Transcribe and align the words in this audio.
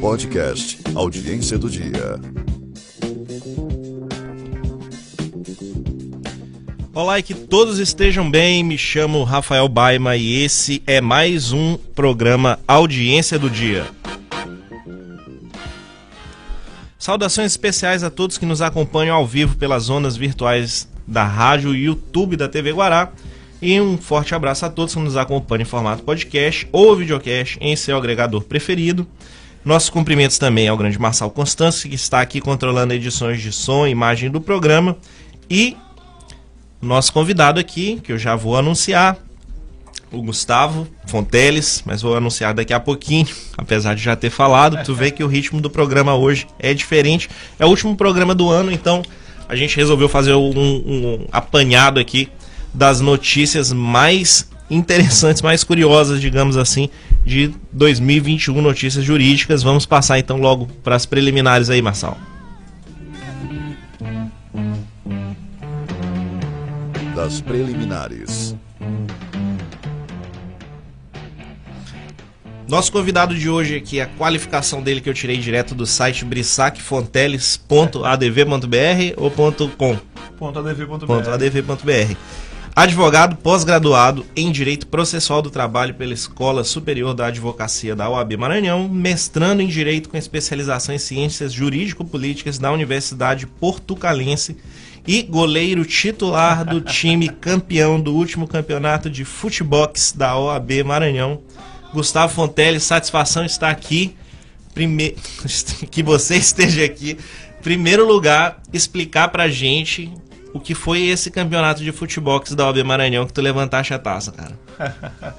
Podcast 0.00 0.78
Audiência 0.94 1.58
do 1.58 1.68
Dia. 1.68 2.18
Olá 6.94 7.18
e 7.18 7.22
que 7.22 7.34
todos 7.34 7.78
estejam 7.78 8.30
bem. 8.30 8.64
Me 8.64 8.78
chamo 8.78 9.22
Rafael 9.24 9.68
Baima 9.68 10.16
e 10.16 10.42
esse 10.42 10.82
é 10.86 11.02
mais 11.02 11.52
um 11.52 11.76
programa 11.76 12.58
Audiência 12.66 13.38
do 13.38 13.50
Dia. 13.50 13.86
Saudações 16.98 17.52
especiais 17.52 18.02
a 18.02 18.08
todos 18.08 18.38
que 18.38 18.46
nos 18.46 18.62
acompanham 18.62 19.14
ao 19.14 19.26
vivo 19.26 19.56
pelas 19.56 19.84
zonas 19.84 20.16
virtuais 20.16 20.88
da 21.06 21.24
rádio 21.24 21.74
e 21.74 21.84
YouTube 21.84 22.38
da 22.38 22.48
TV 22.48 22.72
Guará. 22.72 23.12
E 23.60 23.78
um 23.78 23.98
forte 23.98 24.34
abraço 24.34 24.64
a 24.64 24.70
todos 24.70 24.94
que 24.94 25.00
nos 25.00 25.18
acompanham 25.18 25.62
em 25.62 25.66
formato 25.66 26.02
podcast 26.02 26.66
ou 26.72 26.96
videocast 26.96 27.58
em 27.60 27.76
seu 27.76 27.98
agregador 27.98 28.42
preferido. 28.44 29.06
Nossos 29.64 29.90
cumprimentos 29.90 30.38
também 30.38 30.68
ao 30.68 30.76
grande 30.76 30.98
Marçal 30.98 31.30
Constâncio, 31.30 31.88
que 31.88 31.94
está 31.94 32.20
aqui 32.20 32.40
controlando 32.40 32.94
edições 32.94 33.40
de 33.42 33.52
som 33.52 33.86
e 33.86 33.90
imagem 33.90 34.30
do 34.30 34.40
programa. 34.40 34.96
E 35.48 35.76
nosso 36.80 37.12
convidado 37.12 37.60
aqui, 37.60 38.00
que 38.02 38.12
eu 38.12 38.18
já 38.18 38.34
vou 38.34 38.56
anunciar, 38.56 39.18
o 40.12 40.22
Gustavo 40.22 40.88
Fonteles, 41.06 41.82
mas 41.86 42.02
vou 42.02 42.16
anunciar 42.16 42.52
daqui 42.52 42.72
a 42.72 42.80
pouquinho, 42.80 43.28
apesar 43.56 43.94
de 43.94 44.02
já 44.02 44.16
ter 44.16 44.30
falado. 44.30 44.82
Tu 44.84 44.94
vê 44.94 45.10
que 45.10 45.22
o 45.22 45.26
ritmo 45.26 45.60
do 45.60 45.70
programa 45.70 46.14
hoje 46.14 46.46
é 46.58 46.74
diferente. 46.74 47.28
É 47.58 47.66
o 47.66 47.68
último 47.68 47.94
programa 47.96 48.34
do 48.34 48.48
ano, 48.50 48.72
então 48.72 49.02
a 49.48 49.54
gente 49.54 49.76
resolveu 49.76 50.08
fazer 50.08 50.34
um, 50.34 50.50
um 50.50 51.26
apanhado 51.30 52.00
aqui 52.00 52.28
das 52.72 53.00
notícias 53.00 53.72
mais 53.72 54.48
interessantes, 54.70 55.42
mais 55.42 55.64
curiosas, 55.64 56.20
digamos 56.20 56.56
assim, 56.56 56.88
de 57.24 57.52
2021, 57.72 58.62
notícias 58.62 59.04
jurídicas. 59.04 59.62
Vamos 59.62 59.84
passar 59.84 60.18
então 60.18 60.36
logo 60.36 60.66
para 60.82 60.94
as 60.94 61.04
preliminares 61.04 61.68
aí, 61.68 61.82
Marçal. 61.82 62.16
Das 67.14 67.40
preliminares. 67.40 68.54
Nosso 72.70 72.90
convidado 72.92 73.34
de 73.34 73.50
hoje 73.50 73.74
aqui, 73.74 74.00
a 74.00 74.06
qualificação 74.06 74.80
dele 74.80 75.00
que 75.00 75.10
eu 75.10 75.14
tirei 75.14 75.38
direto 75.38 75.74
do 75.74 75.84
site 75.84 76.24
brissac.fonteles.adv.br 76.24 79.14
ou 79.16 79.28
.com? 79.76 79.98
.adv.br. 80.40 81.30
.adv.br. 81.32 82.16
Advogado 82.74 83.36
pós-graduado 83.36 84.24
em 84.34 84.50
Direito 84.52 84.86
Processual 84.86 85.42
do 85.42 85.50
Trabalho 85.50 85.94
pela 85.94 86.14
Escola 86.14 86.62
Superior 86.62 87.12
da 87.14 87.26
Advocacia 87.26 87.96
da 87.96 88.08
OAB 88.08 88.36
Maranhão, 88.36 88.88
mestrando 88.88 89.60
em 89.60 89.66
Direito 89.66 90.08
com 90.08 90.16
especialização 90.16 90.94
em 90.94 90.98
Ciências 90.98 91.52
Jurídico-Políticas 91.52 92.58
da 92.58 92.70
Universidade 92.70 93.46
Portucalense 93.46 94.56
e 95.06 95.20
goleiro 95.22 95.84
titular 95.84 96.64
do 96.64 96.80
time 96.80 97.28
campeão 97.40 98.00
do 98.00 98.14
último 98.14 98.46
campeonato 98.46 99.10
de 99.10 99.24
futebol 99.24 99.90
da 100.14 100.38
OAB 100.38 100.84
Maranhão. 100.84 101.40
Gustavo 101.92 102.32
Fontelli, 102.32 102.78
satisfação 102.78 103.44
estar 103.44 103.70
aqui. 103.70 104.14
Prime... 104.72 105.16
que 105.90 106.02
você 106.04 106.36
esteja 106.36 106.84
aqui. 106.84 107.18
Primeiro 107.62 108.06
lugar, 108.06 108.62
explicar 108.72 109.28
pra 109.28 109.48
gente 109.48 110.10
o 110.52 110.60
que 110.60 110.74
foi 110.74 111.06
esse 111.06 111.30
campeonato 111.30 111.82
de 111.82 111.92
futebol 111.92 112.42
da 112.56 112.66
OAB 112.66 112.84
Maranhão 112.84 113.26
que 113.26 113.32
tu 113.32 113.40
levantaste 113.40 113.94
a 113.94 113.98
taça, 113.98 114.32
cara. 114.32 114.58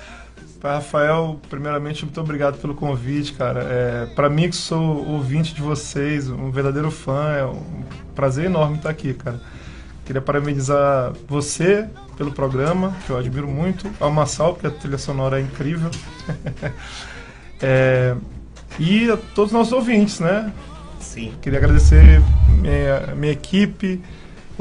Rafael, 0.63 1.39
primeiramente, 1.49 2.05
muito 2.05 2.21
obrigado 2.21 2.59
pelo 2.59 2.75
convite, 2.75 3.33
cara. 3.33 3.63
É, 3.63 4.05
para 4.15 4.29
mim, 4.29 4.47
que 4.47 4.55
sou 4.55 5.07
ouvinte 5.07 5.55
de 5.55 5.61
vocês, 5.61 6.29
um 6.29 6.51
verdadeiro 6.51 6.91
fã, 6.91 7.31
é 7.31 7.45
um 7.45 7.83
prazer 8.13 8.45
enorme 8.45 8.77
estar 8.77 8.89
aqui, 8.89 9.13
cara. 9.13 9.41
Queria 10.05 10.21
parabenizar 10.21 11.13
você 11.27 11.87
pelo 12.15 12.31
programa, 12.31 12.95
que 13.05 13.09
eu 13.09 13.17
admiro 13.17 13.47
muito, 13.47 13.89
ao 13.99 14.11
Massal, 14.11 14.53
porque 14.53 14.67
a 14.67 14.71
trilha 14.71 14.97
sonora 14.99 15.39
é 15.39 15.41
incrível. 15.41 15.89
é, 17.59 18.15
e 18.77 19.09
a 19.09 19.17
todos 19.17 19.51
os 19.51 19.57
nossos 19.57 19.73
ouvintes, 19.73 20.19
né? 20.19 20.53
Sim. 20.99 21.33
Queria 21.41 21.57
agradecer 21.57 22.21
minha, 22.61 23.15
minha 23.15 23.33
equipe, 23.33 23.99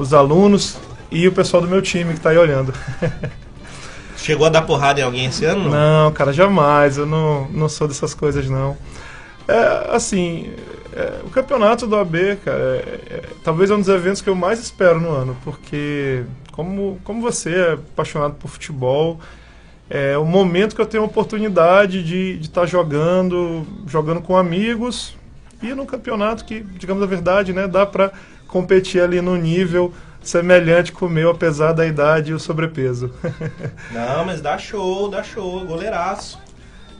os 0.00 0.14
alunos 0.14 0.78
e 1.10 1.28
o 1.28 1.32
pessoal 1.32 1.62
do 1.62 1.68
meu 1.68 1.82
time 1.82 2.12
que 2.12 2.18
está 2.18 2.30
aí 2.30 2.38
olhando. 2.38 2.72
Chegou 4.16 4.46
a 4.46 4.50
dar 4.50 4.62
porrada 4.62 5.00
em 5.00 5.02
alguém 5.02 5.26
esse 5.26 5.44
ano? 5.44 5.70
Não, 5.70 6.12
cara, 6.12 6.32
jamais. 6.32 6.98
Eu 6.98 7.06
não, 7.06 7.48
não 7.48 7.68
sou 7.68 7.88
dessas 7.88 8.14
coisas, 8.14 8.48
não. 8.48 8.76
É, 9.48 9.94
assim, 9.94 10.52
é, 10.92 11.20
o 11.24 11.30
campeonato 11.30 11.86
do 11.86 11.96
AB, 11.96 12.36
cara, 12.44 12.58
é, 12.58 13.00
é, 13.10 13.22
talvez 13.42 13.70
é 13.70 13.74
um 13.74 13.80
dos 13.80 13.88
eventos 13.88 14.20
que 14.20 14.28
eu 14.28 14.34
mais 14.34 14.60
espero 14.60 15.00
no 15.00 15.10
ano, 15.10 15.36
porque 15.42 16.22
como, 16.52 17.00
como 17.02 17.22
você 17.22 17.54
é 17.54 17.72
apaixonado 17.72 18.34
por 18.34 18.48
futebol, 18.48 19.18
é 19.88 20.16
o 20.16 20.24
momento 20.24 20.76
que 20.76 20.80
eu 20.80 20.86
tenho 20.86 21.02
a 21.02 21.06
oportunidade 21.06 22.04
de 22.04 22.38
estar 22.40 22.62
tá 22.62 22.66
jogando, 22.66 23.66
jogando 23.86 24.20
com 24.20 24.36
amigos 24.36 25.16
e 25.62 25.74
num 25.74 25.86
campeonato 25.86 26.44
que, 26.44 26.60
digamos 26.60 27.02
a 27.02 27.06
verdade, 27.06 27.52
né, 27.52 27.66
dá 27.66 27.84
para 27.84 28.12
competir 28.50 29.00
ali 29.00 29.20
no 29.20 29.36
nível 29.36 29.92
semelhante 30.22 30.92
com 30.92 31.06
o 31.06 31.10
meu, 31.10 31.30
apesar 31.30 31.72
da 31.72 31.86
idade 31.86 32.30
e 32.30 32.34
o 32.34 32.38
sobrepeso. 32.38 33.10
Não, 33.90 34.24
mas 34.24 34.40
dá 34.40 34.58
show, 34.58 35.08
dá 35.08 35.22
show, 35.22 35.64
goleiraço. 35.64 36.38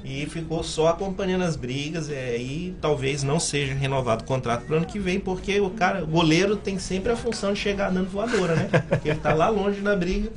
E 0.02 0.24
ficou 0.24 0.62
só 0.62 0.88
acompanhando 0.88 1.44
as 1.44 1.56
brigas, 1.56 2.08
e 2.08 2.14
aí 2.14 2.74
talvez 2.80 3.22
não 3.22 3.38
seja 3.38 3.74
renovado 3.74 4.24
o 4.24 4.26
contrato 4.26 4.64
pro 4.64 4.76
ano 4.76 4.86
que 4.86 4.98
vem, 4.98 5.20
porque 5.20 5.60
o 5.60 5.68
cara, 5.68 6.02
o 6.02 6.06
goleiro 6.06 6.56
tem 6.56 6.78
sempre 6.78 7.12
a 7.12 7.16
função 7.16 7.52
de 7.52 7.58
chegar 7.58 7.90
dando 7.90 8.08
voadora, 8.08 8.54
né? 8.54 8.70
Porque 8.88 9.10
ele 9.10 9.18
tá 9.18 9.34
lá 9.34 9.50
longe 9.50 9.82
da 9.82 9.94
briga. 9.94 10.32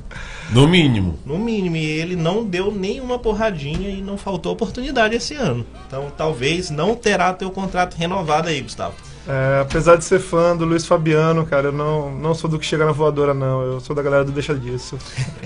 No 0.50 0.68
mínimo. 0.68 1.18
No 1.24 1.38
mínimo, 1.38 1.76
e 1.76 1.82
ele 1.82 2.14
não 2.14 2.44
deu 2.44 2.70
nenhuma 2.70 3.18
porradinha 3.18 3.88
e 3.88 4.02
não 4.02 4.18
faltou 4.18 4.52
oportunidade 4.52 5.16
esse 5.16 5.32
ano. 5.32 5.64
Então 5.86 6.12
talvez 6.14 6.68
não 6.68 6.94
terá 6.94 7.32
teu 7.32 7.50
contrato 7.50 7.94
renovado 7.94 8.50
aí, 8.50 8.60
Gustavo. 8.60 9.13
É, 9.26 9.60
apesar 9.62 9.96
de 9.96 10.04
ser 10.04 10.20
fã 10.20 10.54
do 10.54 10.66
Luiz 10.66 10.86
Fabiano, 10.86 11.46
cara, 11.46 11.68
eu 11.68 11.72
não, 11.72 12.14
não 12.14 12.34
sou 12.34 12.48
do 12.50 12.58
que 12.58 12.66
chega 12.66 12.84
na 12.84 12.92
voadora, 12.92 13.32
não. 13.32 13.62
Eu 13.62 13.80
sou 13.80 13.96
da 13.96 14.02
galera 14.02 14.24
do 14.24 14.32
Deixa 14.32 14.54
Disso. 14.54 14.98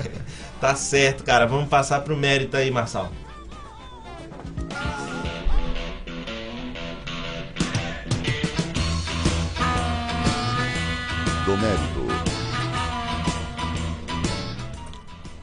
tá 0.61 0.75
certo, 0.75 1.23
cara. 1.23 1.47
Vamos 1.47 1.69
passar 1.69 2.01
pro 2.01 2.17
mérito 2.17 2.57
aí, 2.57 2.71
Marçal. 2.71 3.13
Do 11.47 11.57
mérito. 11.57 12.09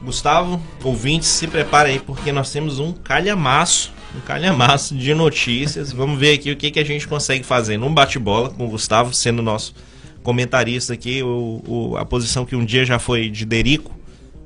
Gustavo, 0.02 0.62
ouvintes, 0.84 1.28
se 1.28 1.48
preparem 1.48 1.94
aí 1.94 1.98
porque 1.98 2.30
nós 2.30 2.52
temos 2.52 2.78
um 2.78 2.92
calhamaço 2.92 3.95
um 4.16 4.20
calhamaço 4.20 4.94
de 4.96 5.12
notícias. 5.14 5.92
Vamos 5.92 6.18
ver 6.18 6.34
aqui 6.34 6.50
o 6.50 6.56
que, 6.56 6.70
que 6.70 6.80
a 6.80 6.84
gente 6.84 7.06
consegue 7.06 7.44
fazer 7.44 7.76
num 7.76 7.92
bate-bola 7.92 8.50
com 8.50 8.66
o 8.66 8.70
Gustavo, 8.70 9.12
sendo 9.12 9.42
nosso 9.42 9.74
comentarista 10.22 10.94
aqui, 10.94 11.22
o, 11.22 11.62
o, 11.66 11.96
a 11.96 12.04
posição 12.04 12.44
que 12.44 12.56
um 12.56 12.64
dia 12.64 12.84
já 12.84 12.98
foi 12.98 13.28
de 13.28 13.44
Derico, 13.44 13.94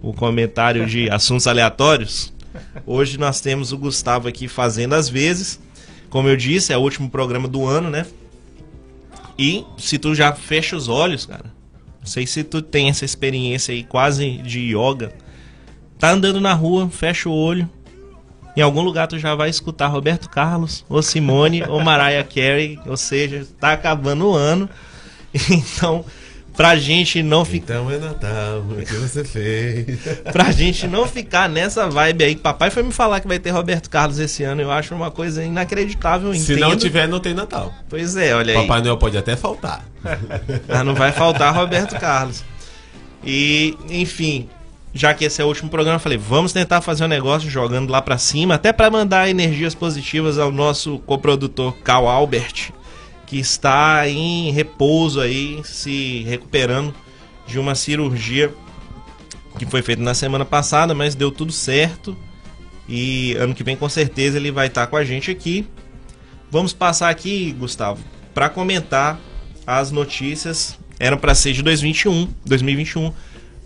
o 0.02 0.12
comentário 0.12 0.86
de 0.86 1.08
assuntos 1.10 1.46
aleatórios. 1.46 2.32
Hoje 2.84 3.16
nós 3.16 3.40
temos 3.40 3.72
o 3.72 3.78
Gustavo 3.78 4.28
aqui 4.28 4.48
fazendo 4.48 4.94
as 4.94 5.08
vezes. 5.08 5.60
Como 6.10 6.28
eu 6.28 6.36
disse, 6.36 6.72
é 6.72 6.76
o 6.76 6.80
último 6.80 7.08
programa 7.08 7.46
do 7.46 7.64
ano, 7.66 7.88
né? 7.88 8.04
E 9.38 9.64
se 9.78 9.98
tu 9.98 10.14
já 10.14 10.34
fecha 10.34 10.76
os 10.76 10.88
olhos, 10.88 11.24
cara, 11.24 11.46
não 12.00 12.06
sei 12.06 12.26
se 12.26 12.42
tu 12.42 12.60
tem 12.60 12.90
essa 12.90 13.04
experiência 13.04 13.72
aí 13.72 13.84
quase 13.84 14.38
de 14.38 14.76
yoga. 14.76 15.14
Tá 15.98 16.10
andando 16.10 16.40
na 16.40 16.52
rua, 16.52 16.90
fecha 16.90 17.28
o 17.28 17.32
olho, 17.32 17.68
em 18.56 18.60
algum 18.60 18.82
lugar 18.82 19.06
tu 19.06 19.18
já 19.18 19.34
vai 19.34 19.48
escutar 19.48 19.88
Roberto 19.88 20.28
Carlos, 20.28 20.84
ou 20.88 21.02
Simone, 21.02 21.62
ou 21.68 21.80
Mariah 21.80 22.24
Carey, 22.24 22.78
ou 22.86 22.96
seja, 22.96 23.46
tá 23.58 23.72
acabando 23.72 24.28
o 24.28 24.34
ano. 24.34 24.68
Então, 25.48 26.04
pra 26.56 26.76
gente 26.76 27.22
não 27.22 27.44
ficar. 27.44 27.74
Então 27.74 27.90
é 27.90 27.98
Natal, 27.98 28.58
o 28.58 28.84
que 28.84 28.94
você 28.94 29.24
fez? 29.24 29.98
pra 30.32 30.50
gente 30.50 30.88
não 30.88 31.06
ficar 31.06 31.48
nessa 31.48 31.88
vibe 31.88 32.24
aí, 32.24 32.34
papai 32.36 32.68
foi 32.68 32.82
me 32.82 32.92
falar 32.92 33.20
que 33.20 33.28
vai 33.28 33.38
ter 33.38 33.50
Roberto 33.50 33.88
Carlos 33.88 34.18
esse 34.18 34.42
ano, 34.42 34.60
eu 34.60 34.70
acho 34.70 34.94
uma 34.94 35.10
coisa 35.10 35.44
inacreditável. 35.44 36.34
Se 36.34 36.52
entendo. 36.52 36.68
não 36.68 36.76
tiver, 36.76 37.06
não 37.06 37.20
tem 37.20 37.32
Natal. 37.32 37.72
Pois 37.88 38.16
é, 38.16 38.34
olha 38.34 38.54
aí. 38.54 38.66
Papai 38.66 38.82
Noel 38.82 38.96
pode 38.96 39.16
até 39.16 39.36
faltar. 39.36 39.84
Mas 40.68 40.84
não 40.84 40.94
vai 40.94 41.12
faltar 41.12 41.54
Roberto 41.54 41.98
Carlos. 41.98 42.44
E, 43.24 43.76
enfim, 43.88 44.48
já 44.92 45.14
que 45.14 45.24
esse 45.24 45.40
é 45.40 45.44
o 45.44 45.48
último 45.48 45.70
programa, 45.70 45.98
falei, 45.98 46.18
vamos 46.18 46.52
tentar 46.52 46.80
fazer 46.80 47.04
um 47.04 47.08
negócio 47.08 47.48
jogando 47.48 47.90
lá 47.90 48.02
para 48.02 48.18
cima, 48.18 48.54
até 48.54 48.72
para 48.72 48.90
mandar 48.90 49.28
energias 49.28 49.74
positivas 49.74 50.38
ao 50.38 50.50
nosso 50.50 50.98
coprodutor 51.00 51.74
Cal 51.84 52.08
Albert, 52.08 52.72
que 53.26 53.38
está 53.38 54.08
em 54.08 54.50
repouso 54.50 55.20
aí, 55.20 55.60
se 55.64 56.24
recuperando 56.28 56.94
de 57.46 57.58
uma 57.58 57.74
cirurgia 57.74 58.52
que 59.58 59.66
foi 59.66 59.82
feita 59.82 60.02
na 60.02 60.14
semana 60.14 60.44
passada, 60.44 60.94
mas 60.94 61.14
deu 61.14 61.30
tudo 61.30 61.52
certo. 61.52 62.16
E 62.88 63.34
ano 63.34 63.54
que 63.54 63.62
vem 63.62 63.76
com 63.76 63.88
certeza 63.88 64.36
ele 64.36 64.50
vai 64.50 64.66
estar 64.66 64.86
com 64.86 64.96
a 64.96 65.04
gente 65.04 65.30
aqui. 65.30 65.66
Vamos 66.50 66.72
passar 66.72 67.08
aqui, 67.08 67.52
Gustavo, 67.52 68.02
para 68.34 68.48
comentar 68.48 69.20
as 69.66 69.90
notícias. 69.90 70.78
Eram 70.98 71.16
para 71.16 71.34
ser 71.34 71.52
de 71.52 71.62
2021, 71.62 72.28
2021, 72.44 73.12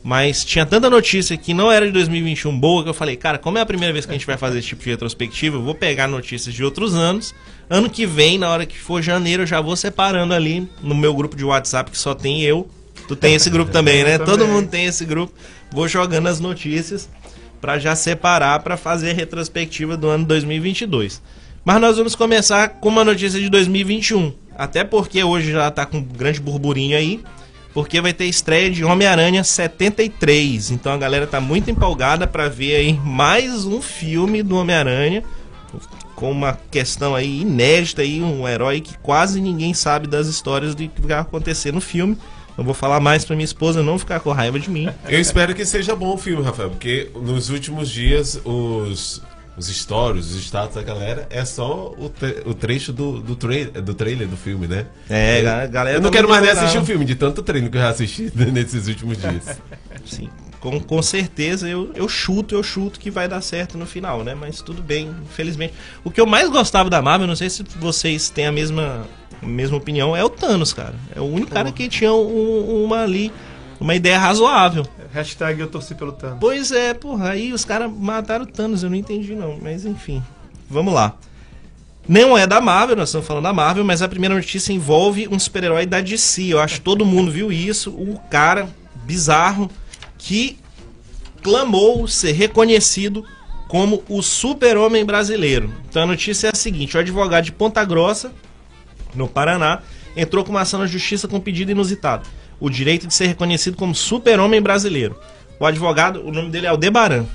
mas 0.05 0.45
tinha 0.45 0.67
tanta 0.67 0.91
notícia 0.91 1.35
que 1.35 1.55
não 1.55 1.73
era 1.73 1.87
de 1.87 1.93
2021 1.93 2.61
boa 2.61 2.83
que 2.83 2.91
eu 2.91 2.95
falei, 2.95 3.17
cara, 3.17 3.39
como 3.39 3.57
é 3.57 3.63
a 3.63 3.67
primeira 3.67 3.91
vez 3.91 4.05
que 4.05 4.13
a 4.13 4.15
gente 4.15 4.27
vai 4.27 4.37
fazer 4.37 4.59
esse 4.59 4.69
tipo 4.69 4.85
de 4.85 4.91
retrospectiva, 4.91 5.57
eu 5.57 5.63
vou 5.63 5.75
pegar 5.75 6.07
notícias 6.07 6.55
de 6.55 6.63
outros 6.63 6.95
anos. 6.95 7.35
Ano 7.71 7.89
que 7.89 8.05
vem, 8.05 8.37
na 8.37 8.51
hora 8.51 8.67
que 8.67 8.79
for 8.79 9.01
janeiro, 9.01 9.45
eu 9.45 9.47
já 9.47 9.63
vou 9.63 9.75
separando 9.75 10.35
ali 10.35 10.69
no 10.83 10.95
meu 10.95 11.15
grupo 11.15 11.35
de 11.35 11.43
WhatsApp 11.43 11.91
que 11.91 11.97
só 11.97 12.15
tem 12.15 12.43
eu. 12.43 12.69
Tu 13.09 13.17
tem 13.17 13.35
esse 13.35 13.49
grupo 13.49 13.73
também, 13.73 14.05
né? 14.05 14.17
Eu 14.17 14.27
Todo 14.27 14.41
também. 14.41 14.55
mundo 14.55 14.69
tem 14.69 14.85
esse 14.85 15.07
grupo. 15.07 15.33
Vou 15.73 15.89
jogando 15.89 16.27
as 16.27 16.39
notícias 16.39 17.09
para 17.59 17.79
já 17.79 17.97
separar 17.97 18.61
para 18.61 18.77
fazer 18.77 19.13
a 19.13 19.15
retrospectiva 19.15 19.97
do 19.97 20.07
ano 20.07 20.27
2022. 20.27 21.23
Mas 21.65 21.81
nós 21.81 21.97
vamos 21.97 22.15
começar 22.15 22.69
com 22.69 22.91
uma 22.91 23.07
notícia 23.07 23.41
de 23.41 23.49
2021. 23.49 24.35
Até 24.55 24.85
porque 24.85 25.25
hoje 25.25 25.51
já 25.51 25.71
tá 25.71 25.87
com 25.87 25.97
um 25.97 26.03
grande 26.03 26.41
burburinho 26.41 26.95
aí. 26.95 27.23
Porque 27.75 28.01
vai 28.01 28.13
ter 28.13 28.27
estreia 28.27 28.71
de 28.71 28.85
Homem-Aranha 28.85 29.43
73. 29.43 30.71
Então 30.71 30.93
a 30.93 30.97
galera 30.97 31.27
tá 31.27 31.41
muito 31.41 31.69
empolgada 31.69 32.25
para 32.25 32.49
ver 32.49 32.77
aí 32.77 32.93
mais 32.93 33.65
um 33.65 33.83
filme 33.83 34.45
do 34.45 34.57
Homem-Aranha. 34.57 35.25
Com 36.15 36.31
uma 36.31 36.57
questão 36.71 37.17
aí 37.17 37.41
inédita 37.41 38.03
aí, 38.03 38.23
um 38.23 38.47
herói 38.47 38.81
que 38.81 38.97
quase 38.99 39.41
ninguém 39.41 39.75
sabe 39.75 40.07
das 40.07 40.29
histórias 40.29 40.73
do 40.73 40.89
que 40.89 41.03
vai 41.03 41.19
acontecer 41.19 41.73
no 41.73 41.81
filme. 41.81 42.17
Não 42.57 42.65
vou 42.65 42.75
falar 42.75 43.01
mais 43.01 43.25
pra 43.25 43.35
minha 43.35 43.45
esposa 43.45 43.83
não 43.83 43.99
ficar 43.99 44.21
com 44.21 44.31
raiva 44.31 44.61
de 44.61 44.71
mim. 44.71 44.89
Eu 45.09 45.21
espero 45.21 45.53
que 45.53 45.67
seja 45.67 45.97
bom 45.97 46.15
o 46.15 46.17
filme, 46.17 46.45
Rafael, 46.45 46.71
porque 46.71 47.11
nos 47.17 47.51
últimos 47.51 47.91
dias 47.91 48.41
os, 48.45 49.21
os 49.57 49.67
stories, 49.67 50.27
os 50.33 50.43
status 50.45 50.75
da 50.75 50.83
galera 50.83 51.27
é 51.31 51.45
só 51.45 51.93
o, 51.97 52.11
o 52.47 52.55
trecho 52.55 52.93
do, 52.93 53.21
do, 53.21 53.37
trai- 53.37 53.67
do 53.67 53.95
trailer 53.95 54.27
do 54.27 54.37
filme, 54.37 54.67
né? 54.67 54.87
É, 55.09 55.47
a 55.47 55.67
galera 55.67 55.97
Eu 55.99 56.01
não 56.03 56.11
quero 56.11 56.29
mais 56.29 56.43
nem 56.43 56.51
assistir 56.51 56.79
o 56.79 56.85
filme, 56.85 57.05
de 57.05 57.15
tanto 57.15 57.43
treino 57.43 57.71
que 57.71 57.77
eu 57.77 57.81
já 57.83 57.89
assisti 57.91 58.31
nesses 58.35 58.89
últimos 58.89 59.17
dias. 59.19 59.61
Sim, 60.05 60.29
com, 60.61 60.81
com 60.81 61.01
certeza 61.03 61.69
eu, 61.69 61.91
eu 61.95 62.09
chuto, 62.09 62.55
eu 62.55 62.63
chuto 62.63 62.99
que 62.99 63.11
vai 63.11 63.29
dar 63.29 63.41
certo 63.41 63.79
no 63.79 63.87
final, 63.87 64.25
né? 64.25 64.35
Mas 64.35 64.61
tudo 64.61 64.83
bem, 64.83 65.15
infelizmente. 65.31 65.75
O 66.03 66.11
que 66.11 66.21
eu 66.21 66.27
mais 66.27 66.49
gostava 66.49 66.91
da 66.91 67.01
Marvel, 67.01 67.27
não 67.29 67.37
sei 67.37 67.49
se 67.51 67.63
vocês 67.79 68.29
têm 68.31 68.47
a 68.47 68.53
mesma, 68.53 69.07
a 69.43 69.47
mesma 69.47 69.77
opinião, 69.77 70.17
é 70.17 70.25
o 70.25 70.29
Thanos, 70.31 70.73
cara. 70.73 70.95
É 71.15 71.21
o 71.21 71.25
único 71.25 71.53
cara 71.53 71.71
que 71.71 71.89
tinha 71.89 72.13
um- 72.13 72.85
uma 72.85 73.03
ali, 73.03 73.31
uma 73.79 73.95
ideia 73.95 74.19
razoável. 74.19 74.85
Hashtag 75.15 75.61
eu 75.61 75.69
torci 75.69 75.95
pelo 75.95 76.11
Thanos. 76.11 76.39
Pois 76.41 76.73
é, 76.73 76.93
porra, 76.93 77.31
aí 77.31 77.53
os 77.53 77.65
caras 77.65 77.89
mataram 77.91 78.45
o 78.45 78.47
Thanos, 78.49 78.83
eu 78.83 78.91
não 78.91 78.97
entendi 78.97 79.37
não, 79.37 79.57
mas 79.63 79.87
enfim. 79.87 80.21
Vamos 80.69 80.93
lá. 80.93 81.17
Não 82.09 82.37
é 82.37 82.49
da 82.49 82.61
Marvel, 82.61 82.97
nós 82.97 83.11
estamos 83.11 83.27
falando 83.27 83.45
da 83.45 83.53
Marvel, 83.53 83.85
mas 83.85 84.03
a 84.03 84.09
primeira 84.09 84.35
notícia 84.35 84.73
envolve 84.73 85.29
um 85.29 85.39
super-herói 85.39 85.87
da 85.87 86.01
DC. 86.01 86.53
Eu 86.53 86.61
acho 86.61 86.75
que 86.75 86.81
todo 86.81 87.07
mundo 87.07 87.31
viu 87.31 87.53
isso. 87.53 87.91
O 87.93 88.19
cara 88.29 88.69
bizarro 89.05 89.71
que 90.19 90.59
clamou 91.43 92.09
ser 92.09 92.33
reconhecido 92.33 93.25
como 93.69 94.03
o 94.09 94.21
super-homem 94.21 95.05
brasileiro. 95.05 95.73
Então 95.89 96.03
a 96.03 96.07
notícia 96.07 96.49
é 96.49 96.51
a 96.51 96.57
seguinte: 96.57 96.97
o 96.97 97.01
advogado 97.01 97.45
de 97.45 97.53
Ponta 97.53 97.85
Grossa, 97.85 98.33
no 99.15 99.29
Paraná, 99.29 99.81
entrou 100.17 100.45
com 100.45 100.51
uma 100.51 100.63
ação 100.63 100.81
na 100.81 100.87
justiça 100.87 101.29
com 101.29 101.37
um 101.37 101.41
pedido 101.41 101.71
inusitado: 101.71 102.29
o 102.61 102.71
direito 102.71 103.07
de 103.07 103.15
ser 103.15 103.27
reconhecido 103.27 103.77
como 103.77 103.95
super-homem 103.95 104.61
brasileiro. 104.61 105.19
O 105.59 105.67
advogado, 105.67 106.27
o 106.27 106.33
nome 106.33 106.51
dele 106.51 106.67
é 106.67 106.69
Aldebaran. 106.69 107.27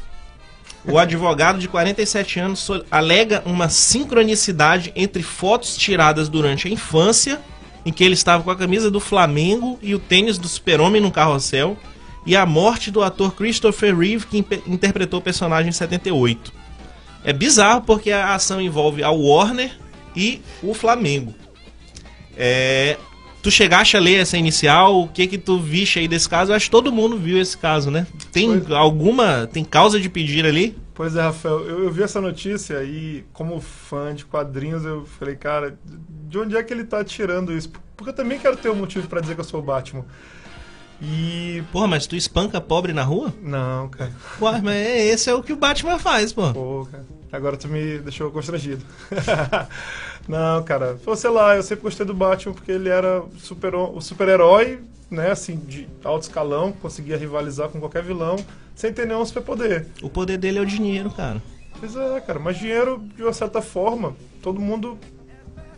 O 0.85 0.97
advogado 0.97 1.59
de 1.59 1.67
47 1.67 2.39
anos 2.39 2.69
alega 2.89 3.43
uma 3.45 3.69
sincronicidade 3.69 4.91
entre 4.95 5.21
fotos 5.21 5.75
tiradas 5.77 6.29
durante 6.29 6.67
a 6.67 6.71
infância, 6.71 7.39
em 7.85 7.91
que 7.91 8.03
ele 8.03 8.13
estava 8.13 8.43
com 8.43 8.51
a 8.51 8.55
camisa 8.55 8.89
do 8.89 8.99
Flamengo 8.99 9.77
e 9.81 9.93
o 9.93 9.99
tênis 9.99 10.37
do 10.37 10.47
super-homem 10.47 11.01
no 11.01 11.11
carrossel, 11.11 11.77
e 12.25 12.35
a 12.35 12.45
morte 12.45 12.91
do 12.91 13.03
ator 13.03 13.33
Christopher 13.35 13.97
Reeve, 13.97 14.25
que 14.25 14.45
interpretou 14.67 15.19
o 15.19 15.23
personagem 15.23 15.69
em 15.69 15.73
78. 15.73 16.53
É 17.23 17.33
bizarro 17.33 17.81
porque 17.81 18.11
a 18.11 18.33
ação 18.33 18.61
envolve 18.61 19.03
a 19.03 19.09
Warner 19.09 19.71
e 20.15 20.41
o 20.63 20.73
Flamengo. 20.73 21.33
É, 22.37 22.97
tu 23.41 23.49
chegaste 23.51 23.95
a 23.95 23.99
ler 23.99 24.15
essa 24.19 24.37
inicial, 24.37 25.01
o 25.03 25.07
que 25.07 25.27
que 25.27 25.37
tu 25.37 25.59
viste 25.59 25.99
aí 25.99 26.07
desse 26.07 26.27
caso? 26.27 26.51
Eu 26.51 26.55
acho 26.55 26.65
que 26.65 26.71
todo 26.71 26.91
mundo 26.91 27.17
viu 27.17 27.39
esse 27.39 27.57
caso, 27.57 27.89
né? 27.91 28.05
Tem 28.31 28.59
Pois- 28.59 28.71
alguma, 28.71 29.47
tem 29.51 29.63
causa 29.63 29.99
de 29.99 30.09
pedir 30.09 30.45
ali? 30.45 30.77
Pois 30.93 31.15
é, 31.15 31.21
Rafael, 31.21 31.59
eu, 31.61 31.83
eu 31.85 31.91
vi 31.91 32.03
essa 32.03 32.19
notícia 32.19 32.83
e, 32.83 33.23
como 33.31 33.61
fã 33.61 34.13
de 34.13 34.25
quadrinhos, 34.25 34.83
eu 34.83 35.05
falei, 35.05 35.35
cara, 35.35 35.77
de 36.27 36.37
onde 36.37 36.57
é 36.57 36.61
que 36.63 36.73
ele 36.73 36.83
tá 36.83 37.03
tirando 37.05 37.53
isso? 37.53 37.71
Porque 37.95 38.09
eu 38.09 38.15
também 38.15 38.37
quero 38.37 38.57
ter 38.57 38.69
um 38.69 38.75
motivo 38.75 39.07
pra 39.07 39.21
dizer 39.21 39.33
que 39.35 39.39
eu 39.39 39.45
sou 39.45 39.61
o 39.61 39.63
Batman. 39.63 40.03
E. 41.01 41.63
Porra, 41.71 41.87
mas 41.87 42.05
tu 42.07 42.15
espanca 42.15 42.59
pobre 42.59 42.91
na 42.93 43.03
rua? 43.03 43.33
Não, 43.41 43.87
cara. 43.89 44.11
Ué, 44.41 44.61
mas 44.61 44.75
é- 44.75 45.05
esse 45.07 45.29
é 45.29 45.33
o 45.33 45.41
que 45.43 45.53
o 45.53 45.57
Batman 45.57 45.97
faz, 45.99 46.33
pô. 46.33 46.51
Pô, 46.53 46.87
cara. 46.91 47.05
Agora 47.31 47.55
tu 47.57 47.67
me 47.67 47.99
deixou 47.99 48.31
constrangido. 48.31 48.83
Não, 50.27 50.63
cara. 50.63 50.97
Pô, 51.03 51.15
sei 51.15 51.29
lá, 51.29 51.55
eu 51.55 51.63
sempre 51.63 51.83
gostei 51.83 52.05
do 52.05 52.13
Batman 52.13 52.53
porque 52.53 52.71
ele 52.71 52.89
era 52.89 53.23
super, 53.37 53.75
o 53.75 54.01
super-herói, 54.01 54.79
né, 55.09 55.31
assim, 55.31 55.55
de 55.57 55.87
alto 56.03 56.23
escalão, 56.23 56.71
conseguia 56.71 57.17
rivalizar 57.17 57.69
com 57.69 57.79
qualquer 57.79 58.03
vilão, 58.03 58.35
sem 58.75 58.91
ter 58.93 59.05
nenhum 59.07 59.23
superpoder. 59.25 59.87
O 60.01 60.09
poder 60.09 60.37
dele 60.37 60.57
é 60.59 60.61
o 60.61 60.65
dinheiro, 60.65 61.09
cara. 61.11 61.41
Pois 61.79 61.95
é, 61.95 62.19
cara, 62.21 62.39
mas 62.39 62.57
dinheiro, 62.57 63.01
de 63.15 63.23
uma 63.23 63.33
certa 63.33 63.61
forma, 63.61 64.15
todo 64.41 64.59
mundo 64.59 64.97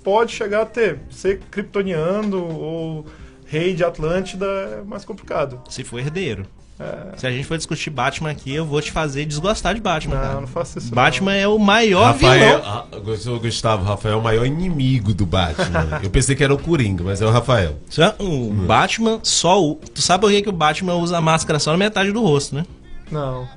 pode 0.04 0.32
chegar 0.32 0.62
a 0.62 0.66
ter. 0.66 1.00
Ser 1.10 1.40
kryptoniano 1.52 2.44
ou 2.44 3.06
rei 3.52 3.74
de 3.74 3.84
Atlântida 3.84 4.46
é 4.46 4.82
mais 4.88 5.04
complicado. 5.06 5.60
Se 5.70 5.84
for 5.84 6.00
herdeiro. 6.00 6.46
É, 6.80 7.16
Se 7.18 7.28
a 7.28 7.32
gente 7.32 7.46
for 7.46 7.58
discutir 7.58 7.92
Batman 7.92 8.32
aqui, 8.32 8.56
eu 8.56 8.66
vou 8.66 8.82
te 8.82 8.92
fazer 8.92 9.26
desgostar 9.26 9.76
de 9.76 9.82
Batman, 9.82 10.16
cara. 10.16 10.34
não, 10.34 10.42
não 10.42 10.48
faça 10.48 10.80
isso. 10.80 10.96
Batman 10.96 11.36
é 11.36 11.48
o 11.48 11.60
maior 11.60 12.06
Rafael, 12.06 12.58
vilão. 12.60 12.86
ah, 12.92 13.38
Gustavo- 13.40 13.84
Rafael 13.84 14.16
é 14.16 14.18
o 14.18 14.24
maior 14.24 14.46
inimigo 14.46 15.14
do 15.14 15.26
Batman. 15.26 16.00
Eu 16.02 16.10
pensei 16.10 16.36
que 16.36 16.44
era 16.44 16.52
o 16.54 16.58
Coringa, 16.58 17.04
mas 17.04 17.22
é 17.22 17.26
o 17.26 17.30
Rafael. 17.30 17.76
Só- 17.88 18.16
O 18.18 18.50
Batman 18.52 19.20
só 19.22 19.62
o. 19.62 19.76
Tu 19.76 20.02
sabe 20.02 20.22
por 20.22 20.32
que, 20.32 20.42
que 20.42 20.50
o 20.50 20.54
Batman 20.54 20.96
usa 20.96 21.18
a 21.18 21.22
máscara 21.22 21.60
só 21.60 21.72
na 21.72 21.78
metade 21.78 22.12
do 22.12 22.22
rosto, 22.22 22.56
né? 22.56 22.66
Não. 23.12 23.48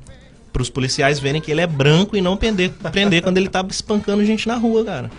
Para 0.52 0.61
os 0.62 0.69
policiais 0.69 1.19
verem 1.19 1.40
que 1.40 1.50
ele 1.50 1.61
é 1.62 1.67
branco 1.67 2.17
e 2.17 2.20
não 2.20 2.37
prender, 2.37 2.70
prender 2.93 3.23
quando 3.23 3.38
ele 3.38 3.49
tá 3.49 3.64
espancando 3.70 4.23
gente 4.25 4.47
na 4.47 4.57
rua, 4.57 4.85
cara. 4.85 5.11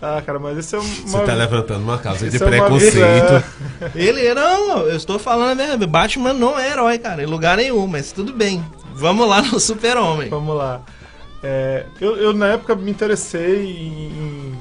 Ah, 0.00 0.22
cara, 0.24 0.38
mas 0.38 0.58
esse 0.58 0.74
é 0.74 0.78
uma... 0.78 0.88
Você 0.88 1.24
tá 1.24 1.34
levantando 1.34 1.82
uma 1.82 1.98
causa 1.98 2.28
de 2.28 2.36
Isso 2.36 2.44
é 2.44 2.48
preconceito. 2.48 2.94
vida- 2.94 3.44
Ele, 3.94 4.34
não, 4.34 4.80
eu 4.80 4.96
estou 4.96 5.18
falando 5.18 5.56
verdade. 5.58 5.86
Batman 5.86 6.32
não 6.34 6.58
é 6.58 6.70
herói, 6.70 6.98
cara, 6.98 7.22
em 7.22 7.26
lugar 7.26 7.56
nenhum, 7.56 7.86
mas 7.86 8.12
tudo 8.12 8.32
bem. 8.32 8.64
Vamos 8.94 9.28
lá 9.28 9.40
no 9.42 9.58
Super-Homem. 9.58 10.28
Vamos 10.28 10.56
lá. 10.56 10.82
É, 11.42 11.86
eu, 12.00 12.16
eu, 12.16 12.32
na 12.32 12.48
época, 12.48 12.74
me 12.74 12.90
interessei 12.90 13.64
em, 13.64 14.08
em 14.08 14.58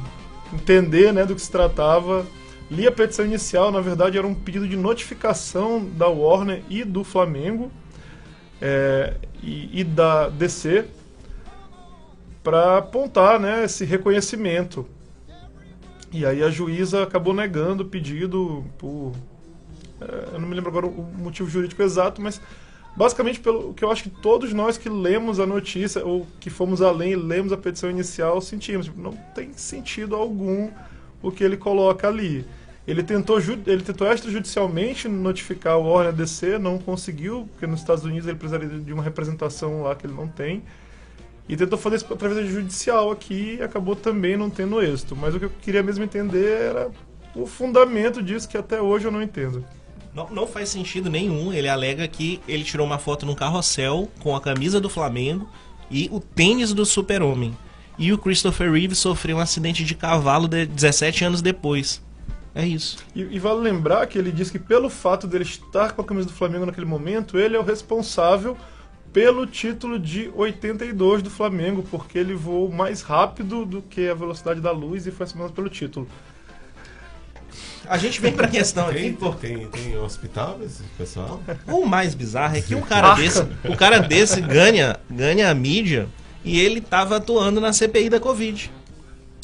entender 0.54 1.12
né, 1.14 1.26
do 1.26 1.36
que 1.36 1.42
se 1.42 1.52
tratava. 1.52 2.26
Li 2.72 2.88
a 2.88 2.92
petição 2.92 3.26
inicial, 3.26 3.72
na 3.72 3.80
verdade, 3.82 4.18
era 4.18 4.26
um 4.26 4.34
pedido 4.34 4.68
de 4.68 4.76
notificação 4.76 5.86
da 5.96 6.08
Warner 6.08 6.62
e 6.70 6.84
do 6.84 7.04
Flamengo 7.04 7.72
é, 8.62 9.14
e, 9.44 9.82
e 9.82 9.84
da 9.84 10.30
DC 10.30 10.86
para 12.44 12.78
apontar 12.78 13.40
né, 13.40 13.64
esse 13.66 13.86
reconhecimento. 13.86 14.88
E 16.16 16.26
aí 16.26 16.42
a 16.42 16.50
juíza 16.50 17.04
acabou 17.04 17.34
negando 17.34 17.84
o 17.84 17.86
pedido 17.86 18.64
por. 18.78 19.12
é, 20.00 20.36
eu 20.36 20.40
não 20.40 20.48
me 20.48 20.56
lembro 20.56 20.70
agora 20.70 20.86
o 20.86 21.04
motivo 21.18 21.50
jurídico 21.50 21.84
exato, 21.84 22.22
mas 22.22 22.40
basicamente 22.96 23.42
pelo 23.42 23.74
que 23.74 23.84
eu 23.84 23.92
acho 23.92 24.04
que 24.04 24.10
todos 24.10 24.54
nós 24.54 24.78
que 24.78 24.88
lemos 24.88 25.42
a 25.42 25.46
notícia 25.46 26.06
ou 26.06 26.26
que 26.40 26.50
fomos 26.50 26.82
além 26.82 27.12
e 27.12 27.16
lemos 27.18 27.52
a 27.52 27.58
petição 27.58 27.90
inicial 27.90 28.40
sentimos. 28.40 28.86
Tipo, 28.86 29.02
não 29.02 29.12
tem 29.36 29.52
sentido 29.58 30.16
algum 30.16 30.72
o 31.22 31.30
que 31.34 31.44
ele 31.44 31.58
coloca 31.58 32.08
ali. 32.08 32.46
Ele 32.88 33.04
tentou, 33.04 33.38
ele 33.38 33.82
tentou 33.82 34.10
extrajudicialmente 34.10 35.10
notificar 35.10 35.78
o 35.78 35.84
Warner 35.84 36.14
DC, 36.14 36.58
não 36.58 36.78
conseguiu, 36.78 37.46
porque 37.52 37.68
nos 37.68 37.82
Estados 37.82 38.06
Unidos 38.06 38.26
ele 38.26 38.38
precisaria 38.38 38.70
de 38.70 38.94
uma 38.94 39.04
representação 39.04 39.82
lá 39.82 39.94
que 39.96 40.08
ele 40.08 40.14
não 40.14 40.30
tem. 40.30 40.64
E 41.48 41.56
tentou 41.56 41.78
fazer 41.78 41.98
isso 41.98 42.12
através 42.12 42.42
da 42.42 42.52
judicial 42.52 43.12
aqui 43.12 43.58
e 43.60 43.62
acabou 43.62 43.96
também 43.96 44.36
não 44.36 44.50
tendo 44.50 44.82
êxito. 44.82 45.16
Mas 45.16 45.36
o 45.36 45.40
que 45.40 45.46
eu 45.46 45.52
queria 45.62 45.84
mesmo 45.84 46.04
entender 46.04 46.62
era 46.62 46.90
o 47.36 47.46
fundamento 47.46 48.22
disso, 48.22 48.50
que 48.50 48.58
até 48.58 48.82
hoje 48.82 49.06
eu 49.06 49.12
não 49.12 49.22
entendo. 49.22 49.64
Não, 50.14 50.30
não 50.30 50.48
faz 50.48 50.70
sentido 50.70 51.10
nenhum. 51.10 51.54
Ele 51.54 51.68
alega 51.68 52.08
que 52.08 52.42
ele 52.48 52.64
tirou 52.64 52.88
uma 52.88 52.98
foto 52.98 53.26
num 53.26 53.36
carrossel 53.36 54.10
com 54.22 54.36
a 54.36 54.42
camisa 54.42 54.80
do 54.80 54.90
Flamengo 54.90 55.48
e 55.92 56.10
o 56.12 56.20
tênis 56.20 56.74
do 56.74 56.86
Super-Homem. 56.86 57.56
E 57.98 58.12
o 58.12 58.18
Christopher 58.18 58.72
Reeve 58.72 58.96
sofreu 58.96 59.38
um 59.38 59.40
acidente 59.40 59.84
de 59.84 59.94
cavalo 59.94 60.48
de 60.48 60.66
17 60.66 61.26
anos 61.26 61.42
depois. 61.42 62.02
É 62.54 62.66
isso. 62.66 62.98
E, 63.14 63.22
e 63.22 63.38
vale 63.38 63.60
lembrar 63.60 64.08
que 64.08 64.18
ele 64.18 64.32
diz 64.32 64.50
que 64.50 64.58
pelo 64.58 64.90
fato 64.90 65.28
dele 65.28 65.44
estar 65.44 65.92
com 65.92 66.02
a 66.02 66.06
camisa 66.06 66.28
do 66.28 66.34
Flamengo 66.34 66.66
naquele 66.66 66.86
momento, 66.86 67.38
ele 67.38 67.56
é 67.56 67.60
o 67.60 67.64
responsável 67.64 68.58
pelo 69.16 69.48
título 69.48 69.98
de 69.98 70.30
82 70.36 71.24
do 71.24 71.30
Flamengo, 71.30 71.82
porque 71.90 72.18
ele 72.20 72.34
voou 72.36 72.70
mais 72.70 73.02
rápido 73.02 73.66
do 73.66 73.82
que 73.82 74.10
a 74.10 74.14
velocidade 74.14 74.60
da 74.60 74.72
luz 74.72 75.08
e 75.08 75.12
foi 75.12 75.24
assinado 75.24 75.54
pelo 75.54 75.70
título. 75.70 76.06
A 77.88 77.98
gente 77.98 78.20
vem 78.20 78.34
pra 78.34 78.46
questão 78.46 78.90
aqui, 78.90 79.00
Tem, 79.00 79.14
por 79.14 79.36
tem, 79.36 79.68
tem 79.68 79.98
hospital 79.98 80.60
esse 80.66 80.84
pessoal? 80.98 81.42
O 81.66 81.86
mais 81.86 82.14
bizarro 82.14 82.58
é 82.58 82.62
que 82.62 82.76
um 82.76 82.82
cara 82.82 83.14
desse, 83.16 83.48
o 83.64 83.78
cara 83.78 84.00
desse 84.00 84.42
ganha, 84.42 85.00
ganha 85.10 85.50
a 85.50 85.56
mídia 85.56 86.10
e 86.44 86.60
ele 86.60 86.82
tava 86.82 87.16
atuando 87.16 87.62
na 87.62 87.72
CPI 87.72 88.10
da 88.10 88.20
Covid. 88.20 88.70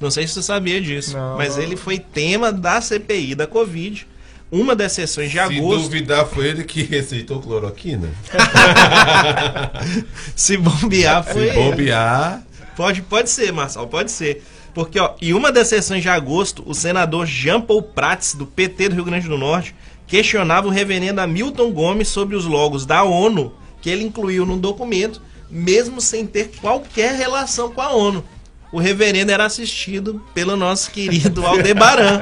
Não 0.01 0.11
sei 0.11 0.27
se 0.27 0.33
você 0.33 0.41
sabia 0.41 0.81
disso, 0.81 1.15
Não. 1.15 1.37
mas 1.37 1.57
ele 1.57 1.77
foi 1.77 1.97
tema 1.97 2.51
da 2.51 2.81
CPI 2.81 3.35
da 3.35 3.47
Covid. 3.47 4.05
Uma 4.51 4.75
das 4.75 4.91
sessões 4.91 5.31
de 5.31 5.37
Se 5.37 5.39
agosto. 5.39 5.83
duvidar, 5.83 6.25
foi 6.25 6.47
ele 6.47 6.63
que 6.65 6.83
receitou 6.83 7.39
cloroquina. 7.39 8.09
Se 10.35 10.57
bombear, 10.57 11.23
foi. 11.23 11.51
Se 11.51 11.57
ele. 11.57 11.71
bobear. 11.71 12.43
Pode, 12.75 13.01
pode 13.01 13.29
ser, 13.29 13.53
Marçal, 13.53 13.87
pode 13.87 14.11
ser. 14.11 14.43
Porque, 14.73 14.99
ó, 14.99 15.13
em 15.21 15.33
uma 15.33 15.51
das 15.51 15.67
sessões 15.67 16.01
de 16.01 16.09
agosto, 16.09 16.63
o 16.65 16.73
senador 16.73 17.25
Jean 17.25 17.61
Paul 17.61 17.81
Prats, 17.81 18.33
do 18.33 18.45
PT 18.45 18.89
do 18.89 18.95
Rio 18.95 19.05
Grande 19.05 19.27
do 19.27 19.37
Norte, 19.37 19.73
questionava 20.05 20.67
o 20.67 20.71
reverendo 20.71 21.21
Hamilton 21.21 21.71
Gomes 21.71 22.09
sobre 22.09 22.35
os 22.35 22.45
logos 22.45 22.85
da 22.85 23.03
ONU 23.03 23.53
que 23.81 23.89
ele 23.89 24.03
incluiu 24.03 24.45
no 24.45 24.57
documento, 24.57 25.21
mesmo 25.49 25.99
sem 25.99 26.25
ter 26.25 26.51
qualquer 26.61 27.15
relação 27.15 27.71
com 27.71 27.81
a 27.81 27.91
ONU. 27.91 28.23
O 28.71 28.79
reverendo 28.79 29.31
era 29.31 29.45
assistido 29.45 30.21
pelo 30.33 30.55
nosso 30.55 30.91
querido 30.91 31.45
Aldebaran. 31.45 32.21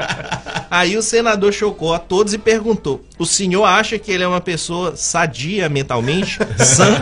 Aí 0.69 0.97
o 0.97 1.01
senador 1.01 1.53
chocou 1.53 1.93
a 1.93 1.99
todos 1.99 2.33
e 2.33 2.37
perguntou: 2.37 3.03
O 3.19 3.25
senhor 3.25 3.65
acha 3.65 3.99
que 3.99 4.11
ele 4.11 4.23
é 4.23 4.27
uma 4.27 4.41
pessoa 4.41 4.95
sadia 4.95 5.69
mentalmente? 5.69 6.39
Sã? 6.57 6.97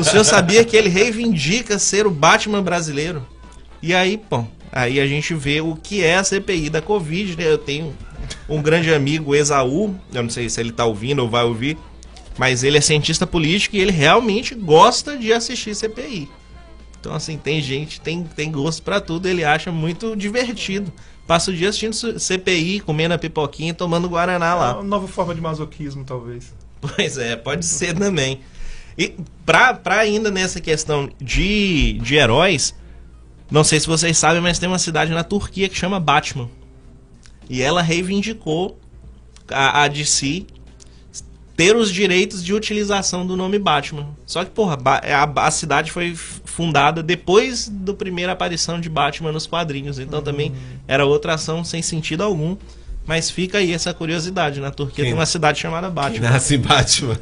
O 0.00 0.04
senhor 0.04 0.24
sabia 0.24 0.64
que 0.64 0.76
ele 0.76 0.88
reivindica 0.88 1.78
ser 1.78 2.06
o 2.06 2.10
Batman 2.10 2.62
brasileiro? 2.62 3.26
E 3.80 3.94
aí, 3.94 4.20
bom, 4.30 4.48
aí 4.72 5.00
a 5.00 5.06
gente 5.06 5.34
vê 5.34 5.60
o 5.60 5.76
que 5.76 6.02
é 6.02 6.16
a 6.16 6.24
CPI 6.24 6.70
da 6.70 6.82
Covid, 6.82 7.36
né? 7.36 7.44
Eu 7.46 7.58
tenho 7.58 7.94
um 8.48 8.60
grande 8.60 8.92
amigo, 8.92 9.34
Esaú, 9.34 9.94
eu 10.12 10.22
não 10.22 10.30
sei 10.30 10.48
se 10.48 10.60
ele 10.60 10.72
tá 10.72 10.84
ouvindo 10.84 11.20
ou 11.20 11.28
vai 11.28 11.44
ouvir, 11.44 11.76
mas 12.38 12.62
ele 12.62 12.78
é 12.78 12.80
cientista 12.80 13.26
político 13.26 13.76
e 13.76 13.80
ele 13.80 13.92
realmente 13.92 14.54
gosta 14.54 15.16
de 15.16 15.32
assistir 15.32 15.74
CPI. 15.74 16.28
Então, 17.02 17.12
assim, 17.16 17.36
tem 17.36 17.60
gente, 17.60 18.00
tem, 18.00 18.22
tem 18.22 18.48
gosto 18.52 18.80
pra 18.80 19.00
tudo, 19.00 19.26
ele 19.26 19.42
acha 19.42 19.72
muito 19.72 20.14
divertido. 20.14 20.92
Passa 21.26 21.50
o 21.50 21.54
dia 21.54 21.68
assistindo 21.68 22.20
CPI, 22.20 22.78
comendo 22.78 23.12
a 23.12 23.18
pipoquinha 23.18 23.70
e 23.70 23.74
tomando 23.74 24.08
Guaraná 24.08 24.52
É 24.52 24.54
lá. 24.54 24.74
uma 24.74 24.84
nova 24.84 25.08
forma 25.08 25.34
de 25.34 25.40
masoquismo, 25.40 26.04
talvez. 26.04 26.54
Pois 26.80 27.18
é, 27.18 27.34
pode 27.34 27.64
ser 27.66 27.92
também. 27.96 28.40
E 28.96 29.14
pra, 29.44 29.74
pra 29.74 29.98
ainda 29.98 30.30
nessa 30.30 30.60
questão 30.60 31.08
de, 31.20 31.94
de 31.94 32.14
heróis, 32.14 32.72
não 33.50 33.64
sei 33.64 33.80
se 33.80 33.86
vocês 33.88 34.16
sabem, 34.16 34.40
mas 34.40 34.60
tem 34.60 34.68
uma 34.68 34.78
cidade 34.78 35.10
na 35.12 35.24
Turquia 35.24 35.68
que 35.68 35.76
chama 35.76 35.98
Batman. 35.98 36.48
E 37.50 37.60
ela 37.62 37.82
reivindicou 37.82 38.78
a, 39.50 39.82
a 39.82 39.88
DC 39.88 40.44
ter 41.56 41.76
os 41.76 41.92
direitos 41.92 42.42
de 42.44 42.52
utilização 42.52 43.24
do 43.26 43.36
nome 43.36 43.58
Batman. 43.58 44.08
Só 44.26 44.44
que, 44.44 44.50
porra, 44.50 44.76
a, 44.84 45.46
a 45.46 45.50
cidade 45.50 45.92
foi 45.92 46.16
fundada 46.54 47.02
depois 47.02 47.68
da 47.68 47.94
primeira 47.94 48.32
aparição 48.32 48.80
de 48.80 48.88
Batman 48.88 49.32
nos 49.32 49.46
quadrinhos. 49.46 49.98
Então 49.98 50.20
também 50.22 50.52
era 50.86 51.04
outra 51.06 51.34
ação 51.34 51.64
sem 51.64 51.80
sentido 51.82 52.22
algum. 52.22 52.56
Mas 53.04 53.28
fica 53.30 53.58
aí 53.58 53.72
essa 53.72 53.92
curiosidade. 53.92 54.60
Na 54.60 54.70
Turquia 54.70 54.96
Quem- 54.96 55.06
tem 55.06 55.14
uma 55.14 55.26
cidade 55.26 55.58
chamada 55.58 55.90
Batman. 55.90 56.30
nasce 56.30 56.56
Batman. 56.56 57.16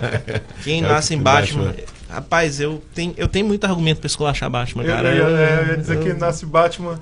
Quem 0.64 0.82
É, 0.82 0.88
nasce 0.88 1.14
em 1.14 1.18
Batman. 1.18 1.64
Batman. 1.66 1.84
Rapaz, 2.08 2.58
eu 2.58 2.82
tenho, 2.94 3.12
eu 3.18 3.28
tenho 3.28 3.46
muito 3.46 3.64
argumento 3.64 3.98
pra 4.00 4.06
esculachar 4.06 4.48
Batman, 4.48 4.82
Eu, 4.82 4.94
cara. 4.94 5.08
eu, 5.14 5.28
Eu- 5.28 5.36
ia- 5.36 5.50
eu 5.60 5.66
ia 5.68 5.76
dizer 5.76 5.96
eu- 5.96 6.02
que 6.02 6.12
nasce 6.14 6.46
Batman. 6.46 6.98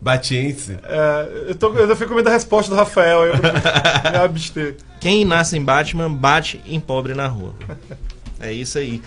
Batiense. 0.00 0.76
É, 0.82 1.28
eu, 1.50 1.54
tô, 1.54 1.72
eu 1.74 1.96
fico 1.96 2.08
com 2.10 2.16
medo 2.16 2.24
da 2.24 2.32
resposta 2.32 2.70
do 2.70 2.76
Rafael, 2.76 3.24
eu 3.24 3.34
me 3.34 4.18
abster. 4.18 4.76
Quem 5.00 5.24
nasce 5.24 5.56
em 5.56 5.64
Batman 5.64 6.10
bate 6.12 6.60
em 6.66 6.80
pobre 6.80 7.14
na 7.14 7.28
rua. 7.28 7.54
É 8.40 8.52
isso 8.52 8.78
aí. 8.78 9.00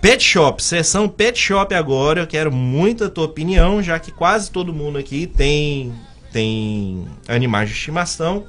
Pet 0.00 0.22
Shop, 0.22 0.62
sessão 0.62 1.08
Pet 1.08 1.38
Shop 1.38 1.74
agora. 1.74 2.20
Eu 2.20 2.26
quero 2.26 2.52
muito 2.52 3.04
a 3.04 3.10
tua 3.10 3.24
opinião, 3.24 3.82
já 3.82 3.98
que 3.98 4.12
quase 4.12 4.50
todo 4.50 4.72
mundo 4.72 4.96
aqui 4.96 5.26
tem, 5.26 5.92
tem 6.32 7.04
animais 7.26 7.68
de 7.68 7.74
estimação. 7.74 8.46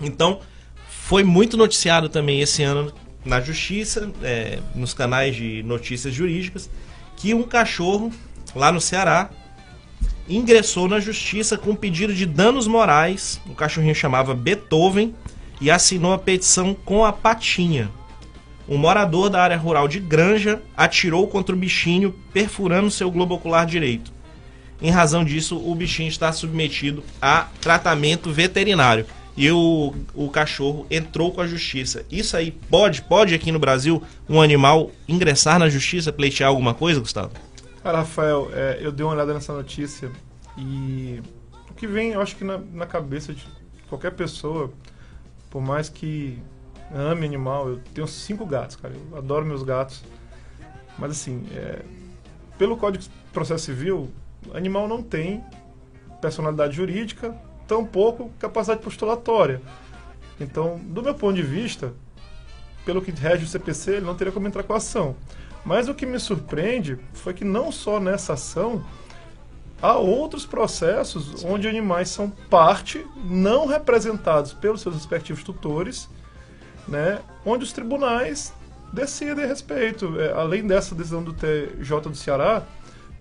Então, 0.00 0.40
foi 0.86 1.24
muito 1.24 1.56
noticiado 1.56 2.10
também 2.10 2.40
esse 2.40 2.62
ano 2.62 2.92
na 3.24 3.40
justiça, 3.40 4.12
é, 4.22 4.58
nos 4.74 4.92
canais 4.92 5.34
de 5.34 5.62
notícias 5.62 6.12
jurídicas, 6.12 6.68
que 7.16 7.32
um 7.32 7.42
cachorro 7.42 8.12
lá 8.54 8.70
no 8.70 8.80
Ceará 8.80 9.30
ingressou 10.28 10.86
na 10.86 11.00
justiça 11.00 11.56
com 11.56 11.74
pedido 11.74 12.12
de 12.12 12.26
danos 12.26 12.66
morais. 12.66 13.40
O 13.46 13.54
cachorrinho 13.54 13.94
chamava 13.94 14.34
Beethoven 14.34 15.14
e 15.62 15.70
assinou 15.70 16.12
a 16.12 16.18
petição 16.18 16.74
com 16.74 17.06
a 17.06 17.12
patinha. 17.12 17.90
Um 18.68 18.76
morador 18.76 19.30
da 19.30 19.42
área 19.42 19.56
rural 19.56 19.88
de 19.88 19.98
Granja 19.98 20.60
atirou 20.76 21.26
contra 21.26 21.54
o 21.54 21.58
bichinho, 21.58 22.14
perfurando 22.32 22.90
seu 22.90 23.10
globo 23.10 23.34
ocular 23.34 23.64
direito. 23.64 24.12
Em 24.80 24.90
razão 24.90 25.24
disso, 25.24 25.56
o 25.56 25.74
bichinho 25.74 26.08
está 26.08 26.30
submetido 26.32 27.02
a 27.20 27.48
tratamento 27.60 28.30
veterinário. 28.30 29.06
E 29.36 29.50
o, 29.50 29.94
o 30.14 30.28
cachorro 30.28 30.84
entrou 30.90 31.32
com 31.32 31.40
a 31.40 31.46
justiça. 31.46 32.04
Isso 32.10 32.36
aí 32.36 32.50
pode, 32.50 33.02
pode 33.02 33.34
aqui 33.34 33.52
no 33.52 33.58
Brasil, 33.58 34.02
um 34.28 34.40
animal 34.40 34.90
ingressar 35.08 35.58
na 35.58 35.68
justiça, 35.68 36.12
pleitear 36.12 36.50
alguma 36.50 36.74
coisa, 36.74 36.98
Gustavo? 36.98 37.30
Rafael, 37.84 38.50
é, 38.52 38.78
eu 38.80 38.92
dei 38.92 39.06
uma 39.06 39.14
olhada 39.14 39.32
nessa 39.32 39.52
notícia 39.52 40.10
e 40.56 41.22
o 41.70 41.74
que 41.74 41.86
vem, 41.86 42.10
eu 42.10 42.20
acho 42.20 42.36
que 42.36 42.44
na, 42.44 42.58
na 42.72 42.84
cabeça 42.84 43.32
de 43.32 43.46
qualquer 43.88 44.10
pessoa, 44.10 44.72
por 45.48 45.62
mais 45.62 45.88
que 45.88 46.38
ame 46.94 47.26
animal, 47.26 47.68
eu 47.68 47.80
tenho 47.94 48.06
cinco 48.06 48.46
gatos, 48.46 48.76
cara, 48.76 48.94
eu 48.94 49.18
adoro 49.18 49.44
meus 49.44 49.62
gatos, 49.62 50.02
mas 50.98 51.12
assim, 51.12 51.46
é, 51.52 51.82
pelo 52.56 52.76
Código 52.76 53.04
de 53.04 53.10
Processo 53.32 53.64
Civil, 53.64 54.10
animal 54.52 54.88
não 54.88 55.02
tem 55.02 55.44
personalidade 56.20 56.74
jurídica, 56.74 57.34
tampouco 57.66 58.30
capacidade 58.38 58.82
postulatória. 58.82 59.60
Então, 60.40 60.78
do 60.78 61.02
meu 61.02 61.14
ponto 61.14 61.34
de 61.34 61.42
vista, 61.42 61.92
pelo 62.84 63.02
que 63.02 63.10
rege 63.10 63.44
o 63.44 63.48
CPC, 63.48 63.96
ele 63.96 64.06
não 64.06 64.14
teria 64.14 64.32
como 64.32 64.46
entrar 64.46 64.62
com 64.62 64.72
a 64.72 64.76
ação. 64.76 65.14
Mas 65.64 65.88
o 65.88 65.94
que 65.94 66.06
me 66.06 66.18
surpreende 66.18 66.98
foi 67.12 67.34
que 67.34 67.44
não 67.44 67.70
só 67.70 68.00
nessa 68.00 68.32
ação, 68.32 68.84
há 69.82 69.96
outros 69.96 70.46
processos 70.46 71.44
onde 71.44 71.68
animais 71.68 72.08
são 72.08 72.30
parte, 72.30 73.04
não 73.24 73.66
representados 73.66 74.52
pelos 74.52 74.80
seus 74.80 74.94
respectivos 74.94 75.42
tutores, 75.44 76.08
né, 76.88 77.20
onde 77.44 77.64
os 77.64 77.72
tribunais 77.72 78.52
decidem 78.92 79.44
a 79.44 79.46
respeito. 79.46 80.18
É, 80.20 80.32
além 80.32 80.66
dessa 80.66 80.94
decisão 80.94 81.22
do 81.22 81.32
TJ 81.32 82.00
do 82.02 82.14
Ceará, 82.14 82.62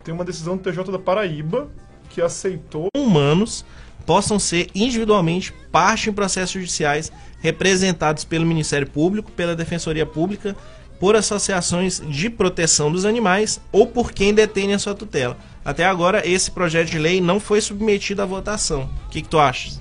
tem 0.04 0.14
uma 0.14 0.26
decisão 0.26 0.58
do 0.58 0.64
TJ 0.64 0.92
da 0.92 1.00
Paraíba 1.00 1.68
que 2.10 2.22
aceitou 2.22 2.88
humanos 2.96 3.66
possam 4.06 4.40
ser 4.40 4.70
individualmente 4.74 5.54
parte 5.70 6.10
em 6.10 6.14
processos 6.14 6.52
judiciais 6.52 7.12
representados 7.40 8.24
pelo 8.24 8.46
Ministério 8.46 8.90
Público, 8.90 9.30
pela 9.32 9.54
Defensoria 9.54 10.06
Pública, 10.06 10.56
por 10.98 11.16
associações 11.16 12.02
de 12.08 12.30
proteção 12.30 12.92
dos 12.92 13.06
animais 13.06 13.60
ou 13.72 13.86
por 13.86 14.12
quem 14.14 14.34
detém 14.34 14.74
a 14.74 14.80
sua 14.80 14.96
tutela. 14.96 15.38
Até 15.64 15.86
agora, 15.86 16.28
esse 16.28 16.50
projeto 16.50 16.90
de 16.90 16.98
lei 16.98 17.20
não 17.20 17.40
foi 17.40 17.60
submetido 17.60 18.22
à 18.22 18.26
votação. 18.26 18.90
O 19.06 19.10
que, 19.10 19.22
que 19.22 19.28
tu 19.28 19.38
achas? 19.38 19.80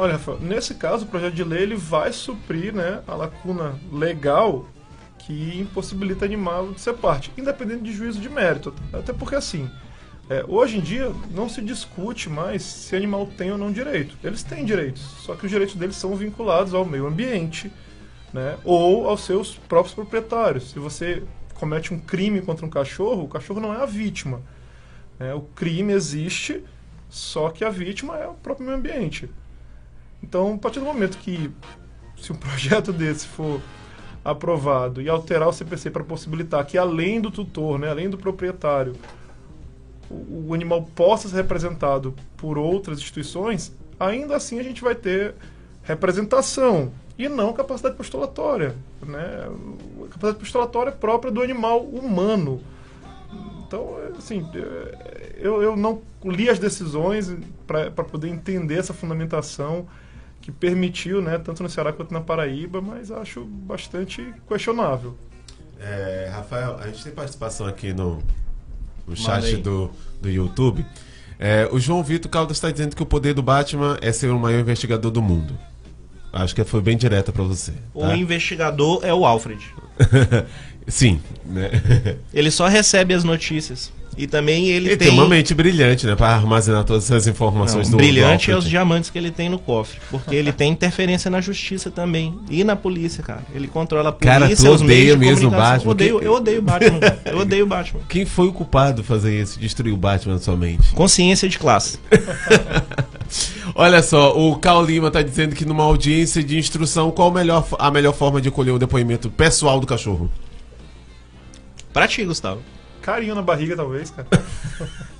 Olha, 0.00 0.12
Rafael, 0.12 0.38
nesse 0.38 0.76
caso, 0.76 1.04
o 1.04 1.08
projeto 1.08 1.34
de 1.34 1.42
lei 1.42 1.60
ele 1.60 1.74
vai 1.74 2.12
suprir 2.12 2.72
né, 2.72 3.02
a 3.04 3.16
lacuna 3.16 3.76
legal 3.90 4.64
que 5.18 5.58
impossibilita 5.58 6.24
animal 6.24 6.70
de 6.70 6.80
ser 6.80 6.94
parte, 6.94 7.32
independente 7.36 7.82
de 7.82 7.92
juízo 7.92 8.20
de 8.20 8.28
mérito. 8.28 8.72
Até 8.92 9.12
porque, 9.12 9.34
assim, 9.34 9.68
é, 10.30 10.44
hoje 10.46 10.78
em 10.78 10.80
dia 10.80 11.12
não 11.32 11.48
se 11.48 11.60
discute 11.60 12.28
mais 12.28 12.62
se 12.62 12.94
animal 12.94 13.26
tem 13.26 13.50
ou 13.50 13.58
não 13.58 13.72
direito. 13.72 14.16
Eles 14.22 14.44
têm 14.44 14.64
direitos, 14.64 15.02
só 15.02 15.34
que 15.34 15.46
os 15.46 15.50
direitos 15.50 15.74
deles 15.74 15.96
são 15.96 16.14
vinculados 16.14 16.74
ao 16.74 16.84
meio 16.84 17.04
ambiente 17.04 17.68
né, 18.32 18.56
ou 18.64 19.08
aos 19.08 19.24
seus 19.24 19.56
próprios 19.56 19.96
proprietários. 19.96 20.70
Se 20.70 20.78
você 20.78 21.24
comete 21.54 21.92
um 21.92 21.98
crime 21.98 22.40
contra 22.40 22.64
um 22.64 22.70
cachorro, 22.70 23.24
o 23.24 23.28
cachorro 23.28 23.58
não 23.58 23.74
é 23.74 23.82
a 23.82 23.86
vítima. 23.86 24.42
né? 25.18 25.34
o 25.34 25.40
crime 25.40 25.92
existe, 25.92 26.62
só 27.08 27.50
que 27.50 27.64
a 27.64 27.68
vítima 27.70 28.16
é 28.16 28.28
o 28.28 28.34
próprio 28.34 28.64
meio 28.64 28.78
ambiente. 28.78 29.28
Então, 30.22 30.54
a 30.54 30.58
partir 30.58 30.80
do 30.80 30.86
momento 30.86 31.18
que, 31.18 31.50
se 32.16 32.32
um 32.32 32.36
projeto 32.36 32.92
desse 32.92 33.26
for 33.26 33.60
aprovado 34.24 35.00
e 35.00 35.08
alterar 35.08 35.48
o 35.48 35.52
CPC 35.52 35.90
para 35.90 36.04
possibilitar 36.04 36.64
que, 36.66 36.76
além 36.76 37.20
do 37.20 37.30
tutor, 37.30 37.78
né, 37.78 37.88
além 37.88 38.10
do 38.10 38.18
proprietário, 38.18 38.94
o, 40.10 40.48
o 40.48 40.54
animal 40.54 40.82
possa 40.94 41.28
ser 41.28 41.36
representado 41.36 42.14
por 42.36 42.58
outras 42.58 42.98
instituições, 42.98 43.72
ainda 43.98 44.36
assim 44.36 44.58
a 44.58 44.62
gente 44.62 44.82
vai 44.82 44.94
ter 44.94 45.34
representação 45.82 46.92
e 47.16 47.28
não 47.28 47.52
capacidade 47.52 47.96
postulatória. 47.96 48.76
Né? 49.02 49.48
capacidade 50.10 50.38
postulatória 50.38 50.92
própria 50.92 51.32
do 51.32 51.42
animal 51.42 51.82
humano. 51.82 52.60
Então, 53.66 53.98
é, 54.00 54.16
assim, 54.16 54.48
é, 54.54 55.36
eu, 55.38 55.62
eu 55.62 55.76
não 55.76 56.00
li 56.24 56.48
as 56.48 56.58
decisões 56.58 57.34
para 57.66 57.90
poder 57.90 58.28
entender 58.28 58.78
essa 58.78 58.94
fundamentação 58.94 59.86
que 60.48 60.52
permitiu, 60.52 61.20
né, 61.20 61.36
tanto 61.36 61.62
no 61.62 61.68
Ceará 61.68 61.92
quanto 61.92 62.10
na 62.10 62.22
Paraíba, 62.22 62.80
mas 62.80 63.10
acho 63.10 63.44
bastante 63.44 64.32
questionável. 64.48 65.14
É, 65.78 66.30
Rafael, 66.32 66.78
a 66.80 66.86
gente 66.86 67.04
tem 67.04 67.12
participação 67.12 67.66
aqui 67.66 67.92
no, 67.92 68.22
no 69.06 69.14
chat 69.14 69.58
do, 69.58 69.90
do 70.22 70.30
YouTube. 70.30 70.86
É, 71.38 71.68
o 71.70 71.78
João 71.78 72.02
Vitor 72.02 72.30
Caldas 72.30 72.56
está 72.56 72.70
dizendo 72.70 72.96
que 72.96 73.02
o 73.02 73.06
poder 73.06 73.34
do 73.34 73.42
Batman 73.42 73.98
é 74.00 74.10
ser 74.10 74.30
o 74.30 74.38
maior 74.38 74.60
investigador 74.60 75.10
do 75.10 75.20
mundo. 75.20 75.54
Acho 76.32 76.54
que 76.54 76.64
foi 76.64 76.80
bem 76.80 76.96
direta 76.96 77.30
para 77.30 77.44
você. 77.44 77.74
O 77.92 78.00
tá? 78.00 78.16
investigador 78.16 79.00
é 79.04 79.12
o 79.12 79.26
Alfred. 79.26 79.62
Sim, 80.88 81.20
né? 81.44 81.70
Ele 82.32 82.50
só 82.50 82.66
recebe 82.68 83.12
as 83.12 83.22
notícias. 83.22 83.92
E 84.18 84.26
também 84.26 84.68
ele, 84.68 84.88
Ele 84.88 84.96
tem 84.96 85.10
uma 85.10 85.28
mente 85.28 85.54
brilhante, 85.54 86.04
né? 86.04 86.16
Para 86.16 86.34
armazenar 86.34 86.82
todas 86.82 87.04
essas 87.04 87.28
informações 87.28 87.86
Não, 87.86 87.92
do 87.92 87.96
brilhante 87.98 88.50
é 88.50 88.56
os 88.56 88.68
diamantes 88.68 89.10
que 89.10 89.16
ele 89.16 89.30
tem 89.30 89.48
no 89.48 89.60
cofre. 89.60 90.00
Porque 90.10 90.34
ele 90.34 90.50
tem 90.50 90.72
interferência 90.72 91.30
na 91.30 91.40
justiça 91.40 91.88
também. 91.88 92.36
E 92.50 92.64
na 92.64 92.74
polícia, 92.74 93.22
cara. 93.22 93.44
Ele 93.54 93.68
controla 93.68 94.08
a 94.08 94.12
polícia, 94.12 94.40
Cara, 94.40 94.48
tu 94.48 94.52
os 94.54 94.82
meios 94.82 94.82
odeia 94.82 95.12
de 95.12 95.18
mesmo 95.18 95.46
o. 95.46 95.50
Batman? 95.52 95.90
Odeio, 95.92 96.20
eu 96.20 96.32
odeio 96.32 96.58
o 96.58 96.62
Batman. 96.62 96.98
Eu 97.24 97.38
odeio 97.38 97.64
o 97.64 97.68
Batman. 97.68 98.00
Quem 98.08 98.26
foi 98.26 98.48
o 98.48 98.52
culpado 98.52 99.04
fazer 99.04 99.40
isso, 99.40 99.60
destruir 99.60 99.94
o 99.94 99.96
Batman 99.96 100.34
na 100.34 100.40
sua 100.40 100.56
mente? 100.56 100.90
Consciência 100.94 101.48
de 101.48 101.56
classe. 101.56 102.00
Olha 103.72 104.02
só, 104.02 104.36
o 104.36 104.56
Cal 104.56 104.84
Lima 104.84 105.12
tá 105.12 105.22
dizendo 105.22 105.54
que 105.54 105.64
numa 105.64 105.84
audiência 105.84 106.42
de 106.42 106.58
instrução, 106.58 107.12
qual 107.12 107.28
a 107.28 107.32
melhor, 107.34 107.64
a 107.78 107.88
melhor 107.88 108.12
forma 108.12 108.40
de 108.40 108.50
colher 108.50 108.72
o 108.72 108.78
depoimento 108.80 109.30
pessoal 109.30 109.78
do 109.78 109.86
cachorro? 109.86 110.28
Pra 111.92 112.08
ti, 112.08 112.24
Gustavo. 112.24 112.60
Carinho 113.02 113.34
na 113.34 113.42
barriga, 113.42 113.76
talvez, 113.76 114.10
cara. 114.10 114.26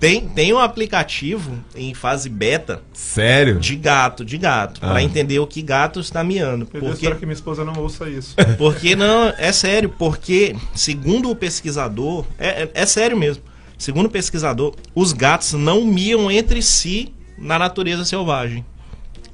Tem, 0.00 0.26
tem 0.30 0.50
um 0.50 0.58
aplicativo 0.58 1.58
em 1.76 1.92
fase 1.92 2.30
beta 2.30 2.80
Sério? 2.94 3.58
de 3.60 3.76
gato, 3.76 4.24
de 4.24 4.38
gato, 4.38 4.80
Ah. 4.82 4.92
pra 4.92 5.02
entender 5.02 5.38
o 5.38 5.46
que 5.46 5.60
gato 5.60 6.00
está 6.00 6.24
miando. 6.24 6.66
Meu 6.72 6.80
Deus, 6.80 6.92
Porque, 6.92 7.04
espero 7.04 7.16
que 7.20 7.26
minha 7.26 7.34
esposa 7.34 7.66
não 7.66 7.74
ouça 7.74 8.08
isso. 8.08 8.34
porque 8.56 8.96
não, 8.96 9.28
é 9.36 9.52
sério, 9.52 9.90
porque 9.90 10.56
segundo 10.74 11.30
o 11.30 11.36
pesquisador, 11.36 12.24
é, 12.38 12.62
é, 12.62 12.70
é 12.72 12.86
sério 12.86 13.14
mesmo. 13.14 13.42
Segundo 13.76 14.06
o 14.06 14.10
pesquisador, 14.10 14.74
os 14.94 15.12
gatos 15.12 15.52
não 15.52 15.84
miam 15.84 16.30
entre 16.30 16.62
si 16.62 17.12
na 17.36 17.58
natureza 17.58 18.02
selvagem. 18.02 18.64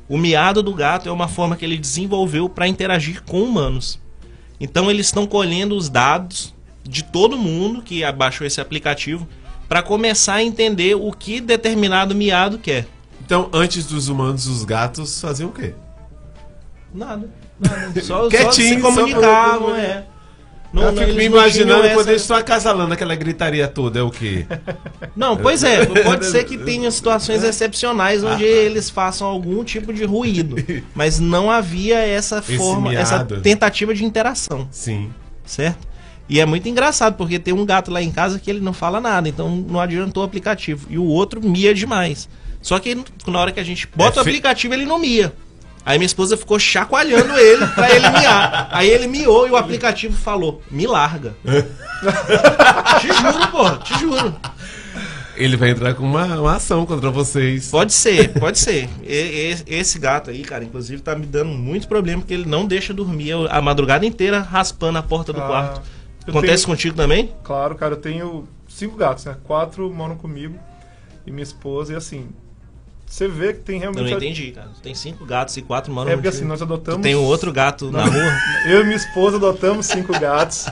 O 0.08 0.18
miado 0.18 0.64
do 0.64 0.74
gato 0.74 1.08
é 1.08 1.12
uma 1.12 1.28
forma 1.28 1.54
que 1.56 1.64
ele 1.64 1.78
desenvolveu 1.78 2.48
para 2.48 2.66
interagir 2.66 3.22
com 3.22 3.40
humanos. 3.40 4.00
Então 4.58 4.90
eles 4.90 5.06
estão 5.06 5.28
colhendo 5.28 5.76
os 5.76 5.88
dados 5.88 6.52
de 6.88 7.02
todo 7.04 7.36
mundo 7.36 7.82
que 7.82 8.02
abaixou 8.04 8.46
esse 8.46 8.60
aplicativo 8.60 9.26
para 9.68 9.82
começar 9.82 10.34
a 10.34 10.42
entender 10.42 10.94
o 10.94 11.10
que 11.12 11.40
determinado 11.40 12.14
miado 12.14 12.58
quer. 12.58 12.86
Então, 13.24 13.48
antes 13.52 13.86
dos 13.86 14.08
humanos, 14.08 14.46
os 14.46 14.64
gatos 14.64 15.20
faziam 15.20 15.48
o 15.50 15.52
quê? 15.52 15.74
Nada. 16.94 17.28
nada. 17.58 18.00
Só, 18.02 18.30
só 18.30 18.52
se 18.52 18.74
só 18.74 18.80
comunicavam, 18.80 19.70
pra- 19.70 19.78
é. 19.80 20.06
eu 20.74 20.88
fico 20.90 21.00
eles 21.02 21.16
me 21.16 21.28
não 21.28 21.36
imaginando 21.38 21.82
quando 21.82 22.00
essa- 22.00 22.10
eles 22.10 22.22
estão 22.22 22.36
acasalando 22.36 22.94
aquela 22.94 23.14
gritaria 23.14 23.66
toda, 23.66 23.98
é 23.98 24.02
o 24.02 24.10
quê? 24.10 24.46
Não, 25.16 25.36
pois 25.36 25.64
é, 25.64 25.84
pode 25.86 26.26
ser 26.26 26.44
que 26.44 26.56
tenha 26.58 26.90
situações 26.90 27.42
excepcionais 27.42 28.22
onde 28.22 28.44
eles 28.44 28.88
façam 28.90 29.26
algum 29.26 29.64
tipo 29.64 29.92
de 29.92 30.04
ruído, 30.04 30.56
mas 30.94 31.18
não 31.18 31.50
havia 31.50 31.98
essa 31.98 32.40
forma, 32.42 32.94
essa 32.94 33.24
tentativa 33.24 33.94
de 33.94 34.04
interação, 34.04 34.68
Sim. 34.70 35.10
certo? 35.44 35.86
E 36.28 36.40
é 36.40 36.46
muito 36.46 36.68
engraçado, 36.68 37.14
porque 37.16 37.38
tem 37.38 37.54
um 37.54 37.64
gato 37.64 37.90
lá 37.90 38.02
em 38.02 38.10
casa 38.10 38.38
que 38.38 38.50
ele 38.50 38.60
não 38.60 38.72
fala 38.72 39.00
nada, 39.00 39.28
então 39.28 39.48
não 39.48 39.80
adiantou 39.80 40.22
o 40.22 40.26
aplicativo. 40.26 40.86
E 40.90 40.98
o 40.98 41.04
outro 41.04 41.40
mia 41.40 41.72
demais. 41.74 42.28
Só 42.60 42.78
que 42.80 42.96
na 43.26 43.38
hora 43.38 43.52
que 43.52 43.60
a 43.60 43.64
gente 43.64 43.88
bota 43.94 44.16
É 44.16 44.18
o 44.18 44.22
aplicativo, 44.22 44.74
ele 44.74 44.84
não 44.84 44.98
mia. 44.98 45.32
Aí 45.84 45.98
minha 45.98 46.06
esposa 46.06 46.36
ficou 46.36 46.58
chacoalhando 46.58 47.32
ele 47.38 47.64
pra 47.76 47.88
ele 47.94 48.10
miar. 48.10 48.68
Aí 48.72 48.88
ele 48.90 49.06
miou 49.06 49.46
e 49.46 49.50
o 49.52 49.56
aplicativo 49.56 50.16
falou: 50.16 50.60
me 50.68 50.84
larga. 50.84 51.36
te 53.00 53.06
juro, 53.12 53.48
pô, 53.52 53.70
te 53.78 53.98
juro. 54.00 54.34
Ele 55.36 55.56
vai 55.56 55.70
entrar 55.70 55.94
com 55.94 56.02
uma, 56.02 56.24
uma 56.40 56.56
ação 56.56 56.86
contra 56.86 57.10
vocês. 57.10 57.68
Pode 57.68 57.92
ser, 57.92 58.30
pode 58.40 58.58
ser. 58.58 58.88
E- 59.04 59.54
e- 59.68 59.74
esse 59.76 59.98
gato 59.98 60.30
aí, 60.30 60.42
cara, 60.42 60.64
inclusive 60.64 61.02
tá 61.02 61.14
me 61.14 61.26
dando 61.26 61.50
muito 61.50 61.86
problema 61.86 62.22
porque 62.22 62.32
ele 62.34 62.46
não 62.48 62.64
deixa 62.66 62.94
dormir 62.94 63.32
a 63.50 63.60
madrugada 63.60 64.06
inteira 64.06 64.40
raspando 64.40 64.98
a 64.98 65.02
porta 65.02 65.32
do 65.34 65.40
Ah, 65.40 65.46
quarto. 65.46 65.82
Eu 66.26 66.30
Acontece 66.30 66.64
tenho- 66.64 66.76
contigo 66.76 66.96
também? 66.96 67.32
Claro, 67.44 67.74
cara, 67.74 67.94
eu 67.94 68.00
tenho 68.00 68.48
cinco 68.68 68.96
gatos, 68.96 69.24
né? 69.24 69.36
Quatro 69.44 69.88
moram 69.92 70.16
comigo 70.16 70.58
e 71.26 71.30
minha 71.30 71.42
esposa, 71.42 71.92
e 71.92 71.96
assim, 71.96 72.28
você 73.06 73.28
vê 73.28 73.52
que 73.52 73.60
tem 73.60 73.76
Eu 73.76 73.92
realmente. 73.92 74.10
não 74.10 74.16
entendi, 74.16 74.50
cara. 74.52 74.68
Tu 74.74 74.80
tem 74.80 74.94
cinco 74.94 75.24
gatos 75.24 75.56
e 75.56 75.62
quatro 75.62 75.92
moram 75.92 76.10
É 76.10 76.14
porque 76.14 76.28
assim, 76.28 76.44
nós 76.44 76.58
Tu 76.58 76.64
adotamos. 76.64 77.02
tem 77.02 77.14
um 77.14 77.22
outro 77.24 77.52
gato 77.52 77.90
na 77.90 78.04
rua? 78.04 78.32
Eu 78.66 78.80
e 78.80 78.84
minha 78.84 78.96
esposa 78.96 79.36
adotamos 79.36 79.86
cinco 79.86 80.12
gatos. 80.18 80.66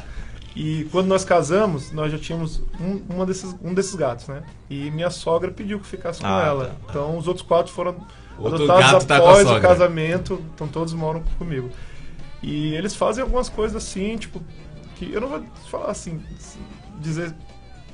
E 0.56 0.86
quando 0.92 1.08
nós 1.08 1.24
casamos, 1.24 1.90
nós 1.90 2.12
já 2.12 2.18
tínhamos 2.18 2.62
um, 2.80 3.02
uma 3.12 3.26
desses, 3.26 3.54
um 3.60 3.74
desses 3.74 3.94
gatos, 3.96 4.28
né? 4.28 4.44
E 4.70 4.88
minha 4.92 5.10
sogra 5.10 5.50
pediu 5.50 5.80
que 5.80 5.86
ficasse 5.86 6.20
com 6.20 6.26
Ah, 6.28 6.44
ela. 6.46 6.64
tá. 6.66 6.74
Então 6.90 7.18
os 7.18 7.26
outros 7.26 7.44
quatro 7.44 7.72
foram 7.72 7.96
Outro 8.38 8.54
adotados 8.64 9.04
tá 9.04 9.16
após 9.16 9.40
o 9.46 9.48
sogra. 9.48 9.60
casamento. 9.68 10.40
Então 10.54 10.68
todos 10.68 10.92
moram 10.94 11.24
comigo. 11.38 11.70
E 12.40 12.72
eles 12.74 12.94
fazem 12.94 13.22
algumas 13.22 13.48
coisas 13.48 13.76
assim, 13.76 14.16
tipo, 14.16 14.40
que 14.96 15.12
eu 15.12 15.20
não 15.20 15.28
vou 15.28 15.42
falar 15.70 15.90
assim, 15.90 16.22
dizer 17.00 17.34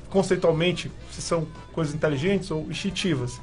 conceitualmente 0.09 0.91
se 1.09 1.21
são 1.21 1.47
coisas 1.73 1.95
inteligentes 1.95 2.51
ou 2.51 2.69
instintivas. 2.69 3.39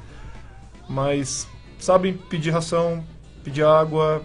Mas 0.87 1.47
sabem 1.77 2.13
pedir 2.13 2.51
ração, 2.51 3.03
pedir 3.43 3.63
água, 3.63 4.23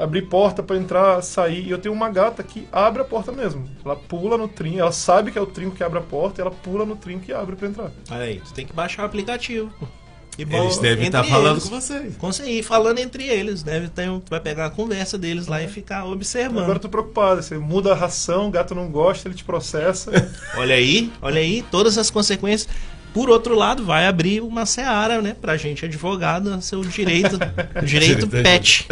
abrir 0.00 0.22
porta 0.22 0.62
pra 0.62 0.76
entrar, 0.76 1.22
sair. 1.22 1.66
E 1.66 1.70
eu 1.70 1.78
tenho 1.78 1.94
uma 1.94 2.10
gata 2.10 2.42
que 2.42 2.68
abre 2.72 3.02
a 3.02 3.04
porta 3.04 3.32
mesmo. 3.32 3.68
Ela 3.84 3.96
pula 3.96 4.36
no 4.36 4.48
trinco, 4.48 4.78
ela 4.78 4.92
sabe 4.92 5.30
que 5.30 5.38
é 5.38 5.40
o 5.40 5.46
trinco 5.46 5.76
que 5.76 5.84
abre 5.84 5.98
a 5.98 6.02
porta, 6.02 6.40
e 6.40 6.42
ela 6.42 6.50
pula 6.50 6.84
no 6.84 6.96
trinco 6.96 7.30
e 7.30 7.34
abre 7.34 7.56
pra 7.56 7.68
entrar. 7.68 7.90
Aí, 8.10 8.40
tu 8.40 8.52
tem 8.52 8.66
que 8.66 8.72
baixar 8.72 9.02
o 9.02 9.06
aplicativo. 9.06 9.72
Pô. 10.46 10.56
E 10.56 10.60
Eles 10.60 10.76
bom, 10.76 10.82
devem 10.82 11.06
estar 11.06 11.24
falando 11.24 11.54
eles. 11.54 11.64
com 11.68 11.80
vocês. 11.80 12.16
Conseguir 12.16 12.62
falando 12.62 12.98
entre 12.98 13.24
eles, 13.24 13.62
deve 13.62 13.88
ter, 13.88 14.08
um- 14.10 14.20
tu 14.20 14.30
vai 14.30 14.40
pegar 14.40 14.66
a 14.66 14.70
conversa 14.70 15.16
deles 15.18 15.46
lá 15.46 15.62
e 15.62 15.68
ficar 15.68 16.04
observando. 16.04 16.62
Agora 16.64 16.76
eu 16.76 16.80
tô 16.82 16.88
preocupado, 16.88 17.42
você 17.42 17.58
muda 17.58 17.92
a 17.92 17.94
ração, 17.94 18.48
o 18.48 18.50
gato 18.50 18.74
não 18.74 18.88
gosta, 18.88 19.28
ele 19.28 19.34
te 19.34 19.44
processa. 19.44 20.10
Olha 20.56 20.74
aí, 20.74 21.10
olha 21.20 21.40
aí, 21.40 21.62
todas 21.70 21.96
as 21.98 22.10
consequências. 22.10 22.68
Por 23.14 23.28
outro 23.28 23.54
lado, 23.54 23.84
vai 23.84 24.06
abrir 24.06 24.40
uma 24.40 24.64
seara, 24.64 25.20
né, 25.20 25.36
pra 25.38 25.54
gente 25.58 25.84
advogado, 25.84 26.60
seu 26.62 26.80
direito, 26.80 27.38
direito 27.84 28.26
Direito 28.26 28.28
pet. 28.28 28.86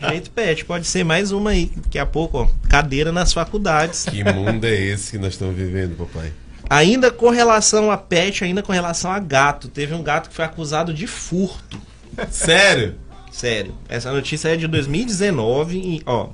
direito 0.00 0.30
pet, 0.32 0.64
pode 0.64 0.86
ser 0.88 1.04
mais 1.04 1.30
uma 1.30 1.50
aí, 1.50 1.70
daqui 1.76 1.98
a 2.00 2.06
pouco, 2.06 2.38
ó, 2.38 2.48
cadeira 2.68 3.12
nas 3.12 3.32
faculdades. 3.32 4.06
Que 4.10 4.24
mundo 4.24 4.64
é 4.64 4.74
esse 4.74 5.12
que 5.12 5.18
nós 5.18 5.34
estamos 5.34 5.54
vivendo, 5.54 5.96
papai? 5.96 6.32
Ainda 6.72 7.10
com 7.10 7.28
relação 7.28 7.90
a 7.90 7.98
pet, 7.98 8.44
ainda 8.44 8.62
com 8.62 8.72
relação 8.72 9.12
a 9.12 9.18
gato, 9.18 9.68
teve 9.68 9.92
um 9.92 10.02
gato 10.02 10.30
que 10.30 10.34
foi 10.34 10.46
acusado 10.46 10.94
de 10.94 11.06
furto. 11.06 11.78
Sério? 12.30 12.94
Sério, 13.30 13.74
essa 13.90 14.10
notícia 14.10 14.48
é 14.48 14.56
de 14.56 14.66
2019 14.66 15.76
e, 15.76 16.02
ó, 16.06 16.30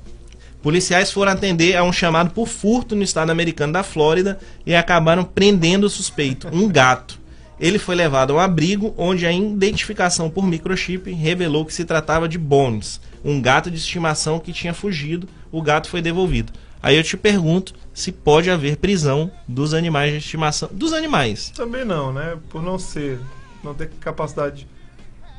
policiais 0.61 1.11
foram 1.11 1.33
atender 1.33 1.75
a 1.75 1.83
um 1.83 1.91
chamado 1.91 2.29
por 2.29 2.47
furto 2.47 2.95
no 2.95 3.03
estado 3.03 3.31
americano 3.31 3.73
da 3.73 3.83
Flórida 3.83 4.39
e 4.65 4.73
acabaram 4.73 5.25
prendendo 5.25 5.87
o 5.87 5.89
suspeito, 5.89 6.47
um 6.53 6.69
gato. 6.69 7.19
Ele 7.59 7.77
foi 7.77 7.95
levado 7.95 8.31
a 8.31 8.35
um 8.37 8.39
abrigo 8.39 8.93
onde 8.97 9.25
a 9.25 9.33
identificação 9.33 10.29
por 10.29 10.47
microchip 10.47 11.11
revelou 11.11 11.65
que 11.65 11.73
se 11.73 11.83
tratava 11.83 12.29
de 12.29 12.37
Bones, 12.37 13.01
um 13.25 13.41
gato 13.41 13.69
de 13.69 13.75
estimação 13.75 14.39
que 14.39 14.53
tinha 14.53 14.73
fugido. 14.73 15.27
O 15.51 15.61
gato 15.61 15.89
foi 15.89 16.01
devolvido. 16.01 16.53
Aí 16.81 16.95
eu 16.95 17.03
te 17.03 17.17
pergunto 17.17 17.73
se 17.99 18.11
pode 18.11 18.49
haver 18.49 18.77
prisão 18.77 19.31
dos 19.47 19.73
animais 19.73 20.11
de 20.11 20.17
estimação. 20.19 20.69
Dos 20.71 20.93
animais. 20.93 21.49
Também 21.51 21.83
não, 21.83 22.13
né? 22.13 22.37
Por 22.49 22.61
não 22.61 22.79
ser, 22.79 23.19
não 23.63 23.73
ter 23.73 23.89
capacidade, 23.99 24.67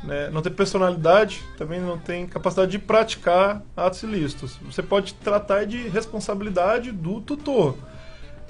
né? 0.04 0.28
não 0.30 0.42
ter 0.42 0.50
personalidade, 0.50 1.42
também 1.56 1.80
não 1.80 1.98
tem 1.98 2.26
capacidade 2.26 2.70
de 2.70 2.78
praticar 2.78 3.62
atos 3.76 4.02
ilícitos. 4.02 4.58
Você 4.64 4.82
pode 4.82 5.14
tratar 5.14 5.64
de 5.64 5.88
responsabilidade 5.88 6.92
do 6.92 7.20
tutor. 7.20 7.76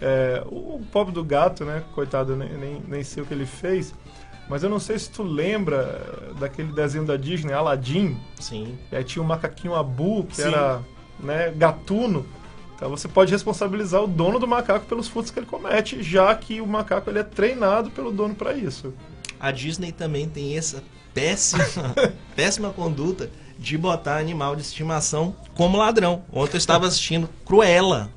É, 0.02 0.42
o 0.46 0.80
pobre 0.90 1.12
do 1.12 1.22
gato, 1.22 1.64
né? 1.64 1.84
Coitado, 1.94 2.34
nem, 2.34 2.48
nem, 2.54 2.82
nem 2.88 3.04
sei 3.04 3.22
o 3.22 3.26
que 3.26 3.34
ele 3.34 3.46
fez. 3.46 3.94
Mas 4.48 4.64
eu 4.64 4.68
não 4.68 4.80
sei 4.80 4.98
se 4.98 5.08
tu 5.08 5.22
lembra 5.22 5.76
eh, 5.76 6.40
daquele 6.40 6.72
desenho 6.72 7.04
da 7.04 7.16
Disney, 7.16 7.52
Aladdin. 7.52 8.18
Sim. 8.40 8.76
E 8.90 8.96
aí 8.96 9.04
tinha 9.04 9.22
o 9.22 9.24
macaquinho 9.24 9.76
Abu, 9.76 10.24
que 10.24 10.34
Sim. 10.34 10.48
era 10.48 10.80
né, 11.20 11.52
gatuno. 11.56 12.26
Então 12.80 12.88
você 12.88 13.06
pode 13.06 13.30
responsabilizar 13.30 14.02
o 14.02 14.06
dono 14.06 14.38
do 14.38 14.48
macaco 14.48 14.86
pelos 14.86 15.06
furtos 15.06 15.30
que 15.30 15.38
ele 15.38 15.44
comete, 15.44 16.02
já 16.02 16.34
que 16.34 16.62
o 16.62 16.66
macaco 16.66 17.10
ele 17.10 17.18
é 17.18 17.22
treinado 17.22 17.90
pelo 17.90 18.10
dono 18.10 18.34
para 18.34 18.54
isso. 18.54 18.94
A 19.38 19.50
Disney 19.50 19.92
também 19.92 20.26
tem 20.26 20.56
essa 20.56 20.82
péssima, 21.12 21.62
péssima 22.34 22.70
conduta 22.70 23.30
de 23.58 23.76
botar 23.76 24.16
animal 24.16 24.56
de 24.56 24.62
estimação 24.62 25.36
como 25.54 25.76
ladrão. 25.76 26.24
Ontem 26.32 26.54
eu 26.54 26.58
estava 26.58 26.86
assistindo 26.86 27.28
Cruella 27.44 28.10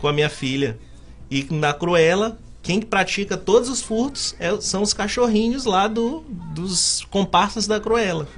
com 0.00 0.06
a 0.06 0.12
minha 0.12 0.30
filha. 0.30 0.78
E 1.28 1.44
na 1.50 1.74
Cruella, 1.74 2.38
quem 2.68 2.82
pratica 2.82 3.34
todos 3.34 3.70
os 3.70 3.80
furtos 3.80 4.36
é- 4.38 4.60
são 4.60 4.82
os 4.82 4.92
cachorrinhos 4.92 5.64
lá 5.64 5.88
do, 5.88 6.22
dos 6.54 7.02
comparsas 7.10 7.66
da 7.66 7.80
Cruella. 7.80 8.28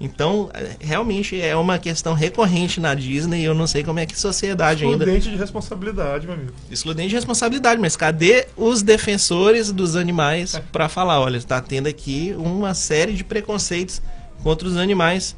Então, 0.00 0.50
é, 0.52 0.74
realmente 0.80 1.40
é 1.40 1.54
uma 1.54 1.78
questão 1.78 2.12
recorrente 2.12 2.80
na 2.80 2.92
Disney 2.92 3.42
e 3.42 3.44
eu 3.44 3.54
não 3.54 3.68
sei 3.68 3.84
como 3.84 4.00
é 4.00 4.04
que 4.06 4.14
a 4.14 4.18
sociedade 4.18 4.82
ainda 4.84 5.04
Excludente 5.04 5.30
de 5.30 5.36
responsabilidade, 5.36 6.26
meu 6.26 6.34
amigo. 6.34 6.52
excludente 6.72 7.08
de 7.10 7.14
responsabilidade, 7.14 7.80
mas 7.80 7.94
cadê 7.94 8.48
os 8.56 8.82
defensores 8.82 9.70
dos 9.70 9.94
animais 9.94 10.60
para 10.72 10.88
falar, 10.88 11.20
olha, 11.20 11.36
está 11.36 11.60
tendo 11.60 11.86
aqui 11.86 12.34
uma 12.36 12.74
série 12.74 13.12
de 13.12 13.22
preconceitos 13.22 14.02
contra 14.42 14.66
os 14.66 14.76
animais. 14.76 15.36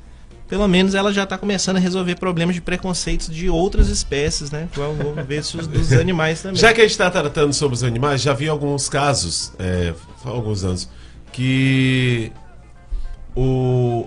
Pelo 0.48 0.68
menos 0.68 0.94
ela 0.94 1.12
já 1.12 1.24
está 1.24 1.38
começando 1.38 1.76
a 1.76 1.80
resolver 1.80 2.16
problemas 2.16 2.54
de 2.54 2.60
preconceitos 2.60 3.28
de 3.28 3.48
outras 3.48 3.88
espécies, 3.88 4.50
né? 4.50 4.68
Vamos 4.74 4.98
vamos 4.98 5.26
ver 5.26 5.42
se 5.42 5.56
os 5.56 5.66
dos 5.66 5.92
animais 5.92 6.42
também. 6.42 6.56
Já 6.56 6.72
que 6.72 6.80
a 6.80 6.84
gente 6.84 6.92
está 6.92 7.10
tratando 7.10 7.52
sobre 7.54 7.74
os 7.74 7.82
animais, 7.82 8.20
já 8.20 8.34
vi 8.34 8.48
alguns 8.48 8.88
casos, 8.88 9.52
é, 9.58 9.94
há 10.24 10.28
alguns 10.28 10.62
anos, 10.62 10.88
que 11.32 12.30
o, 13.34 14.06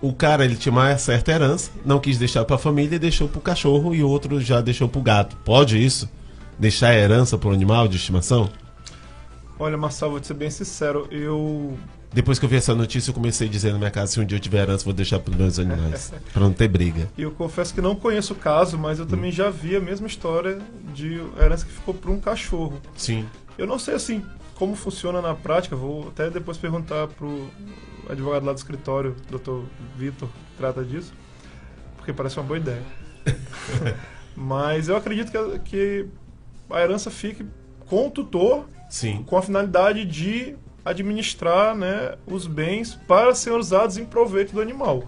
o 0.00 0.12
cara 0.12 0.44
ele 0.44 0.54
tinha 0.54 0.72
uma 0.72 0.96
certa 0.96 1.32
herança, 1.32 1.70
não 1.84 1.98
quis 1.98 2.18
deixar 2.18 2.44
para 2.44 2.56
a 2.56 2.58
família 2.58 2.96
e 2.96 2.98
deixou 2.98 3.28
para 3.28 3.38
o 3.38 3.42
cachorro 3.42 3.94
e 3.94 4.02
outro 4.02 4.40
já 4.40 4.60
deixou 4.60 4.88
para 4.88 5.00
o 5.00 5.02
gato. 5.02 5.36
Pode 5.44 5.84
isso? 5.84 6.08
Deixar 6.56 6.90
a 6.90 6.94
herança 6.94 7.36
para 7.36 7.48
o 7.48 7.52
animal 7.52 7.88
de 7.88 7.96
estimação? 7.96 8.48
Olha, 9.58 9.76
Marcelo, 9.76 10.12
vou 10.12 10.20
te 10.20 10.28
ser 10.28 10.34
bem 10.34 10.50
sincero, 10.50 11.08
eu 11.10 11.76
Depois 12.12 12.38
que 12.38 12.44
eu 12.44 12.48
vi 12.48 12.56
essa 12.56 12.74
notícia, 12.74 13.10
eu 13.10 13.14
comecei 13.14 13.48
a 13.48 13.50
dizer 13.50 13.72
na 13.72 13.78
minha 13.78 13.90
casa: 13.90 14.12
se 14.12 14.20
um 14.20 14.24
dia 14.24 14.36
eu 14.36 14.40
tiver 14.40 14.62
herança, 14.62 14.84
vou 14.84 14.92
deixar 14.92 15.18
para 15.18 15.30
os 15.30 15.36
meus 15.36 15.58
animais. 15.58 16.12
para 16.32 16.42
não 16.42 16.52
ter 16.52 16.68
briga. 16.68 17.08
Eu 17.16 17.30
confesso 17.30 17.72
que 17.72 17.80
não 17.80 17.94
conheço 17.94 18.34
o 18.34 18.36
caso, 18.36 18.78
mas 18.78 18.98
eu 18.98 19.06
também 19.06 19.32
já 19.32 19.48
vi 19.50 19.76
a 19.76 19.80
mesma 19.80 20.06
história 20.06 20.58
de 20.94 21.20
herança 21.40 21.64
que 21.64 21.72
ficou 21.72 21.94
para 21.94 22.10
um 22.10 22.20
cachorro. 22.20 22.80
Sim. 22.96 23.26
Eu 23.56 23.66
não 23.66 23.78
sei 23.78 23.94
assim 23.94 24.22
como 24.62 24.76
funciona 24.76 25.20
na 25.20 25.34
prática, 25.34 25.74
vou 25.74 26.08
até 26.08 26.30
depois 26.30 26.56
perguntar 26.56 27.08
pro 27.08 27.50
advogado 28.08 28.44
lá 28.44 28.52
do 28.52 28.58
escritório, 28.58 29.16
Dr. 29.28 29.64
Vitor, 29.96 30.28
que 30.28 30.56
trata 30.56 30.84
disso, 30.84 31.12
porque 31.96 32.12
parece 32.12 32.38
uma 32.38 32.44
boa 32.44 32.58
ideia. 32.58 32.82
mas 34.36 34.88
eu 34.88 34.96
acredito 34.96 35.32
que, 35.32 35.58
que 35.60 36.06
a 36.70 36.80
herança 36.80 37.10
fique 37.10 37.44
com 37.86 38.06
o 38.06 38.10
tutor, 38.10 38.68
Sim. 38.88 39.24
com 39.26 39.36
a 39.36 39.42
finalidade 39.42 40.04
de 40.04 40.54
administrar 40.84 41.74
né, 41.74 42.16
os 42.26 42.46
bens 42.46 42.94
para 43.06 43.34
serem 43.34 43.58
usados 43.58 43.96
em 43.96 44.04
proveito 44.04 44.52
do 44.52 44.60
animal. 44.60 45.04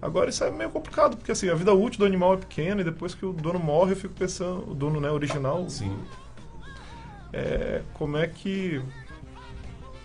Agora 0.00 0.30
isso 0.30 0.44
é 0.44 0.50
meio 0.50 0.70
complicado, 0.70 1.16
porque 1.16 1.32
assim, 1.32 1.48
a 1.48 1.54
vida 1.54 1.72
útil 1.72 2.00
do 2.00 2.04
animal 2.04 2.34
é 2.34 2.36
pequena 2.36 2.80
e 2.80 2.84
depois 2.84 3.14
que 3.14 3.24
o 3.24 3.32
dono 3.32 3.58
morre 3.58 3.92
eu 3.92 3.96
fico 3.96 4.14
pensando, 4.14 4.70
o 4.70 4.74
dono 4.74 5.00
né, 5.00 5.10
original, 5.10 5.68
Sim. 5.68 5.96
é, 7.32 7.82
como 7.94 8.16
é 8.16 8.26
que 8.26 8.82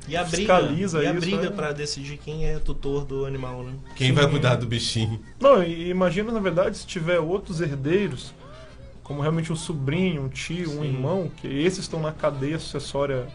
e 0.08 0.16
a 0.18 0.24
briga, 0.24 0.38
fiscaliza 0.38 1.04
e 1.04 1.08
a 1.08 1.12
isso, 1.12 1.20
briga 1.20 1.50
né? 1.50 1.56
para 1.56 1.72
decidir 1.72 2.18
quem 2.18 2.46
é 2.48 2.58
tutor 2.58 3.06
do 3.06 3.26
animal, 3.26 3.64
né? 3.64 3.74
Quem 3.96 4.12
vai 4.12 4.28
cuidar 4.28 4.56
do 4.56 4.66
bichinho? 4.66 5.22
Não, 5.40 5.62
e 5.64 5.90
imagina, 5.90 6.32
na 6.32 6.40
verdade, 6.40 6.78
se 6.78 6.88
tiver 6.88 7.20
outros 7.20 7.62
herdeiros, 7.62 8.34
como 9.04 9.22
realmente 9.22 9.54
um 9.54 9.56
sobrinho, 9.56 10.24
um 10.24 10.30
tio, 10.30 10.72
um 10.72 10.82
Sim. 10.82 10.86
irmão, 10.86 11.32
que 11.38 11.48
esses 11.48 11.80
estão 11.80 12.00
na 12.00 12.12
cadeia 12.12 12.58
sucessória 12.58 13.28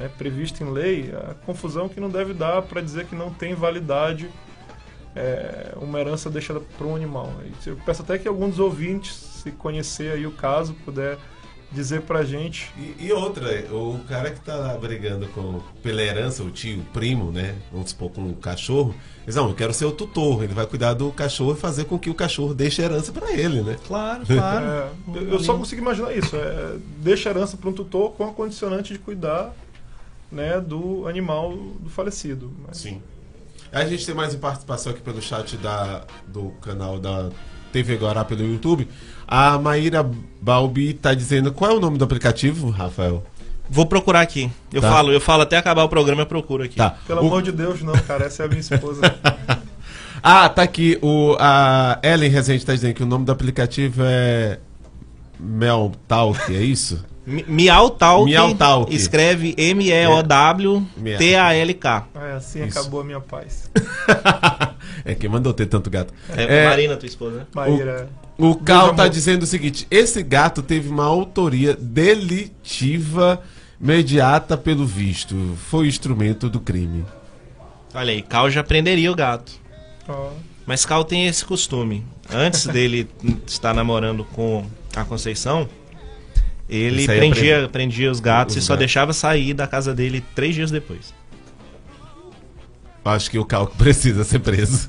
né, 0.00 0.10
prevista 0.16 0.64
em 0.64 0.72
lei, 0.72 1.12
a 1.14 1.34
confusão 1.44 1.88
que 1.88 2.00
não 2.00 2.08
deve 2.08 2.32
dar 2.32 2.62
para 2.62 2.80
dizer 2.80 3.04
que 3.04 3.14
não 3.14 3.30
tem 3.30 3.54
validade 3.54 4.28
é, 5.14 5.74
uma 5.76 6.00
herança 6.00 6.30
deixada 6.30 6.60
para 6.60 6.86
um 6.86 6.96
animal. 6.96 7.30
E 7.44 7.68
Eu 7.68 7.76
peço 7.84 8.02
até 8.02 8.16
que 8.18 8.26
algum 8.26 8.48
dos 8.48 8.58
ouvintes, 8.58 9.12
se 9.12 9.50
conhecer 9.50 10.12
aí 10.12 10.26
o 10.26 10.32
caso, 10.32 10.74
puder 10.84 11.18
dizer 11.72 12.02
pra 12.02 12.24
gente. 12.24 12.72
E, 12.76 13.06
e 13.06 13.12
outra, 13.12 13.46
o 13.72 14.00
cara 14.08 14.30
que 14.30 14.40
tá 14.40 14.56
lá 14.56 14.76
brigando 14.76 15.28
com, 15.28 15.60
pela 15.82 16.02
herança, 16.02 16.42
o 16.42 16.50
tio, 16.50 16.80
o 16.80 16.84
primo, 16.86 17.30
né? 17.30 17.56
Vamos 17.70 17.90
supor, 17.90 18.10
com 18.10 18.28
o 18.28 18.34
cachorro, 18.34 18.94
diz, 19.26 19.36
não, 19.36 19.48
eu 19.48 19.54
quero 19.54 19.72
ser 19.74 19.84
o 19.84 19.92
tutor. 19.92 20.42
Ele 20.42 20.54
vai 20.54 20.66
cuidar 20.66 20.94
do 20.94 21.12
cachorro 21.12 21.52
e 21.52 21.56
fazer 21.56 21.84
com 21.84 21.98
que 21.98 22.10
o 22.10 22.14
cachorro 22.14 22.54
deixe 22.54 22.82
a 22.82 22.86
herança 22.86 23.12
pra 23.12 23.32
ele, 23.32 23.62
né? 23.62 23.76
Claro, 23.86 24.24
claro. 24.26 24.66
É, 24.66 24.88
eu, 25.14 25.28
eu 25.32 25.38
só 25.40 25.56
consigo 25.56 25.82
imaginar 25.82 26.16
isso. 26.16 26.34
É, 26.36 26.76
deixa 26.98 27.28
a 27.28 27.32
herança 27.32 27.56
para 27.56 27.68
um 27.68 27.72
tutor 27.72 28.12
com 28.12 28.24
a 28.24 28.32
condicionante 28.32 28.92
de 28.92 28.98
cuidar 28.98 29.54
né, 30.30 30.60
do 30.60 31.06
animal 31.08 31.56
do 31.80 31.88
falecido. 31.90 32.52
Mas- 32.66 32.78
Sim. 32.78 33.00
A 33.72 33.84
gente 33.84 34.04
tem 34.04 34.14
mais 34.14 34.34
uma 34.34 34.40
participação 34.40 34.92
aqui 34.92 35.00
pelo 35.00 35.22
chat 35.22 35.56
da, 35.56 36.02
do 36.26 36.50
canal 36.60 36.98
da 36.98 37.30
TV 37.72 37.96
Guará 37.96 38.24
pelo 38.24 38.42
YouTube. 38.42 38.88
A 39.28 39.56
Maíra 39.58 40.08
Balbi 40.42 40.92
tá 40.92 41.14
dizendo 41.14 41.52
qual 41.52 41.70
é 41.70 41.74
o 41.74 41.80
nome 41.80 41.96
do 41.96 42.04
aplicativo, 42.04 42.70
Rafael? 42.70 43.24
Vou 43.68 43.86
procurar 43.86 44.22
aqui. 44.22 44.50
Eu 44.72 44.80
Tá. 44.80 44.90
falo, 44.90 45.12
eu 45.12 45.20
falo 45.20 45.42
até 45.42 45.56
acabar 45.56 45.84
o 45.84 45.88
programa, 45.88 46.22
eu 46.22 46.26
procuro 46.26 46.64
aqui. 46.64 46.74
Tá. 46.74 46.90
Pelo 47.06 47.22
O- 47.22 47.26
amor 47.26 47.42
de 47.42 47.52
Deus, 47.52 47.80
não, 47.82 47.92
cara. 47.92 48.24
Essa 48.24 48.42
é 48.42 48.46
a 48.46 48.48
minha 48.48 48.60
esposa. 48.60 49.02
Ah, 50.22 50.50
tá 50.50 50.62
aqui. 50.62 50.98
O, 51.00 51.34
a 51.40 51.98
Ellen 52.02 52.28
Rezende 52.30 52.66
tá 52.66 52.74
dizendo 52.74 52.92
que 52.92 53.02
o 53.02 53.06
nome 53.06 53.24
do 53.24 53.32
aplicativo 53.32 54.02
é 54.04 54.58
Mel 55.38 55.92
Talk, 56.06 56.38
é 56.54 56.60
isso? 56.60 57.02
Mi- 57.26 57.44
Miau 57.46 57.90
Talk. 57.90 58.24
Miau 58.30 58.54
Talk. 58.54 58.94
Escreve 58.94 59.54
M-E-O-W-T-A-L-K. 60.96 62.06
Ah, 62.14 62.36
assim 62.36 62.64
Isso. 62.64 62.78
acabou 62.78 63.00
a 63.00 63.04
minha 63.04 63.20
paz. 63.20 63.70
é 65.04 65.14
quem 65.14 65.28
mandou 65.30 65.52
ter 65.52 65.66
tanto 65.66 65.90
gato. 65.90 66.12
É, 66.36 66.64
É, 66.64 66.68
Marina, 66.68 66.96
tua 66.96 67.06
esposa? 67.06 67.46
Maíra. 67.54 68.08
O 68.38 68.54
Cal 68.56 68.86
Beijo, 68.86 68.96
tá 68.96 69.06
dizendo 69.08 69.42
o 69.42 69.46
seguinte: 69.46 69.86
esse 69.90 70.22
gato 70.22 70.62
teve 70.62 70.88
uma 70.88 71.04
autoria 71.04 71.76
delitiva 71.78 73.42
mediata 73.78 74.56
pelo 74.56 74.86
visto. 74.86 75.56
Foi 75.68 75.86
instrumento 75.86 76.48
do 76.48 76.58
crime. 76.60 77.04
Olha 77.94 78.12
aí, 78.12 78.22
Cal 78.22 78.50
já 78.50 78.62
prenderia 78.64 79.10
o 79.12 79.14
gato. 79.14 79.52
Ó, 80.08 80.30
Mas 80.66 80.86
Cal 80.86 81.04
tem 81.04 81.26
esse 81.26 81.44
costume. 81.44 82.04
Antes 82.32 82.66
dele 82.66 83.08
estar 83.46 83.74
namorando 83.74 84.24
com 84.24 84.64
a 84.96 85.04
Conceição, 85.04 85.68
ele 86.70 87.06
prendia, 87.06 87.68
prendia 87.70 88.10
os 88.10 88.20
gatos 88.20 88.56
os 88.56 88.62
e 88.62 88.66
só 88.66 88.74
gatos. 88.74 88.78
deixava 88.80 89.12
sair 89.12 89.52
da 89.54 89.66
casa 89.66 89.92
dele 89.94 90.22
três 90.34 90.54
dias 90.54 90.70
depois. 90.70 91.12
Acho 93.04 93.30
que 93.30 93.38
o 93.38 93.44
Cal 93.44 93.66
precisa 93.78 94.24
ser 94.24 94.38
preso. 94.38 94.88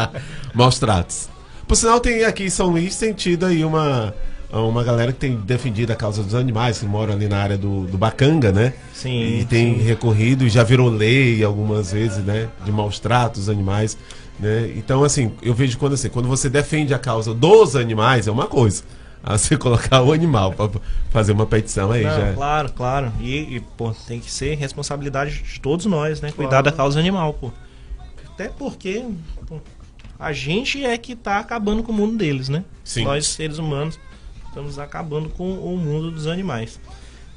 Maus 0.54 0.78
tratos. 0.78 1.28
Por 1.66 1.76
sinal, 1.76 2.00
tem 2.00 2.24
aqui 2.24 2.44
em 2.44 2.50
São 2.50 2.68
Luís 2.68 2.94
sentido 2.94 3.46
aí 3.46 3.64
uma, 3.64 4.14
uma 4.52 4.84
galera 4.84 5.12
que 5.12 5.18
tem 5.18 5.36
defendido 5.36 5.90
a 5.92 5.96
causa 5.96 6.22
dos 6.22 6.34
animais, 6.34 6.80
que 6.80 6.86
mora 6.86 7.12
ali 7.12 7.28
na 7.28 7.38
área 7.38 7.56
do, 7.56 7.86
do 7.86 7.96
Bacanga, 7.96 8.52
né? 8.52 8.74
Sim, 8.92 9.38
E 9.38 9.44
tem 9.44 9.78
sim. 9.78 9.82
recorrido 9.82 10.44
e 10.44 10.50
já 10.50 10.62
virou 10.64 10.90
lei 10.90 11.42
algumas 11.42 11.92
vezes, 11.92 12.22
né? 12.24 12.48
De 12.64 12.70
maus 12.70 12.98
tratos 12.98 13.46
dos 13.46 13.48
animais. 13.48 13.96
Né? 14.38 14.72
Então, 14.76 15.04
assim, 15.04 15.32
eu 15.40 15.54
vejo 15.54 15.78
quando 15.78 15.94
assim, 15.94 16.08
quando 16.08 16.28
você 16.28 16.50
defende 16.50 16.92
a 16.92 16.98
causa 16.98 17.32
dos 17.32 17.76
animais, 17.76 18.26
é 18.26 18.30
uma 18.30 18.46
coisa. 18.46 18.82
A 19.22 19.38
você 19.38 19.56
colocar 19.56 20.02
o 20.02 20.12
animal 20.12 20.52
para 20.52 20.70
fazer 21.10 21.32
uma 21.32 21.46
petição 21.46 21.92
aí 21.92 22.02
Não, 22.02 22.10
já. 22.10 22.32
Claro, 22.34 22.72
claro. 22.72 23.12
E, 23.20 23.56
e, 23.56 23.60
pô, 23.60 23.92
tem 24.06 24.18
que 24.18 24.30
ser 24.30 24.56
responsabilidade 24.56 25.42
de 25.42 25.60
todos 25.60 25.86
nós, 25.86 26.20
né? 26.20 26.32
Cuidar 26.32 26.50
Claro. 26.50 26.64
da 26.64 26.72
causa 26.72 26.98
animal, 26.98 27.32
pô. 27.34 27.50
Até 28.32 28.48
porque 28.48 29.04
pô, 29.46 29.60
a 30.18 30.32
gente 30.32 30.84
é 30.84 30.96
que 30.98 31.14
tá 31.14 31.38
acabando 31.38 31.82
com 31.82 31.92
o 31.92 31.94
mundo 31.94 32.16
deles, 32.16 32.48
né? 32.48 32.64
Sim. 32.82 33.04
Nós, 33.04 33.26
seres 33.26 33.58
humanos, 33.58 33.98
estamos 34.48 34.78
acabando 34.78 35.28
com 35.28 35.52
o 35.52 35.76
mundo 35.76 36.10
dos 36.10 36.26
animais. 36.26 36.80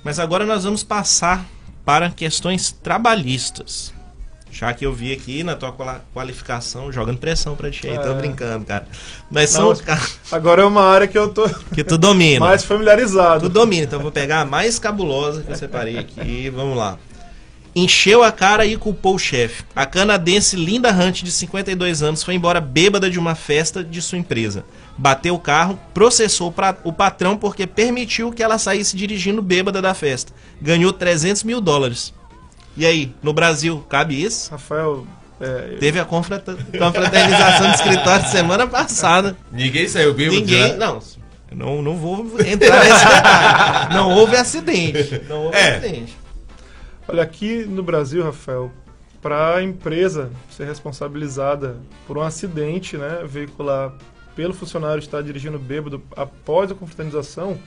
Mas 0.04 0.19
agora 0.19 0.45
nós 0.45 0.63
vamos 0.63 0.84
passar 0.84 1.45
para 1.84 2.10
questões 2.10 2.71
trabalhistas. 2.71 3.93
Já 4.51 4.73
que 4.73 4.86
eu 4.86 4.93
vi 4.93 5.12
aqui 5.12 5.43
na 5.43 5.55
tua 5.55 5.73
qualificação 6.13 6.91
jogando 6.91 7.17
pressão 7.17 7.55
pra 7.55 7.69
ti 7.69 7.88
aí, 7.89 7.99
tô 7.99 8.12
É. 8.12 8.13
brincando, 8.13 8.65
cara. 8.65 8.88
Mas 9.29 9.53
Não, 9.53 9.75
são 9.75 9.86
Agora 10.31 10.62
é 10.62 10.65
uma 10.65 10.84
área 10.84 11.08
que 11.08 11.17
eu 11.17 11.27
tô 11.29 11.49
que 11.73 11.84
tu 11.84 11.97
domina. 11.97 12.39
mais 12.45 12.63
familiarizado. 12.63 13.41
Tu 13.41 13.49
domina, 13.49 13.84
então 13.84 13.99
eu 13.99 14.03
vou 14.03 14.12
pegar 14.12 14.41
a 14.41 14.45
mais 14.45 14.79
cabulosa 14.79 15.43
que 15.43 15.51
eu 15.51 15.55
separei 15.55 15.97
aqui. 15.97 16.49
Vamos 16.49 16.77
lá. 16.77 16.97
Encheu 17.77 18.23
a 18.23 18.31
cara 18.31 18.65
e 18.65 18.77
culpou 18.77 19.15
o 19.15 19.19
chefe. 19.19 19.65
A 19.75 19.86
canadense 19.86 20.55
Linda 20.55 20.89
Hunt, 20.93 21.21
de 21.23 21.29
52 21.29 22.01
anos, 22.01 22.23
foi 22.23 22.34
embora 22.34 22.62
bêbada 22.62 23.10
de 23.10 23.19
uma 23.19 23.36
festa 23.36 23.84
de 23.84 24.01
sua 24.01 24.17
empresa. 24.17 24.63
Bateu 24.97 25.36
o 25.36 25.39
carro, 25.39 25.77
processou 25.93 26.55
o 26.86 26.93
patrão 26.93 27.36
porque 27.36 27.67
permitiu 27.67 28.31
que 28.31 28.41
ela 28.41 28.58
saísse 28.58 28.95
dirigindo 28.95 29.41
bêbada 29.41 29.81
da 29.81 29.93
festa. 29.93 30.31
Ganhou 30.62 30.93
300 30.93 31.43
mil 31.43 31.60
dólares. 31.60 32.13
E 32.77 32.85
aí, 32.85 33.13
no 33.23 33.33
Brasil, 33.33 33.85
cabe 33.89 34.21
isso? 34.21 34.51
Rafael, 34.51 35.05
é, 35.39 35.77
Teve 35.79 35.99
a 35.99 36.05
confraternização 36.05 37.67
do 37.69 37.75
escritório 37.75 38.25
semana 38.31 38.67
passada. 38.67 39.35
Ninguém 39.51 39.88
saiu 39.88 40.13
bêbado 40.13 40.39
Ninguém. 40.39 40.77
Não, 40.77 40.99
não, 41.51 41.81
não 41.81 41.95
vou 41.97 42.25
entrar 42.45 42.83
nesse 42.85 43.05
detalhe. 43.05 43.93
Não 43.93 44.11
houve 44.11 44.35
acidente. 44.35 45.21
Não 45.27 45.43
houve 45.45 45.57
É. 45.57 45.77
acidente. 45.77 46.17
olha, 47.07 47.23
aqui 47.23 47.65
no 47.65 47.83
Brasil, 47.83 48.23
Rafael, 48.23 48.71
para 49.21 49.55
a 49.55 49.63
empresa 49.63 50.31
ser 50.49 50.65
responsabilizada 50.67 51.77
por 52.07 52.17
um 52.17 52.21
acidente 52.21 52.97
né, 52.97 53.19
veicular 53.25 53.93
pelo 54.35 54.53
funcionário 54.53 54.99
estar 54.99 55.21
dirigindo 55.21 55.57
bêbado 55.57 56.01
após 56.15 56.71
a 56.71 56.75
confraternização, 56.75 57.57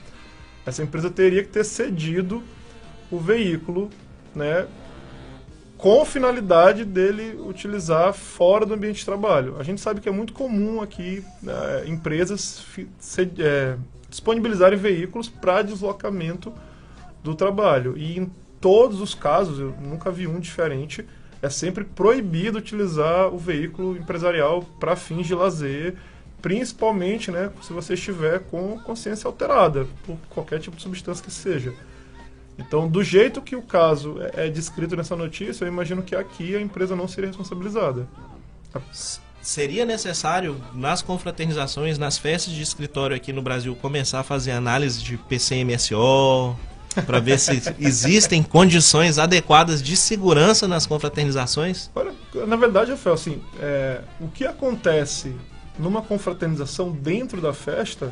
essa 0.65 0.83
empresa 0.83 1.09
teria 1.09 1.41
que 1.43 1.49
ter 1.49 1.63
cedido 1.65 2.43
o 3.11 3.19
veículo 3.19 3.89
né, 4.35 4.67
com 5.79 6.03
finalidade 6.03 6.83
dele 6.83 7.39
utilizar 7.39 8.13
fora 8.13 8.65
do 8.65 8.73
ambiente 8.73 8.97
de 8.97 9.05
trabalho. 9.05 9.55
A 9.57 9.63
gente 9.63 9.79
sabe 9.79 10.01
que 10.01 10.09
é 10.09 10.11
muito 10.11 10.33
comum 10.33 10.81
aqui 10.81 11.23
né, 11.41 11.85
empresas 11.87 12.65
se, 12.99 13.31
é, 13.39 13.77
disponibilizarem 14.09 14.77
veículos 14.77 15.29
para 15.29 15.61
deslocamento 15.61 16.53
do 17.23 17.33
trabalho. 17.33 17.97
E 17.97 18.19
em 18.19 18.29
todos 18.59 18.99
os 18.99 19.15
casos, 19.15 19.57
eu 19.57 19.73
nunca 19.81 20.11
vi 20.11 20.27
um 20.27 20.37
diferente, 20.37 21.07
é 21.41 21.49
sempre 21.49 21.85
proibido 21.85 22.57
utilizar 22.57 23.33
o 23.33 23.37
veículo 23.37 23.95
empresarial 23.95 24.63
para 24.81 24.97
fins 24.97 25.27
de 25.27 25.33
lazer, 25.33 25.95
principalmente 26.41 27.31
né, 27.31 27.51
se 27.61 27.71
você 27.71 27.93
estiver 27.93 28.41
com 28.51 28.77
consciência 28.79 29.29
alterada, 29.29 29.87
por 30.05 30.17
qualquer 30.29 30.59
tipo 30.59 30.75
de 30.75 30.83
substância 30.83 31.23
que 31.23 31.31
seja. 31.31 31.73
Então, 32.59 32.87
do 32.87 33.01
jeito 33.01 33.41
que 33.41 33.55
o 33.55 33.61
caso 33.61 34.17
é, 34.35 34.47
é 34.47 34.49
descrito 34.49 34.95
nessa 34.95 35.15
notícia, 35.15 35.63
eu 35.63 35.67
imagino 35.69 36.03
que 36.03 36.15
aqui 36.15 36.55
a 36.55 36.61
empresa 36.61 36.95
não 36.95 37.07
seria 37.07 37.29
responsabilizada. 37.29 38.05
Seria 39.41 39.85
necessário, 39.85 40.61
nas 40.73 41.01
confraternizações, 41.01 41.97
nas 41.97 42.17
festas 42.17 42.53
de 42.53 42.61
escritório 42.61 43.15
aqui 43.15 43.31
no 43.31 43.41
Brasil, 43.41 43.73
começar 43.75 44.19
a 44.19 44.23
fazer 44.23 44.51
análise 44.51 45.01
de 45.01 45.17
PCMSO, 45.17 46.55
para 47.05 47.19
ver 47.19 47.39
se 47.39 47.61
existem 47.79 48.43
condições 48.43 49.17
adequadas 49.17 49.81
de 49.81 49.95
segurança 49.95 50.67
nas 50.67 50.85
confraternizações? 50.85 51.89
Olha, 51.95 52.11
na 52.45 52.57
verdade, 52.57 52.91
Rafael, 52.91 53.15
assim, 53.15 53.41
é, 53.59 54.01
o 54.19 54.27
que 54.27 54.45
acontece 54.45 55.33
numa 55.79 56.01
confraternização 56.01 56.91
dentro 56.91 57.39
da 57.39 57.53
festa, 57.53 58.11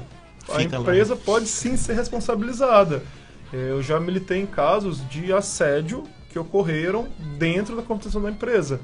Fica 0.55 0.77
a 0.77 0.79
empresa 0.79 1.13
lá. 1.13 1.19
pode 1.23 1.47
sim 1.47 1.75
ser 1.75 1.93
responsabilizada. 1.93 3.03
Eu 3.51 3.81
já 3.81 3.99
militei 3.99 4.41
em 4.41 4.45
casos 4.45 5.07
de 5.09 5.31
assédio 5.31 6.03
que 6.29 6.37
ocorreram 6.37 7.07
dentro 7.37 7.75
da 7.75 7.81
confraternização 7.81 8.21
da 8.21 8.29
empresa. 8.29 8.81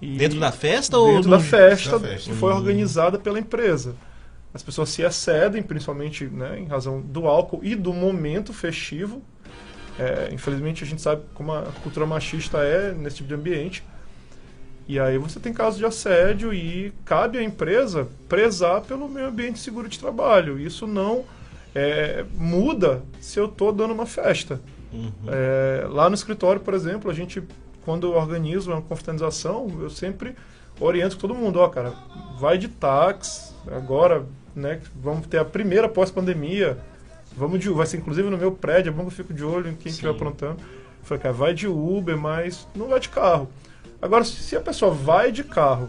E 0.00 0.16
dentro 0.16 0.40
da 0.40 0.50
festa 0.50 0.96
dentro 0.96 1.00
ou 1.00 1.14
dentro 1.16 1.30
da 1.30 1.40
festa, 1.40 1.98
da 1.98 2.08
festa 2.08 2.30
que 2.30 2.36
foi 2.36 2.52
hum. 2.52 2.56
organizada 2.56 3.18
pela 3.18 3.38
empresa 3.38 3.94
as 4.54 4.62
pessoas 4.62 4.90
se 4.90 5.02
excedem, 5.02 5.64
principalmente 5.64 6.26
né, 6.26 6.60
em 6.60 6.66
razão 6.66 7.00
do 7.00 7.26
álcool 7.26 7.58
e 7.64 7.74
do 7.74 7.92
momento 7.92 8.52
festivo. 8.52 9.20
É, 9.98 10.28
infelizmente 10.32 10.84
a 10.84 10.86
gente 10.86 11.02
sabe 11.02 11.22
como 11.34 11.52
a 11.52 11.62
cultura 11.82 12.06
machista 12.06 12.58
é 12.58 12.92
nesse 12.92 13.16
tipo 13.16 13.28
de 13.28 13.34
ambiente. 13.34 13.82
E 14.86 15.00
aí 15.00 15.18
você 15.18 15.40
tem 15.40 15.52
casos 15.52 15.78
de 15.78 15.84
assédio 15.84 16.54
e 16.54 16.92
cabe 17.04 17.38
à 17.38 17.42
empresa 17.42 18.06
prezar 18.28 18.82
pelo 18.82 19.08
meio 19.08 19.26
ambiente 19.26 19.58
seguro 19.58 19.88
de 19.88 19.98
trabalho. 19.98 20.58
Isso 20.60 20.86
não 20.86 21.24
é, 21.74 22.24
muda 22.34 23.02
se 23.20 23.38
eu 23.38 23.46
estou 23.46 23.72
dando 23.72 23.92
uma 23.92 24.06
festa. 24.06 24.60
Uhum. 24.92 25.10
É, 25.26 25.86
lá 25.88 26.08
no 26.08 26.14
escritório, 26.14 26.60
por 26.60 26.74
exemplo, 26.74 27.10
a 27.10 27.14
gente, 27.14 27.42
quando 27.84 28.12
organizo 28.12 28.70
uma 28.70 28.80
confraternização, 28.80 29.68
eu 29.80 29.90
sempre 29.90 30.34
oriento 30.80 31.16
todo 31.16 31.34
mundo, 31.34 31.58
ó, 31.58 31.68
cara, 31.68 31.92
vai 32.38 32.58
de 32.58 32.68
táxi, 32.68 33.52
agora 33.70 34.24
né? 34.54 34.80
Vamos 34.94 35.26
ter 35.26 35.38
a 35.38 35.44
primeira 35.44 35.88
pós-pandemia. 35.88 36.78
Vamos 37.36 37.58
de 37.58 37.68
vai 37.70 37.86
ser 37.86 37.96
inclusive 37.96 38.30
no 38.30 38.38
meu 38.38 38.52
prédio, 38.52 38.90
é 38.90 38.92
bom 38.92 39.02
que 39.02 39.08
eu 39.08 39.10
fico 39.10 39.34
de 39.34 39.42
olho 39.42 39.70
em 39.70 39.74
quem 39.74 39.90
estiver 39.90 40.10
aprontando. 40.10 40.58
Falei, 41.02 41.22
cara, 41.22 41.34
vai 41.34 41.52
de 41.52 41.66
Uber, 41.66 42.16
mas 42.16 42.66
não 42.74 42.88
vai 42.88 43.00
de 43.00 43.08
carro. 43.08 43.48
Agora, 44.00 44.24
se 44.24 44.54
a 44.54 44.60
pessoa 44.60 44.92
vai 44.92 45.32
de 45.32 45.42
carro, 45.42 45.88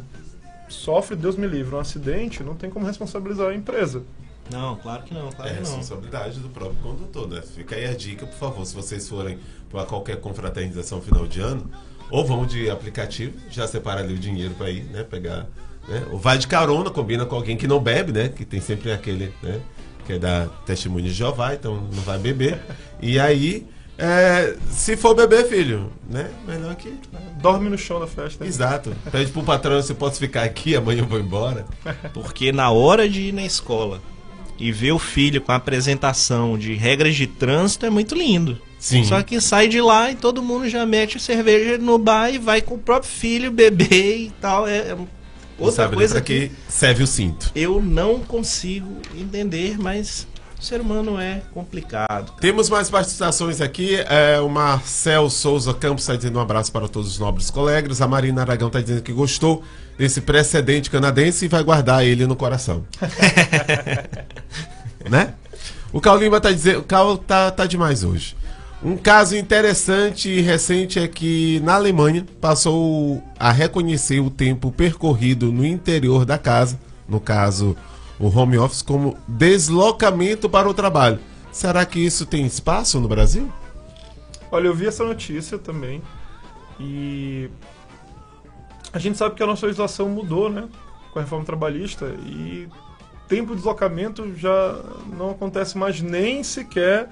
sofre, 0.67 1.15
Deus 1.15 1.35
me 1.35 1.45
livre, 1.45 1.75
um 1.75 1.79
acidente, 1.79 2.43
não 2.43 2.55
tem 2.55 2.69
como 2.69 2.85
responsabilizar 2.85 3.49
a 3.49 3.55
empresa. 3.55 4.03
Não, 4.51 4.75
claro 4.75 5.03
que 5.03 5.13
não, 5.13 5.31
claro 5.31 5.49
é 5.49 5.53
que 5.53 5.61
não. 5.61 5.65
responsabilidade 5.65 6.39
do 6.39 6.49
próprio 6.49 6.79
condutor, 6.81 7.27
né? 7.27 7.41
Fica 7.41 7.75
aí 7.75 7.85
a 7.85 7.93
dica, 7.93 8.25
por 8.25 8.37
favor, 8.37 8.65
se 8.65 8.75
vocês 8.75 9.07
forem 9.07 9.39
para 9.69 9.85
qualquer 9.85 10.19
confraternização 10.21 11.01
final 11.01 11.25
de 11.25 11.41
ano, 11.41 11.69
ou 12.11 12.23
vão 12.23 12.45
de 12.45 12.69
aplicativo, 12.69 13.33
já 13.49 13.67
separa 13.67 14.01
ali 14.01 14.13
o 14.13 14.17
dinheiro 14.17 14.53
para 14.53 14.69
ir, 14.69 14.83
né? 14.83 15.03
Pegar 15.03 15.47
né? 15.87 16.03
Ou 16.11 16.17
vai 16.17 16.37
de 16.37 16.47
carona, 16.47 16.89
combina 16.89 17.25
com 17.25 17.35
alguém 17.35 17.55
que 17.55 17.67
não 17.67 17.79
bebe, 17.79 18.11
né? 18.11 18.29
Que 18.29 18.43
tem 18.45 18.59
sempre 18.59 18.91
aquele, 18.91 19.33
né? 19.41 19.59
Que 20.05 20.13
é 20.13 20.19
da 20.19 20.47
testemunho 20.65 21.05
de 21.05 21.11
Jeová, 21.11 21.53
então 21.53 21.75
não 21.75 22.03
vai 22.03 22.17
beber. 22.17 22.59
E 23.01 23.19
aí, 23.19 23.67
é, 23.97 24.55
se 24.69 24.95
for 24.97 25.15
beber, 25.15 25.47
filho, 25.47 25.91
né? 26.09 26.29
Melhor 26.47 26.75
que. 26.75 26.93
Dorme 27.41 27.69
no 27.69 27.77
chão 27.77 27.99
da 27.99 28.07
festa. 28.07 28.43
Né? 28.43 28.49
Exato. 28.49 28.95
Pede 29.11 29.31
pro 29.31 29.43
patrão 29.43 29.81
se 29.81 29.93
posso 29.93 30.19
ficar 30.19 30.43
aqui, 30.43 30.75
amanhã 30.75 31.01
eu 31.01 31.07
vou 31.07 31.19
embora. 31.19 31.65
Porque 32.13 32.51
na 32.51 32.71
hora 32.71 33.07
de 33.07 33.21
ir 33.21 33.31
na 33.31 33.45
escola 33.45 34.01
e 34.59 34.71
ver 34.71 34.91
o 34.91 34.99
filho 34.99 35.41
com 35.41 35.51
a 35.51 35.55
apresentação 35.55 36.57
de 36.57 36.73
regras 36.73 37.15
de 37.15 37.27
trânsito 37.27 37.85
é 37.85 37.89
muito 37.89 38.15
lindo. 38.15 38.59
Sim. 38.79 39.03
Só 39.03 39.21
que 39.23 39.41
sai 39.41 39.67
de 39.67 39.81
lá 39.81 40.11
e 40.11 40.15
todo 40.15 40.43
mundo 40.43 40.69
já 40.69 40.85
mete 40.85 41.19
cerveja 41.19 41.77
no 41.77 41.97
bar 41.97 42.29
e 42.29 42.37
vai 42.37 42.61
com 42.61 42.75
o 42.75 42.79
próprio 42.79 43.11
filho 43.11 43.51
beber 43.51 44.17
e 44.17 44.33
tal. 44.39 44.67
É, 44.67 44.77
é 44.77 44.97
Outra 45.57 45.87
coisa 45.89 46.21
que, 46.21 46.49
que 46.49 46.55
serve 46.67 47.03
o 47.03 47.07
cinto. 47.07 47.51
Eu 47.55 47.81
não 47.81 48.19
consigo 48.19 48.99
entender, 49.17 49.79
mas 49.79 50.27
o 50.65 50.67
ser 50.67 50.81
humano 50.81 51.19
é 51.19 51.43
complicado. 51.53 52.33
Temos 52.41 52.71
mais 52.71 52.89
participações 52.89 53.61
aqui. 53.61 53.97
É, 54.09 54.41
o 54.41 54.49
Marcel 54.49 55.29
Souza 55.29 55.71
Campos 55.75 56.01
está 56.01 56.15
dizendo 56.15 56.39
um 56.39 56.41
abraço 56.41 56.71
para 56.71 56.87
todos 56.87 57.11
os 57.11 57.19
nobres 57.19 57.51
colegas. 57.51 58.01
A 58.01 58.07
Marina 58.07 58.41
Aragão 58.41 58.69
está 58.69 58.81
dizendo 58.81 59.03
que 59.03 59.13
gostou 59.13 59.63
desse 59.95 60.21
precedente 60.21 60.89
canadense 60.89 61.45
e 61.45 61.47
vai 61.47 61.63
guardar 61.63 62.03
ele 62.03 62.25
no 62.25 62.35
coração. 62.35 62.83
né? 65.07 65.35
O 65.93 66.01
Carl 66.01 66.17
Lima 66.17 66.37
está 66.37 66.51
dizendo. 66.51 66.79
O 66.79 66.83
Carl 66.83 67.15
tá, 67.15 67.51
tá 67.51 67.67
demais 67.67 68.03
hoje. 68.03 68.35
Um 68.83 68.97
caso 68.97 69.37
interessante 69.37 70.29
e 70.29 70.41
recente 70.41 70.97
é 70.97 71.07
que 71.07 71.59
na 71.63 71.75
Alemanha 71.75 72.25
passou 72.41 73.21
a 73.39 73.51
reconhecer 73.51 74.19
o 74.19 74.31
tempo 74.31 74.71
percorrido 74.71 75.51
no 75.51 75.63
interior 75.63 76.25
da 76.25 76.39
casa, 76.39 76.79
no 77.07 77.19
caso 77.19 77.77
o 78.19 78.27
home 78.27 78.57
office, 78.57 78.81
como 78.81 79.17
deslocamento 79.27 80.49
para 80.49 80.69
o 80.69 80.73
trabalho. 80.73 81.19
Será 81.51 81.85
que 81.85 81.99
isso 81.99 82.25
tem 82.25 82.45
espaço 82.45 82.99
no 82.99 83.07
Brasil? 83.07 83.51
Olha, 84.51 84.67
eu 84.67 84.73
vi 84.73 84.87
essa 84.87 85.03
notícia 85.03 85.57
também 85.57 86.01
e 86.79 87.49
a 88.91 88.99
gente 88.99 89.17
sabe 89.17 89.35
que 89.35 89.43
a 89.43 89.47
nossa 89.47 89.65
legislação 89.65 90.07
mudou, 90.09 90.49
né, 90.49 90.67
com 91.11 91.19
a 91.19 91.21
reforma 91.21 91.45
trabalhista 91.45 92.07
e 92.25 92.67
tempo 93.27 93.51
de 93.51 93.57
deslocamento 93.57 94.35
já 94.35 94.79
não 95.17 95.31
acontece 95.31 95.77
mais 95.77 96.01
nem 96.01 96.43
sequer 96.43 97.09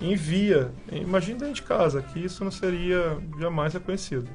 envia. 0.00 0.70
Imagina 0.92 1.38
dentro 1.40 1.54
de 1.54 1.62
casa, 1.62 2.02
que 2.02 2.20
isso 2.20 2.44
não 2.44 2.50
seria 2.50 3.18
jamais 3.38 3.72
reconhecido. 3.74 4.28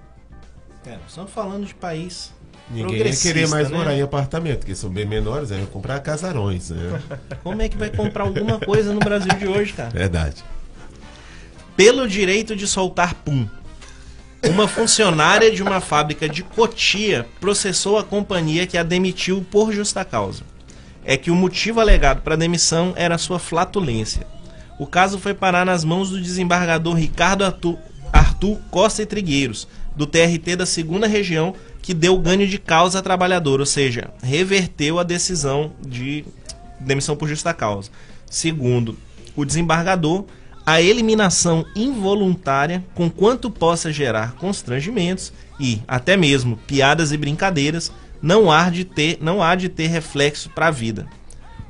É, 0.86 0.98
estamos 1.08 1.32
falando 1.32 1.66
de 1.66 1.74
país. 1.74 2.32
Ninguém 2.70 2.98
ia 2.98 3.16
querer 3.16 3.48
mais 3.48 3.70
né? 3.70 3.78
morar 3.78 3.94
em 3.94 4.02
apartamento, 4.02 4.66
que 4.66 4.76
são 4.76 4.90
bem 4.90 5.06
menores, 5.06 5.52
aí 5.52 5.66
comprar 5.68 6.00
casarões, 6.00 6.70
né? 6.70 7.02
Como 7.44 7.62
é 7.62 7.70
que 7.70 7.78
vai 7.78 7.90
comprar 7.90 8.24
alguma 8.24 8.60
coisa 8.60 8.94
no 8.94 9.00
Brasil 9.00 9.34
de 9.34 9.48
hoje, 9.48 9.74
cara? 9.74 9.90
Verdade. 9.90 10.44
Pelo 11.76 12.08
direito 12.08 12.56
de 12.56 12.68
soltar 12.68 13.14
pum. 13.16 13.48
Uma 14.50 14.68
funcionária 14.68 15.52
de 15.52 15.64
uma 15.64 15.80
fábrica 15.80 16.28
de 16.28 16.44
Cotia 16.44 17.26
processou 17.40 17.98
a 17.98 18.04
companhia 18.04 18.68
que 18.68 18.78
a 18.78 18.84
demitiu 18.84 19.46
por 19.50 19.72
justa 19.72 20.04
causa. 20.04 20.44
É 21.06 21.16
que 21.16 21.32
o 21.32 21.36
motivo 21.36 21.80
alegado 21.80 22.22
para 22.22 22.34
a 22.34 22.38
demissão 22.38 22.94
era 22.96 23.18
sua 23.18 23.40
flatulência. 23.40 24.28
O 24.78 24.86
caso 24.86 25.18
foi 25.18 25.34
parar 25.34 25.66
nas 25.66 25.84
mãos 25.84 26.10
do 26.10 26.22
desembargador 26.22 26.96
Ricardo 26.96 27.46
Arthur, 27.46 27.78
Arthur 28.12 28.60
Costa 28.70 29.02
e 29.02 29.06
Trigueiros, 29.06 29.68
do 29.96 30.06
TRT 30.06 30.56
da 30.56 30.66
segunda 30.66 31.08
região, 31.08 31.54
que 31.82 31.94
deu 31.94 32.18
ganho 32.18 32.48
de 32.48 32.58
causa 32.58 33.00
a 33.00 33.02
trabalhador, 33.02 33.60
ou 33.60 33.66
seja, 33.66 34.12
reverteu 34.22 35.00
a 35.00 35.04
decisão 35.04 35.74
de 35.86 36.26
demissão 36.80 37.16
por 37.16 37.28
justa 37.28 37.54
causa. 37.54 37.90
Segundo 38.30 38.98
o 39.36 39.46
desembargador, 39.46 40.26
a 40.66 40.82
eliminação 40.82 41.66
involuntária, 41.76 42.84
com 42.94 43.10
quanto 43.10 43.52
possa 43.52 43.92
gerar 43.92 44.34
constrangimentos 44.34 45.34
e 45.60 45.82
até 45.88 46.16
mesmo 46.16 46.58
piadas 46.66 47.12
e 47.12 47.18
brincadeiras, 47.18 47.92
não 48.22 48.50
há 48.50 48.70
de 48.70 48.86
ter, 48.86 49.18
não 49.22 49.44
há 49.44 49.56
de 49.56 49.68
ter 49.68 49.88
reflexo 49.88 50.50
para 50.50 50.68
a 50.68 50.72
vida. 50.72 51.06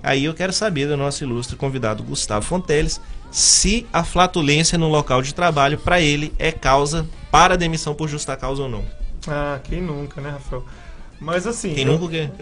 Aí 0.03 0.25
eu 0.25 0.33
quero 0.33 0.53
saber 0.53 0.87
do 0.87 0.97
nosso 0.97 1.23
ilustre 1.23 1.55
convidado 1.55 2.03
Gustavo 2.03 2.45
Fonteles 2.45 3.01
se 3.33 3.85
a 3.91 4.03
flatulência 4.03 4.77
no 4.77 4.87
local 4.87 5.21
de 5.21 5.33
trabalho 5.33 5.77
para 5.77 5.99
ele 5.99 6.33
é 6.39 6.51
causa 6.51 7.05
para 7.29 7.57
demissão 7.57 7.93
por 7.93 8.07
justa 8.07 8.37
causa 8.37 8.63
ou 8.63 8.69
não. 8.69 8.85
Ah, 9.27 9.59
quem 9.63 9.81
nunca, 9.81 10.21
né, 10.21 10.29
Rafael? 10.29 10.63
Mas 11.19 11.45
assim. 11.45 11.73
Quem 11.73 11.85
eu... 11.85 11.91
nunca 11.91 12.05
o 12.05 12.09
quê? 12.09 12.29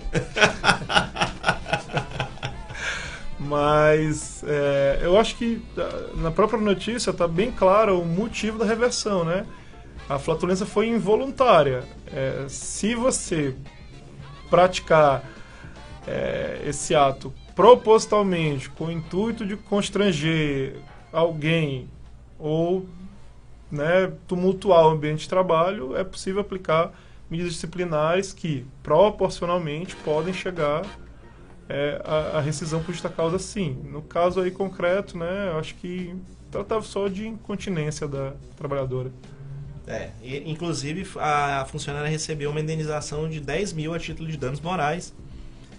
Mas 3.40 4.44
é, 4.46 5.00
eu 5.02 5.18
acho 5.18 5.36
que 5.36 5.64
ah, 5.78 6.10
na 6.16 6.30
própria 6.30 6.60
notícia 6.60 7.10
está 7.10 7.28
bem 7.28 7.52
claro 7.52 8.00
o 8.00 8.06
motivo 8.06 8.60
da 8.60 8.66
reversão, 8.66 9.24
né? 9.24 9.46
a 10.12 10.20
flatulência 10.20 10.66
foi 10.66 10.90
involuntária. 10.90 11.84
É, 12.12 12.46
se 12.50 12.94
você 12.96 13.56
praticar 14.50 15.24
é, 16.06 16.62
esse 16.66 16.94
ato 16.94 17.34
propositalmente, 17.56 18.70
com 18.70 18.86
o 18.86 18.92
intuito 18.92 19.46
de 19.46 19.56
constranger 19.56 20.76
alguém 21.12 21.90
ou 22.40 22.86
né, 23.72 24.12
tumultuar 24.28 24.86
o 24.86 24.90
ambiente 24.90 25.22
de 25.22 25.30
trabalho, 25.30 25.96
é 25.96 26.04
possível 26.04 26.42
aplicar 26.42 26.92
medidas 27.30 27.54
disciplinares 27.54 28.34
que, 28.34 28.66
proporcionalmente, 28.84 29.96
podem 29.98 30.34
chegar 30.34 30.86
é, 31.70 32.02
à, 32.04 32.38
à 32.38 32.42
rescisão 32.42 32.84
por 32.84 32.92
justa 32.92 33.10
causa, 33.10 33.40
sim. 33.40 33.78
No 33.86 34.02
caso 34.02 34.42
aí 34.42 34.52
concreto, 34.52 35.18
né, 35.18 35.54
acho 35.58 35.76
que 35.76 36.14
tratava 36.52 36.82
só 36.82 37.08
de 37.08 37.26
incontinência 37.26 38.08
da 38.08 38.34
trabalhadora. 38.58 39.12
É, 39.88 40.10
e, 40.22 40.52
inclusive 40.52 41.08
a 41.18 41.66
funcionária 41.68 42.10
recebeu 42.10 42.52
uma 42.52 42.60
indenização 42.60 43.28
de 43.28 43.40
10 43.40 43.74
mil 43.74 43.94
a 43.94 44.00
título 44.00 44.30
de 44.30 44.38
danos 44.38 44.60
morais. 44.60 45.14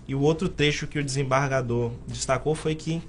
E 0.06 0.14
o 0.14 0.20
outro 0.20 0.48
trecho 0.48 0.86
que 0.86 0.98
o 0.98 1.04
desembargador 1.04 1.92
destacou 2.06 2.54
foi 2.54 2.74
que 2.74 3.02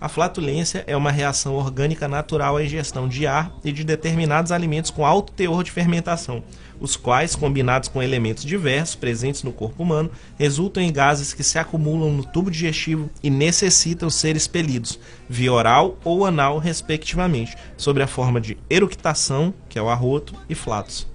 a 0.00 0.08
flatulência 0.08 0.84
é 0.86 0.96
uma 0.96 1.10
reação 1.10 1.56
orgânica 1.56 2.06
natural 2.06 2.56
à 2.56 2.62
ingestão 2.62 3.08
de 3.08 3.26
ar 3.26 3.52
e 3.64 3.72
de 3.72 3.82
determinados 3.82 4.52
alimentos 4.52 4.92
com 4.92 5.04
alto 5.04 5.32
teor 5.32 5.64
de 5.64 5.72
fermentação, 5.72 6.44
os 6.78 6.96
quais, 6.96 7.34
combinados 7.34 7.88
com 7.88 8.00
elementos 8.00 8.44
diversos 8.44 8.94
presentes 8.94 9.42
no 9.42 9.52
corpo 9.52 9.82
humano, 9.82 10.08
resultam 10.38 10.80
em 10.80 10.92
gases 10.92 11.34
que 11.34 11.42
se 11.42 11.58
acumulam 11.58 12.12
no 12.12 12.24
tubo 12.24 12.48
digestivo 12.48 13.10
e 13.24 13.28
necessitam 13.28 14.08
ser 14.08 14.36
expelidos, 14.36 15.00
via 15.28 15.52
oral 15.52 15.98
ou 16.04 16.24
anal, 16.24 16.58
respectivamente, 16.58 17.56
sob 17.76 18.00
a 18.00 18.06
forma 18.06 18.40
de 18.40 18.56
eructação, 18.70 19.52
que 19.68 19.80
é 19.80 19.82
o 19.82 19.88
arroto, 19.88 20.32
e 20.48 20.54
flatos. 20.54 21.08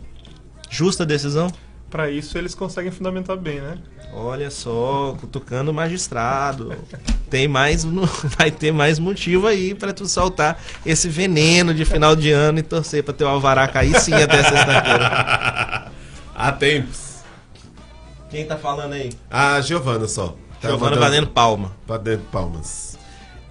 Justa 0.69 1.05
decisão? 1.05 1.49
Para 1.89 2.09
isso 2.09 2.37
eles 2.37 2.53
conseguem 2.53 2.91
fundamentar 2.91 3.37
bem, 3.37 3.61
né? 3.61 3.77
Olha 4.15 4.51
só, 4.51 5.15
cutucando 5.19 5.71
o 5.71 5.73
magistrado. 5.73 6.75
Tem 7.29 7.47
mais, 7.47 7.83
vai 8.37 8.51
ter 8.51 8.71
mais 8.71 8.99
motivo 8.99 9.47
aí 9.47 9.73
para 9.73 9.91
tu 9.91 10.07
soltar 10.07 10.61
esse 10.85 11.09
veneno 11.09 11.73
de 11.73 11.83
final 11.83 12.15
de 12.15 12.31
ano 12.31 12.59
e 12.59 12.63
torcer 12.63 13.03
para 13.03 13.13
teu 13.13 13.27
alvará 13.27 13.67
cair 13.67 13.99
sim 13.99 14.13
até 14.13 14.43
sexta-feira. 14.43 15.91
Há 16.35 16.51
tempos. 16.51 17.23
Quem 18.29 18.45
tá 18.45 18.57
falando 18.57 18.93
aí? 18.93 19.11
A 19.29 19.59
Giovana 19.61 20.07
só. 20.07 20.35
Tá 20.61 20.69
Giovana 20.69 20.95
batendo 20.95 21.27
palma. 21.27 21.71
Batendo 21.87 22.21
palmas. 22.31 22.97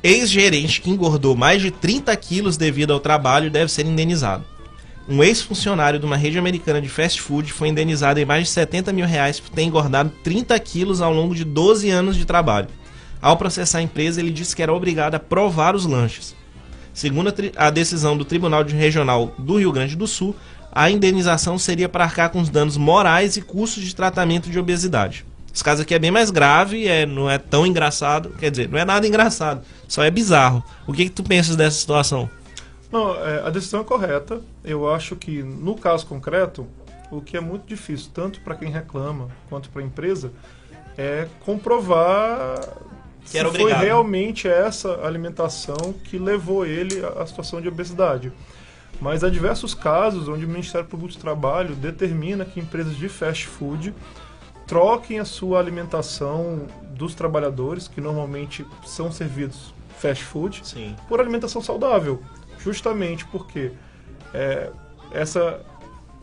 Ex-gerente 0.03 0.81
que 0.81 0.91
engordou 0.91 1.37
mais 1.37 1.63
de 1.63 1.71
30 1.71 2.17
quilos 2.17 2.57
devido 2.57 2.93
ao 2.93 3.01
trabalho 3.01 3.51
deve 3.51 3.71
ser 3.71 3.87
indenizado. 3.87 4.45
Um 5.09 5.23
ex-funcionário 5.23 5.99
de 5.99 6.07
uma 6.07 6.17
rede 6.17 6.39
americana 6.39 6.81
de 6.81 6.89
fast 6.89 7.21
food 7.21 7.53
foi 7.53 7.69
indenizado 7.69 8.21
em 8.21 8.25
mais 8.25 8.45
de 8.45 8.51
70 8.51 8.93
mil 8.93 9.07
reais 9.07 9.41
por 9.41 9.51
ter 9.51 9.63
engordado 9.63 10.13
30 10.23 10.59
quilos 10.61 11.01
ao 11.01 11.13
longo 11.13 11.35
de 11.35 11.45
12 11.45 11.91
anos 11.91 12.17
de 12.17 12.25
trabalho. 12.25 12.69
Ao 13.21 13.37
processar 13.37 13.79
a 13.79 13.83
empresa, 13.83 14.21
ele 14.21 14.31
disse 14.31 14.55
que 14.55 14.63
era 14.63 14.73
obrigado 14.73 15.17
a 15.17 15.21
provar 15.21 15.75
os 15.75 15.87
lanches. 15.87 16.35
Segundo 16.95 17.31
a, 17.31 17.67
a 17.67 17.71
decisão 17.71 18.17
do 18.17 18.25
Tribunal 18.25 18.65
Regional 18.65 19.35
do 19.39 19.59
Rio 19.59 19.73
Grande 19.73 19.97
do 19.97 20.07
Sul, 20.07 20.37
a 20.71 20.91
indenização 20.91 21.59
seria 21.59 21.89
para 21.89 22.05
arcar 22.05 22.31
com 22.31 22.41
os 22.41 22.49
danos 22.49 22.77
morais 22.77 23.37
e 23.37 23.43
custos 23.43 23.83
de 23.83 23.95
tratamento 23.95 24.51
de 24.51 24.59
obesidade. 24.59 25.25
Esse 25.55 25.63
caso 25.63 25.83
aqui 25.83 25.95
é 25.95 25.99
bem 25.99 26.11
mais 26.11 26.31
grave, 26.31 26.87
é, 26.89 27.05
não 27.05 27.29
é 27.29 27.37
tão 27.37 27.67
engraçado, 27.67 28.31
quer 28.39 28.51
dizer, 28.51 28.71
não 28.71 28.79
é 28.79 28.85
nada 28.85 29.07
engraçado, 29.07 29.63
só 29.87 30.03
é 30.03 30.11
bizarro. 30.11 30.65
O 30.87 30.93
que, 30.93 31.05
que 31.05 31.11
tu 31.11 31.23
pensas 31.23 31.57
dessa 31.57 31.79
situação? 31.79 32.31
Não, 32.93 33.17
é, 33.17 33.41
a 33.41 33.51
decisão 33.51 33.81
é 33.81 33.85
correta. 33.85 34.43
Eu 34.63 34.93
acho 34.93 35.17
que, 35.17 35.43
no 35.43 35.75
caso 35.75 36.07
concreto, 36.07 36.67
o 37.11 37.23
que 37.23 37.37
é 37.37 37.41
muito 37.41 37.67
difícil, 37.67 38.11
tanto 38.13 38.41
para 38.43 38.55
quem 38.55 38.71
reclama 38.71 39.29
quanto 39.49 39.71
para 39.71 39.81
a 39.81 39.85
empresa, 39.85 40.31
é 40.97 41.27
comprovar 41.41 42.61
Que 43.25 43.31
se 43.31 43.45
foi 43.45 43.73
realmente 43.73 44.47
essa 44.47 45.05
alimentação 45.07 45.95
que 46.05 46.19
levou 46.19 46.67
ele 46.67 47.03
à 47.05 47.23
à 47.23 47.27
situação 47.27 47.61
de 47.61 47.69
obesidade. 47.69 48.31
Mas 49.01 49.25
há 49.25 49.31
diversos 49.31 49.75
casos 49.75 50.29
onde 50.29 50.45
o 50.45 50.49
Ministério 50.49 50.87
Público 50.87 51.15
do 51.15 51.21
Trabalho 51.21 51.75
determina 51.75 52.45
que 52.45 52.61
empresas 52.61 52.95
de 52.95 53.09
fast 53.09 53.47
food 53.47 53.95
troquem 54.67 55.19
a 55.19 55.25
sua 55.25 55.59
alimentação 55.59 56.67
dos 56.91 57.15
trabalhadores, 57.15 57.89
que 57.89 58.01
normalmente 58.01 58.65
são 58.85 59.11
servidos 59.11 59.75
fast 59.99 60.25
food, 60.25 60.61
Sim. 60.63 60.95
por 61.09 61.21
alimentação 61.21 61.61
saudável. 61.63 62.23
Justamente 62.65 63.25
porque 63.27 63.73
é, 64.33 64.71
essa 65.13 65.61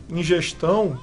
ingestão, 0.08 0.98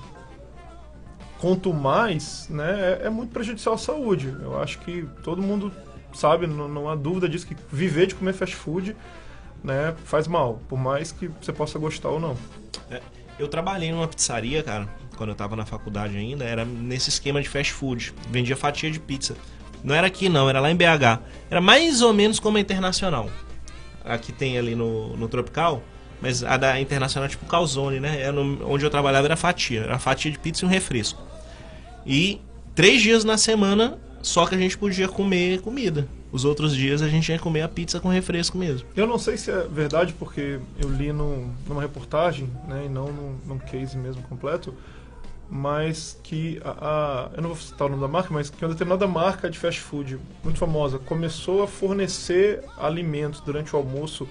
quanto 1.40 1.74
mais, 1.74 2.48
né, 2.50 3.00
é, 3.02 3.08
é 3.08 3.10
muito 3.10 3.32
prejudicial 3.32 3.76
à 3.76 3.78
saúde. 3.78 4.36
Eu 4.42 4.60
acho 4.60 4.80
que 4.80 5.08
todo 5.24 5.42
mundo 5.42 5.72
sabe, 6.14 6.48
não, 6.48 6.68
não 6.68 6.90
há 6.90 6.96
dúvida 6.96 7.30
disso, 7.30 7.46
que 7.46 7.56
viver 7.72 8.08
de 8.08 8.16
comer 8.16 8.34
fast 8.34 8.56
food 8.56 8.96
né, 9.64 9.96
faz 10.06 10.28
mal, 10.28 10.62
por 10.68 10.78
mais 10.78 11.12
que 11.12 11.30
você 11.42 11.52
possa 11.52 11.78
gostar 11.80 12.10
ou 12.10 12.20
não. 12.20 12.38
É, 12.90 13.02
Eu 13.40 13.48
trabalhei 13.48 13.92
numa 13.92 14.08
pizzaria, 14.08 14.64
cara, 14.64 14.88
quando 15.16 15.30
eu 15.30 15.36
tava 15.36 15.56
na 15.56 15.66
faculdade 15.66 16.16
ainda, 16.16 16.44
era 16.44 16.64
nesse 16.66 17.10
esquema 17.10 17.42
de 17.42 17.50
fast 17.50 17.74
food. 17.74 18.14
Vendia 18.30 18.56
fatia 18.56 18.90
de 18.90 19.00
pizza. 19.00 19.36
Não 19.84 19.94
era 19.94 20.08
aqui 20.08 20.28
não, 20.30 20.50
era 20.50 20.60
lá 20.60 20.72
em 20.72 20.76
BH. 20.76 21.22
Era 21.50 21.62
mais 21.62 22.02
ou 22.02 22.14
menos 22.14 22.40
como 22.40 22.58
a 22.58 22.60
internacional. 22.60 23.30
A 24.08 24.18
que 24.18 24.32
tem 24.32 24.58
ali 24.58 24.76
no, 24.76 25.16
no 25.18 25.28
Tropical, 25.28 25.84
mas 26.22 26.44
a 26.44 26.58
da 26.58 26.80
internacional 26.80 27.26
é 27.28 27.30
tipo 27.30 27.46
calzone, 27.46 28.00
né? 28.00 28.22
Era 28.22 28.32
no- 28.32 28.68
onde 28.72 28.86
eu 28.86 28.90
trabalhava 28.90 29.28
era 29.28 29.36
fatia. 29.36 29.82
Era 29.82 30.00
fatia 30.00 30.32
de 30.32 30.40
pizza 30.40 30.66
e 30.66 30.68
um 30.68 30.72
refresco. 30.72 31.22
E 32.06 32.42
três 32.76 33.02
dias 33.02 33.24
na 33.24 33.38
semana 33.38 33.98
só 34.22 34.46
que 34.46 34.56
a 34.56 34.58
gente 34.58 34.78
podia 34.78 35.08
comer 35.08 35.62
comida. 35.62 36.08
Os 36.32 36.44
outros 36.44 36.76
dias 36.76 37.02
a 37.02 37.08
gente 37.08 37.32
ia 37.32 37.40
comer 37.40 37.62
a 37.62 37.70
pizza 37.70 38.00
com 38.00 38.10
refresco 38.10 38.58
mesmo. 38.58 38.86
Eu 38.96 39.08
não 39.08 39.18
sei 39.18 39.38
se 39.38 39.50
é 39.50 39.66
verdade, 39.72 40.14
porque 40.20 40.60
eu 40.78 40.90
li 40.90 41.14
num, 41.14 41.50
numa 41.68 41.82
reportagem, 41.82 42.50
né, 42.68 42.84
e 42.86 42.90
não 42.90 43.06
num, 43.12 43.36
num 43.46 43.58
case 43.60 43.98
mesmo 43.98 44.22
completo, 44.24 44.74
mas 45.50 46.20
que 46.24 46.60
a, 46.64 46.72
a- 46.72 47.30
Eu 47.36 47.42
não 47.42 47.50
vou 47.50 47.58
citar 47.58 47.88
o 47.88 47.90
nome 47.92 48.02
da 48.02 48.08
marca, 48.08 48.30
mas 48.34 48.50
que 48.50 48.64
uma 48.64 48.72
determinada 48.72 49.08
marca 49.08 49.50
de 49.50 49.58
fast 49.58 49.80
food 49.82 50.20
muito 50.44 50.60
famosa 50.60 51.00
começou 51.00 51.64
a 51.64 51.68
fornecer 51.68 52.64
alimentos 52.78 53.40
durante 53.42 53.74
o 53.76 53.80
almoço 53.80 54.28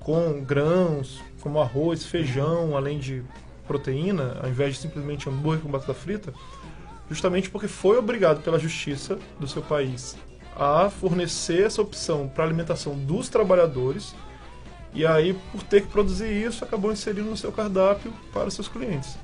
com 0.00 0.40
grãos, 0.42 1.20
como 1.40 1.60
arroz, 1.60 2.04
feijão, 2.06 2.76
além 2.76 2.98
de 2.98 3.22
proteína, 3.66 4.38
ao 4.42 4.48
invés 4.48 4.74
de 4.76 4.80
simplesmente 4.82 5.28
hambúrguer 5.28 5.60
com 5.62 5.68
batata 5.68 5.92
frita, 5.94 6.32
justamente 7.10 7.50
porque 7.50 7.68
foi 7.68 7.98
obrigado 7.98 8.40
pela 8.42 8.58
justiça 8.58 9.18
do 9.38 9.46
seu 9.48 9.62
país 9.62 10.16
a 10.58 10.88
fornecer 10.88 11.64
essa 11.66 11.82
opção 11.82 12.28
para 12.28 12.44
alimentação 12.44 12.96
dos 12.96 13.28
trabalhadores 13.28 14.14
e 14.94 15.04
aí, 15.04 15.34
por 15.52 15.62
ter 15.62 15.82
que 15.82 15.88
produzir 15.88 16.32
isso, 16.32 16.64
acabou 16.64 16.90
inserindo 16.90 17.28
no 17.28 17.36
seu 17.36 17.52
cardápio 17.52 18.10
para 18.32 18.46
os 18.48 18.54
seus 18.54 18.66
clientes. 18.66 19.18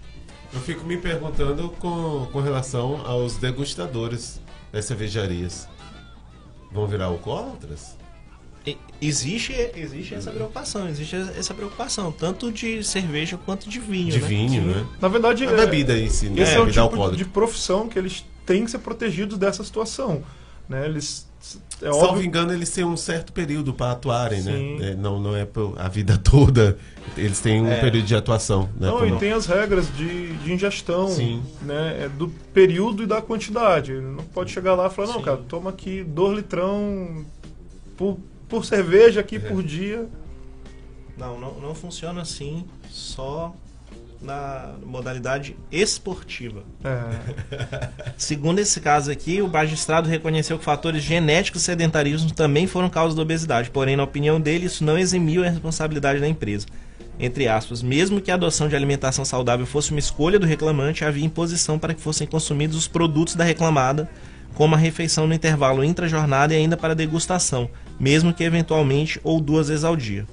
Eu 0.53 0.61
fico 0.61 0.85
me 0.85 0.99
perguntando 0.99 1.71
com, 1.79 2.29
com 2.31 2.41
relação 2.41 3.01
aos 3.07 3.37
degustadores 3.37 4.41
das 4.71 4.85
cervejarias. 4.85 5.67
Vão 6.71 6.87
virar 6.87 7.07
alcoólatras? 7.07 7.97
Existe, 9.01 9.53
existe 9.75 10.15
essa 10.15 10.31
preocupação, 10.31 10.89
existe 10.89 11.17
essa 11.17 11.53
preocupação, 11.53 12.13
tanto 12.13 12.53
de 12.53 12.85
cerveja 12.85 13.37
quanto 13.37 13.69
de 13.69 13.81
vinho. 13.81 14.13
De 14.13 14.21
né? 14.21 14.29
vinho, 14.29 14.63
né? 14.63 14.87
Na 15.01 15.09
verdade, 15.09 15.45
A 15.45 15.51
é- 15.51 15.57
bebida 15.57 15.99
em 15.99 16.09
si, 16.09 16.29
né? 16.29 16.43
esse 16.43 16.53
é 16.53 16.61
o 16.61 16.67
bebida 16.67 16.83
tipo 16.83 16.95
alcoólica. 16.95 17.17
de 17.17 17.25
profissão 17.25 17.89
que 17.89 17.99
eles 17.99 18.25
têm 18.47 18.65
que 18.65 18.71
ser 18.71 18.79
protegidos 18.79 19.37
dessa 19.37 19.65
situação. 19.65 20.23
Né? 20.69 20.85
Eles, 20.87 21.27
é 21.81 21.91
Salvo 21.91 22.07
óbvio, 22.07 22.25
engano, 22.25 22.53
eles 22.53 22.71
têm 22.71 22.85
um 22.85 22.97
certo 22.97 23.33
período 23.33 23.75
para 23.75 23.93
atuarem, 23.93 24.41
Sim. 24.43 24.79
né? 24.79 24.91
É, 24.91 24.95
não, 24.95 25.19
não 25.21 25.35
é 25.37 25.47
a 25.77 25.89
vida 25.89 26.17
toda. 26.23 26.79
Eles 27.17 27.41
têm 27.41 27.61
um 27.61 27.67
É. 27.71 27.81
período 27.81 28.07
de 28.07 28.15
atuação, 28.15 28.69
né? 28.79 28.87
Não, 28.89 28.99
Como- 29.01 29.17
e 29.17 29.19
tem 29.19 29.33
as 29.33 29.47
regras 29.47 29.87
de, 29.97 30.33
de 30.39 30.53
ingestão, 30.53 31.09
Sim. 31.09 31.43
né, 31.63 32.05
é 32.05 32.09
do 32.09 32.29
período 32.55 33.03
e 33.03 33.07
da 33.07 33.21
quantidade. 33.21 33.93
Não 33.95 34.23
pode 34.25 34.51
chegar 34.53 34.75
lá 34.75 34.87
e 34.87 34.91
falar, 34.91 35.09
não, 35.09 35.17
Sim. 35.19 35.23
cara, 35.23 35.37
toma 35.49 35.71
aqui 35.71 36.05
dois 36.05 36.37
litrão 36.37 37.25
por, 37.97 38.19
por 38.49 38.65
cerveja 38.65 39.21
aqui 39.21 39.37
É. 39.37 39.39
por 39.41 39.63
dia. 39.63 40.09
Não, 41.19 41.39
não, 41.39 41.55
não 41.61 41.75
funciona 41.75 42.23
assim, 42.23 42.65
só 42.89 43.55
na 44.23 44.75
modalidade 44.85 45.57
esportiva. 45.71 46.63
É, 46.85 48.11
Segundo 48.17 48.61
esse 48.61 48.81
caso 48.81 49.11
aqui, 49.11 49.43
o 49.43 49.49
magistrado 49.49 50.09
reconheceu 50.09 50.59
que 50.59 50.65
fatores 50.65 51.03
genéticos 51.03 51.63
e 51.63 51.65
sedentarismo 51.65 52.33
também 52.33 52.67
foram 52.67 52.89
causa 52.89 53.17
da 53.17 53.23
obesidade, 53.23 53.71
porém, 53.71 53.97
na 53.97 54.05
opinião 54.05 54.41
dele, 54.41 54.67
isso 54.67 54.85
não 54.85 54.97
eximiu 54.97 55.45
a 55.45 55.49
responsabilidade 55.49 56.21
da 56.21 56.29
empresa. 56.29 56.67
Entre 57.19 57.47
aspas, 57.47 57.83
mesmo 57.83 58.21
que 58.21 58.31
a 58.31 58.35
adoção 58.35 58.69
de 58.69 58.77
alimentação 58.77 59.25
saudável 59.25 59.67
fosse 59.67 59.91
uma 59.91 60.01
escolha 60.01 60.39
do 60.39 60.47
reclamante, 60.47 61.05
havia 61.05 61.25
imposição 61.25 61.79
para 61.79 61.95
que 61.95 62.01
fossem 62.01 62.27
consumidos 62.27 62.77
os 62.77 62.89
produtos 62.89 63.35
da 63.35 63.45
reclamada, 63.45 64.09
como 64.55 64.75
a 64.75 64.79
refeição 64.79 65.27
no 65.27 65.35
intervalo 65.35 65.85
intra-jornada 65.85 66.55
e 66.55 66.57
ainda 66.57 66.77
para 66.77 66.95
degustação, 66.95 67.71
mesmo 67.99 68.33
que 68.33 68.45
eventualmente 68.45 69.21
ou 69.23 69.41
duas 69.41 69.69
vezes 69.69 69.85
ao 69.85 69.97
dia. 69.97 70.27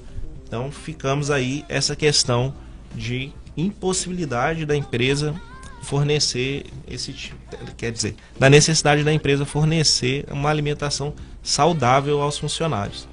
Então 0.45 0.71
ficamos 0.71 1.29
aí 1.29 1.63
essa 1.69 1.95
questão 1.95 2.53
de 2.95 3.31
impossibilidade 3.59 4.65
da 4.65 4.75
empresa 4.75 5.35
fornecer 5.81 6.65
esse 6.87 7.13
tipo, 7.13 7.37
quer 7.77 7.91
dizer, 7.91 8.15
da 8.37 8.49
necessidade 8.49 9.03
da 9.03 9.13
empresa 9.13 9.45
fornecer 9.45 10.25
uma 10.29 10.49
alimentação 10.49 11.13
saudável 11.41 12.21
aos 12.21 12.37
funcionários. 12.37 13.07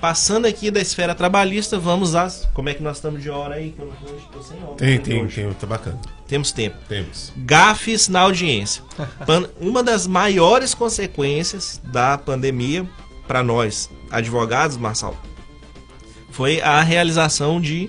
Passando 0.00 0.46
aqui 0.46 0.68
da 0.68 0.80
esfera 0.80 1.14
trabalhista, 1.14 1.78
vamos 1.78 2.16
às. 2.16 2.44
Como 2.52 2.68
é 2.68 2.74
que 2.74 2.82
nós 2.82 2.96
estamos 2.96 3.22
de 3.22 3.30
hora 3.30 3.54
aí? 3.54 3.70
Que 3.70 3.80
eu 3.82 3.86
não 3.86 4.16
estou 4.18 4.42
sem 4.42 4.60
hora. 4.64 4.74
Tem, 4.74 4.98
tem, 4.98 5.28
tem, 5.28 5.52
tá 5.52 5.64
bacana. 5.64 6.00
Temos 6.26 6.50
tempo. 6.50 6.76
Temos. 6.88 7.32
Gafes 7.36 8.08
na 8.08 8.20
audiência. 8.22 8.82
Uma 9.60 9.80
das 9.80 10.08
maiores 10.08 10.74
consequências 10.74 11.80
da 11.84 12.18
pandemia 12.18 12.84
para 13.28 13.44
nós, 13.44 13.88
advogados, 14.10 14.76
Marçal, 14.76 15.16
foi 16.32 16.60
a 16.60 16.82
realização 16.82 17.60
de 17.60 17.88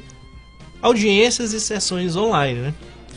audiências 0.84 1.54
e 1.54 1.62
sessões 1.62 2.18
online, 2.18 2.60
né? 2.60 2.74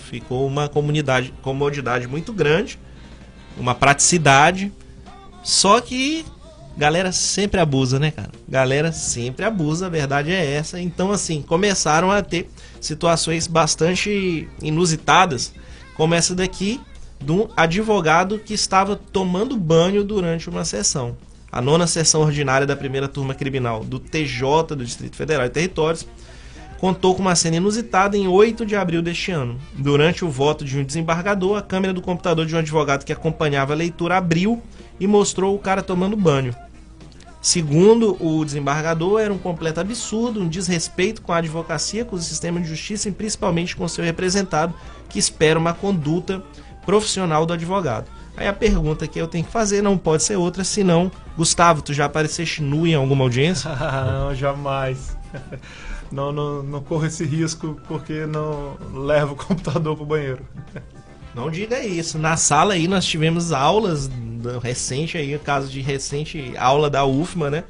Ficou 0.09 0.47
uma 0.47 0.69
comunidade, 0.69 1.35
comodidade 1.43 2.07
muito 2.07 2.33
grande, 2.33 2.79
uma 3.59 3.75
praticidade, 3.75 4.73
só 5.43 5.81
que 5.81 6.25
galera 6.77 7.11
sempre 7.11 7.59
abusa, 7.59 7.99
né, 7.99 8.13
cara? 8.13 8.31
Galera 8.49 8.93
sempre 8.93 9.45
abusa, 9.45 9.87
a 9.87 9.89
verdade 9.89 10.31
é 10.31 10.53
essa. 10.53 10.81
Então, 10.81 11.11
assim, 11.11 11.43
começaram 11.43 12.11
a 12.13 12.23
ter 12.23 12.49
situações 12.81 13.49
bastante 13.49 14.49
inusitadas, 14.63 15.53
como 15.97 16.15
essa 16.15 16.37
daqui, 16.37 16.81
de 17.21 17.33
um 17.33 17.49
advogado 17.57 18.39
que 18.39 18.55
estava 18.55 18.95
tomando 18.95 19.57
banho 19.57 20.05
durante 20.05 20.49
uma 20.49 20.65
sessão. 20.65 21.17
A 21.51 21.61
nona 21.61 21.87
sessão 21.87 22.21
ordinária 22.21 22.67
da 22.67 22.77
primeira 22.77 23.09
turma 23.09 23.35
criminal 23.35 23.83
do 23.83 23.99
TJ 23.99 24.77
do 24.77 24.85
Distrito 24.85 25.17
Federal 25.17 25.47
e 25.47 25.51
Territórios 25.51 26.07
contou 26.79 27.15
com 27.15 27.23
uma 27.23 27.35
cena 27.35 27.57
inusitada 27.57 28.17
em 28.17 28.29
8 28.29 28.67
de 28.67 28.77
abril 28.77 29.03
deste 29.03 29.31
ano. 29.31 29.59
Durante 29.75 30.25
o 30.25 30.31
voto 30.31 30.65
de 30.65 30.79
um 30.79 30.85
desembargador, 30.85 31.57
a 31.57 31.63
câmera 31.63 31.93
do 31.93 32.03
computador 32.03 32.47
de 32.47 32.55
um 32.55 32.59
advogado 32.59 33.05
que 33.05 33.13
acompanhava 33.13 33.73
a 33.73 33.77
leitura 33.77 34.17
abriu 34.17 34.63
e 34.99 35.07
mostrou 35.07 35.55
o 35.55 35.59
cara 35.59 35.83
tomando 35.83 36.17
banho. 36.17 36.55
Segundo 37.41 38.17
o 38.21 38.45
desembargador, 38.45 39.21
era 39.21 39.33
um 39.33 39.39
completo 39.39 39.81
absurdo, 39.81 40.41
um 40.41 40.49
desrespeito 40.49 41.23
com 41.23 41.33
a 41.33 41.37
advocacia, 41.37 42.05
com 42.05 42.17
o 42.17 42.21
sistema 42.21 42.61
de 42.61 42.69
justiça 42.69 43.09
e 43.09 43.13
principalmente 43.13 43.77
com 43.77 43.87
seu 43.87 44.05
representado, 44.05 44.75
que 45.09 45.19
espera 45.19 45.59
uma 45.59 45.73
conduta 45.73 46.43
profissional 46.85 47.47
do 47.47 47.53
advogado. 47.53 48.07
Aí 48.37 48.49
a 48.49 48.53
pergunta 48.53 49.07
que 49.07 49.19
eu 49.19 49.29
tenho 49.29 49.45
que 49.45 49.53
fazer 49.53 49.81
não 49.81 49.97
pode 49.97 50.23
ser 50.25 50.37
outra, 50.37 50.65
senão, 50.65 51.11
Gustavo, 51.37 51.83
tu 51.83 51.95
já 51.95 52.05
apareceste 52.07 52.63
nu 52.63 52.87
em 52.87 52.95
alguma 52.95 53.25
audiência? 53.25 53.71
não, 54.05 54.35
jamais. 54.35 55.17
Não, 56.11 56.33
não, 56.33 56.63
não 56.63 56.81
corro 56.83 57.07
esse 57.07 57.25
risco 57.25 57.81
porque 57.89 58.27
não 58.27 58.77
levo 58.95 59.35
o 59.35 59.37
computador 59.37 59.97
pro 59.97 60.07
banheiro. 60.07 60.43
Não 61.35 61.51
diga 61.51 61.85
isso. 61.85 62.19
Na 62.19 62.37
sala 62.37 62.75
aí 62.75 62.89
nós 62.89 63.05
tivemos 63.05 63.53
aulas 63.53 64.11
recente 64.63 65.19
aí, 65.19 65.35
o 65.35 65.41
caso 65.41 65.69
de 65.69 65.81
recente 65.81 66.55
aula 66.57 66.89
da 66.89 67.05
UFMA, 67.05 67.51
né? 67.51 67.65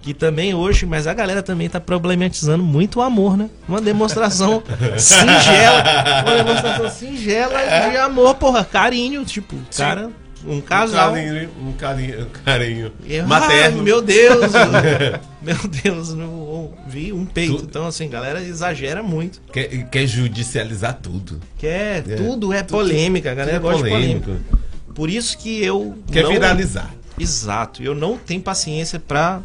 Que 0.00 0.14
também 0.14 0.54
hoje, 0.54 0.86
mas 0.86 1.06
a 1.06 1.14
galera 1.14 1.42
também 1.42 1.68
tá 1.68 1.80
problematizando 1.80 2.62
muito 2.62 3.00
o 3.00 3.02
amor, 3.02 3.36
né? 3.36 3.50
Uma 3.68 3.80
demonstração 3.80 4.62
singela, 4.96 5.82
uma 6.24 6.36
demonstração 6.36 6.90
singela 6.90 7.90
de 7.90 7.96
amor, 7.96 8.36
porra, 8.36 8.64
carinho, 8.64 9.24
tipo, 9.24 9.56
cara, 9.76 10.10
um 10.46 10.60
casal. 10.60 11.10
Um 11.10 11.14
carinho, 11.14 11.50
um 11.60 11.72
carinho, 11.72 12.22
um 12.22 12.44
carinho 12.44 12.92
Eu- 13.06 13.26
materno. 13.26 13.82
Meu 13.82 14.00
Deus! 14.02 14.52
meu 15.42 15.56
Deus, 15.82 16.14
não 16.14 16.72
vi 16.86 17.12
um 17.12 17.24
peito. 17.26 17.56
Tu- 17.58 17.64
Então, 17.64 17.86
assim, 17.86 18.08
galera 18.08 18.42
exagera 18.42 19.02
muito. 19.02 19.40
Quer, 19.52 19.88
quer 19.88 20.06
judicializar 20.06 20.98
tudo. 21.02 21.40
Quer, 21.58 21.98
É, 22.08 22.16
tudo 22.16 22.52
é 22.52 22.62
polêmica, 22.62 23.32
a 23.32 23.34
galera 23.34 23.58
tudo 23.60 23.70
gosta 23.70 23.84
de 23.84 23.90
polêmico. 23.90 24.24
polêmica. 24.26 24.58
Por 24.94 25.10
isso 25.10 25.36
que 25.38 25.62
eu. 25.62 25.96
Quer 26.10 26.24
não- 26.24 26.30
viralizar. 26.32 26.94
Exato. 27.18 27.82
Eu 27.82 27.94
não 27.94 28.16
tenho 28.16 28.40
paciência 28.40 28.98
pra 29.00 29.40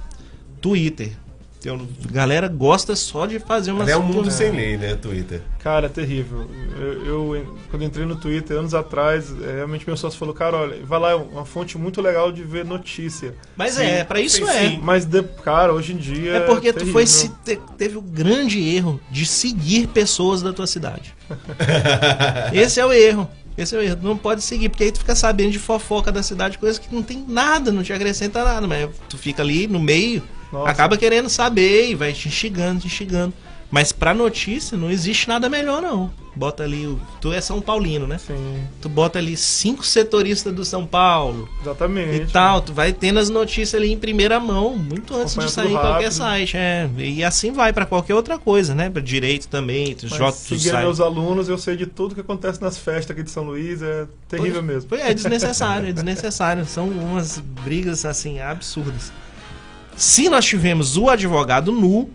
Twitter. 0.61 1.11
Eu, 1.65 1.87
galera 2.11 2.47
gosta 2.47 2.95
só 2.95 3.25
de 3.25 3.39
fazer 3.39 3.71
umas. 3.71 3.87
É 3.87 3.95
um 3.97 4.03
mundo 4.03 4.29
sem 4.29 4.51
lei, 4.51 4.77
né, 4.77 4.95
Twitter? 4.95 5.41
Cara, 5.59 5.85
é 5.85 5.89
terrível. 5.89 6.45
Eu, 6.77 7.35
eu, 7.35 7.57
quando 7.69 7.83
entrei 7.83 8.05
no 8.05 8.15
Twitter 8.17 8.57
anos 8.57 8.73
atrás, 8.73 9.33
é, 9.41 9.55
realmente 9.55 9.85
meu 9.87 9.95
sócio 9.95 10.19
falou, 10.19 10.33
cara, 10.33 10.57
olha, 10.57 10.85
vai 10.85 10.99
lá, 10.99 11.11
é 11.11 11.15
uma 11.15 11.45
fonte 11.45 11.77
muito 11.77 12.01
legal 12.01 12.31
de 12.31 12.43
ver 12.43 12.65
notícia. 12.65 13.33
Mas 13.55 13.73
Sim, 13.75 13.83
é, 13.83 14.03
pra 14.03 14.19
isso 14.19 14.37
sim, 14.37 14.49
é. 14.49 14.69
sim. 14.71 14.79
Mas, 14.83 15.05
de- 15.05 15.23
cara, 15.43 15.73
hoje 15.73 15.93
em 15.93 15.97
dia. 15.97 16.33
É 16.33 16.39
porque 16.41 16.71
tu 16.73 16.79
terrível. 16.79 16.93
foi 16.93 17.07
se 17.07 17.29
te- 17.45 17.59
teve 17.77 17.97
o 17.97 18.01
grande 18.01 18.59
erro 18.75 18.99
de 19.09 19.25
seguir 19.25 19.87
pessoas 19.87 20.41
da 20.41 20.51
tua 20.51 20.67
cidade. 20.67 21.15
Esse 22.53 22.79
é 22.79 22.85
o 22.85 22.91
erro. 22.91 23.29
Esse 23.57 23.75
é 23.75 23.79
o 23.79 23.81
erro. 23.81 23.95
Tu 23.97 24.03
não 24.05 24.17
pode 24.17 24.41
seguir, 24.41 24.69
porque 24.69 24.83
aí 24.85 24.91
tu 24.91 24.99
fica 24.99 25.15
sabendo 25.15 25.51
de 25.51 25.59
fofoca 25.59 26.11
da 26.11 26.23
cidade, 26.23 26.57
coisa 26.57 26.79
que 26.79 26.93
não 26.93 27.03
tem 27.03 27.23
nada, 27.27 27.71
não 27.71 27.83
te 27.83 27.93
acrescenta 27.93 28.43
nada, 28.43 28.67
mas 28.67 28.89
tu 29.07 29.17
fica 29.17 29.41
ali 29.43 29.67
no 29.67 29.79
meio, 29.79 30.23
Nossa. 30.53 30.69
acaba 30.71 30.95
querendo 30.97 31.27
saber 31.29 31.89
e 31.89 31.95
vai 31.95 32.13
te 32.13 32.27
instigando, 32.29 32.79
te 32.81 32.87
instigando. 32.87 33.33
Mas 33.71 33.91
pra 33.91 34.13
notícia 34.13 34.77
não 34.77 34.91
existe 34.91 35.27
nada 35.27 35.49
melhor, 35.49 35.81
não. 35.81 36.11
Bota 36.35 36.61
ali, 36.63 36.85
o- 36.85 36.99
tu 37.19 37.33
é 37.33 37.41
São 37.41 37.59
Paulino, 37.59 38.05
né? 38.05 38.19
Sim, 38.19 38.63
Tu 38.81 38.87
bota 38.87 39.17
ali 39.17 39.35
cinco 39.35 39.83
setoristas 39.83 40.53
do 40.53 40.63
São 40.63 40.85
Paulo, 40.85 41.49
exatamente. 41.61 42.23
e 42.23 42.31
tal, 42.31 42.61
tu 42.61 42.71
vai 42.71 42.93
tendo 42.93 43.17
as 43.17 43.29
notícias 43.31 43.73
ali 43.81 43.91
em 43.91 43.97
primeira 43.97 44.39
mão, 44.39 44.75
muito 44.77 45.15
antes 45.15 45.35
de 45.35 45.49
sair 45.51 45.71
em 45.71 45.77
qualquer 45.77 46.11
site, 46.11 46.55
é. 46.55 46.87
E 46.97 47.23
assim 47.23 47.51
vai 47.51 47.73
pra 47.73 47.85
qualquer 47.85 48.13
outra 48.13 48.37
coisa, 48.37 48.75
né? 48.75 48.91
Pra 48.91 49.01
direito 49.01 49.47
também, 49.47 49.95
tu 49.95 50.07
joga 50.07 50.31
tu 50.33 50.59
sai. 50.59 50.83
meus 50.83 50.99
alunos, 50.99 51.49
eu 51.49 51.57
sei 51.57 51.75
de 51.75 51.87
tudo 51.87 52.13
que 52.13 52.21
acontece 52.21 52.61
nas 52.61 52.77
festas 52.77 53.09
aqui 53.11 53.23
de 53.23 53.31
São 53.31 53.43
Luís, 53.43 53.81
é 53.81 54.05
terrível 54.27 54.53
Pois- 54.61 54.65
mesmo. 54.65 54.89
pois 54.89 55.01
É 55.01 55.13
desnecessário, 55.15 55.89
é 55.89 55.91
desnecessário. 55.91 56.63
São 56.67 56.87
umas 56.89 57.39
brigas 57.39 58.05
assim 58.05 58.39
absurdas. 58.39 59.11
Se 59.95 60.27
nós 60.27 60.45
tivemos 60.45 60.97
o 60.97 61.09
advogado 61.09 61.71
nu, 61.71 62.09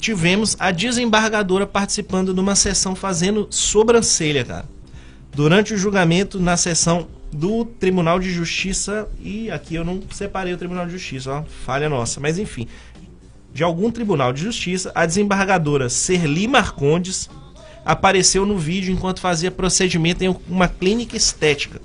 tivemos 0.00 0.56
a 0.58 0.70
desembargadora 0.70 1.66
participando 1.66 2.34
de 2.34 2.40
uma 2.40 2.56
sessão 2.56 2.94
fazendo 2.94 3.46
sobrancelha, 3.50 4.44
cara. 4.44 4.68
Durante 5.32 5.74
o 5.74 5.78
julgamento 5.78 6.38
na 6.40 6.56
sessão 6.56 7.08
do 7.32 7.64
Tribunal 7.64 8.20
de 8.20 8.30
Justiça 8.30 9.08
e 9.20 9.50
aqui 9.50 9.74
eu 9.74 9.84
não 9.84 10.02
separei 10.10 10.52
o 10.52 10.56
Tribunal 10.56 10.86
de 10.86 10.92
Justiça, 10.92 11.32
ó, 11.32 11.42
falha 11.64 11.88
nossa, 11.88 12.20
mas 12.20 12.38
enfim, 12.38 12.68
de 13.52 13.64
algum 13.64 13.90
Tribunal 13.90 14.32
de 14.32 14.42
Justiça, 14.42 14.92
a 14.94 15.06
desembargadora 15.06 15.88
Serli 15.88 16.46
Marcondes 16.46 17.28
apareceu 17.84 18.46
no 18.46 18.58
vídeo 18.58 18.92
enquanto 18.92 19.20
fazia 19.20 19.50
procedimento 19.50 20.24
em 20.24 20.36
uma 20.48 20.68
clínica 20.68 21.16
estética. 21.16 21.80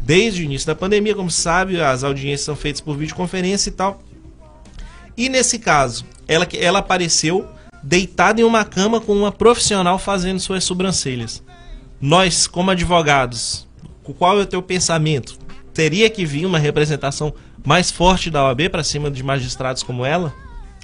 Desde 0.00 0.42
o 0.42 0.44
início 0.44 0.66
da 0.66 0.74
pandemia, 0.74 1.14
como 1.14 1.30
sabe, 1.30 1.80
as 1.80 2.02
audiências 2.02 2.42
são 2.42 2.56
feitas 2.56 2.80
por 2.80 2.96
videoconferência 2.96 3.70
e 3.70 3.72
tal. 3.72 4.02
E 5.16 5.28
nesse 5.28 5.58
caso, 5.58 6.04
ela, 6.26 6.46
ela 6.58 6.78
apareceu 6.78 7.48
deitada 7.82 8.40
em 8.40 8.44
uma 8.44 8.64
cama 8.64 9.00
com 9.00 9.14
uma 9.14 9.32
profissional 9.32 9.98
fazendo 9.98 10.40
suas 10.40 10.64
sobrancelhas. 10.64 11.42
Nós, 12.00 12.46
como 12.46 12.70
advogados, 12.70 13.66
qual 14.18 14.38
é 14.38 14.42
o 14.42 14.46
teu 14.46 14.62
pensamento? 14.62 15.38
Teria 15.72 16.10
que 16.10 16.24
vir 16.24 16.46
uma 16.46 16.58
representação 16.58 17.32
mais 17.64 17.90
forte 17.90 18.30
da 18.30 18.44
OAB 18.44 18.68
para 18.70 18.82
cima 18.82 19.10
de 19.10 19.22
magistrados 19.22 19.82
como 19.82 20.04
ela? 20.04 20.34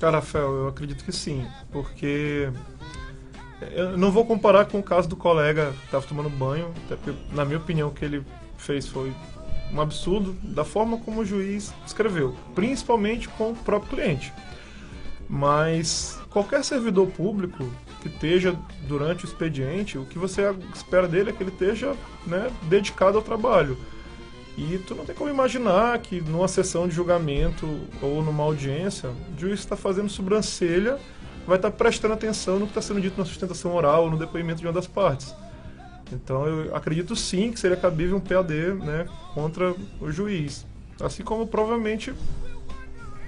Cara, 0.00 0.18
Rafael, 0.18 0.52
eu 0.52 0.68
acredito 0.68 1.04
que 1.04 1.12
sim, 1.12 1.44
porque 1.72 2.50
eu 3.72 3.96
não 3.96 4.10
vou 4.10 4.26
comparar 4.26 4.66
com 4.66 4.78
o 4.78 4.82
caso 4.82 5.08
do 5.08 5.16
colega 5.16 5.72
que 5.80 5.84
estava 5.86 6.06
tomando 6.06 6.28
banho, 6.28 6.72
até 6.84 6.96
porque, 6.96 7.18
na 7.32 7.44
minha 7.44 7.58
opinião, 7.58 7.88
o 7.88 7.92
que 7.92 8.04
ele 8.04 8.22
fez 8.58 8.86
foi 8.86 9.12
um 9.72 9.80
absurdo 9.80 10.32
da 10.42 10.64
forma 10.64 10.98
como 10.98 11.20
o 11.20 11.24
juiz 11.24 11.72
escreveu, 11.86 12.34
principalmente 12.54 13.28
com 13.28 13.50
o 13.50 13.56
próprio 13.56 13.96
cliente. 13.96 14.32
Mas 15.28 16.18
qualquer 16.30 16.64
servidor 16.64 17.08
público 17.08 17.68
que 18.00 18.08
esteja 18.08 18.56
durante 18.86 19.24
o 19.24 19.26
expediente, 19.26 19.98
o 19.98 20.04
que 20.04 20.18
você 20.18 20.42
espera 20.74 21.08
dele 21.08 21.30
é 21.30 21.32
que 21.32 21.42
ele 21.42 21.50
esteja 21.50 21.94
né, 22.26 22.50
dedicado 22.62 23.18
ao 23.18 23.24
trabalho. 23.24 23.76
E 24.56 24.78
tu 24.86 24.94
não 24.94 25.04
tem 25.04 25.14
como 25.14 25.28
imaginar 25.28 25.98
que 25.98 26.20
numa 26.20 26.48
sessão 26.48 26.88
de 26.88 26.94
julgamento 26.94 27.68
ou 28.00 28.22
numa 28.22 28.42
audiência, 28.42 29.10
o 29.10 29.38
juiz 29.38 29.60
está 29.60 29.76
fazendo 29.76 30.08
sobrancelha, 30.08 30.98
vai 31.46 31.56
estar 31.56 31.70
prestando 31.70 32.14
atenção 32.14 32.58
no 32.58 32.66
que 32.66 32.70
está 32.70 32.80
sendo 32.80 33.00
dito 33.00 33.18
na 33.18 33.24
sustentação 33.24 33.74
oral 33.74 34.04
ou 34.04 34.10
no 34.10 34.18
depoimento 34.18 34.60
de 34.60 34.66
uma 34.66 34.72
das 34.72 34.86
partes. 34.86 35.34
Então 36.12 36.46
eu 36.46 36.74
acredito 36.74 37.16
sim 37.16 37.50
que 37.50 37.58
seria 37.58 37.76
cabível 37.76 38.16
um 38.16 38.20
PAD 38.20 38.74
né, 38.74 39.06
contra 39.34 39.74
o 40.00 40.10
juiz. 40.10 40.66
Assim 41.00 41.22
como 41.22 41.46
provavelmente 41.46 42.14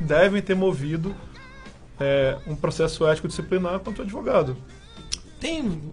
devem 0.00 0.40
ter 0.40 0.54
movido 0.54 1.14
é, 1.98 2.38
um 2.46 2.54
processo 2.54 3.06
ético 3.06 3.28
disciplinar 3.28 3.80
contra 3.80 4.02
o 4.02 4.04
advogado. 4.04 4.56
Tem 5.40 5.92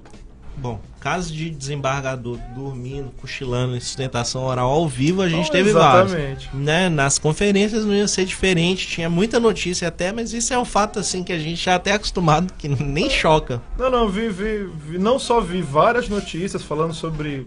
Bom, 0.58 0.80
caso 1.02 1.34
de 1.34 1.50
desembargador 1.50 2.38
dormindo, 2.56 3.12
cochilando 3.22 3.76
em 3.76 3.80
sustentação 3.80 4.44
oral 4.46 4.70
ao 4.70 4.88
vivo, 4.88 5.22
a 5.22 5.28
gente 5.30 5.50
Oh, 5.50 5.52
teve 5.52 5.70
exatamente. 5.70 6.48
vários. 6.48 6.54
Né? 6.54 6.90
Nas 6.90 7.20
conferências 7.20 7.86
não 7.86 7.94
ia 7.94 8.08
ser 8.08 8.26
diferente, 8.26 8.88
tinha 8.88 9.10
muita 9.10 9.40
notícia 9.40 9.88
até, 9.88 10.12
mas 10.12 10.34
isso 10.34 10.54
é 10.54 10.58
um 10.58 10.66
fato 10.66 10.98
assim 11.00 11.24
que 11.24 11.34
a 11.34 11.38
gente 11.38 11.64
já 11.64 11.76
até 11.76 11.92
é 11.92 11.94
acostumado, 11.94 12.54
que 12.58 12.68
nem 12.70 13.10
choca. 13.10 13.62
Não, 13.78 13.90
não, 13.92 14.10
vi, 14.10 14.30
vi, 14.30 14.66
vi- 14.88 14.98
não 14.98 15.20
só 15.20 15.42
vi 15.42 15.62
várias 15.62 16.08
notícias 16.10 16.64
falando 16.64 16.94
sobre 16.94 17.46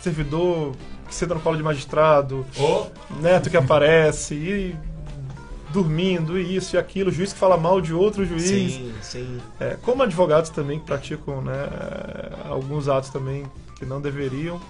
servidor 0.00 0.74
que 1.08 1.14
senta 1.14 1.34
no 1.34 1.40
colo 1.40 1.56
de 1.56 1.62
magistrado, 1.62 2.44
Ô, 2.58 2.86
neto 3.20 3.48
que 3.50 3.56
aparece 3.56 4.34
e 4.34 4.76
dormindo, 5.72 6.38
e 6.38 6.56
isso 6.56 6.76
e 6.76 6.78
aquilo, 6.78 7.10
juiz 7.10 7.32
que 7.32 7.38
fala 7.38 7.56
mal 7.56 7.80
de 7.80 7.94
outro 7.94 8.24
juiz. 8.24 8.42
Sim, 8.42 8.94
sim. 9.00 9.40
É, 9.58 9.76
como 9.82 10.02
advogados 10.02 10.50
também 10.50 10.78
que 10.78 10.86
praticam 10.86 11.40
né, 11.40 11.54
alguns 12.44 12.88
atos 12.88 13.10
também 13.10 13.44
que 13.78 13.84
não 13.84 14.00
deveriam. 14.00 14.60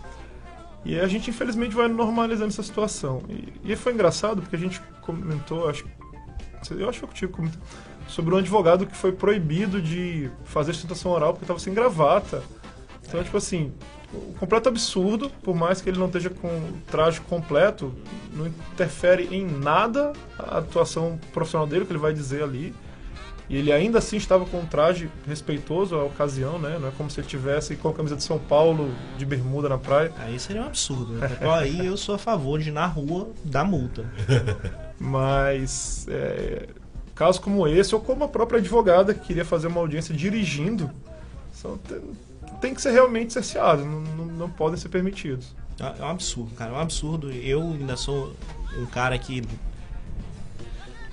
E 0.84 0.98
a 0.98 1.06
gente 1.06 1.30
infelizmente 1.30 1.74
vai 1.74 1.88
normalizando 1.88 2.48
essa 2.48 2.62
situação. 2.62 3.22
E, 3.28 3.72
e 3.72 3.76
foi 3.76 3.92
engraçado 3.92 4.40
porque 4.40 4.56
a 4.56 4.58
gente 4.58 4.80
comentou, 5.00 5.68
acho, 5.68 5.84
eu 6.70 6.88
acho 6.88 7.00
que 7.00 7.04
eu 7.04 7.10
tive 7.10 7.32
comentado, 7.32 7.62
sobre 8.08 8.34
um 8.34 8.38
advogado 8.38 8.86
que 8.86 8.96
foi 8.96 9.12
proibido 9.12 9.80
de 9.80 10.30
fazer 10.44 10.72
sustentação 10.72 11.12
oral 11.12 11.32
porque 11.32 11.44
estava 11.44 11.58
sem 11.58 11.72
gravata. 11.72 12.42
Então, 13.06 13.22
tipo 13.22 13.36
assim, 13.36 13.72
um 14.14 14.32
completo 14.34 14.68
absurdo, 14.68 15.30
por 15.42 15.54
mais 15.54 15.80
que 15.80 15.88
ele 15.88 15.98
não 15.98 16.06
esteja 16.06 16.30
com 16.30 16.48
o 16.48 16.78
traje 16.90 17.20
completo, 17.22 17.94
não 18.32 18.46
interfere 18.46 19.28
em 19.34 19.46
nada 19.46 20.12
a 20.38 20.58
atuação 20.58 21.18
profissional 21.32 21.66
dele, 21.66 21.84
que 21.84 21.92
ele 21.92 21.98
vai 21.98 22.12
dizer 22.12 22.42
ali. 22.42 22.74
E 23.48 23.56
ele 23.56 23.72
ainda 23.72 23.98
assim 23.98 24.16
estava 24.16 24.46
com 24.46 24.60
um 24.60 24.66
traje 24.66 25.10
respeitoso 25.26 25.96
à 25.96 26.04
ocasião, 26.04 26.58
né? 26.58 26.78
Não 26.80 26.88
é 26.88 26.90
como 26.92 27.10
se 27.10 27.20
ele 27.20 27.26
tivesse 27.26 27.76
com 27.76 27.88
a 27.88 27.92
camisa 27.92 28.16
de 28.16 28.22
São 28.22 28.38
Paulo 28.38 28.90
de 29.18 29.26
bermuda 29.26 29.68
na 29.68 29.76
praia. 29.76 30.12
Aí 30.18 30.38
seria 30.38 30.62
um 30.62 30.66
absurdo. 30.66 31.12
Né? 31.14 31.28
Aí 31.40 31.86
eu 31.86 31.96
sou 31.96 32.14
a 32.14 32.18
favor 32.18 32.60
de, 32.60 32.70
na 32.70 32.86
rua, 32.86 33.30
dar 33.44 33.64
multa. 33.64 34.06
Mas 34.98 36.06
é, 36.08 36.68
casos 37.14 37.40
como 37.40 37.66
esse, 37.66 37.94
ou 37.94 38.00
como 38.00 38.24
a 38.24 38.28
própria 38.28 38.58
advogada 38.58 39.12
que 39.12 39.26
queria 39.26 39.44
fazer 39.44 39.66
uma 39.66 39.80
audiência 39.80 40.14
dirigindo, 40.14 40.90
são, 41.52 41.78
tem 42.62 42.72
que 42.72 42.80
ser 42.80 42.92
realmente 42.92 43.32
cerceados, 43.32 43.84
não, 43.84 44.00
não, 44.00 44.24
não 44.24 44.48
podem 44.48 44.78
ser 44.78 44.88
permitidos. 44.88 45.48
É 45.98 46.04
um 46.04 46.08
absurdo, 46.08 46.54
cara. 46.54 46.70
É 46.70 46.74
um 46.74 46.78
absurdo. 46.80 47.30
Eu 47.32 47.60
ainda 47.60 47.96
sou 47.96 48.32
um 48.78 48.86
cara 48.86 49.18
que 49.18 49.42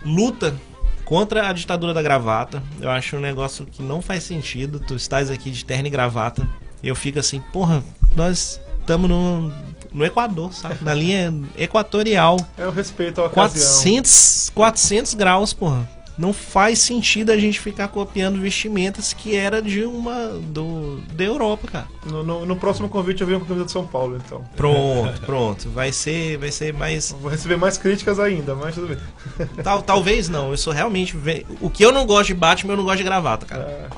luta 0.06 0.56
contra 1.04 1.50
a 1.50 1.54
ditadura 1.54 1.92
da 1.92 2.04
gravata. 2.04 2.62
Eu 2.80 2.92
acho 2.92 3.18
um 3.18 3.20
negócio 3.20 3.66
que 3.66 3.82
não 3.82 4.00
faz 4.00 4.24
sentido. 4.24 4.80
Tu 4.80 4.96
estás 4.96 5.32
aqui 5.32 5.50
de 5.50 5.66
terno 5.66 5.88
e 5.88 5.90
gravata. 5.90 6.48
Eu 6.84 6.96
fico 6.96 7.18
assim, 7.18 7.42
porra, 7.52 7.84
nós 8.16 8.62
estamos 8.80 9.10
no, 9.10 9.52
no 9.92 10.06
Equador, 10.06 10.54
sabe? 10.54 10.84
Na 10.84 10.94
linha 10.94 11.34
equatorial. 11.58 12.38
É 12.56 12.68
o 12.68 12.72
respeito 12.72 13.22
à 13.22 13.26
ocasião. 13.26 13.66
400, 13.66 14.52
400 14.54 15.14
graus, 15.16 15.52
porra. 15.52 15.90
Não 16.20 16.34
faz 16.34 16.80
sentido 16.80 17.32
a 17.32 17.38
gente 17.38 17.62
ficar 17.62 17.88
copiando 17.88 18.42
vestimentas 18.42 19.14
que 19.14 19.38
era 19.38 19.62
de 19.62 19.86
uma. 19.86 20.28
do 20.38 21.00
da 21.14 21.24
Europa, 21.24 21.68
cara. 21.72 21.88
No, 22.06 22.22
no- 22.24 22.46
no 22.46 22.56
próximo 22.58 22.90
convite 22.90 23.22
eu 23.22 23.28
venho 23.28 23.40
com 23.40 23.46
a 23.46 23.48
camisa 23.48 23.66
de 23.66 23.72
São 23.72 23.88
Paulo, 23.88 24.18
então. 24.18 24.44
Pronto, 24.54 25.22
pronto. 25.26 25.70
Vai 25.70 25.94
ser, 25.94 26.38
vai 26.38 26.52
ser 26.52 26.74
mais. 26.74 27.14
Vou 27.22 27.32
receber 27.32 27.56
mais 27.56 27.78
críticas 27.78 28.20
ainda, 28.20 28.54
mas 28.54 28.76
tudo 28.76 28.88
bem. 28.88 28.98
Tal, 29.64 29.82
talvez 29.82 30.28
não. 30.28 30.52
Eu 30.52 30.58
sou 30.58 30.74
realmente. 30.74 31.16
O 31.62 31.70
que 31.70 31.86
eu 31.86 31.92
não 31.94 32.06
gosto 32.06 32.28
de 32.28 32.34
Batman, 32.34 32.74
eu 32.74 32.78
não 32.78 32.84
gosto 32.84 32.98
de 32.98 33.04
gravata, 33.06 33.46
cara. 33.46 33.90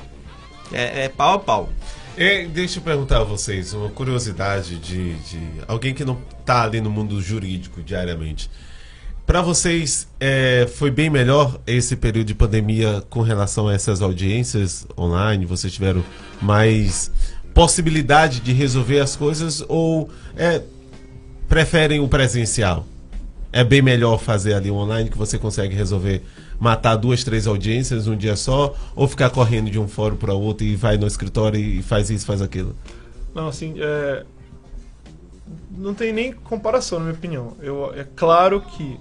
É, 0.72 1.06
é 1.06 1.08
pau 1.08 1.34
a 1.34 1.38
pau. 1.40 1.68
É, 2.16 2.44
deixa 2.46 2.78
eu 2.78 2.82
perguntar 2.84 3.22
a 3.22 3.24
vocês, 3.24 3.72
uma 3.72 3.88
curiosidade 3.90 4.76
de, 4.78 5.14
de 5.14 5.40
alguém 5.66 5.92
que 5.92 6.04
não 6.04 6.18
tá 6.44 6.62
ali 6.62 6.80
no 6.80 6.88
mundo 6.90 7.20
jurídico 7.20 7.82
diariamente. 7.82 8.48
Para 9.26 9.40
vocês, 9.40 10.08
é, 10.18 10.66
foi 10.74 10.90
bem 10.90 11.08
melhor 11.08 11.60
esse 11.66 11.94
período 11.94 12.26
de 12.26 12.34
pandemia 12.34 13.02
com 13.08 13.22
relação 13.22 13.68
a 13.68 13.72
essas 13.72 14.02
audiências 14.02 14.86
online? 14.98 15.46
Vocês 15.46 15.72
tiveram 15.72 16.04
mais 16.40 17.10
possibilidade 17.54 18.40
de 18.40 18.52
resolver 18.52 18.98
as 18.98 19.14
coisas 19.14 19.64
ou 19.68 20.10
é, 20.36 20.60
preferem 21.48 22.00
o 22.00 22.08
presencial? 22.08 22.84
É 23.52 23.62
bem 23.62 23.80
melhor 23.80 24.18
fazer 24.18 24.54
ali 24.54 24.70
online 24.70 25.08
que 25.08 25.16
você 25.16 25.38
consegue 25.38 25.74
resolver 25.74 26.22
matar 26.58 26.96
duas, 26.96 27.22
três 27.22 27.46
audiências 27.46 28.06
num 28.06 28.16
dia 28.16 28.34
só 28.34 28.74
ou 28.96 29.06
ficar 29.06 29.30
correndo 29.30 29.70
de 29.70 29.78
um 29.78 29.86
fórum 29.86 30.16
para 30.16 30.34
outro 30.34 30.66
e 30.66 30.74
vai 30.74 30.96
no 30.96 31.06
escritório 31.06 31.60
e 31.60 31.80
faz 31.80 32.10
isso, 32.10 32.26
faz 32.26 32.42
aquilo? 32.42 32.74
Não, 33.32 33.46
assim, 33.46 33.74
é... 33.78 34.24
não 35.70 35.94
tem 35.94 36.12
nem 36.12 36.32
comparação, 36.32 36.98
na 36.98 37.04
minha 37.04 37.16
opinião. 37.16 37.56
Eu, 37.60 37.92
é 37.94 38.04
claro 38.16 38.60
que 38.60 38.98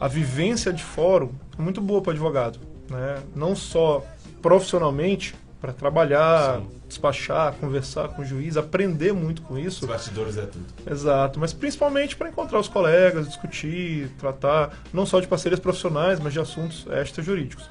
a 0.00 0.08
vivência 0.08 0.72
de 0.72 0.82
fórum 0.82 1.30
é 1.58 1.62
muito 1.62 1.80
boa 1.80 2.00
para 2.00 2.12
advogado, 2.12 2.58
né? 2.88 3.22
Não 3.36 3.54
só 3.54 4.02
profissionalmente 4.40 5.34
para 5.60 5.74
trabalhar, 5.74 6.62
despachar, 6.88 7.52
conversar 7.54 8.08
com 8.08 8.22
o 8.22 8.24
juiz, 8.24 8.56
aprender 8.56 9.12
muito 9.12 9.42
com 9.42 9.58
isso. 9.58 9.86
bastidores 9.86 10.38
é 10.38 10.46
tudo. 10.46 10.64
Exato, 10.90 11.38
mas 11.38 11.52
principalmente 11.52 12.16
para 12.16 12.30
encontrar 12.30 12.58
os 12.58 12.68
colegas, 12.68 13.28
discutir, 13.28 14.08
tratar 14.18 14.74
não 14.90 15.04
só 15.04 15.20
de 15.20 15.28
parcerias 15.28 15.60
profissionais, 15.60 16.18
mas 16.18 16.32
de 16.32 16.40
assuntos 16.40 16.86
extrajurídicos. 16.90 17.68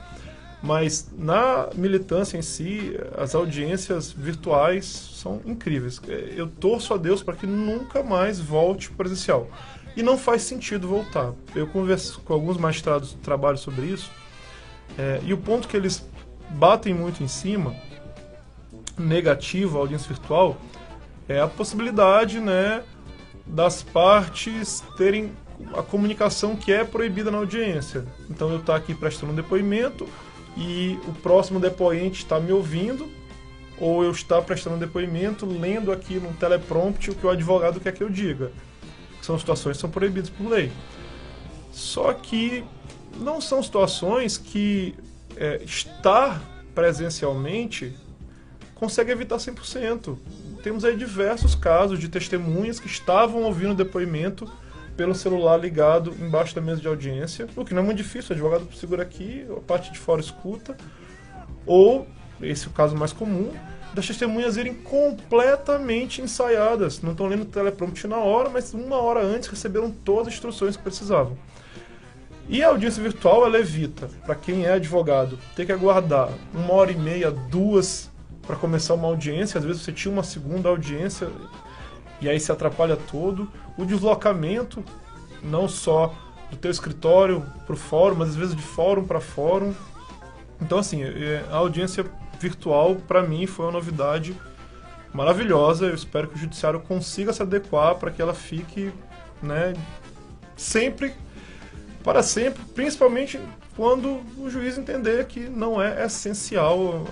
Mas 0.62 1.10
na 1.18 1.70
militância 1.74 2.38
em 2.38 2.42
si, 2.42 2.94
as 3.18 3.34
audiências 3.34 4.12
virtuais 4.12 4.86
são 4.86 5.42
incríveis. 5.46 6.02
Eu 6.36 6.48
torço 6.48 6.94
a 6.94 6.98
Deus 6.98 7.24
para 7.24 7.34
que 7.36 7.48
nunca 7.48 8.04
mais 8.04 8.40
volte 8.40 8.92
presencial. 8.92 9.50
E 10.00 10.04
não 10.04 10.18
faz 10.18 10.44
sentido 10.44 10.88
voltar. 10.88 11.34
Eu 11.54 11.68
converso 11.68 12.22
com 12.22 12.32
alguns 12.32 12.56
magistrados 12.56 13.12
que 13.12 13.18
trabalham 13.18 13.58
sobre 13.58 13.86
isso, 13.88 14.10
é, 14.98 15.20
e 15.26 15.34
o 15.34 15.38
ponto 15.38 15.68
que 15.68 15.76
eles 15.76 16.08
batem 16.52 16.94
muito 16.94 17.22
em 17.22 17.28
cima, 17.28 17.76
negativo 18.98 19.78
à 19.78 19.82
audiência 19.82 20.08
virtual, 20.08 20.56
é 21.28 21.42
a 21.42 21.48
possibilidade 21.50 22.40
né, 22.40 22.82
das 23.46 23.84
partes 23.84 24.82
terem 24.96 25.34
a 25.74 25.84
comunicação 25.84 26.56
que 26.56 26.72
é 26.72 26.86
proibida 26.86 27.30
na 27.30 27.38
audiência. 27.38 28.06
Então 28.30 28.50
eu 28.52 28.60
estou 28.60 28.74
aqui 28.74 28.96
prestando 28.96 29.34
um 29.34 29.36
depoimento 29.36 30.08
e 30.56 30.98
o 31.10 31.12
próximo 31.12 31.60
depoente 31.60 32.24
está 32.24 32.40
me 32.40 32.54
ouvindo, 32.54 33.12
ou 33.78 34.02
eu 34.02 34.12
estar 34.12 34.42
prestando 34.44 34.78
um 34.78 34.80
depoimento, 34.80 35.46
lendo 35.46 35.92
aqui 35.92 36.22
no 36.22 36.32
teleprompter 36.36 37.12
o 37.12 37.16
que 37.18 37.26
o 37.26 37.30
advogado 37.30 37.82
quer 37.82 37.92
que 37.92 38.02
eu 38.02 38.10
diga. 38.10 38.50
São 39.22 39.38
situações 39.38 39.78
que 39.78 39.82
são 39.82 39.90
proibidas 39.90 40.30
por 40.30 40.50
lei. 40.50 40.72
Só 41.72 42.14
que 42.14 42.64
não 43.18 43.42
são 43.42 43.62
situações 43.62 44.38
que 44.38 44.96
é, 45.36 45.62
estar 45.64 46.42
presencialmente 46.74 47.94
consegue 48.76 49.12
evitar 49.12 49.38
100%. 49.38 50.18
Temos 50.64 50.86
aí 50.86 50.96
diversos 50.96 51.54
casos 51.54 52.00
de 52.00 52.08
testemunhas 52.08 52.80
que 52.80 52.88
estavam 52.88 53.44
ouvindo 53.44 53.76
depoimento 53.76 54.50
pelo 54.96 55.16
celular 55.16 55.58
ligado 55.58 56.14
embaixo 56.20 56.54
da 56.54 56.62
mesa 56.62 56.82
de 56.82 56.88
audiência, 56.88 57.48
o 57.56 57.64
que 57.64 57.74
não 57.74 57.84
é 57.84 57.86
muito 57.86 57.98
difícil, 57.98 58.32
o 58.32 58.34
advogado 58.34 58.68
segura 58.76 59.04
aqui, 59.04 59.46
a 59.50 59.62
parte 59.62 59.94
de 59.94 59.98
fora 59.98 60.20
escuta, 60.20 60.76
ou, 61.66 62.06
esse 62.42 62.66
é 62.66 62.70
o 62.70 62.74
caso 62.74 62.98
mais 62.98 63.14
comum, 63.14 63.54
das 63.94 64.06
testemunhas 64.06 64.58
irem 64.58 64.74
completamente 64.74 66.22
ensaiadas, 66.22 67.02
não 67.02 67.12
estão 67.12 67.28
lendo 67.28 67.42
o 67.42 67.46
teleprompter 67.46 68.10
na 68.10 68.18
hora, 68.18 68.50
mas 68.50 68.74
uma 68.74 68.98
hora 68.98 69.22
antes 69.22 69.50
receberam 69.50 69.90
todas 69.90 70.28
as 70.28 70.34
instruções 70.36 70.78
que 70.78 70.84
precisavam. 70.84 71.38
E 72.48 72.64
a 72.64 72.70
audiência 72.70 73.02
virtual 73.02 73.46
ela 73.46 73.60
evita, 73.60 74.10
para 74.26 74.34
quem 74.34 74.66
é 74.66 74.74
advogado, 74.74 75.38
ter 75.56 75.66
que 75.66 75.72
aguardar 75.72 76.30
uma 76.54 76.74
hora 76.74 76.92
e 76.92 76.96
meia, 76.96 77.30
duas 77.30 78.10
para 78.46 78.56
começar 78.56 78.96
uma 78.96 79.08
audiência. 79.08 79.60
Às 79.60 79.64
vezes 79.66 79.84
você 79.84 79.92
tinha 79.92 80.12
uma 80.12 80.24
segunda 80.24 80.68
audiência 80.68 81.30
e 82.20 82.28
aí 82.28 82.40
se 82.40 82.52
atrapalha 82.52 82.96
todo. 82.96 83.48
O 83.78 83.86
deslocamento, 83.86 84.84
não 85.44 85.68
só 85.68 86.16
do 86.50 86.58
teu 86.58 86.72
escritório 86.72 87.46
para 87.68 87.76
o 87.76 87.78
fórum, 87.78 88.16
mas 88.16 88.30
às 88.30 88.36
vezes 88.36 88.56
de 88.56 88.64
fórum 88.64 89.06
para 89.06 89.20
fórum. 89.20 89.72
Então, 90.60 90.80
assim, 90.80 91.04
é- 91.04 91.46
a 91.52 91.58
audiência 91.58 92.04
virtual, 92.40 92.96
para 92.96 93.22
mim, 93.22 93.46
foi 93.46 93.66
uma 93.66 93.74
novidade 93.74 94.36
maravilhosa. 95.14 95.86
Eu 95.86 95.96
espero 95.96 96.28
que 96.28 96.36
o 96.36 96.38
judiciário 96.38 96.80
consiga 96.80 97.34
se 97.34 97.42
adequar 97.42 97.96
para 97.96 98.12
que 98.12 98.22
ela 98.22 98.34
fique 98.34 98.92
né, 99.42 99.74
sempre 100.56 101.14
para 102.04 102.24
sempre, 102.24 102.64
principalmente 102.74 103.40
quando 103.76 104.22
o 104.38 104.50
juiz 104.50 104.78
entender 104.78 105.26
que 105.28 105.42
não 105.42 105.82
é 105.82 106.06
essencial 106.06 107.06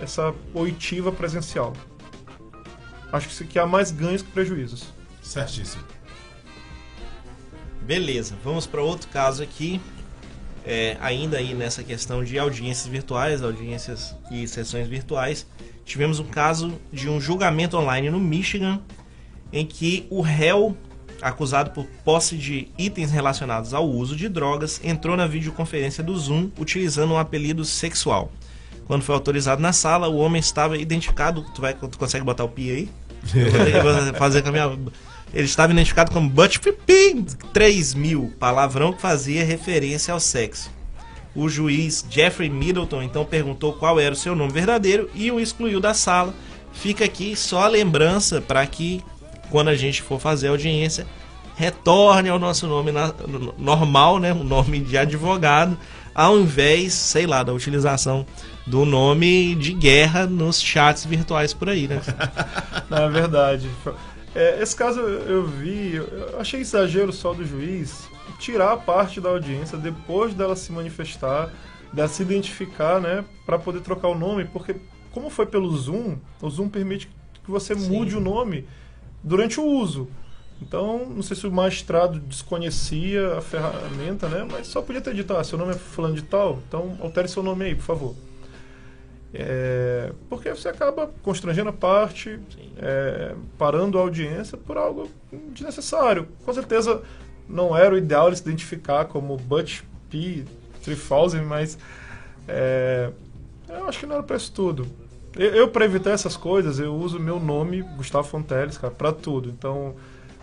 é, 0.00 0.04
essa 0.04 0.34
oitiva 0.54 1.12
presencial. 1.12 1.72
Acho 3.12 3.28
que 3.28 3.44
aqui 3.44 3.58
há 3.58 3.66
mais 3.66 3.90
ganhos 3.90 4.22
que 4.22 4.30
prejuízos. 4.30 4.92
Certíssimo. 5.22 5.84
Beleza, 7.82 8.36
vamos 8.42 8.66
para 8.66 8.82
outro 8.82 9.08
caso 9.08 9.42
aqui. 9.42 9.80
É, 10.66 10.96
ainda 11.00 11.38
aí 11.38 11.54
nessa 11.54 11.82
questão 11.82 12.22
de 12.22 12.38
audiências 12.38 12.86
virtuais, 12.86 13.42
audiências 13.42 14.14
e 14.30 14.46
sessões 14.46 14.88
virtuais, 14.88 15.46
tivemos 15.84 16.18
um 16.18 16.24
caso 16.24 16.78
de 16.92 17.08
um 17.08 17.20
julgamento 17.20 17.76
online 17.76 18.10
no 18.10 18.20
Michigan 18.20 18.80
em 19.52 19.66
que 19.66 20.06
o 20.08 20.20
réu 20.20 20.76
acusado 21.20 21.70
por 21.70 21.86
posse 22.04 22.36
de 22.36 22.68
itens 22.76 23.12
relacionados 23.12 23.72
ao 23.72 23.88
uso 23.88 24.16
de 24.16 24.28
drogas 24.28 24.80
entrou 24.82 25.16
na 25.16 25.26
videoconferência 25.26 26.02
do 26.02 26.16
Zoom 26.16 26.50
utilizando 26.58 27.12
um 27.12 27.18
apelido 27.18 27.64
sexual. 27.64 28.32
Quando 28.86 29.02
foi 29.02 29.14
autorizado 29.14 29.62
na 29.62 29.72
sala, 29.72 30.08
o 30.08 30.16
homem 30.16 30.40
estava 30.40 30.76
identificado. 30.76 31.44
Tu, 31.54 31.60
vai, 31.60 31.74
tu 31.74 31.96
consegue 31.96 32.24
botar 32.24 32.44
o 32.44 32.48
pi 32.48 32.70
aí? 32.70 32.88
Eu 33.72 33.82
vou 33.82 34.14
fazer 34.14 34.42
com 34.42 34.48
a 34.48 34.52
minha. 34.52 34.78
Ele 35.32 35.44
estava 35.44 35.72
identificado 35.72 36.10
como 36.10 36.28
Butch 36.28 36.58
Pipim 36.58 37.24
3000, 37.52 38.34
palavrão 38.38 38.92
que 38.92 39.00
fazia 39.00 39.44
referência 39.44 40.12
ao 40.12 40.20
sexo. 40.20 40.70
O 41.34 41.48
juiz 41.48 42.04
Jeffrey 42.10 42.50
Middleton 42.50 43.02
então 43.02 43.24
perguntou 43.24 43.72
qual 43.72 43.98
era 43.98 44.12
o 44.12 44.16
seu 44.16 44.36
nome 44.36 44.52
verdadeiro 44.52 45.08
e 45.14 45.30
o 45.30 45.40
excluiu 45.40 45.80
da 45.80 45.94
sala. 45.94 46.34
Fica 46.72 47.04
aqui 47.04 47.34
só 47.34 47.62
a 47.62 47.68
lembrança 47.68 48.40
para 48.40 48.66
que 48.66 49.02
quando 49.50 49.68
a 49.68 49.74
gente 49.74 50.02
for 50.02 50.20
fazer 50.20 50.48
a 50.48 50.50
audiência 50.50 51.06
retorne 51.54 52.28
ao 52.28 52.38
nosso 52.38 52.66
nome 52.66 52.92
na, 52.92 53.12
normal, 53.58 54.18
né, 54.18 54.32
o 54.32 54.42
nome 54.42 54.80
de 54.80 54.96
advogado, 54.96 55.76
ao 56.14 56.38
invés, 56.38 56.92
sei 56.92 57.26
lá, 57.26 57.42
da 57.42 57.52
utilização 57.52 58.26
do 58.66 58.84
nome 58.84 59.54
de 59.54 59.72
guerra 59.72 60.26
nos 60.26 60.60
chats 60.60 61.04
virtuais 61.04 61.52
por 61.52 61.68
aí, 61.68 61.88
né? 61.88 62.00
Na 62.88 63.08
verdade. 63.08 63.68
É, 64.34 64.62
esse 64.62 64.74
caso 64.74 65.00
eu 65.00 65.46
vi, 65.46 65.96
eu 65.96 66.40
achei 66.40 66.60
exagero 66.60 67.12
só 67.12 67.34
do 67.34 67.44
juiz 67.44 68.08
tirar 68.38 68.72
a 68.72 68.76
parte 68.76 69.20
da 69.20 69.28
audiência 69.28 69.76
depois 69.76 70.34
dela 70.34 70.56
se 70.56 70.72
manifestar, 70.72 71.50
dela 71.92 72.08
se 72.08 72.22
identificar, 72.22 73.00
né, 73.00 73.24
para 73.44 73.58
poder 73.58 73.80
trocar 73.80 74.08
o 74.08 74.18
nome, 74.18 74.46
porque 74.46 74.76
como 75.12 75.28
foi 75.28 75.46
pelo 75.46 75.70
Zoom, 75.76 76.16
o 76.40 76.48
Zoom 76.48 76.68
permite 76.68 77.08
que 77.44 77.50
você 77.50 77.74
Sim. 77.74 77.90
mude 77.90 78.16
o 78.16 78.20
nome 78.20 78.66
durante 79.22 79.60
o 79.60 79.64
uso. 79.64 80.08
Então, 80.60 81.06
não 81.10 81.22
sei 81.22 81.36
se 81.36 81.46
o 81.46 81.52
magistrado 81.52 82.20
desconhecia 82.20 83.36
a 83.36 83.40
ferramenta, 83.40 84.28
né? 84.28 84.46
Mas 84.50 84.68
só 84.68 84.80
podia 84.80 85.00
ter 85.00 85.12
dito, 85.12 85.36
ah, 85.36 85.42
seu 85.42 85.58
nome 85.58 85.72
é 85.72 85.74
fulano 85.74 86.14
de 86.14 86.22
tal, 86.22 86.60
então 86.68 86.96
altere 87.00 87.28
seu 87.28 87.42
nome 87.42 87.64
aí, 87.64 87.74
por 87.74 87.82
favor. 87.82 88.14
É, 89.34 90.12
porque 90.28 90.50
você 90.50 90.68
acaba 90.68 91.10
constrangendo 91.22 91.70
a 91.70 91.72
parte, 91.72 92.38
é, 92.76 93.34
parando 93.56 93.98
a 93.98 94.02
audiência 94.02 94.58
por 94.58 94.76
algo 94.76 95.10
desnecessário. 95.52 96.28
Com 96.44 96.52
certeza 96.52 97.02
não 97.48 97.76
era 97.76 97.94
o 97.94 97.98
ideal 97.98 98.26
ele 98.26 98.36
se 98.36 98.42
identificar 98.42 99.06
como 99.06 99.36
Butch 99.36 99.82
P. 100.10 100.44
3000, 100.82 101.44
mas 101.44 101.78
é, 102.48 103.10
eu 103.68 103.88
acho 103.88 104.00
que 104.00 104.06
não 104.06 104.16
era 104.16 104.22
para 104.22 104.36
isso 104.36 104.52
tudo. 104.52 104.86
Eu, 105.36 105.54
eu 105.54 105.68
para 105.68 105.84
evitar 105.84 106.10
essas 106.10 106.36
coisas, 106.36 106.78
eu 106.78 106.94
uso 106.94 107.18
meu 107.18 107.40
nome, 107.40 107.82
Gustavo 107.96 108.28
Fonteles, 108.28 108.76
cara, 108.76 108.92
para 108.92 109.12
tudo. 109.12 109.48
Então, 109.48 109.94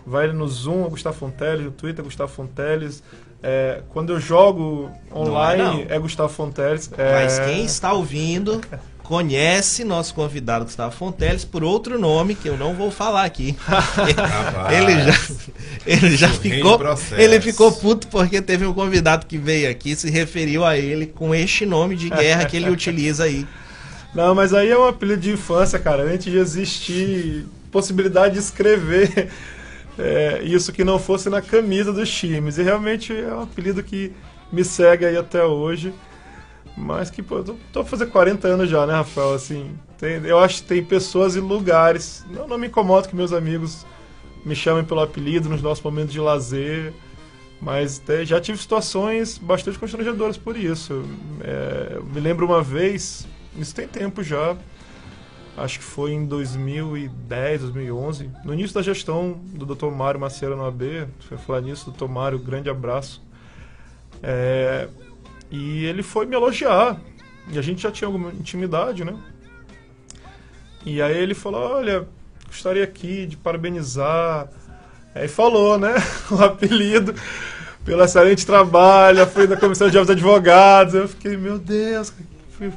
vai 0.04 0.32
no 0.32 0.48
Zoom, 0.48 0.88
Gustavo 0.88 1.16
Fonteles, 1.16 1.64
no 1.64 1.70
Twitter, 1.70 2.04
Gustavo 2.04 2.32
Fonteles. 2.32 3.02
É, 3.42 3.80
quando 3.88 4.12
eu 4.12 4.20
jogo 4.20 4.90
online, 5.14 5.62
não 5.62 5.72
é, 5.72 5.84
não. 5.84 5.94
é 5.94 5.98
Gustavo 5.98 6.32
Fonteles. 6.32 6.90
É... 6.96 7.22
Mas 7.22 7.38
quem 7.38 7.64
está 7.64 7.92
ouvindo 7.92 8.60
conhece 9.02 9.82
nosso 9.82 10.14
convidado 10.14 10.66
Gustavo 10.66 10.94
Fonteles 10.94 11.44
por 11.44 11.64
outro 11.64 11.98
nome 11.98 12.36
que 12.36 12.48
eu 12.48 12.56
não 12.56 12.74
vou 12.74 12.92
falar 12.92 13.24
aqui. 13.24 13.56
ele 14.70 15.02
já, 15.02 15.34
ele 15.84 16.16
já 16.16 16.28
ficou, 16.28 16.78
ele 17.18 17.40
ficou 17.40 17.72
puto 17.72 18.06
porque 18.06 18.40
teve 18.40 18.64
um 18.64 18.72
convidado 18.72 19.26
que 19.26 19.36
veio 19.36 19.68
aqui 19.68 19.96
se 19.96 20.08
referiu 20.08 20.64
a 20.64 20.78
ele 20.78 21.06
com 21.06 21.34
este 21.34 21.66
nome 21.66 21.96
de 21.96 22.08
guerra 22.08 22.44
que 22.44 22.56
ele 22.56 22.70
utiliza 22.70 23.24
aí. 23.24 23.44
Não, 24.14 24.32
mas 24.34 24.54
aí 24.54 24.70
é 24.70 24.78
um 24.78 24.86
apelido 24.86 25.22
de 25.22 25.32
infância, 25.32 25.78
cara. 25.78 26.02
Antes 26.04 26.30
de 26.30 26.38
existir 26.38 27.46
possibilidade 27.70 28.34
de 28.34 28.40
escrever 28.40 29.28
é, 30.00 30.42
isso 30.42 30.72
que 30.72 30.82
não 30.82 30.98
fosse 30.98 31.28
na 31.28 31.42
camisa 31.42 31.92
dos 31.92 32.10
times. 32.10 32.58
E 32.58 32.62
realmente 32.62 33.14
é 33.14 33.34
um 33.34 33.42
apelido 33.42 33.82
que 33.82 34.12
me 34.50 34.64
segue 34.64 35.04
aí 35.04 35.16
até 35.16 35.44
hoje. 35.44 35.92
Mas 36.76 37.10
que, 37.10 37.22
pô, 37.22 37.38
eu 37.38 37.44
tô, 37.44 37.56
tô 37.72 37.84
fazer 37.84 38.06
40 38.06 38.48
anos 38.48 38.70
já, 38.70 38.86
né, 38.86 38.94
Rafael? 38.94 39.34
Assim, 39.34 39.76
tem, 39.98 40.24
eu 40.24 40.38
acho 40.38 40.62
que 40.62 40.68
tem 40.68 40.82
pessoas 40.82 41.36
e 41.36 41.40
lugares. 41.40 42.24
Não, 42.30 42.48
não 42.48 42.56
me 42.56 42.68
incomodo 42.68 43.08
que 43.08 43.14
meus 43.14 43.32
amigos 43.32 43.84
me 44.44 44.56
chamem 44.56 44.84
pelo 44.84 45.00
apelido 45.00 45.48
nos 45.48 45.60
nossos 45.60 45.84
momentos 45.84 46.12
de 46.12 46.20
lazer. 46.20 46.92
Mas 47.60 48.02
já 48.24 48.40
tive 48.40 48.56
situações 48.56 49.36
bastante 49.36 49.78
constrangedoras 49.78 50.38
por 50.38 50.56
isso. 50.56 51.04
É, 51.42 51.96
eu 51.96 52.04
me 52.04 52.18
lembro 52.18 52.46
uma 52.46 52.62
vez, 52.62 53.28
isso 53.58 53.74
tem 53.74 53.86
tempo 53.86 54.22
já, 54.22 54.56
acho 55.56 55.78
que 55.78 55.84
foi 55.84 56.12
em 56.12 56.24
2010, 56.24 57.62
2011, 57.62 58.30
no 58.44 58.54
início 58.54 58.74
da 58.74 58.82
gestão 58.82 59.40
do 59.52 59.66
Dr. 59.66 59.90
Mário 59.90 60.20
Macieira 60.20 60.56
no 60.56 60.64
AB, 60.64 61.06
foi 61.28 61.38
falar 61.38 61.60
nisso, 61.60 61.90
Dr. 61.90 62.06
Mário, 62.06 62.38
grande 62.38 62.70
abraço. 62.70 63.22
É, 64.22 64.88
e 65.50 65.84
ele 65.84 66.02
foi 66.02 66.26
me 66.26 66.34
elogiar, 66.34 67.00
e 67.50 67.58
a 67.58 67.62
gente 67.62 67.82
já 67.82 67.90
tinha 67.90 68.06
alguma 68.06 68.30
intimidade, 68.30 69.04
né? 69.04 69.16
E 70.84 71.02
aí 71.02 71.16
ele 71.16 71.34
falou, 71.34 71.76
olha, 71.76 72.06
gostaria 72.46 72.84
aqui 72.84 73.26
de 73.26 73.36
parabenizar. 73.36 74.48
Aí 75.14 75.28
falou, 75.28 75.78
né, 75.78 75.94
o 76.30 76.42
apelido 76.42 77.14
pelo 77.84 78.02
excelente 78.02 78.46
trabalho, 78.46 79.26
foi 79.26 79.46
da 79.46 79.56
Comissão 79.56 79.90
de 79.90 79.98
Advogados. 79.98 80.94
Eu 80.94 81.08
fiquei, 81.08 81.36
meu 81.36 81.58
Deus, 81.58 82.12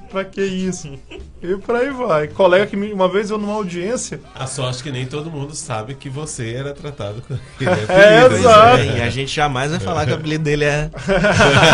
pra 0.09 0.23
que 0.23 0.41
isso? 0.41 0.97
E 1.41 1.55
por 1.57 1.75
aí 1.75 1.89
vai. 1.89 2.27
Colega 2.27 2.65
que 2.65 2.77
me, 2.77 2.93
uma 2.93 3.09
vez 3.09 3.29
eu 3.29 3.37
numa 3.37 3.53
audiência. 3.53 4.21
A 4.33 4.47
sorte 4.47 4.81
que 4.81 4.91
nem 4.91 5.05
todo 5.05 5.29
mundo 5.29 5.53
sabe 5.53 5.95
que 5.95 6.09
você 6.09 6.53
era 6.53 6.73
tratado 6.73 7.21
com 7.21 7.33
aquele 7.55 7.71
apelido. 7.71 7.91
É, 7.91 8.25
exato. 8.25 8.77
É, 8.77 8.97
e 8.97 9.01
a 9.01 9.09
gente 9.09 9.35
jamais 9.35 9.71
vai 9.71 9.79
falar 9.79 10.05
que 10.05 10.11
o 10.11 10.15
apelido 10.15 10.43
dele 10.43 10.65
é. 10.65 10.89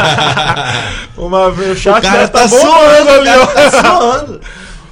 uma 1.16 1.52
vez 1.52 1.72
o 1.72 1.76
chat 1.76 2.00
o 2.00 2.02
cara 2.02 2.28
tá, 2.28 2.42
tá 2.42 2.48
suando 2.48 3.10
ali, 3.10 3.30
ó. 3.30 3.46
Tá 3.46 3.72
suando. 3.72 4.42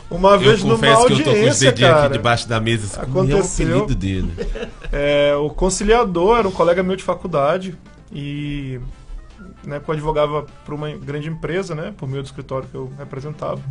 Uma 0.09 0.37
vez 0.37 0.61
eu 0.61 0.67
numa 0.67 0.87
audiência, 0.87 1.15
que 1.15 1.29
eu 1.29 1.33
tô 1.33 1.39
com 1.41 1.49
os 1.49 1.59
dedinhos 1.59 1.91
cara, 1.91 2.05
aqui 2.05 2.13
debaixo 2.13 2.47
da 2.47 2.59
mesa. 2.59 2.85
Assim, 2.85 3.11
aconteceu. 3.11 3.67
É 3.67 3.71
o 3.71 3.83
apelido 3.83 3.95
dele. 3.95 4.33
É, 4.91 5.35
o 5.35 5.49
conciliador 5.49 6.39
era 6.39 6.47
um 6.47 6.51
colega 6.51 6.81
meu 6.81 6.95
de 6.95 7.03
faculdade 7.03 7.75
e 8.11 8.79
né, 9.67 9.81
que 9.81 9.89
eu 9.89 9.93
advogava 9.93 10.47
para 10.65 10.73
uma 10.73 10.89
grande 10.91 11.27
empresa, 11.27 11.75
né, 11.75 11.93
por 11.95 12.07
meio 12.07 12.23
do 12.23 12.25
escritório 12.25 12.67
que 12.69 12.75
eu 12.75 12.91
representava. 12.97 13.61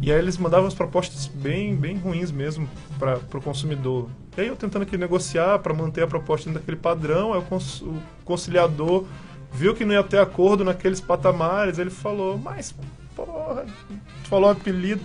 E 0.00 0.10
aí 0.10 0.18
eles 0.18 0.38
mandavam 0.38 0.66
as 0.66 0.74
propostas 0.74 1.26
bem, 1.26 1.76
bem 1.76 1.96
ruins 1.98 2.30
mesmo 2.30 2.68
para 2.98 3.18
o 3.34 3.42
consumidor. 3.42 4.08
E 4.36 4.40
aí 4.40 4.46
eu 4.48 4.56
tentando 4.56 4.82
aqui 4.82 4.96
negociar 4.96 5.58
para 5.58 5.74
manter 5.74 6.02
a 6.02 6.06
proposta 6.06 6.46
dentro 6.46 6.60
daquele 6.60 6.76
padrão, 6.76 7.32
aí 7.32 7.40
o, 7.40 7.42
cons 7.42 7.82
o 7.82 8.00
conciliador 8.24 9.04
viu 9.52 9.74
que 9.74 9.84
não 9.84 9.92
ia 9.92 10.02
ter 10.02 10.18
acordo 10.18 10.64
naqueles 10.64 11.00
patamares, 11.00 11.78
ele 11.78 11.90
falou, 11.90 12.38
mas, 12.38 12.74
porra, 13.14 13.66
tu 14.22 14.28
falou 14.28 14.48
um 14.48 14.52
apelido, 14.52 15.02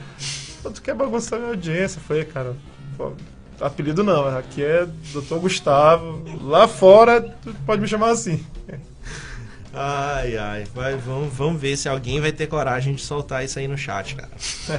tu 0.64 0.82
quer 0.82 0.96
bagunçar 0.96 1.38
minha 1.40 1.52
audiência? 1.52 2.00
Eu 2.00 2.04
falei, 2.04 2.26
cara, 2.26 2.56
pô, 2.96 3.12
apelido 3.60 4.04
não, 4.04 4.28
aqui 4.28 4.64
é 4.64 4.86
Dr. 4.86 5.36
Gustavo, 5.40 6.24
lá 6.42 6.68
fora 6.68 7.22
tu 7.22 7.54
pode 7.66 7.82
me 7.82 7.88
chamar 7.88 8.12
assim. 8.12 8.44
Ai, 9.80 10.36
ai. 10.36 10.66
Vai, 10.74 10.96
vamos, 10.96 11.32
vamos 11.32 11.62
ver 11.62 11.78
se 11.78 11.88
alguém 11.88 12.20
vai 12.20 12.32
ter 12.32 12.48
coragem 12.48 12.96
de 12.96 13.02
soltar 13.02 13.46
isso 13.46 13.60
aí 13.60 13.68
no 13.68 13.78
chat, 13.78 14.16
cara. 14.16 14.32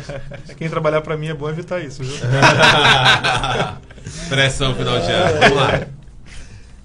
Quem 0.59 0.68
trabalhar 0.68 1.03
para 1.03 1.16
mim 1.16 1.28
é 1.28 1.34
bom 1.34 1.49
evitar 1.49 1.80
isso, 1.80 2.03
viu? 2.03 2.16
Pressão 4.28 4.74
final 4.74 4.99
de 4.99 5.12
ano. 5.12 5.40
Vamos 5.40 5.57
lá. 5.57 5.86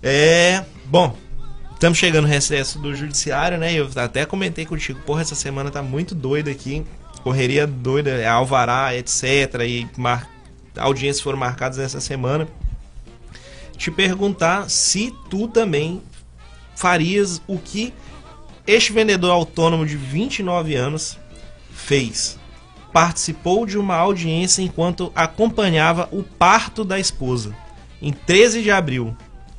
É. 0.04 0.64
Bom, 0.86 1.18
estamos 1.74 1.98
chegando 1.98 2.28
no 2.28 2.32
recesso 2.32 2.78
do 2.78 2.96
judiciário, 2.96 3.58
né? 3.58 3.74
Eu 3.74 3.90
até 3.96 4.28
comentei 4.28 4.64
contigo, 4.64 5.00
porra, 5.00 5.22
essa 5.22 5.34
semana 5.34 5.72
tá 5.72 5.82
muito 5.82 6.14
doida 6.14 6.52
aqui. 6.52 6.86
Correria 7.24 7.66
doida, 7.66 8.12
é 8.12 8.28
alvará, 8.28 8.96
etc. 8.96 9.24
E 9.66 9.88
mar... 9.98 10.30
audiências 10.78 11.22
foram 11.22 11.40
marcadas 11.40 11.80
essa 11.80 12.00
semana. 12.00 12.48
Te 13.76 13.90
perguntar 13.90 14.70
se 14.70 15.12
tu 15.32 15.48
também 15.48 16.00
farias 16.76 17.42
o 17.48 17.58
que 17.58 17.92
este 18.66 18.94
vendedor 18.94 19.32
autônomo 19.32 19.86
de 19.86 19.98
29 19.98 20.76
anos 20.76 21.18
fez. 21.72 22.40
Participou 22.92 23.66
de 23.66 23.78
uma 23.78 23.96
audiência 23.96 24.62
enquanto 24.62 25.12
acompanhava 25.16 26.08
o 26.12 26.24
parto 26.24 26.84
da 26.86 27.00
esposa, 27.00 27.56
em 28.02 28.12
13 28.12 28.62
de 28.62 28.72
abril. 28.72 29.16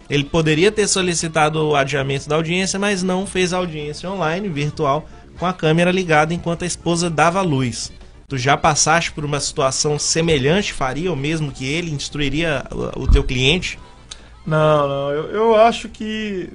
Ele 0.08 0.24
poderia 0.24 0.70
ter 0.70 0.86
solicitado 0.86 1.58
o 1.58 1.74
adiamento 1.74 2.28
da 2.28 2.36
audiência, 2.36 2.78
mas 2.78 3.02
não 3.02 3.26
fez 3.26 3.52
a 3.52 3.56
audiência 3.56 4.10
online, 4.10 4.48
virtual, 4.48 5.08
com 5.38 5.46
a 5.46 5.52
câmera 5.52 5.90
ligada 5.90 6.32
enquanto 6.32 6.62
a 6.62 6.66
esposa 6.66 7.10
dava 7.10 7.40
luz. 7.40 7.92
Tu 8.28 8.38
já 8.38 8.56
passaste 8.56 9.12
por 9.12 9.24
uma 9.24 9.40
situação 9.40 9.98
semelhante? 9.98 10.72
Faria 10.72 11.12
o 11.12 11.16
mesmo 11.16 11.52
que 11.52 11.64
ele? 11.64 11.90
Instruiria 11.90 12.64
o 12.96 13.06
teu 13.06 13.24
cliente? 13.24 13.78
Não, 14.46 14.88
não. 14.88 15.10
Eu, 15.10 15.30
eu 15.30 15.56
acho 15.56 15.88
que 15.88 16.50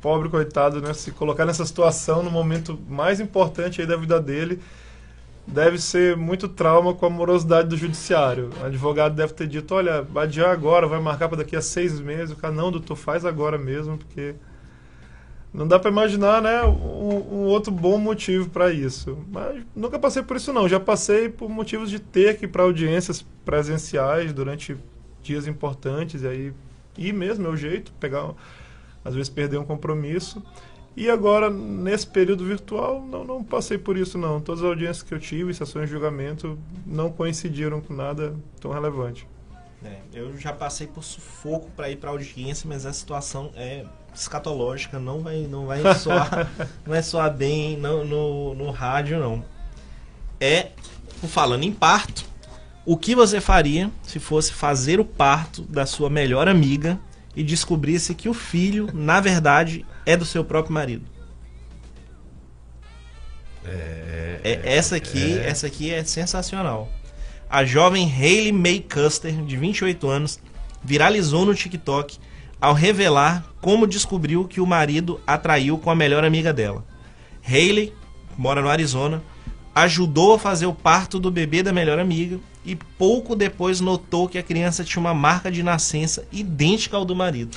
pobre 0.00 0.28
coitado, 0.28 0.80
né? 0.80 0.92
Se 0.94 1.10
colocar 1.10 1.44
nessa 1.44 1.64
situação 1.64 2.22
no 2.22 2.30
momento 2.30 2.78
mais 2.88 3.20
importante 3.20 3.80
aí 3.80 3.86
da 3.86 3.96
vida 3.96 4.20
dele, 4.20 4.60
deve 5.46 5.78
ser 5.78 6.16
muito 6.16 6.48
trauma 6.48 6.94
com 6.94 7.06
a 7.06 7.10
morosidade 7.10 7.68
do 7.68 7.76
judiciário. 7.76 8.50
O 8.60 8.66
advogado 8.66 9.14
deve 9.14 9.32
ter 9.32 9.46
dito, 9.46 9.74
olha, 9.74 10.06
adiar 10.16 10.50
agora, 10.50 10.86
vai 10.86 11.00
marcar 11.00 11.28
para 11.28 11.38
daqui 11.38 11.56
a 11.56 11.62
seis 11.62 11.98
meses. 12.00 12.32
O 12.32 12.36
cara, 12.36 12.52
não, 12.52 12.70
doutor, 12.70 12.96
faz 12.96 13.24
agora 13.24 13.56
mesmo, 13.56 13.96
porque 13.96 14.34
não 15.52 15.66
dá 15.66 15.78
para 15.78 15.90
imaginar, 15.90 16.42
né, 16.42 16.62
um, 16.62 17.16
um, 17.32 17.44
outro 17.46 17.72
bom 17.72 17.98
motivo 17.98 18.50
para 18.50 18.70
isso. 18.70 19.18
Mas 19.32 19.62
nunca 19.74 19.98
passei 19.98 20.22
por 20.22 20.36
isso 20.36 20.52
não. 20.52 20.68
Já 20.68 20.78
passei 20.78 21.28
por 21.28 21.48
motivos 21.48 21.90
de 21.90 21.98
ter 21.98 22.36
que 22.36 22.44
ir 22.44 22.48
para 22.48 22.62
audiências 22.62 23.24
presenciais 23.44 24.32
durante 24.32 24.76
dias 25.22 25.46
importantes 25.46 26.22
e 26.22 26.28
aí 26.28 26.52
ir 26.96 27.12
mesmo 27.12 27.46
é 27.46 27.50
o 27.50 27.56
jeito, 27.56 27.92
pegar 27.98 28.30
às 29.08 29.14
vezes 29.14 29.28
perder 29.28 29.58
um 29.58 29.64
compromisso. 29.64 30.42
E 30.96 31.08
agora, 31.08 31.48
nesse 31.48 32.06
período 32.06 32.44
virtual, 32.44 33.00
não, 33.00 33.24
não 33.24 33.44
passei 33.44 33.78
por 33.78 33.96
isso, 33.96 34.18
não. 34.18 34.40
Todas 34.40 34.62
as 34.62 34.68
audiências 34.68 35.02
que 35.02 35.14
eu 35.14 35.18
tive, 35.18 35.54
sessões 35.54 35.86
de 35.86 35.92
julgamento, 35.92 36.58
não 36.84 37.10
coincidiram 37.10 37.80
com 37.80 37.94
nada 37.94 38.34
tão 38.60 38.72
relevante. 38.72 39.26
É, 39.84 39.98
eu 40.12 40.36
já 40.36 40.52
passei 40.52 40.88
por 40.88 41.04
sufoco 41.04 41.70
para 41.76 41.88
ir 41.88 41.96
para 41.96 42.10
audiência, 42.10 42.68
mas 42.68 42.84
a 42.84 42.92
situação 42.92 43.52
é 43.54 43.84
escatológica, 44.12 44.98
não 44.98 45.20
vai, 45.20 45.42
não 45.42 45.66
vai 45.66 45.82
soar, 45.94 46.50
não 46.84 46.94
é 46.94 47.00
soar 47.00 47.32
bem 47.32 47.76
no, 47.76 48.04
no, 48.04 48.54
no 48.54 48.70
rádio, 48.72 49.20
não. 49.20 49.44
É, 50.40 50.70
falando 51.28 51.62
em 51.62 51.72
parto, 51.72 52.24
o 52.84 52.96
que 52.96 53.14
você 53.14 53.40
faria 53.40 53.88
se 54.02 54.18
fosse 54.18 54.52
fazer 54.52 54.98
o 54.98 55.04
parto 55.04 55.62
da 55.62 55.86
sua 55.86 56.10
melhor 56.10 56.48
amiga 56.48 56.98
e 57.38 57.44
descobrisse 57.44 58.16
que 58.16 58.28
o 58.28 58.34
filho, 58.34 58.88
na 58.92 59.20
verdade, 59.20 59.86
é 60.04 60.16
do 60.16 60.24
seu 60.24 60.44
próprio 60.44 60.74
marido? 60.74 61.04
É, 63.64 64.40
é, 64.42 64.60
essa 64.64 64.96
aqui, 64.96 65.38
é. 65.38 65.48
essa 65.48 65.68
aqui 65.68 65.94
é 65.94 66.02
sensacional. 66.02 66.90
A 67.48 67.64
jovem 67.64 68.12
Hayley 68.12 68.50
May 68.50 68.80
Custer, 68.80 69.32
de 69.44 69.56
28 69.56 70.08
anos, 70.08 70.40
viralizou 70.82 71.46
no 71.46 71.54
TikTok 71.54 72.18
ao 72.60 72.74
revelar 72.74 73.44
como 73.60 73.86
descobriu 73.86 74.44
que 74.44 74.60
o 74.60 74.66
marido 74.66 75.20
a 75.24 75.38
traiu 75.38 75.78
com 75.78 75.92
a 75.92 75.94
melhor 75.94 76.24
amiga 76.24 76.52
dela. 76.52 76.84
Hayley, 77.48 77.94
mora 78.36 78.60
no 78.60 78.68
Arizona, 78.68 79.22
ajudou 79.72 80.34
a 80.34 80.38
fazer 80.40 80.66
o 80.66 80.74
parto 80.74 81.20
do 81.20 81.30
bebê 81.30 81.62
da 81.62 81.72
melhor 81.72 82.00
amiga 82.00 82.40
e 82.68 82.76
pouco 82.76 83.34
depois 83.34 83.80
notou 83.80 84.28
que 84.28 84.36
a 84.36 84.42
criança 84.42 84.84
tinha 84.84 85.00
uma 85.00 85.14
marca 85.14 85.50
de 85.50 85.62
nascença 85.62 86.22
idêntica 86.30 86.98
ao 86.98 87.04
do 87.04 87.16
marido. 87.16 87.56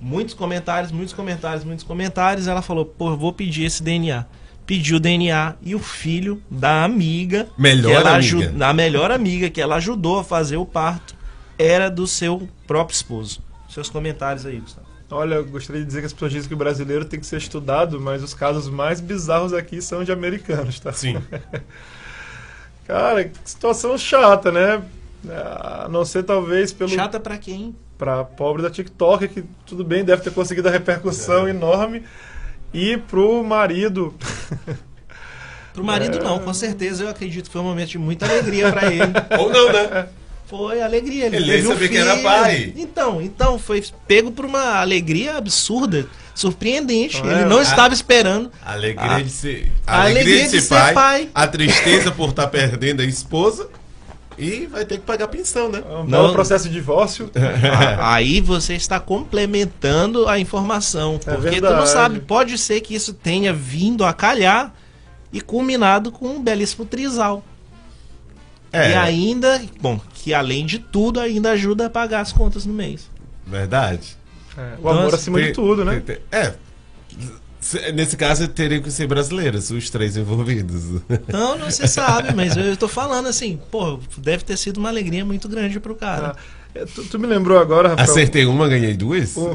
muitos 0.00 0.32
comentários, 0.32 0.90
muitos 0.90 1.12
comentários, 1.12 1.64
muitos 1.64 1.84
comentários. 1.84 2.48
Ela 2.48 2.62
falou: 2.62 2.86
pô, 2.86 3.14
vou 3.14 3.30
pedir 3.30 3.64
esse 3.64 3.82
DNA. 3.82 4.24
Pediu 4.64 4.96
o 4.96 5.00
DNA 5.00 5.54
e 5.60 5.74
o 5.74 5.78
filho 5.78 6.42
da 6.50 6.82
amiga, 6.82 7.46
melhor 7.58 8.06
amiga. 8.06 8.66
a 8.66 8.72
melhor 8.72 9.10
amiga 9.10 9.50
que 9.50 9.60
ela 9.60 9.76
ajudou 9.76 10.18
a 10.18 10.24
fazer 10.24 10.56
o 10.56 10.64
parto, 10.64 11.14
era 11.58 11.90
do 11.90 12.06
seu 12.06 12.48
próprio 12.66 12.94
esposo. 12.94 13.42
Seus 13.68 13.90
comentários 13.90 14.46
aí, 14.46 14.58
Gustavo. 14.58 14.86
Olha, 15.10 15.36
eu 15.36 15.44
gostaria 15.44 15.82
de 15.82 15.86
dizer 15.86 16.00
que 16.00 16.06
as 16.06 16.12
pessoas 16.14 16.32
dizem 16.32 16.48
que 16.48 16.54
o 16.54 16.56
brasileiro 16.56 17.04
tem 17.04 17.20
que 17.20 17.26
ser 17.26 17.36
estudado, 17.36 18.00
mas 18.00 18.22
os 18.22 18.32
casos 18.32 18.68
mais 18.68 19.00
bizarros 19.00 19.52
aqui 19.52 19.80
são 19.82 20.04
de 20.04 20.12
americanos, 20.12 20.80
tá? 20.80 20.92
Sim. 20.92 21.16
Cara, 22.88 23.24
que 23.24 23.38
situação 23.44 23.98
chata, 23.98 24.50
né? 24.50 24.82
A 25.28 25.88
não 25.90 26.06
ser 26.06 26.22
talvez 26.22 26.72
pelo. 26.72 26.88
Chata 26.88 27.20
para 27.20 27.36
quem? 27.36 27.76
Pra 27.98 28.24
pobre 28.24 28.62
da 28.62 28.70
TikTok, 28.70 29.28
que 29.28 29.44
tudo 29.66 29.84
bem, 29.84 30.02
deve 30.02 30.22
ter 30.22 30.32
conseguido 30.32 30.68
a 30.68 30.70
repercussão 30.70 31.46
é. 31.46 31.50
enorme. 31.50 32.02
E 32.72 32.96
pro 32.96 33.44
marido. 33.44 34.14
Pro 35.74 35.84
marido 35.84 36.18
é... 36.18 36.22
não, 36.22 36.38
com 36.38 36.54
certeza 36.54 37.04
eu 37.04 37.08
acredito 37.08 37.46
que 37.46 37.52
foi 37.52 37.60
um 37.60 37.64
momento 37.64 37.90
de 37.90 37.98
muita 37.98 38.24
alegria 38.24 38.72
para 38.72 38.90
ele. 38.90 39.12
Ou 39.38 39.50
não, 39.50 39.72
né? 39.72 40.08
Foi 40.48 40.80
alegria. 40.80 41.26
Ele, 41.26 41.36
ele 41.36 41.52
nem 41.52 41.62
sabia 41.62 41.88
que 41.88 41.96
era 41.96 42.16
pai. 42.18 42.72
Então, 42.74 43.20
então, 43.20 43.58
foi 43.58 43.84
pego 44.06 44.30
por 44.30 44.46
uma 44.46 44.80
alegria 44.80 45.36
absurda, 45.36 46.08
surpreendente. 46.34 47.20
ele 47.20 47.44
não 47.44 47.58
a, 47.58 47.62
estava 47.62 47.92
esperando. 47.92 48.50
A 48.64 48.72
alegria 48.72 49.16
a, 49.16 49.20
de 49.20 49.30
ser, 49.30 49.72
a 49.86 50.00
alegria, 50.02 50.22
alegria 50.22 50.44
de, 50.48 50.50
de, 50.50 50.60
ser, 50.62 50.68
pai, 50.68 50.94
pai, 50.94 51.28
A 51.34 51.46
tristeza 51.46 52.10
por 52.10 52.30
estar 52.30 52.44
tá 52.44 52.48
perdendo 52.48 53.02
a 53.02 53.04
esposa. 53.04 53.68
E 54.38 54.66
vai 54.66 54.84
ter 54.84 54.98
que 54.98 55.02
pagar 55.04 55.26
pensão, 55.26 55.68
né? 55.68 55.82
Um 55.90 56.04
não 56.04 56.32
processo 56.32 56.68
de 56.68 56.74
divórcio. 56.74 57.28
Aí 57.98 58.40
você 58.40 58.74
está 58.74 59.00
complementando 59.00 60.28
a 60.28 60.38
informação. 60.38 61.16
É 61.26 61.34
porque 61.34 61.50
verdade. 61.50 61.74
tu 61.74 61.78
não 61.80 61.86
sabe, 61.86 62.20
pode 62.20 62.56
ser 62.56 62.80
que 62.80 62.94
isso 62.94 63.12
tenha 63.12 63.52
vindo 63.52 64.04
a 64.04 64.12
calhar 64.14 64.72
e 65.32 65.40
culminado 65.40 66.12
com 66.12 66.28
um 66.28 66.42
belíssimo 66.42 66.86
trisal. 66.86 67.44
É. 68.72 68.90
E 68.90 68.94
ainda, 68.94 69.60
bom, 69.80 70.00
que 70.14 70.34
além 70.34 70.66
de 70.66 70.78
tudo, 70.78 71.20
ainda 71.20 71.52
ajuda 71.52 71.86
a 71.86 71.90
pagar 71.90 72.20
as 72.20 72.32
contas 72.32 72.66
no 72.66 72.74
mês. 72.74 73.08
Verdade. 73.46 74.16
É, 74.56 74.74
o 74.82 74.88
amor 74.88 75.14
acima 75.14 75.38
tem, 75.38 75.46
de 75.48 75.52
tudo, 75.52 75.84
né? 75.84 76.00
Tem, 76.04 76.18
é. 76.30 76.54
Nesse 77.92 78.16
caso, 78.16 78.46
teriam 78.48 78.80
que 78.82 78.90
ser 78.90 79.06
brasileiros, 79.06 79.70
os 79.70 79.90
três 79.90 80.16
envolvidos. 80.16 81.02
Não, 81.26 81.58
não 81.58 81.70
se 81.70 81.86
sabe, 81.88 82.34
mas 82.34 82.56
eu 82.56 82.72
estou 82.72 82.88
falando 82.90 83.26
assim, 83.26 83.60
pô, 83.70 83.98
deve 84.16 84.44
ter 84.44 84.56
sido 84.56 84.78
uma 84.78 84.88
alegria 84.88 85.24
muito 85.24 85.48
grande 85.48 85.78
pro 85.80 85.94
cara. 85.94 86.34
Ah, 86.36 86.40
é, 86.74 86.84
tu, 86.84 87.04
tu, 87.04 87.18
me 87.18 87.26
lembrou 87.26 87.58
agora, 87.58 87.90
Rafael? 87.90 88.10
Acertei 88.10 88.46
uma, 88.46 88.68
ganhei 88.68 88.96
duas? 88.96 89.36
Um... 89.36 89.50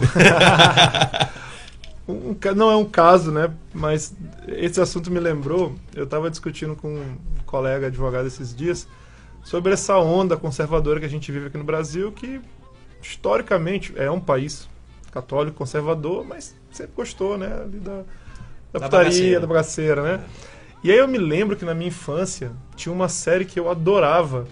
um, 2.08 2.36
não 2.56 2.70
é 2.70 2.76
um 2.76 2.86
caso, 2.86 3.32
né? 3.32 3.50
Mas 3.74 4.14
esse 4.48 4.80
assunto 4.82 5.10
me 5.10 5.20
lembrou. 5.20 5.76
Eu 5.96 6.04
estava 6.04 6.30
discutindo 6.30 6.76
com 6.76 6.90
um 6.96 7.18
colega 7.46 7.88
advogado 7.88 8.28
esses 8.28 8.56
dias 8.56 8.88
sobre 9.44 9.74
essa 9.74 9.98
onda 9.98 10.38
conservadora 10.38 11.00
que 11.00 11.06
a 11.06 11.10
gente 11.10 11.32
vive 11.32 11.48
aqui 11.48 11.58
no 11.58 11.64
Brasil, 11.64 12.12
que 12.12 12.42
historicamente 13.02 13.94
é 13.96 14.10
um 14.10 14.20
país 14.20 14.68
católico 15.12 15.58
conservador, 15.58 16.26
mas 16.26 16.56
sempre 16.72 16.94
gostou, 16.96 17.38
né, 17.38 17.62
ali 17.62 17.80
da, 17.80 17.98
da, 18.72 18.80
da 18.80 18.80
putaria, 18.80 18.90
bagaceira. 18.90 19.40
da 19.40 19.48
bagaceira, 19.48 20.02
né? 20.02 20.24
E 20.84 20.92
aí 20.92 20.98
eu 20.98 21.08
me 21.08 21.18
lembro 21.18 21.56
que 21.56 21.64
na 21.64 21.74
minha 21.74 21.90
infância 21.90 22.52
tinha 22.76 22.92
uma 22.92 23.08
série 23.08 23.46
que 23.46 23.60
eu 23.60 23.70
adorava, 23.70 24.48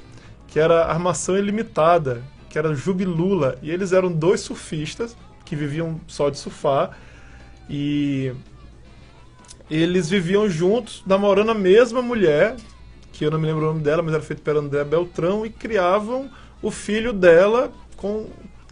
que 0.48 0.60
era 0.60 0.86
Armação 0.86 1.38
Ilimitada, 1.38 2.24
que 2.50 2.58
era 2.58 2.74
Jubilula, 2.76 3.58
e 3.62 3.72
eles 3.72 3.92
eram 3.92 4.12
dois 4.12 4.42
surfistas 4.42 5.16
que 5.44 5.56
viviam 5.56 6.00
só 6.08 6.30
de 6.30 6.38
surfar 6.38 6.98
e 7.70 8.34
eles 9.70 10.10
viviam 10.10 10.50
juntos, 10.50 11.02
namorando 11.06 11.52
a 11.52 11.54
mesma 11.54 12.02
mulher, 12.02 12.56
que 13.22 13.26
eu 13.28 13.30
não 13.30 13.38
me 13.38 13.46
lembro 13.46 13.64
o 13.64 13.68
nome 13.68 13.84
dela, 13.84 14.02
mas 14.02 14.16
era 14.16 14.24
feito 14.24 14.42
pela 14.42 14.62
André 14.62 14.84
Beltrão, 14.84 15.46
e 15.46 15.50
criavam 15.52 16.28
o 16.60 16.72
filho 16.72 17.14
dela 17.14 17.72
com. 17.96 18.26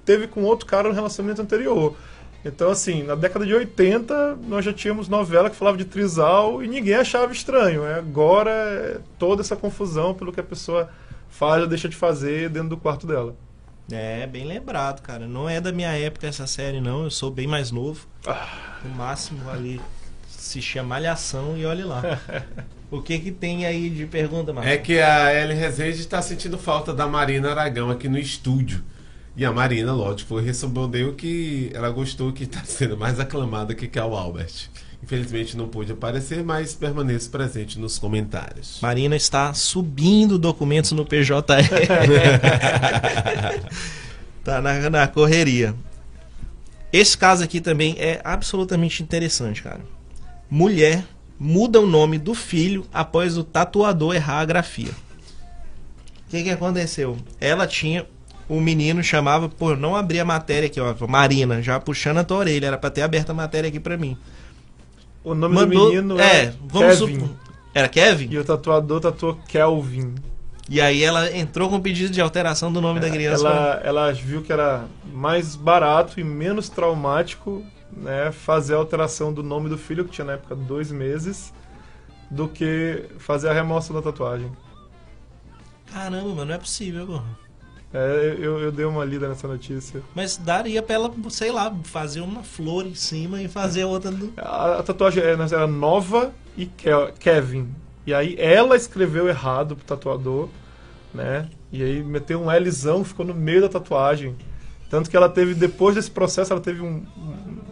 teve 0.04 0.28
com 0.28 0.42
outro 0.42 0.66
cara 0.66 0.90
no 0.90 0.96
relacionamento 0.96 1.40
anterior. 1.40 1.96
Então, 2.44 2.72
assim, 2.72 3.04
na 3.04 3.14
década 3.14 3.46
de 3.46 3.54
80, 3.54 4.38
nós 4.48 4.66
já 4.66 4.74
tínhamos 4.74 5.08
novela 5.08 5.52
que 5.52 5.56
falava 5.56 5.78
de 5.78 5.86
trisal 5.86 6.64
e 6.64 6.68
ninguém 6.68 6.96
achava 6.96 7.32
estranho. 7.32 7.84
Né? 7.84 8.00
Agora, 8.00 8.50
é 8.50 9.00
toda 9.20 9.44
essa 9.44 9.56
confusão 9.56 10.16
pelo 10.16 10.34
que 10.34 10.40
a 10.40 10.44
pessoa 10.44 10.90
faz 11.30 11.62
ou 11.62 11.68
deixa 11.68 11.88
de 11.88 11.96
fazer 11.96 12.50
dentro 12.50 12.70
do 12.70 12.78
quarto 12.78 13.06
dela. 13.06 13.36
É, 13.92 14.26
bem 14.26 14.46
lembrado, 14.46 15.04
cara. 15.04 15.28
Não 15.28 15.48
é 15.48 15.62
da 15.62 15.72
minha 15.72 15.92
época 15.92 16.26
essa 16.26 16.48
série, 16.48 16.82
não. 16.82 17.04
Eu 17.04 17.12
sou 17.12 17.30
bem 17.30 17.46
mais 17.46 17.70
novo. 17.70 18.08
Ah. 18.26 18.80
No 18.84 18.96
máximo 18.96 19.48
ali 19.48 19.80
se 20.28 20.60
chama 20.60 20.90
Malhação 20.90 21.56
e 21.56 21.68
olhe 21.68 21.84
lá. 21.84 22.02
O 22.92 23.02
que 23.02 23.20
que 23.20 23.32
tem 23.32 23.66
aí 23.66 23.90
de 23.90 24.06
pergunta, 24.08 24.52
Marcos? 24.52 24.72
É 24.72 24.78
que 24.78 25.00
a 25.00 25.34
Ellen 25.34 25.58
Rezende 25.58 26.00
está 26.00 26.22
sentindo 26.22 26.58
falta 26.58 26.94
da 26.94 27.08
Marina 27.08 27.52
Aragão 27.52 27.92
aqui 27.92 28.10
no 28.10 28.18
estúdio. 28.18 28.84
E 29.38 29.46
a 29.46 29.52
Marina, 29.52 29.94
lógico, 29.94 30.40
respondeu 30.40 31.14
que 31.14 31.70
ela 31.74 31.92
gostou 31.92 32.34
que 32.34 32.46
está 32.46 32.62
sendo 32.66 32.98
mais 32.98 33.20
aclamada 33.20 33.76
que 33.76 33.88
Cal 33.88 34.16
Albert. 34.16 34.70
Infelizmente 35.04 35.56
não 35.56 35.68
pôde 35.68 35.92
aparecer, 35.92 36.44
mas 36.44 36.74
permaneça 36.74 37.30
presente 37.30 37.78
nos 37.80 38.00
comentários. 38.00 38.80
Marina 38.82 39.16
está 39.16 39.54
subindo 39.54 40.38
documentos 40.38 40.92
no 40.92 41.06
PJR. 41.06 41.42
tá 44.44 44.62
na, 44.62 44.90
na 44.90 45.08
correria. 45.08 45.74
Esse 46.92 47.18
caso 47.18 47.44
aqui 47.44 47.62
também 47.62 47.96
é 48.00 48.20
absolutamente 48.24 49.04
interessante, 49.04 49.62
cara. 49.62 49.82
Mulher 50.50 51.06
muda 51.40 51.80
o 51.80 51.88
nome 51.88 52.18
do 52.18 52.36
filho 52.36 52.86
após 52.94 53.38
o 53.38 53.44
tatuador 53.44 54.14
errar 54.14 54.42
a 54.42 54.46
grafia. 54.46 54.92
O 56.28 56.30
que, 56.30 56.44
que 56.44 56.50
aconteceu? 56.50 57.18
Ela 57.40 57.66
tinha. 57.66 58.06
O 58.48 58.60
menino 58.60 59.04
chamava, 59.04 59.48
por 59.48 59.78
não 59.78 59.96
abrir 59.96 60.20
a 60.20 60.26
matéria 60.26 60.68
aqui, 60.68 60.80
ó. 60.80 60.96
Marina, 61.08 61.62
já 61.62 61.80
puxando 61.80 62.18
a 62.18 62.24
tua 62.24 62.38
orelha. 62.38 62.68
Era 62.68 62.78
pra 62.78 62.90
ter 62.90 63.04
aberto 63.04 63.30
a 63.30 63.34
matéria 63.34 63.68
aqui 63.68 63.80
pra 63.80 63.96
mim. 63.96 64.18
O 65.24 65.36
nome 65.36 65.56
Mandou, 65.56 65.86
do 65.86 65.90
menino 65.90 66.20
é, 66.20 66.46
é 66.46 66.54
vamos 66.68 67.00
Kevin. 67.00 67.30
Era 67.74 67.88
Kevin? 67.88 68.28
E 68.32 68.38
o 68.38 68.44
tatuador 68.44 69.00
tatuou 69.00 69.40
Kelvin. 69.48 70.16
E 70.68 70.80
aí 70.80 71.04
ela 71.04 71.36
entrou 71.36 71.70
com 71.70 71.80
pedido 71.80 72.12
de 72.12 72.22
alteração 72.22 72.72
do 72.72 72.82
nome 72.82 73.00
é, 73.00 73.02
da 73.02 73.10
criança. 73.10 73.48
Ela, 73.48 73.82
ela 73.84 74.14
viu 74.14 74.42
que 74.42 74.52
era 74.52 74.86
mais 75.12 75.56
barato 75.56 76.20
e 76.20 76.24
menos 76.24 76.70
traumático 76.70 77.64
né, 77.92 78.32
fazer 78.32 78.74
a 78.74 78.78
alteração 78.78 79.34
do 79.34 79.44
nome 79.44 79.70
do 79.70 79.78
filho, 79.78 80.06
que 80.06 80.12
tinha 80.12 80.26
na 80.26 80.34
época 80.34 80.56
dois 80.56 80.92
meses, 80.92 81.54
do 82.30 82.48
que 82.48 83.06
fazer 83.18 83.50
a 83.50 83.54
remoção 83.54 83.96
da 83.96 84.02
tatuagem. 84.02 84.52
Caramba, 85.92 86.30
mano, 86.30 86.46
não 86.46 86.54
é 86.54 86.58
possível, 86.58 87.08
pô. 87.08 87.22
É, 87.92 88.36
eu, 88.38 88.60
eu 88.60 88.72
dei 88.72 88.86
uma 88.86 89.04
lida 89.04 89.28
nessa 89.28 89.48
notícia. 89.48 90.04
Mas 90.14 90.38
daria 90.38 90.82
pra 90.84 90.94
ela, 90.94 91.12
sei 91.30 91.52
lá, 91.52 91.76
fazer 91.84 92.22
uma 92.22 92.44
flor 92.44 92.86
em 92.86 92.94
cima 92.94 93.42
e 93.42 93.48
fazer 93.48 93.84
outra 93.84 94.12
do. 94.12 94.32
A, 94.38 94.80
a 94.80 94.84
tatuagem 94.84 95.24
era, 95.24 95.44
era 95.44 95.66
Nova 95.66 96.32
e 96.56 96.68
Ke- 96.68 97.12
Kevin. 97.20 97.70
E 98.06 98.14
aí 98.14 98.36
ela 98.38 98.76
escreveu 98.76 99.28
errado 99.28 99.76
pro 99.76 99.86
tatuador, 99.86 100.50
né? 101.14 101.50
E 101.72 101.82
aí 101.82 102.04
meteu 102.04 102.40
um 102.42 102.48
Lzão, 102.60 103.04
ficou 103.04 103.26
no 103.26 103.34
meio 103.34 103.62
da 103.62 103.70
tatuagem. 103.70 104.36
Tanto 104.88 105.10
que 105.10 105.18
ela 105.18 105.30
teve, 105.30 105.56
depois 105.56 105.96
desse 105.96 106.12
processo, 106.12 106.54
ela 106.54 106.62
teve 106.62 106.82
um. 106.82 107.04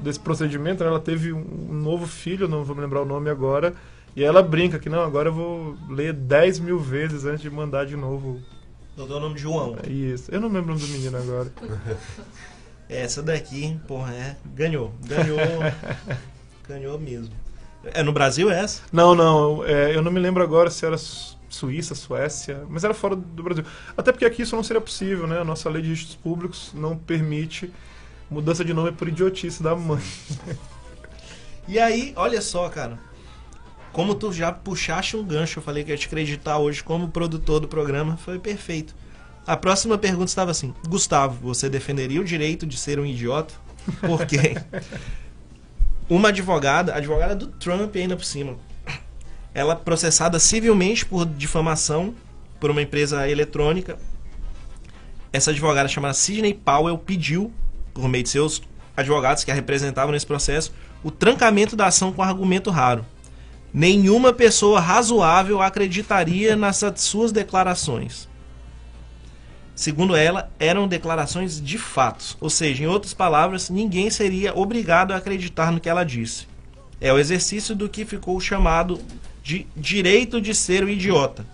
Desse 0.01 0.19
procedimento, 0.19 0.83
né, 0.83 0.89
ela 0.89 0.99
teve 0.99 1.33
um, 1.33 1.43
novo 1.71 2.05
filho, 2.07 2.47
não 2.47 2.63
vou 2.63 2.75
me 2.75 2.81
lembrar 2.81 3.01
o 3.01 3.05
nome 3.05 3.29
agora. 3.29 3.73
E 4.15 4.23
ela 4.23 4.41
brinca 4.41 4.79
que 4.79 4.89
não, 4.89 5.01
agora 5.01 5.29
eu 5.29 5.33
vou 5.33 5.77
ler 5.89 6.11
10 6.13 6.59
mil 6.59 6.79
vezes 6.79 7.25
antes 7.25 7.41
de 7.41 7.49
mandar 7.49 7.85
de 7.85 7.95
novo. 7.95 8.41
Eu 8.97 9.05
dou 9.05 9.17
o 9.17 9.19
nome 9.19 9.35
de 9.35 9.41
João. 9.41 9.77
É 9.83 9.89
Isso. 9.91 10.31
Eu 10.31 10.41
não 10.41 10.47
lembro 10.47 10.73
o 10.73 10.75
nome 10.75 10.81
do 10.81 10.91
menino 10.91 11.17
agora. 11.17 11.51
Essa 12.89 13.21
daqui, 13.21 13.79
porra, 13.87 14.13
é. 14.13 14.35
Ganhou. 14.55 14.93
Ganhou. 15.05 15.37
ganhou 16.67 16.97
mesmo. 16.99 17.33
É 17.93 18.01
no 18.01 18.11
Brasil 18.11 18.49
essa? 18.49 18.81
Não, 18.91 19.13
não, 19.15 19.63
é, 19.63 19.95
eu 19.95 20.01
não 20.01 20.11
me 20.11 20.19
lembro 20.19 20.41
agora 20.43 20.69
se 20.69 20.85
era 20.85 20.97
Su- 20.97 21.37
Suíça, 21.49 21.95
Suécia, 21.95 22.65
mas 22.69 22.83
era 22.83 22.93
fora 22.93 23.15
do 23.15 23.43
Brasil. 23.43 23.63
Até 23.95 24.11
porque 24.11 24.25
aqui 24.25 24.41
isso 24.41 24.55
não 24.55 24.63
seria 24.63 24.81
possível, 24.81 25.27
né? 25.27 25.39
A 25.39 25.43
nossa 25.43 25.69
lei 25.69 25.81
de 25.81 25.89
registros 25.89 26.15
públicos 26.17 26.71
não 26.73 26.97
permite 26.97 27.71
mudança 28.29 28.63
de 28.63 28.73
nome 28.73 28.91
por 28.91 29.07
idiotice 29.07 29.61
da 29.61 29.75
mãe. 29.75 30.01
E 31.67 31.77
aí, 31.77 32.13
olha 32.15 32.41
só, 32.41 32.69
cara. 32.69 32.97
Como 33.91 34.15
tu 34.15 34.31
já 34.31 34.51
puxaste 34.51 35.17
um 35.17 35.23
gancho, 35.23 35.59
eu 35.59 35.63
falei 35.63 35.83
que 35.83 35.91
ia 35.91 35.97
te 35.97 36.07
acreditar 36.07 36.57
hoje 36.59 36.83
como 36.83 37.09
produtor 37.09 37.59
do 37.59 37.67
programa, 37.67 38.15
foi 38.15 38.39
perfeito. 38.39 38.95
A 39.45 39.57
próxima 39.57 39.97
pergunta 39.97 40.25
estava 40.25 40.51
assim: 40.51 40.73
Gustavo, 40.87 41.35
você 41.41 41.69
defenderia 41.69 42.21
o 42.21 42.23
direito 42.23 42.65
de 42.65 42.77
ser 42.77 42.99
um 42.99 43.05
idiota? 43.05 43.53
Por 44.01 44.25
quê? 44.25 44.55
Uma 46.09 46.29
advogada, 46.29 46.93
advogada 46.95 47.35
do 47.35 47.47
Trump 47.47 47.93
ainda 47.95 48.15
por 48.15 48.23
cima, 48.23 48.55
ela 49.53 49.75
processada 49.75 50.39
civilmente 50.39 51.05
por 51.05 51.25
difamação 51.25 52.15
por 52.59 52.71
uma 52.71 52.81
empresa 52.81 53.27
eletrônica. 53.29 53.97
Essa 55.33 55.51
advogada 55.51 55.89
chamada 55.89 56.13
Sidney 56.13 56.53
Powell 56.53 56.97
pediu, 56.97 57.51
por 57.99 58.07
meio 58.07 58.23
de 58.23 58.29
seus 58.29 58.61
advogados 58.95 59.43
que 59.43 59.51
a 59.51 59.53
representavam 59.53 60.11
nesse 60.11 60.25
processo, 60.25 60.73
o 61.03 61.11
trancamento 61.11 61.75
da 61.75 61.87
ação 61.87 62.11
com 62.11 62.23
argumento 62.23 62.69
raro. 62.69 63.05
Nenhuma 63.73 64.33
pessoa 64.33 64.79
razoável 64.79 65.61
acreditaria 65.61 66.55
nessas 66.55 67.01
suas 67.01 67.31
declarações. 67.31 68.27
Segundo 69.75 70.15
ela, 70.15 70.51
eram 70.57 70.87
declarações 70.87 71.61
de 71.61 71.77
fatos, 71.77 72.35
ou 72.41 72.49
seja, 72.49 72.83
em 72.83 72.87
outras 72.87 73.13
palavras, 73.13 73.69
ninguém 73.69 74.09
seria 74.09 74.57
obrigado 74.57 75.11
a 75.11 75.17
acreditar 75.17 75.71
no 75.71 75.79
que 75.79 75.89
ela 75.89 76.03
disse. 76.03 76.47
É 76.99 77.13
o 77.13 77.19
exercício 77.19 77.75
do 77.75 77.87
que 77.87 78.03
ficou 78.03 78.39
chamado 78.39 78.99
de 79.43 79.67
direito 79.75 80.41
de 80.41 80.55
ser 80.55 80.83
o 80.83 80.89
idiota. 80.89 81.45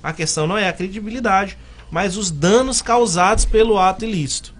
A 0.00 0.12
questão 0.12 0.46
não 0.46 0.56
é 0.56 0.68
a 0.68 0.72
credibilidade, 0.72 1.58
mas 1.90 2.16
os 2.16 2.30
danos 2.30 2.80
causados 2.80 3.44
pelo 3.44 3.76
ato 3.76 4.04
ilícito. 4.04 4.53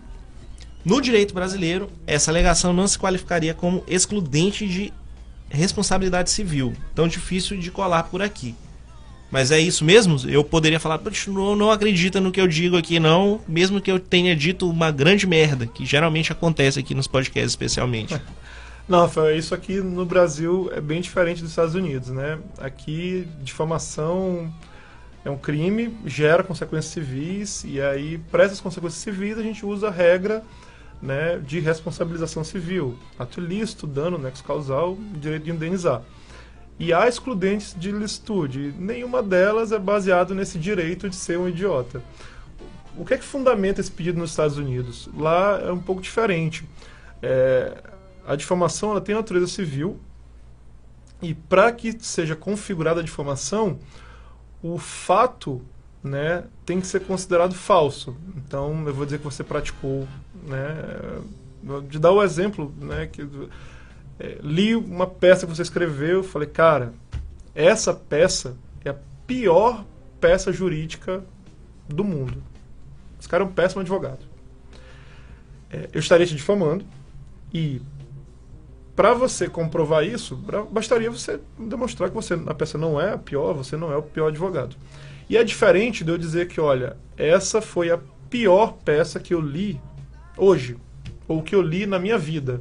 No 0.84 1.00
direito 1.00 1.32
brasileiro, 1.32 1.90
essa 2.06 2.30
alegação 2.30 2.72
não 2.72 2.86
se 2.86 2.98
qualificaria 2.98 3.54
como 3.54 3.82
excludente 3.88 4.68
de 4.68 4.92
responsabilidade 5.48 6.30
civil, 6.30 6.74
tão 6.94 7.08
difícil 7.08 7.58
de 7.58 7.70
colar 7.70 8.04
por 8.04 8.20
aqui. 8.20 8.54
Mas 9.30 9.50
é 9.50 9.58
isso 9.58 9.84
mesmo? 9.84 10.16
Eu 10.28 10.44
poderia 10.44 10.78
falar, 10.78 10.98
"Poxa, 10.98 11.30
não, 11.30 11.56
não 11.56 11.70
acredita 11.70 12.20
no 12.20 12.30
que 12.30 12.40
eu 12.40 12.46
digo 12.46 12.76
aqui 12.76 13.00
não, 13.00 13.40
mesmo 13.48 13.80
que 13.80 13.90
eu 13.90 13.98
tenha 13.98 14.36
dito 14.36 14.68
uma 14.68 14.90
grande 14.90 15.26
merda, 15.26 15.66
que 15.66 15.86
geralmente 15.86 16.30
acontece 16.30 16.78
aqui 16.78 16.94
nos 16.94 17.06
podcasts 17.06 17.52
especialmente. 17.52 18.14
Não, 18.86 19.00
Rafael, 19.00 19.34
isso 19.34 19.54
aqui 19.54 19.80
no 19.80 20.04
Brasil 20.04 20.70
é 20.74 20.78
bem 20.78 21.00
diferente 21.00 21.40
dos 21.40 21.48
Estados 21.48 21.74
Unidos, 21.74 22.10
né? 22.10 22.38
Aqui, 22.58 23.26
difamação 23.42 24.52
é 25.24 25.30
um 25.30 25.38
crime, 25.38 25.96
gera 26.04 26.44
consequências 26.44 26.92
civis, 26.92 27.64
e 27.64 27.80
aí, 27.80 28.18
para 28.30 28.44
essas 28.44 28.60
consequências 28.60 29.00
civis, 29.02 29.38
a 29.38 29.42
gente 29.42 29.64
usa 29.64 29.88
a 29.88 29.90
regra 29.90 30.44
né, 31.00 31.38
de 31.38 31.60
responsabilização 31.60 32.42
civil. 32.44 32.98
Ato 33.18 33.40
ilícito, 33.40 33.86
dano, 33.86 34.18
nexo 34.18 34.44
causal, 34.44 34.96
direito 35.14 35.44
de 35.44 35.50
indenizar. 35.50 36.02
E 36.78 36.92
há 36.92 37.06
excludentes 37.06 37.74
de 37.78 37.92
licitude. 37.92 38.74
Nenhuma 38.78 39.22
delas 39.22 39.70
é 39.70 39.78
baseado 39.78 40.34
nesse 40.34 40.58
direito 40.58 41.08
de 41.08 41.16
ser 41.16 41.38
um 41.38 41.48
idiota. 41.48 42.02
O 42.96 43.04
que 43.04 43.14
é 43.14 43.18
que 43.18 43.24
fundamenta 43.24 43.80
esse 43.80 43.90
pedido 43.90 44.18
nos 44.18 44.30
Estados 44.30 44.56
Unidos? 44.56 45.08
Lá 45.16 45.60
é 45.60 45.72
um 45.72 45.80
pouco 45.80 46.00
diferente. 46.00 46.64
É, 47.22 47.76
a 48.26 48.36
difamação 48.36 48.92
ela 48.92 49.00
tem 49.00 49.14
natureza 49.14 49.46
civil 49.46 49.98
e 51.20 51.34
para 51.34 51.72
que 51.72 51.96
seja 52.00 52.36
configurada 52.36 53.00
a 53.00 53.02
difamação, 53.02 53.78
o 54.62 54.78
fato 54.78 55.62
né, 56.02 56.44
tem 56.66 56.80
que 56.80 56.86
ser 56.86 57.00
considerado 57.00 57.54
falso. 57.54 58.14
Então, 58.36 58.86
eu 58.86 58.92
vou 58.92 59.04
dizer 59.06 59.18
que 59.18 59.24
você 59.24 59.42
praticou, 59.42 60.06
né, 60.44 61.20
de 61.88 61.98
dar 61.98 62.12
o 62.12 62.22
exemplo, 62.22 62.72
né, 62.78 63.06
que 63.06 63.26
é, 64.18 64.38
li 64.42 64.74
uma 64.74 65.06
peça 65.06 65.46
que 65.46 65.54
você 65.54 65.62
escreveu, 65.62 66.22
falei, 66.22 66.48
cara, 66.48 66.92
essa 67.54 67.94
peça 67.94 68.56
é 68.84 68.90
a 68.90 68.96
pior 69.26 69.84
peça 70.20 70.52
jurídica 70.52 71.24
do 71.88 72.04
mundo. 72.04 72.42
Esse 73.18 73.28
cara 73.28 73.42
é 73.42 73.46
um 73.46 73.52
péssimo 73.52 73.80
advogado. 73.80 74.24
É, 75.70 75.88
eu 75.92 76.00
estaria 76.00 76.26
te 76.26 76.34
difamando 76.34 76.84
e 77.52 77.80
para 78.94 79.12
você 79.12 79.48
comprovar 79.48 80.04
isso, 80.04 80.36
bastaria 80.70 81.10
você 81.10 81.40
demonstrar 81.58 82.10
que 82.10 82.14
você 82.14 82.34
a 82.46 82.54
peça 82.54 82.78
não 82.78 83.00
é 83.00 83.12
a 83.12 83.18
pior, 83.18 83.52
você 83.52 83.76
não 83.76 83.92
é 83.92 83.96
o 83.96 84.02
pior 84.02 84.28
advogado. 84.28 84.76
E 85.28 85.36
é 85.36 85.42
diferente 85.42 86.04
de 86.04 86.12
eu 86.12 86.18
dizer 86.18 86.46
que, 86.46 86.60
olha, 86.60 86.96
essa 87.16 87.60
foi 87.60 87.90
a 87.90 87.98
pior 88.30 88.74
peça 88.84 89.18
que 89.18 89.34
eu 89.34 89.40
li 89.40 89.80
hoje, 90.36 90.76
ou 91.26 91.42
que 91.42 91.54
eu 91.54 91.62
li 91.62 91.86
na 91.86 91.98
minha 91.98 92.18
vida. 92.18 92.60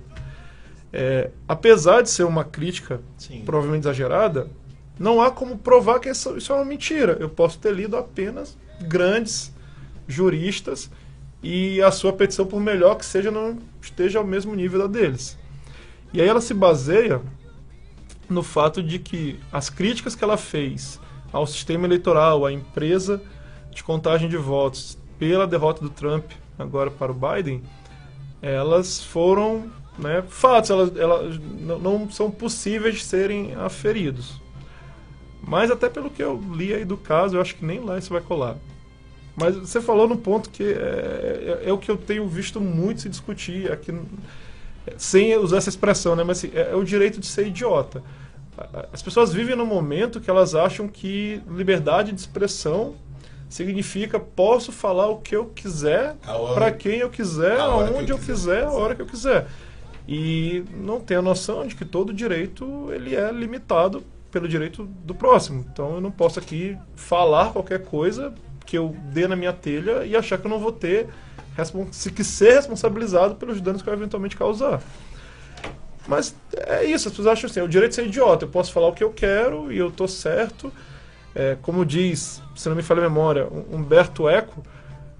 É, 0.91 1.31
apesar 1.47 2.01
de 2.01 2.09
ser 2.09 2.23
uma 2.23 2.43
crítica 2.43 3.01
Sim. 3.17 3.41
provavelmente 3.45 3.83
exagerada, 3.83 4.47
não 4.99 5.21
há 5.21 5.31
como 5.31 5.57
provar 5.57 5.99
que 5.99 6.09
isso, 6.09 6.37
isso 6.37 6.51
é 6.51 6.55
uma 6.55 6.65
mentira. 6.65 7.17
Eu 7.19 7.29
posso 7.29 7.57
ter 7.57 7.73
lido 7.73 7.97
apenas 7.97 8.57
grandes 8.81 9.53
juristas 10.07 10.89
e 11.41 11.81
a 11.81 11.91
sua 11.91 12.13
petição, 12.13 12.45
por 12.45 12.59
melhor 12.59 12.95
que 12.95 13.05
seja, 13.05 13.31
não 13.31 13.57
esteja 13.81 14.19
ao 14.19 14.25
mesmo 14.25 14.55
nível 14.55 14.79
da 14.79 14.87
deles. 14.87 15.37
E 16.13 16.21
aí 16.21 16.27
ela 16.27 16.39
se 16.39 16.53
baseia 16.53 17.21
no 18.29 18.43
fato 18.43 18.81
de 18.81 18.99
que 18.99 19.39
as 19.51 19.69
críticas 19.69 20.15
que 20.15 20.23
ela 20.23 20.37
fez 20.37 20.99
ao 21.31 21.47
sistema 21.47 21.85
eleitoral, 21.85 22.45
à 22.45 22.53
empresa 22.53 23.21
de 23.71 23.83
contagem 23.83 24.29
de 24.29 24.37
votos 24.37 24.97
pela 25.17 25.47
derrota 25.47 25.81
do 25.81 25.89
Trump 25.89 26.31
agora 26.57 26.89
para 26.91 27.11
o 27.11 27.15
Biden, 27.15 27.61
elas 28.41 29.03
foram 29.03 29.71
né, 29.97 30.23
fatos, 30.27 30.69
elas, 30.69 30.95
elas 30.97 31.39
não, 31.59 32.09
são 32.09 32.29
possíveis 32.31 32.95
de 32.95 33.03
serem 33.03 33.53
aferidos. 33.55 34.41
Mas 35.45 35.69
até 35.69 35.89
pelo 35.89 36.09
que 36.09 36.23
eu 36.23 36.41
li 36.53 36.73
aí 36.73 36.85
do 36.85 36.97
caso, 36.97 37.35
eu 37.35 37.41
acho 37.41 37.55
que 37.55 37.65
nem 37.65 37.79
lá 37.79 37.97
isso 37.97 38.11
vai 38.11 38.21
colar. 38.21 38.55
Mas 39.35 39.55
você 39.55 39.81
falou 39.81 40.07
no 40.07 40.17
ponto 40.17 40.49
que 40.49 40.63
é, 40.63 41.59
é- 41.63 41.69
é 41.69 41.73
o 41.73 41.77
que 41.77 41.89
eu 41.89 41.97
tenho 41.97 42.27
visto 42.27 42.61
muito 42.61 43.01
se 43.01 43.09
discutir 43.09 43.71
aqui, 43.71 43.91
no- 43.91 44.05
sem 44.97 45.35
usar 45.37 45.57
essa 45.57 45.69
expressão, 45.69 46.15
né? 46.15 46.23
Mas 46.23 46.37
assim, 46.39 46.51
é, 46.53 46.71
é 46.71 46.75
o 46.75 46.83
direito 46.83 47.19
de 47.19 47.25
ser 47.25 47.47
idiota. 47.47 48.03
As 48.91 49.01
pessoas 49.01 49.33
vivem 49.33 49.55
num 49.55 49.65
momento 49.65 50.21
que 50.21 50.29
elas 50.29 50.53
acham 50.53 50.87
que 50.87 51.41
liberdade 51.49 52.11
de 52.11 52.19
expressão 52.19 52.95
significa 53.49 54.19
posso 54.19 54.71
falar 54.71 55.07
o 55.07 55.17
que 55.17 55.35
eu 55.35 55.45
quiser, 55.45 56.15
para 56.53 56.71
quem 56.71 56.99
eu 56.99 57.09
quiser, 57.09 57.59
aonde 57.59 58.11
eu 58.11 58.17
eu 58.17 58.19
quiser. 58.19 58.63
a 58.63 58.71
hora 58.71 58.95
que 58.95 59.01
eu 59.01 59.05
quiser. 59.05 59.47
E 60.07 60.63
não 60.75 60.99
tem 60.99 61.17
a 61.17 61.21
noção 61.21 61.65
de 61.65 61.75
que 61.75 61.85
todo 61.85 62.13
direito 62.13 62.91
ele 62.91 63.15
é 63.15 63.31
limitado 63.31 64.03
pelo 64.31 64.47
direito 64.47 64.83
do 64.83 65.13
próximo. 65.13 65.65
Então 65.71 65.95
eu 65.95 66.01
não 66.01 66.11
posso 66.11 66.39
aqui 66.39 66.77
falar 66.95 67.51
qualquer 67.53 67.85
coisa 67.85 68.33
que 68.65 68.77
eu 68.77 68.95
dê 69.11 69.27
na 69.27 69.35
minha 69.35 69.53
telha 69.53 70.03
e 70.05 70.15
achar 70.15 70.37
que 70.37 70.45
eu 70.45 70.49
não 70.49 70.59
vou 70.59 70.71
ter 70.71 71.07
se 71.91 72.11
que 72.11 72.23
ser 72.23 72.55
responsabilizado 72.55 73.35
pelos 73.35 73.61
danos 73.61 73.81
que 73.81 73.89
eu 73.89 73.93
eventualmente 73.93 74.35
causar. 74.35 74.81
Mas 76.07 76.35
é 76.57 76.83
isso, 76.83 77.07
as 77.07 77.13
pessoas 77.13 77.27
acham 77.27 77.49
assim, 77.49 77.59
é 77.59 77.63
o 77.63 77.67
direito 77.67 77.91
de 77.91 77.95
ser 77.95 78.07
idiota, 78.07 78.45
eu 78.45 78.49
posso 78.49 78.73
falar 78.73 78.87
o 78.87 78.93
que 78.93 79.03
eu 79.03 79.11
quero 79.11 79.71
e 79.71 79.77
eu 79.77 79.91
tô 79.91 80.07
certo. 80.07 80.73
É, 81.35 81.57
como 81.61 81.85
diz, 81.85 82.41
se 82.55 82.69
não 82.69 82.75
me 82.75 82.83
falha 82.83 82.99
a 82.99 83.09
memória, 83.09 83.47
um- 83.47 83.77
Humberto 83.77 84.29
Eco, 84.29 84.63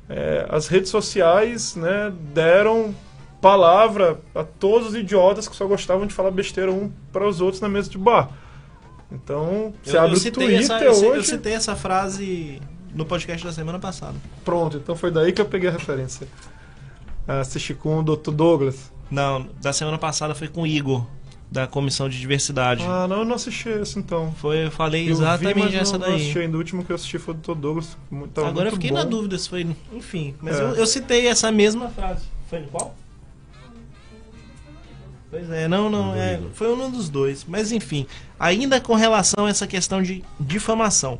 é, 0.07 0.45
as 0.49 0.67
redes 0.67 0.89
sociais 0.91 1.75
né, 1.75 2.13
deram 2.33 2.93
palavra 3.41 4.19
a 4.33 4.43
todos 4.43 4.89
os 4.89 4.95
idiotas 4.95 5.47
que 5.47 5.55
só 5.55 5.65
gostavam 5.67 6.05
de 6.05 6.13
falar 6.13 6.31
besteira 6.31 6.71
um 6.71 6.91
para 7.11 7.27
os 7.27 7.41
outros 7.41 7.61
na 7.61 7.67
mesa 7.67 7.89
de 7.89 7.97
bar. 7.97 8.29
Então, 9.11 9.73
você 9.83 9.97
Eu, 9.97 10.01
abre 10.01 10.15
eu 10.15 10.19
o 10.19 10.31
Twitter 10.31 10.59
essa, 10.59 10.79
eu, 10.83 10.91
hoje. 10.91 11.05
eu 11.17 11.23
citei 11.23 11.53
essa 11.53 11.75
frase 11.75 12.61
no 12.93 13.05
podcast 13.05 13.45
da 13.45 13.51
semana 13.51 13.79
passada. 13.79 14.15
Pronto, 14.45 14.77
então 14.77 14.95
foi 14.95 15.11
daí 15.11 15.31
que 15.31 15.41
eu 15.41 15.45
peguei 15.45 15.69
a 15.69 15.71
referência. 15.71 16.27
Ah, 17.27 17.39
Assisti 17.39 17.73
com 17.73 17.99
o 17.99 18.03
Dr. 18.03 18.31
Douglas. 18.31 18.91
Não, 19.11 19.47
da 19.61 19.71
semana 19.73 19.97
passada 19.97 20.33
foi 20.33 20.47
com 20.47 20.61
o 20.61 20.67
Igor, 20.67 21.05
da 21.53 21.67
Comissão 21.67 22.09
de 22.09 22.19
Diversidade. 22.19 22.83
Ah, 22.83 23.07
não, 23.07 23.19
eu 23.19 23.25
não 23.25 23.35
assisti 23.35 23.69
esse 23.69 23.99
então. 23.99 24.33
Foi, 24.37 24.65
eu 24.65 24.71
falei 24.71 25.03
Eu 25.03 25.05
vi, 25.05 25.11
exatamente 25.11 25.59
mas 25.59 25.73
essa 25.75 25.93
não, 25.93 25.99
não 25.99 26.07
daí. 26.07 26.15
assisti 26.15 26.39
ainda. 26.39 26.55
O 26.55 26.59
último 26.59 26.83
que 26.83 26.91
eu 26.91 26.95
assisti 26.95 27.19
foi 27.19 27.35
do 27.35 27.41
tava 28.33 28.47
Agora 28.47 28.69
eu 28.69 28.71
muito 28.71 28.73
fiquei 28.73 28.89
bom. 28.89 28.95
na 28.97 29.03
dúvida 29.03 29.37
se 29.37 29.47
foi. 29.47 29.67
Enfim, 29.93 30.33
mas 30.41 30.59
É. 30.59 30.63
eu, 30.63 30.69
eu 30.75 30.87
citei 30.87 31.27
essa 31.27 31.51
mesma 31.51 31.89
frase. 31.89 32.25
Foi 32.49 32.57
em 32.59 32.65
qual? 32.65 32.95
Pois 35.29 35.47
é, 35.51 35.67
não, 35.67 35.89
não, 35.91 36.15
é, 36.15 36.39
foi 36.55 36.73
um 36.73 36.89
dos 36.89 37.07
dois. 37.07 37.45
Mas 37.47 37.71
enfim, 37.71 38.07
ainda 38.39 38.81
com 38.81 38.95
relação 38.95 39.45
a 39.45 39.49
essa 39.49 39.67
questão 39.67 40.01
de 40.01 40.23
difamação. 40.39 41.19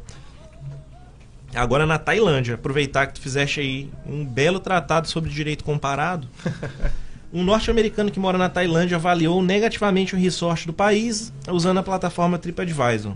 Agora 1.54 1.86
na 1.86 2.00
Tailândia, 2.00 2.56
aproveitar 2.56 3.06
que 3.06 3.14
tu 3.14 3.22
fizeste 3.22 3.60
aí 3.60 3.92
um 4.04 4.26
belo 4.26 4.60
tratado 4.60 5.08
sobre 5.08 5.30
direito 5.30 5.64
comparado. 5.64 6.28
Um 7.34 7.44
norte-americano 7.44 8.12
que 8.12 8.20
mora 8.20 8.38
na 8.38 8.48
Tailândia 8.48 8.96
avaliou 8.96 9.42
negativamente 9.42 10.14
o 10.14 10.20
resort 10.20 10.68
do 10.68 10.74
país 10.74 11.34
usando 11.50 11.80
a 11.80 11.84
plataforma 11.84 12.38
TripAdvisor. 12.38 13.14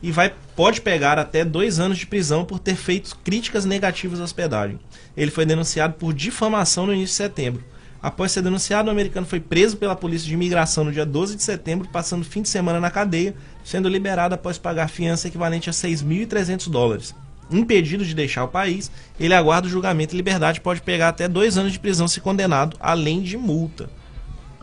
E 0.00 0.12
vai, 0.12 0.32
pode 0.54 0.80
pegar 0.80 1.18
até 1.18 1.44
dois 1.44 1.80
anos 1.80 1.98
de 1.98 2.06
prisão 2.06 2.44
por 2.44 2.60
ter 2.60 2.76
feito 2.76 3.16
críticas 3.24 3.64
negativas 3.64 4.20
à 4.20 4.22
hospedagem. 4.22 4.78
Ele 5.16 5.32
foi 5.32 5.44
denunciado 5.44 5.94
por 5.94 6.14
difamação 6.14 6.86
no 6.86 6.94
início 6.94 7.14
de 7.14 7.16
setembro. 7.16 7.64
Após 8.00 8.30
ser 8.30 8.42
denunciado, 8.42 8.86
o 8.86 8.92
americano 8.92 9.26
foi 9.26 9.40
preso 9.40 9.76
pela 9.76 9.96
polícia 9.96 10.28
de 10.28 10.34
imigração 10.34 10.84
no 10.84 10.92
dia 10.92 11.04
12 11.04 11.34
de 11.34 11.42
setembro, 11.42 11.88
passando 11.88 12.24
fim 12.24 12.42
de 12.42 12.48
semana 12.48 12.78
na 12.78 12.92
cadeia, 12.92 13.34
sendo 13.64 13.88
liberado 13.88 14.36
após 14.36 14.56
pagar 14.56 14.88
fiança 14.88 15.26
equivalente 15.26 15.68
a 15.68 15.72
6.300 15.72 16.70
dólares. 16.70 17.12
Impedido 17.50 18.04
de 18.04 18.14
deixar 18.14 18.44
o 18.44 18.48
país, 18.48 18.90
ele 19.18 19.32
aguarda 19.32 19.66
o 19.66 19.70
julgamento 19.70 20.14
e 20.14 20.16
liberdade 20.16 20.60
pode 20.60 20.82
pegar 20.82 21.08
até 21.08 21.26
dois 21.26 21.56
anos 21.56 21.72
de 21.72 21.78
prisão 21.78 22.06
se 22.06 22.20
condenado, 22.20 22.76
além 22.78 23.22
de 23.22 23.36
multa. 23.36 23.88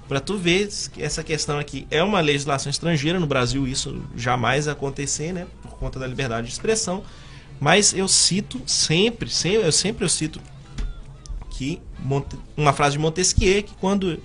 Pra 0.07 0.19
tu 0.19 0.37
ver 0.37 0.69
que 0.93 1.01
essa 1.01 1.23
questão 1.23 1.57
aqui 1.57 1.87
é 1.89 2.03
uma 2.03 2.21
legislação 2.21 2.69
estrangeira, 2.69 3.19
no 3.19 3.25
Brasil 3.25 3.67
isso 3.67 4.03
jamais 4.15 4.67
acontecer, 4.67 5.33
né? 5.33 5.47
Por 5.63 5.71
conta 5.77 5.97
da 5.97 6.05
liberdade 6.05 6.45
de 6.45 6.53
expressão. 6.53 7.03
Mas 7.59 7.93
eu 7.93 8.07
cito 8.07 8.61
sempre, 8.67 9.29
sempre 9.29 9.65
eu 9.65 9.71
sempre 9.71 10.05
eu 10.05 10.09
cito 10.09 10.39
que 11.49 11.81
uma 12.55 12.73
frase 12.73 12.97
de 12.97 12.99
Montesquieu 12.99 13.63
que 13.63 13.73
quando 13.75 14.19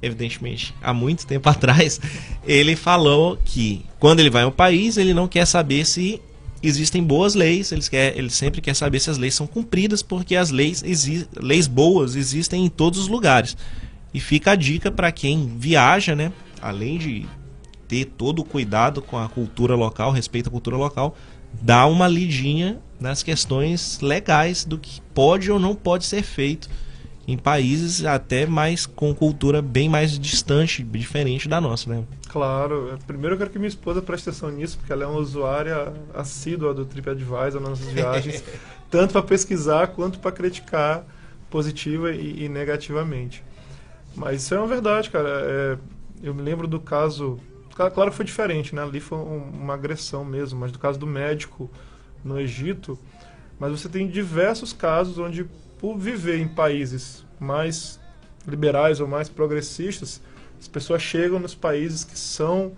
evidentemente 0.00 0.74
há 0.80 0.94
muito 0.94 1.26
tempo 1.26 1.48
atrás 1.50 2.00
ele 2.46 2.76
falou 2.76 3.36
que 3.44 3.84
quando 3.98 4.20
ele 4.20 4.30
vai 4.30 4.44
ao 4.44 4.52
país 4.52 4.96
ele 4.96 5.12
não 5.12 5.26
quer 5.26 5.44
saber 5.44 5.84
se 5.84 6.22
existem 6.62 7.02
boas 7.02 7.34
leis 7.34 7.72
ele, 7.72 7.82
quer, 7.82 8.16
ele 8.16 8.30
sempre 8.30 8.60
quer 8.60 8.74
saber 8.74 9.00
se 9.00 9.10
as 9.10 9.18
leis 9.18 9.34
são 9.34 9.46
cumpridas 9.46 10.02
porque 10.02 10.34
as 10.36 10.50
leis 10.50 10.82
leis 11.40 11.66
boas 11.66 12.16
existem 12.16 12.64
em 12.64 12.68
todos 12.68 12.98
os 12.98 13.08
lugares. 13.08 13.56
E 14.12 14.20
fica 14.20 14.52
a 14.52 14.56
dica 14.56 14.90
para 14.90 15.12
quem 15.12 15.54
viaja 15.56 16.14
né? 16.14 16.32
Além 16.60 16.98
de 16.98 17.26
ter 17.86 18.04
todo 18.04 18.40
o 18.40 18.44
cuidado 18.44 19.00
com 19.00 19.18
a 19.18 19.28
cultura 19.28 19.74
local 19.74 20.10
respeito 20.10 20.48
à 20.48 20.52
cultura 20.52 20.76
local 20.76 21.16
dá 21.62 21.86
uma 21.86 22.06
lidinha 22.06 22.78
nas 23.00 23.22
questões 23.22 24.00
legais 24.00 24.64
do 24.64 24.78
que 24.78 25.00
pode 25.14 25.50
ou 25.50 25.58
não 25.58 25.74
pode 25.74 26.04
ser 26.04 26.22
feito 26.22 26.68
em 27.28 27.36
países 27.36 28.04
até 28.06 28.46
mais 28.46 28.86
com 28.86 29.14
cultura 29.14 29.60
bem 29.62 29.88
mais 29.88 30.18
distante, 30.18 30.82
diferente 30.82 31.46
da 31.48 31.60
nossa, 31.60 31.90
né? 31.90 32.02
Claro. 32.28 32.98
Primeiro 33.06 33.34
eu 33.34 33.38
quero 33.38 33.50
que 33.50 33.58
minha 33.58 33.68
esposa 33.68 34.00
preste 34.02 34.30
atenção 34.30 34.50
nisso, 34.50 34.78
porque 34.78 34.92
ela 34.92 35.04
é 35.04 35.06
uma 35.06 35.20
usuária 35.20 35.92
assídua 36.14 36.72
do 36.72 36.86
TripAdvisor 36.86 37.60
nas 37.60 37.70
nossas 37.70 37.88
viagens, 37.92 38.42
tanto 38.90 39.12
para 39.12 39.22
pesquisar 39.22 39.88
quanto 39.88 40.18
para 40.18 40.32
criticar 40.32 41.04
positiva 41.50 42.10
e, 42.12 42.44
e 42.44 42.48
negativamente. 42.48 43.44
Mas 44.16 44.42
isso 44.42 44.54
é 44.54 44.58
uma 44.58 44.66
verdade, 44.66 45.10
cara. 45.10 45.28
É, 45.28 45.78
eu 46.22 46.34
me 46.34 46.40
lembro 46.42 46.66
do 46.66 46.80
caso. 46.80 47.38
cla- 47.74 47.90
Claro 47.90 48.10
que 48.10 48.16
foi 48.16 48.24
diferente, 48.24 48.74
né? 48.74 48.82
Ali 48.82 49.00
foi 49.00 49.18
um- 49.18 49.50
uma 49.52 49.74
agressão 49.74 50.24
mesmo, 50.24 50.58
mas 50.58 50.72
do 50.72 50.78
caso 50.78 50.98
do 50.98 51.06
médico 51.06 51.70
no 52.24 52.40
Egito. 52.40 52.98
Mas 53.60 53.70
você 53.72 53.88
tem 53.88 54.08
diversos 54.08 54.72
casos 54.72 55.18
onde, 55.18 55.46
por 55.78 55.96
viver 55.98 56.38
em 56.40 56.48
países 56.48 57.24
mais 57.38 57.98
liberais 58.46 59.00
ou 59.00 59.06
mais 59.06 59.28
progressistas, 59.28 60.20
as 60.60 60.66
pessoas 60.68 61.02
chegam 61.02 61.38
nos 61.38 61.54
países 61.54 62.04
que 62.04 62.18
são 62.18 62.72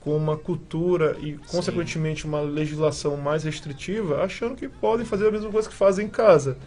com 0.00 0.16
uma 0.16 0.36
cultura 0.36 1.16
e, 1.20 1.32
consequentemente, 1.50 2.26
uma 2.26 2.40
legislação 2.40 3.16
mais 3.16 3.42
restritiva, 3.44 4.22
achando 4.22 4.54
que 4.54 4.68
podem 4.68 5.04
fazer 5.06 5.28
a 5.28 5.30
mesma 5.30 5.50
coisa 5.50 5.68
que 5.68 5.74
fazem 5.74 6.06
em 6.06 6.10
casa. 6.10 6.58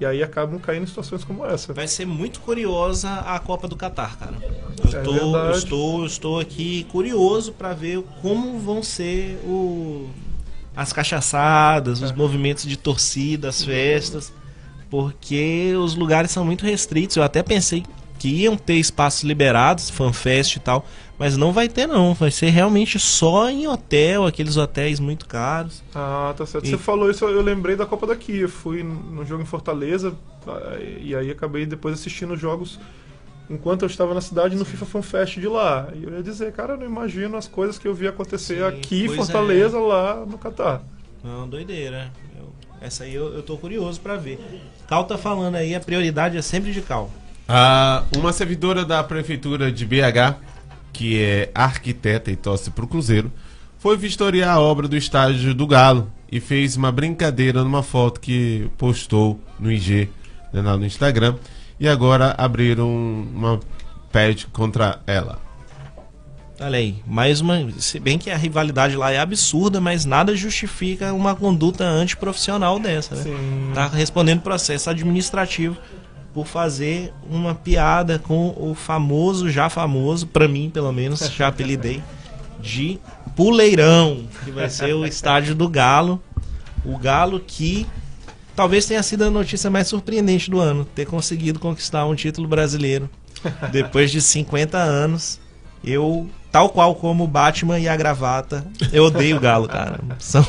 E 0.00 0.06
aí 0.06 0.22
acabam 0.22 0.58
caindo 0.60 0.84
em 0.84 0.86
situações 0.86 1.24
como 1.24 1.44
essa. 1.44 1.72
Vai 1.74 1.88
ser 1.88 2.06
muito 2.06 2.40
curiosa 2.40 3.10
a 3.10 3.38
Copa 3.40 3.66
do 3.66 3.76
Catar, 3.76 4.16
cara. 4.16 4.36
Eu, 4.40 4.98
É 4.98 5.02
tô, 5.02 5.36
eu 5.36 5.50
estou, 5.50 6.00
eu 6.00 6.06
estou 6.06 6.40
aqui 6.40 6.84
curioso 6.84 7.52
para 7.52 7.74
ver 7.74 8.00
como 8.22 8.58
vão 8.60 8.80
ser 8.82 9.38
o, 9.44 10.08
as 10.76 10.92
cachaçadas, 10.92 12.00
É. 12.00 12.04
os 12.06 12.12
movimentos 12.12 12.64
de 12.64 12.76
torcida, 12.76 13.48
as 13.48 13.62
festas, 13.64 14.32
porque 14.90 15.74
os 15.76 15.94
lugares 15.94 16.30
são 16.30 16.44
muito 16.44 16.64
restritos. 16.64 17.16
Eu 17.16 17.22
até 17.22 17.42
pensei 17.42 17.84
que 18.18 18.28
iam 18.28 18.56
ter 18.56 18.74
espaços 18.74 19.22
liberados, 19.22 19.88
fanfest 19.90 20.56
e 20.56 20.60
tal, 20.60 20.84
mas 21.18 21.36
não 21.36 21.52
vai 21.52 21.68
ter 21.68 21.86
não. 21.86 22.14
Vai 22.14 22.30
ser 22.30 22.48
realmente 22.50 22.98
só 22.98 23.48
em 23.48 23.68
hotel, 23.68 24.26
aqueles 24.26 24.56
hotéis 24.56 24.98
muito 24.98 25.26
caros. 25.26 25.82
Ah, 25.94 26.34
tá 26.36 26.44
certo. 26.44 26.64
E- 26.66 26.70
Você 26.70 26.78
falou 26.78 27.10
isso, 27.10 27.24
eu 27.24 27.42
lembrei 27.42 27.76
da 27.76 27.86
Copa 27.86 28.06
daqui. 28.08 28.38
Eu 28.38 28.48
fui 28.48 28.82
num 28.82 29.24
jogo 29.24 29.42
em 29.42 29.46
Fortaleza 29.46 30.14
ah, 30.46 30.76
e 31.00 31.14
aí 31.14 31.30
acabei 31.30 31.64
depois 31.66 31.94
assistindo 31.94 32.34
os 32.34 32.40
jogos 32.40 32.80
enquanto 33.50 33.82
eu 33.82 33.86
estava 33.86 34.12
na 34.12 34.20
cidade 34.20 34.56
no 34.56 34.64
FIFA 34.64 34.84
Fan 34.86 35.02
Fest 35.02 35.38
de 35.38 35.46
lá. 35.48 35.88
E 35.94 36.02
eu 36.04 36.10
ia 36.12 36.22
dizer, 36.22 36.52
cara, 36.52 36.74
eu 36.74 36.76
não 36.78 36.86
imagino 36.86 37.36
as 37.36 37.46
coisas 37.46 37.78
que 37.78 37.86
eu 37.88 37.94
vi 37.94 38.06
acontecer 38.08 38.56
Sim, 38.56 38.62
aqui 38.64 39.04
em 39.04 39.06
pois 39.06 39.16
Fortaleza, 39.18 39.78
lá 39.78 40.24
no 40.26 40.36
Catar. 40.38 40.82
Não, 41.22 41.48
doideira. 41.48 42.12
Eu- 42.36 42.52
essa 42.80 43.04
aí 43.04 43.14
eu, 43.14 43.34
eu 43.34 43.42
tô 43.42 43.56
curioso 43.56 44.00
pra 44.00 44.16
ver. 44.16 44.38
Cal 44.86 45.04
tá 45.04 45.18
falando 45.18 45.56
aí, 45.56 45.74
a 45.74 45.80
prioridade 45.80 46.36
é 46.36 46.42
sempre 46.42 46.72
de 46.72 46.80
Cal. 46.80 47.10
Ah, 47.48 48.04
uma 48.16 48.32
servidora 48.32 48.84
da 48.84 49.02
prefeitura 49.02 49.72
de 49.72 49.86
BH, 49.86 50.36
que 50.92 51.20
é 51.20 51.50
arquiteta 51.54 52.30
e 52.30 52.36
torce 52.36 52.70
pro 52.70 52.86
Cruzeiro, 52.86 53.32
foi 53.78 53.96
vistoriar 53.96 54.56
a 54.56 54.60
obra 54.60 54.86
do 54.86 54.96
estádio 54.96 55.54
do 55.54 55.66
Galo 55.66 56.10
e 56.30 56.40
fez 56.40 56.76
uma 56.76 56.92
brincadeira 56.92 57.62
numa 57.62 57.82
foto 57.82 58.20
que 58.20 58.70
postou 58.76 59.40
no 59.58 59.70
IG, 59.72 60.10
né, 60.52 60.60
lá 60.60 60.76
no 60.76 60.84
Instagram, 60.84 61.36
e 61.80 61.88
agora 61.88 62.34
abriram 62.36 62.88
uma 62.88 63.60
pad 64.12 64.46
contra 64.48 65.00
ela. 65.06 65.47
Olha 66.60 66.78
aí, 66.78 66.96
mais 67.06 67.40
uma. 67.40 67.70
Se 67.78 68.00
bem 68.00 68.18
que 68.18 68.30
a 68.30 68.36
rivalidade 68.36 68.96
lá 68.96 69.12
é 69.12 69.18
absurda, 69.18 69.80
mas 69.80 70.04
nada 70.04 70.34
justifica 70.34 71.12
uma 71.12 71.34
conduta 71.34 71.84
antiprofissional 71.84 72.80
dessa, 72.80 73.14
né? 73.14 73.22
Sim. 73.22 73.70
Tá 73.74 73.86
respondendo 73.86 74.40
processo 74.40 74.90
administrativo 74.90 75.76
por 76.34 76.46
fazer 76.46 77.12
uma 77.30 77.54
piada 77.54 78.18
com 78.18 78.54
o 78.56 78.74
famoso, 78.74 79.48
já 79.48 79.68
famoso, 79.70 80.26
pra 80.26 80.48
mim 80.48 80.68
pelo 80.68 80.92
menos, 80.92 81.20
já 81.30 81.48
apelidei, 81.48 82.02
de 82.60 82.98
Puleirão, 83.36 84.26
que 84.44 84.50
vai 84.50 84.68
ser 84.68 84.94
o 84.94 85.06
estádio 85.06 85.54
do 85.54 85.68
Galo. 85.68 86.20
O 86.84 86.98
Galo 86.98 87.38
que 87.40 87.86
talvez 88.56 88.84
tenha 88.84 89.02
sido 89.02 89.24
a 89.24 89.30
notícia 89.30 89.70
mais 89.70 89.86
surpreendente 89.86 90.50
do 90.50 90.58
ano, 90.58 90.84
ter 90.84 91.06
conseguido 91.06 91.60
conquistar 91.60 92.04
um 92.06 92.16
título 92.16 92.48
brasileiro 92.48 93.08
depois 93.70 94.10
de 94.10 94.20
50 94.20 94.76
anos. 94.76 95.40
Eu, 95.84 96.28
tal 96.50 96.70
qual 96.70 96.94
como 96.94 97.24
o 97.24 97.26
Batman 97.26 97.78
e 97.78 97.88
a 97.88 97.96
gravata, 97.96 98.64
eu 98.92 99.04
odeio 99.04 99.36
o 99.36 99.40
Galo, 99.40 99.68
cara. 99.68 100.00
São 100.18 100.44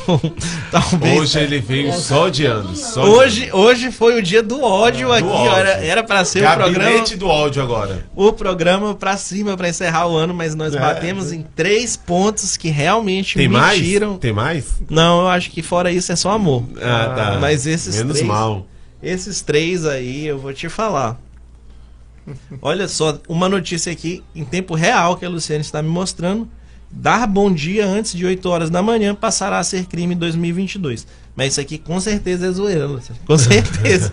talvez 0.70 1.20
Hoje 1.20 1.38
ele 1.40 1.60
veio 1.60 1.92
só 1.92 2.28
de 2.28 2.46
anos. 2.46 2.78
Só 2.80 3.02
Hoje, 3.04 3.50
hoje 3.52 3.90
foi 3.92 4.18
o 4.18 4.22
dia 4.22 4.42
do 4.42 4.62
ódio 4.62 5.12
aqui, 5.12 5.24
ódio. 5.26 5.52
era, 5.68 6.02
para 6.02 6.24
ser 6.24 6.44
o 6.44 6.52
programa, 6.54 6.78
Gabinete 6.90 7.16
do 7.16 7.26
áudio 7.26 7.62
agora. 7.62 8.06
o 8.16 8.32
programa 8.32 8.94
pra 8.94 9.16
cima 9.16 9.56
pra 9.56 9.68
encerrar 9.68 10.06
o 10.08 10.16
ano, 10.16 10.32
mas 10.34 10.54
nós 10.54 10.74
É. 10.74 10.78
batemos 10.78 11.32
em 11.32 11.42
três 11.54 11.96
pontos 11.96 12.56
que 12.56 12.68
realmente 12.68 13.36
Tem 13.36 13.48
me 13.48 13.56
mais? 13.56 13.80
Tem 14.20 14.32
mais? 14.32 14.64
Não, 14.88 15.20
eu 15.22 15.28
acho 15.28 15.50
que 15.50 15.62
fora 15.62 15.90
isso 15.92 16.10
é 16.12 16.16
só 16.16 16.30
amor. 16.32 16.64
Ah, 16.80 17.12
tá. 17.14 17.38
Mas 17.40 17.66
esses 17.66 17.96
Menos 17.96 18.14
três, 18.14 18.26
mal. 18.26 18.66
esses 19.02 19.40
três 19.42 19.84
aí 19.86 20.26
eu 20.26 20.38
vou 20.38 20.52
te 20.52 20.68
falar. 20.68 21.18
Olha 22.62 22.86
só, 22.88 23.18
uma 23.28 23.48
notícia 23.48 23.92
aqui 23.92 24.22
em 24.34 24.44
tempo 24.44 24.74
real 24.74 25.16
que 25.16 25.24
a 25.24 25.28
Luciane 25.28 25.62
está 25.62 25.82
me 25.82 25.88
mostrando, 25.88 26.48
Dar 26.92 27.24
bom 27.24 27.52
dia 27.54 27.86
antes 27.86 28.12
de 28.14 28.26
8 28.26 28.48
horas 28.48 28.68
da 28.68 28.82
manhã 28.82 29.14
passará 29.14 29.60
a 29.60 29.62
ser 29.62 29.86
crime 29.86 30.12
em 30.12 30.18
2022. 30.18 31.06
Mas 31.36 31.52
isso 31.52 31.60
aqui 31.60 31.78
com 31.78 32.00
certeza 32.00 32.48
é 32.48 32.50
zoeira. 32.50 32.88
Com 33.24 33.38
certeza. 33.38 34.12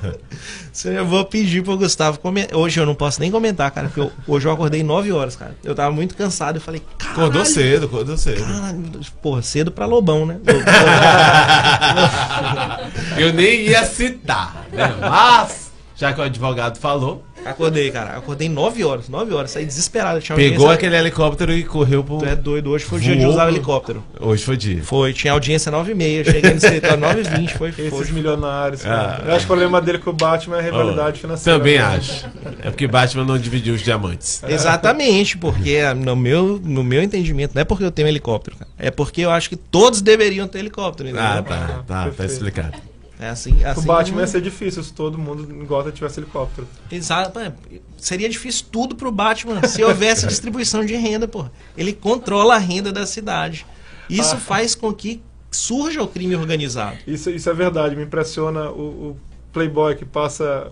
Eu 0.85 1.03
vou 1.03 1.25
pedir 1.25 1.63
pro 1.63 1.75
Gustavo 1.75 2.19
comentar. 2.19 2.55
Hoje 2.55 2.79
eu 2.79 2.85
não 2.85 2.93
posso 2.93 3.19
nem 3.19 3.31
comentar, 3.31 3.71
cara, 3.71 3.87
porque 3.87 3.99
eu- 3.99 4.11
hoje 4.27 4.47
eu 4.47 4.51
acordei 4.51 4.83
9 4.83 5.11
horas, 5.11 5.35
cara. 5.35 5.55
Eu 5.63 5.73
tava 5.73 5.89
muito 5.91 6.15
cansado. 6.15 6.57
Eu 6.57 6.61
falei, 6.61 6.83
caralho. 6.99 7.19
Acordou 7.19 7.45
cedo, 7.45 7.85
acordou 7.87 8.15
cedo. 8.15 8.43
Caralho, 8.45 8.83
porra, 9.23 9.41
cedo 9.41 9.71
pra 9.71 9.87
Lobão, 9.87 10.27
né? 10.27 10.37
Eu 13.17 13.33
nem 13.33 13.61
ia 13.61 13.83
citar, 13.85 14.65
né? 14.71 14.93
Mas, 15.01 15.71
já 15.95 16.13
que 16.13 16.21
o 16.21 16.23
advogado 16.23 16.77
falou, 16.77 17.23
Acordei, 17.45 17.91
cara. 17.91 18.17
Acordei 18.17 18.49
9 18.49 18.83
horas. 18.83 19.09
9 19.09 19.33
horas. 19.33 19.51
Saí 19.51 19.65
desesperado. 19.65 20.19
Tinha 20.19 20.35
pegou 20.35 20.67
audiência- 20.67 20.73
aquele 20.73 20.95
helicóptero 20.97 21.53
e 21.53 21.63
correu 21.63 22.03
pro. 22.03 22.17
Tu 22.17 22.25
é 22.25 22.35
doido. 22.35 22.71
Hoje 22.71 22.85
foi 22.85 22.97
o 22.97 23.01
dia 23.01 23.15
de 23.15 23.25
usar 23.25 23.45
o 23.45 23.49
helicóptero. 23.49 24.03
Hoje 24.19 24.43
foi 24.43 24.57
dia. 24.57 24.83
Foi. 24.83 25.13
Tinha 25.13 25.33
audiência 25.33 25.71
9h30. 25.71 26.25
Cheguei 26.25 26.51
no 26.51 26.57
escritório 26.57 26.97
9h20. 26.97 27.49
Foi. 27.57 27.69
Esses 27.69 27.89
foi. 27.89 28.11
milionários. 28.11 28.85
Ah. 28.85 28.89
cara. 29.17 29.23
Eu 29.25 29.31
acho 29.31 29.39
que 29.39 29.45
o 29.45 29.47
problema 29.47 29.81
dele 29.81 29.99
com 29.99 30.09
o 30.09 30.13
Batman 30.13 30.57
é 30.57 30.59
a 30.59 30.63
rivalidade 30.63 31.19
financeira. 31.19 31.57
Também 31.57 31.77
né? 31.77 31.83
acho. 31.83 32.25
É 32.63 32.69
porque 32.69 32.87
Batman 32.87 33.23
não 33.23 33.37
dividiu 33.37 33.73
os 33.73 33.81
diamantes. 33.81 34.41
Exatamente, 34.47 35.37
porque 35.37 35.81
no 35.93 36.15
meu, 36.15 36.59
no 36.63 36.83
meu 36.83 37.01
entendimento, 37.01 37.53
não 37.55 37.61
é 37.61 37.65
porque 37.65 37.83
eu 37.83 37.91
tenho 37.91 38.07
helicóptero, 38.07 38.57
cara. 38.57 38.69
É 38.77 38.91
porque 38.91 39.21
eu 39.21 39.31
acho 39.31 39.49
que 39.49 39.55
todos 39.55 40.01
deveriam 40.01 40.47
ter 40.47 40.59
helicóptero, 40.59 41.09
entendeu? 41.09 41.25
Ah, 41.27 41.41
tá, 41.41 41.57
tá, 41.57 41.83
tá 41.87 42.03
Perfeito. 42.05 42.31
explicado. 42.33 42.73
É 43.19 43.29
assim, 43.29 43.63
O 43.63 43.67
assim. 43.67 43.87
Batman 43.87 44.21
ia 44.21 44.27
ser 44.27 44.41
difícil 44.41 44.83
se 44.83 44.93
todo 44.93 45.17
mundo 45.17 45.51
em 45.51 45.65
Gotham 45.65 45.91
tivesse 45.91 46.19
helicóptero. 46.19 46.67
Exato. 46.91 47.39
é, 47.39 47.51
Seria 47.97 48.29
difícil 48.29 48.65
tudo 48.71 48.95
pro 48.95 49.11
Batman 49.11 49.63
se 49.67 49.83
houvesse 49.83 50.25
distribuição 50.27 50.85
de 50.85 50.95
renda, 50.95 51.27
porra. 51.27 51.51
Ele 51.75 51.93
controla 51.93 52.55
a 52.55 52.59
renda 52.59 52.91
da 52.91 53.05
cidade. 53.07 53.65
Isso 54.07 54.35
Ah. 54.35 54.39
faz 54.39 54.75
com 54.75 54.93
que 54.93 55.21
surja 55.49 56.03
o 56.03 56.07
crime 56.07 56.35
organizado. 56.35 56.97
Isso, 57.07 57.29
isso 57.31 57.49
é 57.49 57.53
verdade, 57.53 57.95
me 57.95 58.03
impressiona 58.03 58.69
o, 58.69 59.11
o 59.11 59.17
Playboy 59.51 59.95
que 59.95 60.05
passa 60.05 60.71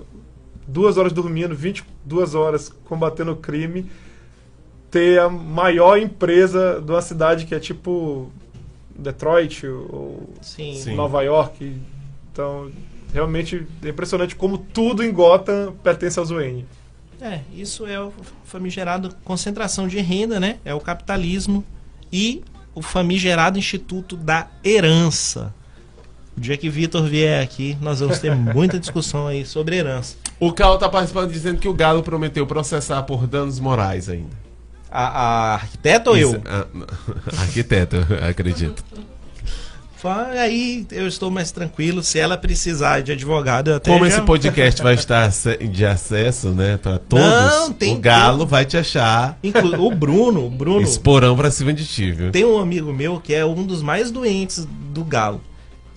duas 0.68 0.98
horas 0.98 1.12
dormindo, 1.14 1.56
22 1.56 2.36
horas 2.36 2.72
combatendo 2.86 3.32
o 3.32 3.36
crime, 3.36 3.90
ter 4.92 5.20
a 5.20 5.30
maior 5.30 5.98
empresa 5.98 6.80
de 6.80 6.92
uma 6.92 7.02
cidade 7.02 7.46
que 7.46 7.56
é 7.56 7.60
tipo 7.60 8.32
Detroit 8.96 9.66
ou. 9.66 10.30
Sim. 10.42 10.94
Nova 10.96 11.24
York. 11.24 11.76
Então, 12.36 12.70
realmente 13.14 13.66
é 13.82 13.88
impressionante 13.88 14.36
como 14.36 14.58
tudo 14.58 15.02
em 15.02 15.10
Gotham 15.10 15.74
pertence 15.82 16.20
aos 16.20 16.32
Wayne. 16.32 16.66
É, 17.22 17.40
isso 17.56 17.86
é 17.88 17.98
o 17.98 18.12
famigerado 18.44 19.16
concentração 19.24 19.88
de 19.88 20.02
renda, 20.02 20.38
né? 20.38 20.58
É 20.66 20.74
o 20.74 20.82
capitalismo 20.82 21.64
e 22.12 22.44
o 22.76 22.82
famigerado 22.82 23.58
Instituto 23.58 24.18
da 24.18 24.48
Herança. 24.66 25.54
O 26.36 26.42
dia 26.42 26.58
que 26.58 26.70
Vitor 26.70 27.04
vier 27.04 27.42
aqui, 27.42 27.78
nós 27.80 28.02
vamos 28.02 28.20
ter 28.20 28.36
muita 28.36 28.78
discussão 28.78 29.28
aí 29.28 29.46
sobre 29.46 29.78
herança. 29.78 30.18
O 30.38 30.52
Cal 30.52 30.78
tá 30.78 30.90
participando 30.90 31.32
dizendo 31.32 31.58
que 31.58 31.70
o 31.70 31.74
Galo 31.74 32.04
prometeu 32.04 32.46
processar 32.46 33.02
por 33.04 33.26
danos 33.26 33.62
morais 33.62 34.10
ainda. 34.10 34.36
A, 34.92 35.08
a 35.08 35.54
arquiteta 35.54 36.10
ou 36.10 36.18
eu? 36.18 36.32
Isso- 36.32 36.42
não. 36.74 36.86
Arquiteto, 37.40 37.96
eu 37.96 38.30
acredito. 38.30 38.84
Aí 40.40 40.86
eu 40.92 41.08
estou 41.08 41.32
mais 41.32 41.52
tranquilo. 41.52 42.04
Se 42.04 42.20
ela 42.20 42.38
precisar 42.38 43.02
de 43.02 43.12
advogado, 43.12 43.70
eu 43.72 43.76
até 43.78 43.92
Como 43.92 44.06
já- 44.06 44.16
esse 44.18 44.22
podcast 44.26 44.82
vai 44.84 44.94
estar 44.94 45.30
de 45.72 45.86
acesso, 45.86 46.50
né, 46.50 46.78
pra 46.78 46.98
todos, 47.00 47.26
Não, 47.26 47.74
tem- 47.74 47.96
o 47.96 48.00
Galo 48.00 48.46
vai 48.46 48.66
te 48.66 48.78
achar 48.78 49.38
Inclu- 49.44 49.86
o 49.86 49.92
Bruno, 49.96 50.46
o 50.46 50.50
Bruno, 50.50 50.82
esse 50.82 51.00
porão 51.00 51.36
pra 51.36 51.50
cima 51.50 51.74
de 51.74 51.86
ti, 51.86 52.12
viu? 52.12 52.32
tem 52.32 52.46
um 52.46 52.60
amigo 52.60 52.92
meu 52.94 53.20
que 53.20 53.34
é 53.34 53.46
um 53.46 53.64
dos 53.64 53.82
mais 53.82 54.12
doentes 54.12 54.68
do 54.94 55.04
Galo. 55.04 55.42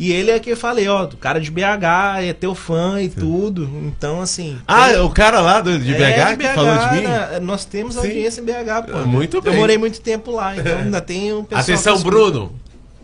E 0.00 0.12
ele 0.12 0.30
é 0.30 0.38
que 0.38 0.48
eu 0.50 0.56
falei, 0.56 0.86
ó, 0.86 1.06
do 1.06 1.16
cara 1.16 1.40
de 1.40 1.50
BH, 1.50 2.20
é 2.22 2.32
teu 2.32 2.54
fã 2.54 3.02
e 3.02 3.08
tudo. 3.08 3.68
Então, 3.82 4.20
assim. 4.22 4.56
Ah, 4.64 4.90
tem- 4.90 5.00
o 5.00 5.10
cara 5.10 5.40
lá 5.40 5.60
do, 5.60 5.76
de 5.76 5.92
BH 5.92 6.00
É, 6.30 6.36
que 6.36 6.48
falou 6.54 6.78
de 6.78 6.94
mim? 6.94 7.02
né? 7.02 7.40
Nós 7.42 7.64
temos 7.64 7.94
Sim. 7.94 8.00
audiência 8.02 8.40
em 8.40 8.44
BH, 8.44 8.82
pô. 8.92 8.98
Muito 9.00 9.38
Eu 9.38 9.42
bem. 9.42 9.56
morei 9.56 9.76
muito 9.76 10.00
tempo 10.00 10.30
lá, 10.30 10.56
então 10.56 10.78
ainda 10.78 11.00
tem 11.00 11.32
um 11.32 11.42
pessoal. 11.42 11.62
Atenção, 11.62 11.98
Bruno! 12.00 12.52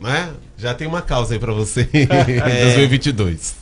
Né? 0.00 0.28
Já 0.56 0.72
tem 0.74 0.86
uma 0.86 1.02
causa 1.02 1.34
aí 1.34 1.40
pra 1.40 1.52
você 1.52 1.88
em 1.92 2.02
É. 2.10 2.64
2022. 2.64 3.56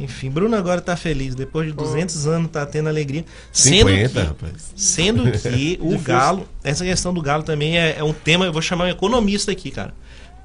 Enfim, 0.00 0.30
Bruno 0.30 0.56
agora 0.56 0.80
tá 0.80 0.96
feliz. 0.96 1.34
Depois 1.34 1.68
de 1.68 1.72
200 1.74 2.26
anos, 2.26 2.50
tá 2.50 2.66
tendo 2.66 2.88
alegria. 2.88 3.24
Sendo 3.52 3.88
50, 3.90 4.08
que- 4.20 4.26
rapaz. 4.26 4.72
Sendo 4.74 5.30
que 5.32 5.78
o 5.82 5.98
Galo, 5.98 6.48
essa 6.64 6.84
questão 6.84 7.14
do 7.14 7.22
Galo 7.22 7.42
também 7.44 7.78
é, 7.78 7.96
é 7.98 8.02
um 8.04 8.12
tema, 8.12 8.44
eu 8.44 8.52
vou 8.52 8.62
chamar 8.62 8.86
um 8.86 8.88
economista 8.88 9.52
aqui, 9.52 9.70
cara. 9.70 9.94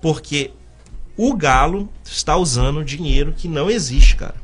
Porque 0.02 0.52
o 1.16 1.34
Galo 1.36 1.90
está 2.06 2.36
usando 2.38 2.84
dinheiro 2.86 3.34
que 3.36 3.48
não 3.48 3.70
existe, 3.70 4.16
cara. 4.16 4.36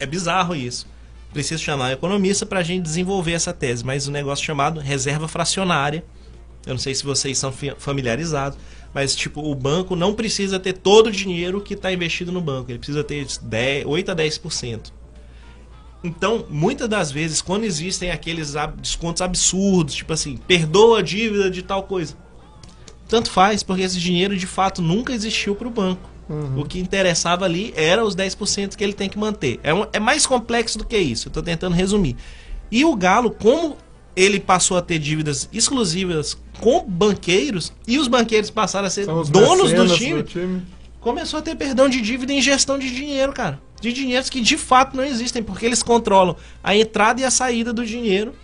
É 0.00 0.06
bizarro 0.06 0.54
isso. 0.54 0.86
Preciso 1.32 1.62
chamar 1.62 1.90
um 1.90 1.92
economista 1.92 2.46
para 2.46 2.60
a 2.60 2.62
gente 2.62 2.82
desenvolver 2.84 3.32
essa 3.32 3.52
tese, 3.52 3.84
mas 3.84 4.08
um 4.08 4.12
negócio 4.12 4.42
chamado 4.42 4.80
reserva 4.80 5.28
fracionária. 5.28 6.02
Eu 6.64 6.72
não 6.72 6.78
sei 6.78 6.94
se 6.94 7.04
vocês 7.04 7.36
são 7.36 7.52
familiarizados, 7.76 8.58
mas 8.94 9.14
tipo, 9.14 9.40
o 9.40 9.54
banco 9.54 9.94
não 9.96 10.14
precisa 10.14 10.58
ter 10.58 10.72
todo 10.74 11.08
o 11.08 11.12
dinheiro 11.12 11.60
que 11.60 11.74
está 11.74 11.92
investido 11.92 12.32
no 12.32 12.40
banco, 12.40 12.70
ele 12.70 12.78
precisa 12.78 13.04
ter 13.04 13.26
10, 13.42 13.86
8 13.86 14.10
a 14.10 14.16
10%. 14.16 14.92
Então, 16.02 16.46
muitas 16.48 16.88
das 16.88 17.10
vezes, 17.10 17.42
quando 17.42 17.64
existem 17.64 18.10
aqueles 18.10 18.54
descontos 18.80 19.20
absurdos, 19.20 19.94
tipo 19.94 20.12
assim, 20.12 20.36
perdoa 20.36 21.00
a 21.00 21.02
dívida 21.02 21.50
de 21.50 21.62
tal 21.62 21.82
coisa, 21.82 22.16
tanto 23.08 23.30
faz, 23.30 23.62
porque 23.62 23.82
esse 23.82 23.98
dinheiro 23.98 24.36
de 24.36 24.46
fato 24.46 24.80
nunca 24.80 25.12
existiu 25.12 25.54
para 25.56 25.66
o 25.66 25.70
banco. 25.70 26.08
O 26.58 26.64
que 26.64 26.78
interessava 26.78 27.46
ali 27.46 27.72
era 27.74 28.04
os 28.04 28.14
10% 28.14 28.76
que 28.76 28.84
ele 28.84 28.92
tem 28.92 29.08
que 29.08 29.18
manter. 29.18 29.58
É, 29.62 29.72
um- 29.72 29.86
é 29.92 29.98
mais 29.98 30.26
complexo 30.26 30.76
do 30.78 30.84
que 30.84 30.96
isso, 30.98 31.26
eu 31.28 31.30
estou 31.30 31.42
tentando 31.42 31.74
resumir. 31.74 32.16
E 32.70 32.84
o 32.84 32.94
Galo, 32.94 33.30
como 33.30 33.76
ele 34.14 34.38
passou 34.38 34.76
a 34.76 34.82
ter 34.82 34.98
dívidas 34.98 35.48
exclusivas 35.52 36.36
com 36.60 36.84
banqueiros, 36.84 37.72
e 37.86 37.98
os 37.98 38.08
banqueiros 38.08 38.50
passaram 38.50 38.86
a 38.86 38.90
ser 38.90 39.06
donos 39.06 39.72
do 39.72 39.96
time, 39.96 40.22
time. 40.22 40.62
começou 41.00 41.38
a 41.38 41.42
ter 41.42 41.54
perdão 41.54 41.88
de 41.88 42.00
dívida 42.00 42.32
em 42.32 42.40
gestão 42.40 42.78
de 42.78 42.94
dinheiro, 42.94 43.32
cara. 43.32 43.60
De 43.80 43.92
dinheiros 43.92 44.28
que 44.28 44.40
de 44.40 44.56
fato 44.56 44.96
não 44.96 45.04
existem, 45.04 45.42
porque 45.42 45.64
eles 45.64 45.82
controlam 45.82 46.36
a 46.62 46.74
entrada 46.74 47.20
e 47.20 47.24
a 47.24 47.30
saída 47.30 47.72
do 47.72 47.86
dinheiro. 47.86 48.34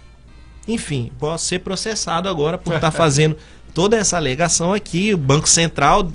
Enfim, 0.66 1.10
posso 1.18 1.46
ser 1.46 1.58
processado 1.60 2.28
agora 2.28 2.56
por 2.56 2.74
estar 2.74 2.90
fazendo 2.92 3.36
toda 3.74 3.96
essa 3.96 4.16
alegação 4.16 4.72
aqui. 4.72 5.12
O 5.12 5.18
Banco 5.18 5.48
Central 5.48 6.10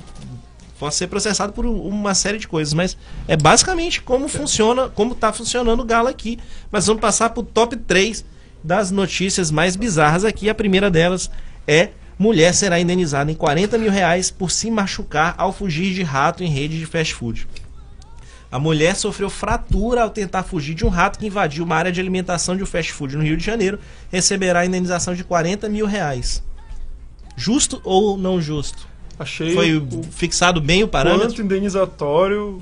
pode 0.79 0.95
ser 0.95 1.07
processado 1.07 1.51
por 1.51 1.65
uma 1.65 2.15
série 2.15 2.37
de 2.37 2.47
coisas, 2.47 2.73
mas 2.73 2.97
é 3.27 3.35
basicamente 3.35 4.01
como 4.01 4.29
funciona, 4.29 4.87
como 4.87 5.11
está 5.11 5.33
funcionando 5.33 5.81
o 5.81 5.85
Galo 5.85 6.07
aqui. 6.07 6.39
Mas 6.71 6.87
vamos 6.87 7.01
passar 7.01 7.29
para 7.31 7.41
o 7.41 7.43
top 7.43 7.75
3 7.75 8.23
das 8.63 8.89
notícias 8.89 9.51
mais 9.51 9.75
bizarras 9.75 10.23
aqui. 10.23 10.49
A 10.49 10.55
primeira 10.55 10.89
delas 10.89 11.29
é 11.69 11.91
mulher 12.17 12.53
será 12.53 12.79
indenizada 12.79 13.31
em 13.31 13.35
40 13.35 13.77
mil 13.77 13.91
reais 13.91 14.31
por 14.31 14.49
se 14.49 14.71
machucar 14.71 15.35
ao 15.37 15.53
fugir 15.53 15.93
de 15.93 16.01
rato 16.01 16.43
em 16.43 16.49
rede 16.49 16.79
de 16.79 16.85
fast 16.87 17.13
food. 17.13 17.47
A 18.51 18.57
mulher 18.57 18.95
sofreu 18.95 19.29
fratura 19.29 20.01
ao 20.01 20.09
tentar 20.09 20.41
fugir 20.41 20.73
de 20.73 20.83
um 20.83 20.89
rato 20.89 21.19
que 21.19 21.27
invadiu 21.27 21.63
uma 21.63 21.75
área 21.75 21.91
de 21.91 22.01
alimentação 22.01 22.57
de 22.57 22.63
um 22.63 22.65
fast 22.65 22.91
food 22.91 23.15
no 23.15 23.23
Rio 23.23 23.37
de 23.37 23.45
Janeiro. 23.45 23.79
Receberá 24.11 24.61
a 24.61 24.65
indenização 24.65 25.13
de 25.13 25.23
40 25.23 25.69
mil 25.69 25.85
reais. 25.85 26.43
Justo 27.37 27.79
ou 27.83 28.17
não 28.17 28.41
justo? 28.41 28.87
Achei 29.19 29.53
Foi 29.53 29.77
o 29.77 30.01
fixado 30.11 30.59
bem 30.59 30.81
o 30.83 30.87
parâmetro? 30.87 31.27
quanto 31.27 31.41
indenizatório, 31.43 32.59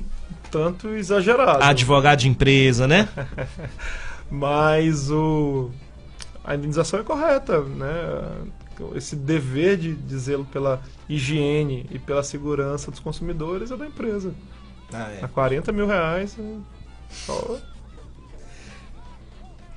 tanto 0.51 0.89
exagerado. 0.89 1.63
Advogado 1.63 2.19
de 2.19 2.27
empresa, 2.27 2.85
né? 2.85 3.07
Mas 4.29 5.09
o 5.09 5.71
a 6.47 6.55
indenização 6.55 7.01
é 7.01 7.03
correta, 7.03 7.61
né? 7.61 7.87
Esse 8.95 9.15
dever 9.15 9.77
de, 9.77 10.17
zelo 10.17 10.45
pela 10.45 10.81
higiene 11.07 11.85
e 11.91 11.99
pela 11.99 12.23
segurança 12.23 12.91
dos 12.91 12.99
consumidores 12.99 13.71
é 13.71 13.77
da 13.77 13.85
empresa. 13.85 14.33
Ah, 14.93 15.11
é. 15.11 15.23
A 15.23 15.27
40 15.27 15.71
mil 15.71 15.87
reais, 15.87 16.37
é 16.39 16.57
só 17.09 17.59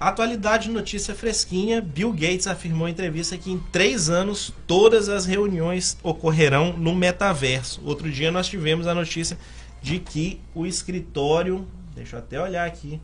Atualidade 0.00 0.70
notícia 0.70 1.14
fresquinha. 1.14 1.82
Bill 1.82 2.10
Gates 2.10 2.46
afirmou 2.46 2.88
em 2.88 2.92
entrevista 2.92 3.36
que 3.36 3.52
em 3.52 3.58
três 3.58 4.08
anos 4.08 4.50
todas 4.66 5.10
as 5.10 5.26
reuniões 5.26 5.98
ocorrerão 6.02 6.72
no 6.72 6.94
metaverso. 6.94 7.82
Outro 7.84 8.10
dia 8.10 8.30
nós 8.30 8.48
tivemos 8.48 8.86
a 8.86 8.94
notícia 8.94 9.36
de 9.82 9.98
que 9.98 10.40
o 10.54 10.66
escritório, 10.66 11.68
deixa 11.94 12.16
eu 12.16 12.20
até 12.20 12.40
olhar 12.40 12.66
aqui, 12.66 12.98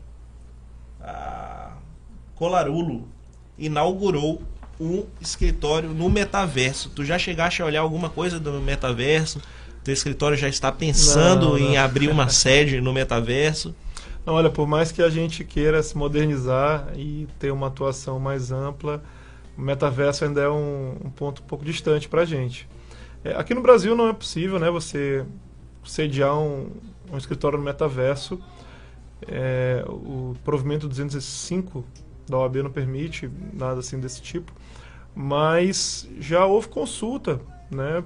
a 0.99 1.77
Colarulo 2.33 3.07
inaugurou 3.59 4.41
um 4.79 5.05
escritório 5.19 5.89
no 5.89 6.09
metaverso. 6.09 6.89
Tu 6.89 7.03
já 7.03 7.17
chegaste 7.17 7.61
a 7.61 7.65
olhar 7.65 7.81
alguma 7.81 8.09
coisa 8.09 8.39
do 8.39 8.53
metaverso? 8.61 9.41
Teu 9.83 9.93
escritório 9.93 10.37
já 10.37 10.47
está 10.49 10.71
pensando 10.71 11.49
Não, 11.49 11.57
em 11.57 11.75
não. 11.75 11.81
abrir 11.83 12.09
uma 12.09 12.27
sede 12.29 12.81
no 12.81 12.93
metaverso? 12.93 13.75
Não, 14.25 14.33
olha, 14.33 14.49
por 14.49 14.67
mais 14.67 14.91
que 14.91 15.01
a 15.01 15.09
gente 15.09 15.43
queira 15.43 15.81
se 15.81 15.97
modernizar 15.97 16.89
e 16.95 17.27
ter 17.39 17.51
uma 17.51 17.67
atuação 17.67 18.19
mais 18.19 18.51
ampla, 18.51 19.01
o 19.57 19.61
metaverso 19.61 20.25
ainda 20.25 20.41
é 20.41 20.49
um, 20.49 20.97
um 21.05 21.09
ponto 21.09 21.41
um 21.41 21.45
pouco 21.45 21.63
distante 21.63 22.09
para 22.09 22.21
a 22.21 22.25
gente. 22.25 22.67
É, 23.23 23.35
aqui 23.35 23.53
no 23.53 23.61
Brasil 23.61 23.95
não 23.95 24.09
é 24.09 24.13
possível 24.13 24.59
né, 24.59 24.69
você 24.69 25.25
sediar 25.85 26.37
um, 26.37 26.69
um 27.11 27.17
escritório 27.17 27.57
no 27.57 27.63
metaverso. 27.63 28.39
É, 29.27 29.83
o 29.87 30.35
provimento 30.43 30.87
205 30.87 31.83
da 32.29 32.37
OAB 32.37 32.57
não 32.57 32.69
permite 32.69 33.29
nada 33.53 33.79
assim 33.79 33.99
desse 33.99 34.21
tipo, 34.21 34.51
mas 35.19 36.07
já 36.19 36.45
houve 36.45 36.67
consulta, 36.67 37.41
né? 37.71 38.03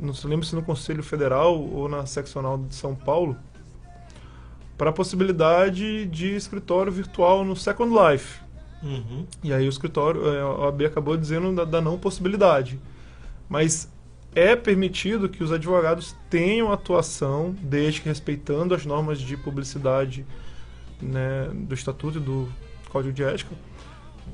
Não 0.00 0.14
se 0.14 0.24
lembra 0.24 0.46
se 0.46 0.54
no 0.54 0.62
Conselho 0.62 1.02
Federal 1.02 1.60
ou 1.60 1.88
na 1.88 2.06
seccional 2.06 2.56
de 2.56 2.76
São 2.76 2.94
Paulo, 2.94 3.36
para 4.76 4.90
a 4.90 4.92
possibilidade 4.92 6.06
de 6.06 6.36
escritório 6.36 6.92
virtual 6.92 7.44
no 7.44 7.56
Second 7.56 7.92
Life. 7.92 8.40
Uhum. 8.80 9.26
E 9.42 9.52
aí 9.52 9.66
o 9.66 9.68
escritório, 9.68 10.28
é, 10.28 10.40
a 10.40 10.48
OAB 10.48 10.82
acabou 10.82 11.16
dizendo 11.16 11.52
da, 11.52 11.64
da 11.64 11.80
não 11.80 11.98
possibilidade. 11.98 12.78
Mas 13.48 13.90
é 14.32 14.54
permitido 14.54 15.28
que 15.28 15.42
os 15.42 15.50
advogados 15.50 16.14
tenham 16.30 16.70
atuação, 16.70 17.52
desde 17.60 18.00
que 18.00 18.08
respeitando 18.08 18.76
as 18.76 18.86
normas 18.86 19.18
de 19.20 19.36
publicidade 19.36 20.24
né, 21.02 21.50
do 21.52 21.74
Estatuto 21.74 22.18
e 22.18 22.20
do 22.20 22.48
Código 22.90 23.12
de 23.12 23.24
Ética, 23.24 23.56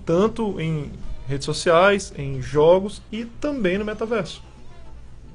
tanto 0.05 0.61
em 0.61 0.93
redes 1.27 1.45
sociais, 1.45 2.13
em 2.17 2.41
jogos 2.41 3.03
e 3.11 3.25
também 3.25 3.79
no 3.79 3.85
metaverso. 3.85 4.43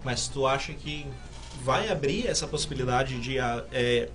Mas 0.04 0.28
tu 0.28 0.46
acha 0.46 0.74
que 0.74 1.06
vai 1.64 1.90
abrir 1.90 2.28
essa 2.28 2.48
possibilidade 2.48 3.20
de 3.20 3.38
é, 3.38 4.10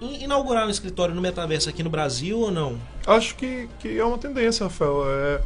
inaugurar 0.00 0.66
um 0.66 0.70
escritório 0.70 1.14
no 1.14 1.20
metaverso 1.20 1.68
aqui 1.68 1.82
no 1.82 1.90
Brasil 1.90 2.38
ou 2.38 2.50
não? 2.50 2.78
Acho 3.06 3.34
que, 3.36 3.68
que 3.78 3.98
é 3.98 4.04
uma 4.04 4.18
tendência, 4.18 4.64
Rafael. 4.64 5.04
É, 5.06 5.42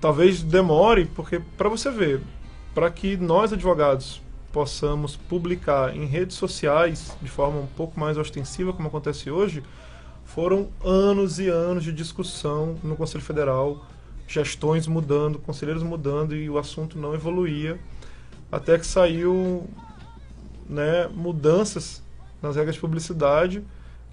talvez 0.00 0.42
demore, 0.42 1.06
porque 1.06 1.40
para 1.56 1.68
você 1.68 1.90
ver, 1.90 2.20
para 2.74 2.90
que 2.90 3.16
nós 3.16 3.52
advogados 3.52 4.20
possamos 4.52 5.16
publicar 5.16 5.94
em 5.94 6.06
redes 6.06 6.36
sociais 6.36 7.16
de 7.20 7.28
forma 7.28 7.60
um 7.60 7.66
pouco 7.66 7.98
mais 8.00 8.16
ostensiva, 8.16 8.72
como 8.72 8.88
acontece 8.88 9.30
hoje, 9.30 9.62
foram 10.26 10.68
anos 10.84 11.38
e 11.38 11.48
anos 11.48 11.82
de 11.82 11.92
discussão 11.92 12.76
no 12.82 12.96
Conselho 12.96 13.24
Federal, 13.24 13.86
gestões 14.28 14.86
mudando, 14.86 15.38
conselheiros 15.38 15.82
mudando 15.82 16.36
e 16.36 16.50
o 16.50 16.58
assunto 16.58 16.98
não 16.98 17.14
evoluía, 17.14 17.78
até 18.50 18.78
que 18.78 18.86
saiu 18.86 19.68
né, 20.68 21.08
mudanças 21.14 22.02
nas 22.42 22.56
regras 22.56 22.74
de 22.74 22.80
publicidade 22.80 23.64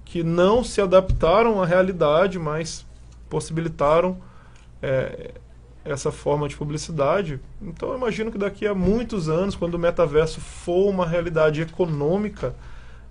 que 0.05 0.23
não 0.23 0.63
se 0.63 0.79
adaptaram 0.79 1.61
à 1.61 1.65
realidade, 1.65 2.37
mas 2.37 2.85
possibilitaram 3.29 4.17
é, 4.81 5.31
essa 5.83 6.11
forma 6.11 6.47
de 6.47 6.55
publicidade. 6.55 7.39
Então 7.61 7.89
eu 7.89 7.97
imagino 7.97 8.31
que 8.31 8.37
daqui 8.37 8.67
a 8.67 8.75
muitos 8.75 9.27
anos, 9.27 9.55
quando 9.55 9.73
o 9.73 9.79
metaverso 9.79 10.39
for 10.39 10.89
uma 10.89 11.07
realidade 11.07 11.61
econômica, 11.61 12.55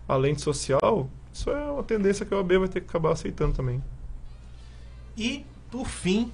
além 0.09 0.35
de 0.35 0.43
social, 0.43 1.09
isso 1.33 1.51
é 1.51 1.71
uma 1.71 1.83
tendência 1.83 2.27
que 2.27 2.35
a 2.35 2.37
OAB 2.37 2.59
vai 2.59 2.69
ter 2.69 2.81
que 2.81 2.89
acabar 2.89 3.13
aceitando 3.13 3.55
também. 3.55 3.83
E, 5.17 5.45
por 5.71 5.89
fim, 5.89 6.31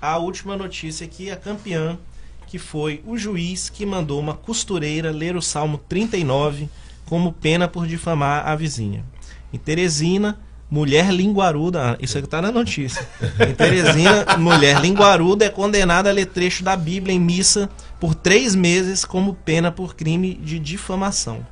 a 0.00 0.16
última 0.18 0.56
notícia 0.56 1.04
aqui, 1.04 1.30
a 1.30 1.36
campeã, 1.36 1.98
que 2.46 2.58
foi 2.58 3.02
o 3.06 3.16
juiz 3.16 3.68
que 3.68 3.84
mandou 3.84 4.18
uma 4.18 4.34
costureira 4.34 5.10
ler 5.10 5.36
o 5.36 5.42
Salmo 5.42 5.78
39 5.88 6.68
como 7.04 7.32
pena 7.32 7.68
por 7.68 7.86
difamar 7.86 8.46
a 8.46 8.54
vizinha. 8.54 9.04
Em 9.52 9.58
Teresina, 9.58 10.38
mulher 10.70 11.12
linguaruda, 11.12 11.98
isso 12.00 12.16
aqui 12.16 12.26
está 12.26 12.40
na 12.40 12.52
notícia. 12.52 13.06
Em 13.48 13.54
Teresina, 13.54 14.24
mulher 14.38 14.80
linguaruda 14.80 15.44
é 15.46 15.50
condenada 15.50 16.10
a 16.10 16.12
ler 16.12 16.26
trecho 16.26 16.62
da 16.62 16.76
Bíblia 16.76 17.14
em 17.14 17.20
missa 17.20 17.68
por 17.98 18.14
três 18.14 18.54
meses 18.54 19.04
como 19.04 19.34
pena 19.34 19.72
por 19.72 19.94
crime 19.94 20.34
de 20.34 20.58
difamação. 20.58 21.44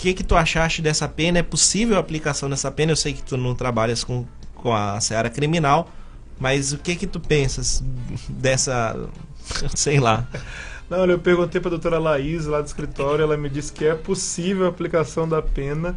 Que, 0.00 0.14
que 0.14 0.24
tu 0.24 0.34
achaste 0.34 0.80
dessa 0.80 1.06
pena? 1.06 1.40
É 1.40 1.42
possível 1.42 1.98
a 1.98 2.00
aplicação 2.00 2.48
dessa 2.48 2.70
pena? 2.70 2.92
Eu 2.92 2.96
sei 2.96 3.12
que 3.12 3.22
tu 3.22 3.36
não 3.36 3.54
trabalhas 3.54 4.02
com, 4.02 4.24
com 4.54 4.74
a 4.74 4.98
seara 4.98 5.28
criminal, 5.28 5.90
mas 6.38 6.72
o 6.72 6.78
que 6.78 6.96
que 6.96 7.06
tu 7.06 7.20
pensas 7.20 7.84
dessa, 8.26 8.96
sei 9.76 10.00
lá... 10.00 10.26
Não, 10.88 11.04
eu 11.04 11.18
perguntei 11.18 11.60
para 11.60 11.68
a 11.68 11.70
doutora 11.70 11.98
Laís 11.98 12.46
lá 12.46 12.62
do 12.62 12.66
escritório, 12.66 13.22
ela 13.22 13.36
me 13.36 13.50
disse 13.50 13.72
que 13.72 13.84
é 13.84 13.94
possível 13.94 14.64
a 14.64 14.70
aplicação 14.70 15.28
da 15.28 15.42
pena 15.42 15.96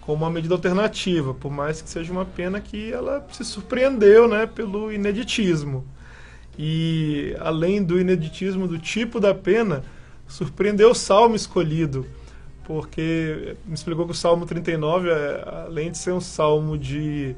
como 0.00 0.24
uma 0.24 0.30
medida 0.30 0.52
alternativa, 0.52 1.32
por 1.32 1.50
mais 1.50 1.80
que 1.80 1.88
seja 1.88 2.12
uma 2.12 2.24
pena 2.24 2.60
que 2.60 2.92
ela 2.92 3.24
se 3.32 3.44
surpreendeu 3.44 4.26
né, 4.26 4.46
pelo 4.46 4.92
ineditismo. 4.92 5.86
E 6.58 7.36
além 7.38 7.84
do 7.84 8.00
ineditismo 8.00 8.66
do 8.66 8.80
tipo 8.80 9.20
da 9.20 9.32
pena, 9.32 9.84
surpreendeu 10.26 10.90
o 10.90 10.94
salmo 10.94 11.36
escolhido, 11.36 12.04
porque 12.64 13.56
me 13.64 13.74
explicou 13.74 14.04
que 14.04 14.12
o 14.12 14.14
Salmo 14.14 14.46
39, 14.46 15.08
é, 15.10 15.64
além 15.66 15.90
de 15.90 15.98
ser 15.98 16.12
um 16.12 16.20
salmo 16.20 16.76
de 16.76 17.36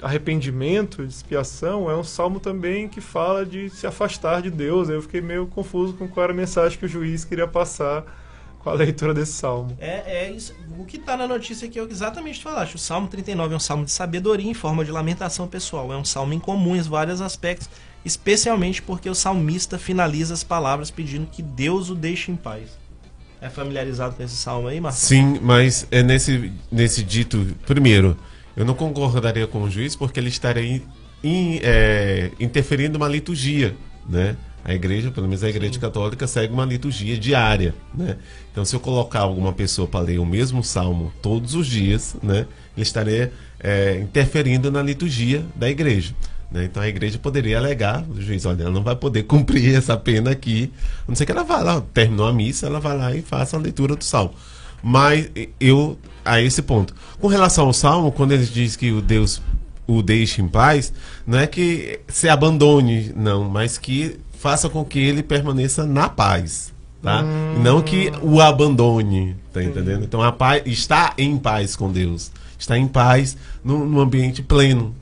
arrependimento, 0.00 1.06
de 1.06 1.12
expiação, 1.12 1.90
é 1.90 1.96
um 1.96 2.04
salmo 2.04 2.40
também 2.40 2.88
que 2.88 3.00
fala 3.00 3.44
de 3.44 3.70
se 3.70 3.86
afastar 3.86 4.42
de 4.42 4.50
Deus. 4.50 4.88
Eu 4.88 5.02
fiquei 5.02 5.20
meio 5.20 5.46
confuso 5.46 5.94
com 5.94 6.08
qual 6.08 6.24
era 6.24 6.32
a 6.32 6.36
mensagem 6.36 6.78
que 6.78 6.84
o 6.84 6.88
juiz 6.88 7.24
queria 7.24 7.46
passar 7.46 8.04
com 8.58 8.70
a 8.70 8.74
leitura 8.74 9.12
desse 9.12 9.32
salmo. 9.32 9.76
É, 9.80 10.24
é 10.24 10.30
isso. 10.30 10.54
O 10.78 10.84
que 10.84 10.96
está 10.96 11.16
na 11.16 11.26
notícia 11.26 11.66
aqui 11.66 11.78
é 11.78 11.82
exatamente 11.82 12.36
o 12.36 12.38
que 12.38 12.44
falaste. 12.44 12.76
O 12.76 12.78
Salmo 12.78 13.08
39 13.08 13.54
é 13.54 13.56
um 13.56 13.60
salmo 13.60 13.84
de 13.84 13.90
sabedoria 13.90 14.50
em 14.50 14.54
forma 14.54 14.84
de 14.84 14.92
lamentação 14.92 15.48
pessoal. 15.48 15.92
É 15.92 15.96
um 15.96 16.04
salmo 16.04 16.32
incomum 16.32 16.76
em 16.76 16.82
vários 16.82 17.20
aspectos, 17.20 17.68
especialmente 18.04 18.80
porque 18.80 19.10
o 19.10 19.14
salmista 19.14 19.78
finaliza 19.78 20.34
as 20.34 20.44
palavras 20.44 20.90
pedindo 20.90 21.26
que 21.26 21.42
Deus 21.42 21.90
o 21.90 21.94
deixe 21.94 22.30
em 22.30 22.36
paz. 22.36 22.81
É 23.42 23.48
familiarizado 23.48 24.14
com 24.14 24.22
esse 24.22 24.36
salmo 24.36 24.68
aí, 24.68 24.80
Marcos? 24.80 25.00
Sim, 25.00 25.40
mas 25.42 25.84
é 25.90 26.00
nesse, 26.00 26.52
nesse 26.70 27.02
dito, 27.02 27.44
primeiro, 27.66 28.16
eu 28.56 28.64
não 28.64 28.72
concordaria 28.72 29.48
com 29.48 29.62
o 29.62 29.68
juiz 29.68 29.96
porque 29.96 30.20
ele 30.20 30.28
estaria 30.28 30.62
in, 30.62 30.82
in, 31.24 31.58
é, 31.60 32.30
interferindo 32.38 32.96
uma 32.96 33.08
liturgia, 33.08 33.74
né? 34.08 34.36
A 34.64 34.72
igreja, 34.72 35.10
pelo 35.10 35.26
menos 35.26 35.42
a 35.42 35.48
igreja 35.48 35.72
Sim. 35.72 35.80
católica, 35.80 36.24
segue 36.28 36.52
uma 36.52 36.64
liturgia 36.64 37.18
diária, 37.18 37.74
né? 37.92 38.16
Então, 38.52 38.64
se 38.64 38.76
eu 38.76 38.80
colocar 38.80 39.22
alguma 39.22 39.52
pessoa 39.52 39.88
para 39.88 40.04
ler 40.06 40.20
o 40.20 40.24
mesmo 40.24 40.62
salmo 40.62 41.12
todos 41.20 41.56
os 41.56 41.66
dias, 41.66 42.14
né? 42.22 42.46
Ele 42.76 42.82
estaria 42.84 43.32
é, 43.58 43.98
interferindo 43.98 44.70
na 44.70 44.80
liturgia 44.80 45.44
da 45.56 45.68
igreja. 45.68 46.14
Né? 46.52 46.64
Então 46.64 46.82
a 46.82 46.88
igreja 46.88 47.18
poderia 47.18 47.58
alegar, 47.58 48.04
o 48.08 48.20
juiz, 48.20 48.44
olha, 48.44 48.62
ela 48.64 48.70
não 48.70 48.82
vai 48.82 48.94
poder 48.94 49.22
cumprir 49.22 49.74
essa 49.76 49.96
pena 49.96 50.30
aqui. 50.30 50.70
A 51.02 51.04
não 51.08 51.14
sei 51.14 51.24
que 51.24 51.32
ela 51.32 51.44
vá 51.44 51.58
lá, 51.58 51.80
terminou 51.94 52.26
a 52.26 52.32
missa, 52.32 52.66
ela 52.66 52.78
vai 52.78 52.96
lá 52.96 53.14
e 53.14 53.22
faça 53.22 53.56
a 53.56 53.60
leitura 53.60 53.96
do 53.96 54.04
salmo. 54.04 54.34
Mas 54.82 55.30
eu, 55.60 55.96
a 56.24 56.40
esse 56.40 56.60
ponto. 56.60 56.94
Com 57.20 57.28
relação 57.28 57.66
ao 57.66 57.72
salmo, 57.72 58.12
quando 58.12 58.32
ele 58.32 58.44
diz 58.44 58.76
que 58.76 58.90
o 58.90 59.00
Deus 59.00 59.40
o 59.86 60.02
deixe 60.02 60.40
em 60.40 60.48
paz, 60.48 60.92
não 61.26 61.38
é 61.38 61.46
que 61.46 62.00
se 62.08 62.28
abandone, 62.28 63.12
não, 63.16 63.48
mas 63.48 63.78
que 63.78 64.18
faça 64.38 64.68
com 64.68 64.84
que 64.84 64.98
ele 64.98 65.22
permaneça 65.22 65.84
na 65.84 66.08
paz, 66.08 66.72
tá? 67.02 67.22
Hum. 67.22 67.62
Não 67.62 67.82
que 67.82 68.10
o 68.22 68.40
abandone, 68.40 69.36
tá 69.52 69.62
entendendo? 69.62 70.04
Então 70.04 70.22
a 70.22 70.32
paz 70.32 70.62
está 70.66 71.14
em 71.18 71.36
paz 71.36 71.76
com 71.76 71.90
Deus, 71.90 72.30
está 72.58 72.78
em 72.78 72.86
paz 72.86 73.36
no 73.64 74.00
ambiente 74.00 74.42
pleno. 74.42 74.94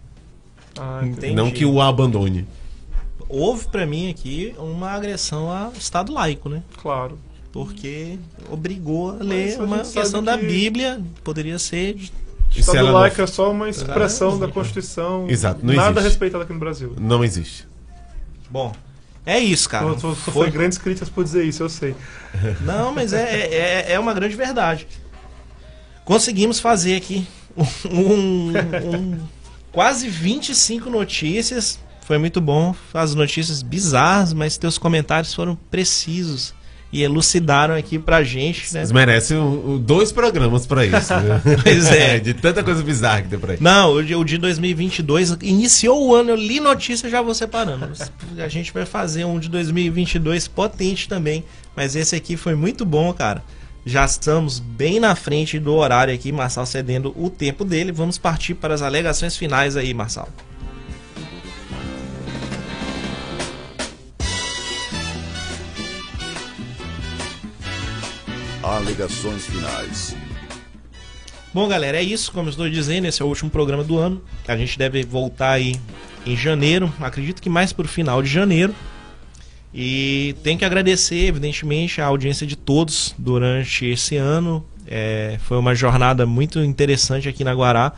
Ah, 0.80 1.02
não 1.34 1.50
que 1.50 1.66
o 1.66 1.78
abandone. 1.78 2.48
Houve 3.28 3.66
para 3.68 3.84
mim 3.84 4.08
aqui 4.08 4.54
uma 4.58 4.90
agressão 4.92 5.50
ao 5.50 5.72
Estado 5.72 6.10
laico, 6.10 6.48
né? 6.48 6.62
Claro. 6.80 7.18
Porque 7.52 8.18
obrigou 8.50 9.10
a 9.10 9.22
ler 9.22 9.58
Mas 9.58 9.68
uma 9.68 9.78
questão 9.80 10.22
da 10.22 10.38
Bíblia, 10.38 11.02
poderia 11.22 11.58
ser 11.58 11.98
Estado 12.50 12.92
laico 12.92 13.18
não... 13.18 13.24
é 13.24 13.26
só 13.26 13.50
uma 13.50 13.68
expressão 13.68 14.38
da 14.38 14.48
Constituição. 14.48 15.28
Exato, 15.28 15.60
não 15.62 15.74
Nada 15.74 16.00
existe. 16.00 16.08
respeitado 16.08 16.44
aqui 16.44 16.52
no 16.54 16.58
Brasil. 16.58 16.94
Não 16.98 17.22
existe. 17.22 17.68
Bom, 18.48 18.72
é 19.26 19.38
isso, 19.38 19.68
cara. 19.68 19.94
Tu, 19.94 20.00
tu, 20.00 20.14
foi 20.14 20.50
grandes 20.50 20.78
críticas 20.78 21.10
por 21.10 21.22
dizer 21.22 21.44
isso, 21.44 21.62
eu 21.62 21.68
sei. 21.68 21.94
Não, 22.62 22.92
mas 22.92 23.12
é, 23.12 23.22
é, 23.22 23.92
é 23.92 24.00
uma 24.00 24.14
grande 24.14 24.34
verdade. 24.34 24.86
Conseguimos 26.04 26.58
fazer 26.58 26.96
aqui 26.96 27.28
um, 27.86 28.52
um, 28.52 29.18
quase 29.72 30.08
25 30.08 30.90
notícias. 30.90 31.78
Foi 32.02 32.18
muito 32.18 32.40
bom. 32.40 32.74
As 32.92 33.14
notícias 33.14 33.62
bizarras, 33.62 34.32
mas 34.32 34.56
teus 34.56 34.78
comentários 34.78 35.32
foram 35.32 35.56
precisos 35.70 36.54
e 36.92 37.02
elucidaram 37.02 37.74
aqui 37.74 37.98
pra 37.98 38.24
gente, 38.24 38.62
né? 38.74 38.80
Vocês 38.80 38.90
merecem 38.90 39.36
um, 39.36 39.74
um, 39.74 39.78
dois 39.78 40.10
programas 40.10 40.66
pra 40.66 40.84
isso. 40.84 41.14
Né? 41.14 41.40
pois 41.62 41.86
é. 41.86 42.18
De 42.20 42.34
tanta 42.34 42.64
coisa 42.64 42.82
bizarra 42.82 43.22
que 43.22 43.28
deu 43.28 43.38
pra 43.38 43.52
aí. 43.52 43.58
Não, 43.60 43.94
o 43.94 44.02
de, 44.02 44.14
o 44.14 44.24
de 44.24 44.38
2022 44.38 45.36
iniciou 45.42 46.08
o 46.08 46.14
ano, 46.14 46.30
eu 46.30 46.36
li 46.36 46.58
notícia 46.58 47.08
já 47.08 47.22
vou 47.22 47.34
separando. 47.34 47.90
A 48.38 48.48
gente 48.48 48.72
vai 48.72 48.84
fazer 48.84 49.24
um 49.24 49.38
de 49.38 49.48
2022 49.48 50.48
potente 50.48 51.08
também, 51.08 51.44
mas 51.76 51.94
esse 51.94 52.16
aqui 52.16 52.36
foi 52.36 52.56
muito 52.56 52.84
bom, 52.84 53.12
cara. 53.12 53.42
Já 53.84 54.04
estamos 54.04 54.58
bem 54.58 55.00
na 55.00 55.14
frente 55.16 55.58
do 55.58 55.74
horário 55.74 56.12
aqui, 56.14 56.30
Marçal 56.30 56.66
cedendo 56.66 57.14
o 57.16 57.30
tempo 57.30 57.64
dele. 57.64 57.90
Vamos 57.90 58.18
partir 58.18 58.54
para 58.54 58.74
as 58.74 58.82
alegações 58.82 59.36
finais 59.36 59.76
aí, 59.76 59.94
Marçal. 59.94 60.28
Alegações 68.62 69.46
finais. 69.46 70.14
Bom, 71.52 71.66
galera, 71.66 71.98
é 71.98 72.02
isso. 72.02 72.30
Como 72.30 72.48
eu 72.48 72.50
estou 72.50 72.68
dizendo, 72.68 73.06
esse 73.06 73.20
é 73.20 73.24
o 73.24 73.28
último 73.28 73.50
programa 73.50 73.82
do 73.82 73.98
ano. 73.98 74.22
A 74.46 74.56
gente 74.56 74.78
deve 74.78 75.02
voltar 75.02 75.52
aí 75.52 75.80
em 76.24 76.36
janeiro. 76.36 76.92
Acredito 77.00 77.42
que 77.42 77.48
mais 77.48 77.72
para 77.72 77.86
o 77.86 77.88
final 77.88 78.22
de 78.22 78.28
janeiro. 78.28 78.74
E 79.72 80.34
tem 80.42 80.58
que 80.58 80.64
agradecer, 80.64 81.26
evidentemente, 81.26 82.00
a 82.00 82.06
audiência 82.06 82.46
de 82.46 82.56
todos 82.56 83.14
durante 83.16 83.86
esse 83.86 84.16
ano. 84.16 84.64
É, 84.86 85.38
foi 85.42 85.56
uma 85.58 85.74
jornada 85.74 86.26
muito 86.26 86.58
interessante 86.60 87.28
aqui 87.28 87.44
na 87.44 87.54
Guará. 87.54 87.92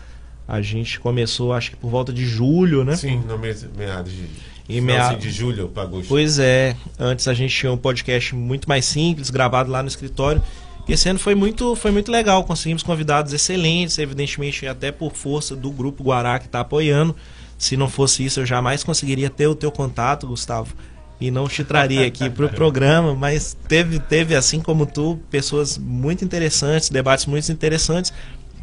A 0.46 0.60
gente 0.60 1.00
começou, 1.00 1.52
acho 1.52 1.70
que 1.70 1.76
por 1.76 1.88
volta 1.90 2.12
de 2.12 2.26
julho, 2.26 2.84
né? 2.84 2.94
Sim, 2.96 3.22
no 3.26 3.38
mês, 3.38 3.66
meados 3.76 4.12
de, 4.12 4.24
Em 4.68 4.80
finalzinho 4.80 5.08
mea- 5.12 5.16
de 5.18 5.30
julho 5.30 5.68
para 5.68 5.84
agosto. 5.84 6.08
Pois 6.08 6.38
é, 6.38 6.76
antes 6.98 7.26
a 7.26 7.32
gente 7.32 7.56
tinha 7.56 7.72
um 7.72 7.76
podcast 7.78 8.34
muito 8.34 8.68
mais 8.68 8.84
simples, 8.84 9.30
gravado 9.30 9.70
lá 9.70 9.82
no 9.82 9.88
escritório. 9.88 10.42
E 10.86 10.92
esse 10.92 11.08
ano 11.08 11.18
foi 11.18 11.34
muito, 11.34 11.74
foi 11.76 11.90
muito 11.92 12.10
legal, 12.10 12.44
conseguimos 12.44 12.82
convidados 12.82 13.32
excelentes, 13.32 13.96
evidentemente 13.98 14.66
até 14.66 14.90
por 14.92 15.12
força 15.14 15.56
do 15.56 15.70
Grupo 15.70 16.02
Guará 16.02 16.38
que 16.38 16.46
está 16.46 16.60
apoiando. 16.60 17.16
Se 17.56 17.76
não 17.76 17.88
fosse 17.88 18.24
isso, 18.24 18.40
eu 18.40 18.44
jamais 18.46 18.82
conseguiria 18.84 19.30
ter 19.30 19.46
o 19.46 19.54
teu 19.54 19.70
contato, 19.70 20.26
Gustavo, 20.26 20.74
e 21.22 21.30
não 21.30 21.46
te 21.46 21.62
traria 21.62 22.04
aqui 22.04 22.28
para 22.28 22.46
o 22.46 22.48
programa, 22.52 23.14
mas 23.14 23.56
teve, 23.68 24.00
teve, 24.00 24.34
assim 24.34 24.60
como 24.60 24.84
tu, 24.84 25.20
pessoas 25.30 25.78
muito 25.78 26.24
interessantes, 26.24 26.90
debates 26.90 27.26
muito 27.26 27.50
interessantes. 27.52 28.12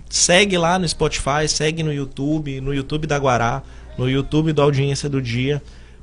Segue 0.10 0.58
lá 0.58 0.78
no 0.78 0.88
Spotify, 0.88 1.48
segue 1.48 1.84
no 1.84 1.94
YouTube, 1.94 2.60
no 2.60 2.74
YouTube 2.74 3.08
da 3.08 3.18
Guará, 3.18 3.64
no 3.98 4.10
YouTube 4.10 4.52
do 4.52 4.62
Audiência 4.62 5.08
do 5.08 5.22
Dia. 5.22 5.62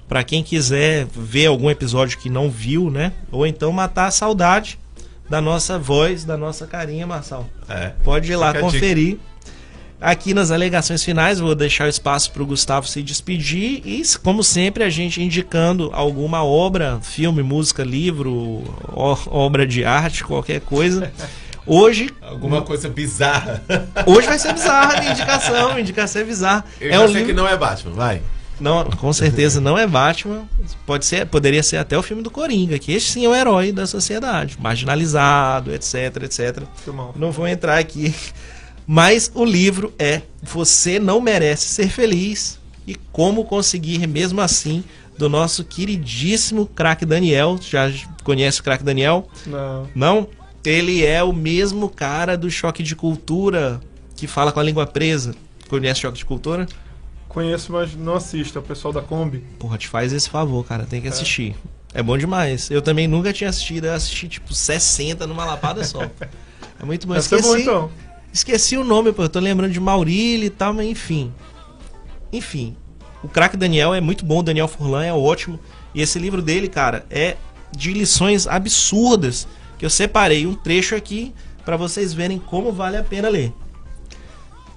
Pra 0.09 0.25
quem 0.25 0.43
quiser 0.43 1.07
ver 1.15 1.47
algum 1.47 1.69
episódio 1.69 2.17
que 2.17 2.31
não 2.31 2.49
viu, 2.49 2.91
né? 2.91 3.13
Ou 3.31 3.47
então 3.47 3.71
matar 3.71 4.07
a 4.07 4.11
saudade 4.11 4.79
da 5.29 5.41
nossa 5.41 5.79
voz, 5.79 6.25
da 6.25 6.39
nossa 6.39 6.67
carinha, 6.67 7.07
Marçal. 7.07 7.47
É. 7.69 7.93
Pode 8.03 8.33
ir 8.33 8.37
lá 8.37 8.51
a 8.51 8.53
dica. 9.13 9.19
Aqui 10.01 10.35
nas 10.35 10.51
alegações 10.51 11.03
finais, 11.03 11.41
vou 11.41 11.55
deixar 11.55 11.87
o 11.87 11.89
espaço 11.89 12.31
para 12.31 12.43
o 12.43 12.47
Gustavo 12.47 12.87
se 12.87 13.03
despedir 13.03 13.81
e, 13.85 14.03
como 14.23 14.45
sempre, 14.45 14.85
a 14.85 14.91
gente 14.91 15.23
indicando 15.23 15.91
alguma 15.93 16.45
obra, 16.45 16.99
filme, 17.01 17.43
música, 17.43 17.83
livro, 17.83 18.63
obra 18.93 19.67
de 19.67 19.85
arte, 19.85 20.23
qualquer 20.23 20.61
coisa. 20.61 21.11
Hoje, 21.67 22.11
Alguma 22.21 22.63
coisa 22.63 22.89
bizarra. 22.89 23.63
hoje 24.07 24.27
vai 24.29 24.39
ser 24.39 24.53
bizarra 24.53 24.97
a 24.97 25.01
minha 25.01 25.13
indicação, 25.13 25.73
a 25.73 25.81
indicação 25.81 26.23
é 26.23 26.25
bizarra. 26.25 26.65
Eu 26.81 26.93
é 26.93 27.01
um 27.01 27.07
sei 27.07 27.13
livro... 27.15 27.27
que 27.29 27.33
não 27.33 27.49
é 27.49 27.57
Batman, 27.57 27.93
vai. 27.93 28.23
Não, 28.61 28.85
com 28.85 29.13
certeza 29.13 29.61
não 29.61 29.77
é 29.77 29.87
Batman. 29.87 30.45
Pode 30.87 31.05
ser, 31.05 31.27
poderia 31.27 31.63
ser 31.63 31.79
até 31.79 31.97
o 31.99 32.03
filme 32.03 32.23
do 32.23 32.31
Coringa, 32.31 32.79
que 32.79 32.93
este 32.93 33.13
sim 33.13 33.25
é 33.25 33.29
o 33.29 33.35
herói 33.35 33.73
da 33.73 33.87
sociedade, 33.87 34.57
marginalizado, 34.61 35.75
etc, 35.75 36.23
etc. 36.23 36.63
Não 37.17 37.33
vou 37.33 37.49
entrar 37.49 37.79
aqui. 37.79 38.15
Mas 38.87 39.31
o 39.35 39.45
livro 39.45 39.93
é 39.99 40.23
Você 40.43 40.99
Não 40.99 41.21
Merece 41.21 41.69
Ser 41.69 41.89
Feliz 41.89 42.59
e 42.87 42.95
Como 42.95 43.45
Conseguir 43.45 44.07
Mesmo 44.07 44.41
Assim, 44.41 44.85
do 45.19 45.29
nosso 45.29 45.65
queridíssimo 45.65 46.67
craque 46.67 47.05
Daniel. 47.05 47.59
Já 47.61 47.91
conhece 48.23 48.61
o 48.61 48.65
craque 48.65 48.85
Daniel? 48.85 49.29
Não. 49.47 49.89
Não? 49.95 50.29
Ele 50.65 51.05
é 51.05 51.23
o 51.23 51.33
mesmo 51.33 51.89
cara 51.89 52.37
do 52.37 52.51
Choque 52.51 52.83
de 52.83 52.95
Cultura 52.95 53.81
que 54.15 54.27
fala 54.27 54.53
com 54.53 54.61
a 54.61 54.63
língua 54.63 54.87
presa. 54.87 55.35
Conhece 55.69 56.01
Choque 56.01 56.19
de 56.19 56.25
Cultura? 56.25 56.67
Conheço, 57.29 57.73
mas 57.73 57.95
não 57.95 58.15
assisto. 58.15 58.59
É 58.59 58.61
o 58.61 58.65
pessoal 58.65 58.95
da 58.95 59.03
Kombi. 59.03 59.45
Porra, 59.59 59.77
te 59.77 59.89
faz 59.89 60.13
esse 60.13 60.31
favor, 60.31 60.65
cara. 60.65 60.87
Tem 60.87 61.03
que 61.03 61.09
assistir. 61.09 61.55
É 61.93 62.03
bom 62.03 62.17
demais. 62.17 62.71
Eu 62.71 62.81
também 62.81 63.07
nunca 63.07 63.33
tinha 63.33 63.51
assistido. 63.51 63.87
Eu 63.87 63.95
assisti, 63.95 64.29
tipo, 64.29 64.55
60 64.55 65.27
numa 65.27 65.45
lapada 65.45 65.85
só. 65.85 66.01
É 66.79 66.85
muito 66.85 67.07
bom. 67.07 67.17
Esqueci, 67.17 67.43
bom, 67.43 67.57
então. 67.57 67.91
Esqueci 68.37 68.77
o 68.77 68.85
nome, 68.85 69.13
pô. 69.13 69.23
Eu 69.23 69.29
tô 69.29 69.41
lembrando 69.41 69.73
de 69.73 69.81
Maurílio 69.81 70.47
e 70.47 70.51
tal, 70.51 70.73
mas 70.73 70.87
enfim. 70.87 71.33
Enfim. 72.33 72.77
O 73.23 73.29
craque 73.29 73.57
Daniel 73.57 73.95
é 73.95 74.01
muito 74.01 74.25
bom. 74.25 74.41
O 74.41 74.43
Daniel 74.43 74.69
Furlan 74.69 75.05
é 75.05 75.13
ótimo. 75.13 75.59
E 75.95 76.03
esse 76.03 76.19
livro 76.19 76.43
dele, 76.43 76.69
cara, 76.69 77.07
é 77.11 77.37
de 77.77 77.93
lições 77.93 78.47
absurdas. 78.47 79.49
Que 79.79 79.85
eu 79.85 79.91
separei 79.91 80.47
um 80.47 80.55
trecho 80.55 80.95
aqui 80.95 81.35
pra 81.65 81.77
vocês 81.77 82.13
verem 82.13 82.39
como 82.39 82.73
vale 82.73 82.97
a 82.97 83.03
pena 83.03 83.29
ler. 83.29 83.53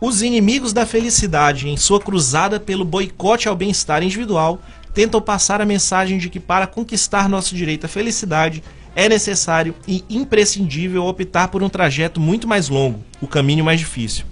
Os 0.01 0.21
inimigos 0.21 0.71
da 0.71 0.85
felicidade, 0.85 1.67
em 1.67 1.75
sua 1.75 1.99
cruzada 1.99 2.59
pelo 2.59 2.85
boicote 2.85 3.49
ao 3.49 3.55
bem-estar 3.55 4.01
individual, 4.01 4.61
tentam 4.93 5.21
passar 5.21 5.61
a 5.61 5.65
mensagem 5.65 6.17
de 6.17 6.29
que 6.29 6.39
para 6.39 6.65
conquistar 6.65 7.27
nosso 7.27 7.53
direito 7.53 7.85
à 7.85 7.89
felicidade 7.89 8.63
é 8.95 9.07
necessário 9.07 9.75
e 9.87 10.03
imprescindível 10.09 11.05
optar 11.05 11.47
por 11.47 11.63
um 11.63 11.69
trajeto 11.69 12.19
muito 12.19 12.47
mais 12.47 12.69
longo, 12.69 13.03
o 13.21 13.27
caminho 13.27 13.63
mais 13.63 13.79
difícil. 13.79 14.25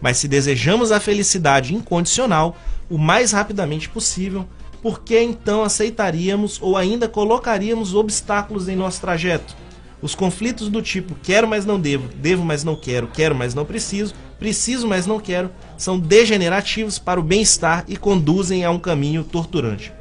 Mas 0.00 0.16
se 0.16 0.26
desejamos 0.26 0.90
a 0.90 1.00
felicidade 1.00 1.74
incondicional, 1.74 2.56
o 2.90 2.98
mais 2.98 3.32
rapidamente 3.32 3.88
possível, 3.88 4.46
por 4.82 5.02
que 5.02 5.18
então 5.18 5.62
aceitaríamos 5.62 6.58
ou 6.60 6.76
ainda 6.76 7.08
colocaríamos 7.08 7.94
obstáculos 7.94 8.68
em 8.68 8.74
nosso 8.74 9.00
trajeto? 9.00 9.56
Os 10.02 10.16
conflitos 10.16 10.68
do 10.68 10.82
tipo 10.82 11.14
quero, 11.22 11.46
mas 11.46 11.64
não 11.64 11.78
devo, 11.78 12.08
devo, 12.16 12.44
mas 12.44 12.64
não 12.64 12.74
quero, 12.74 13.06
quero, 13.06 13.36
mas 13.36 13.54
não 13.54 13.64
preciso, 13.64 14.12
preciso, 14.36 14.88
mas 14.88 15.06
não 15.06 15.20
quero, 15.20 15.48
são 15.78 15.96
degenerativos 15.96 16.98
para 16.98 17.20
o 17.20 17.22
bem-estar 17.22 17.84
e 17.86 17.96
conduzem 17.96 18.64
a 18.64 18.70
um 18.72 18.80
caminho 18.80 19.22
torturante. 19.22 19.92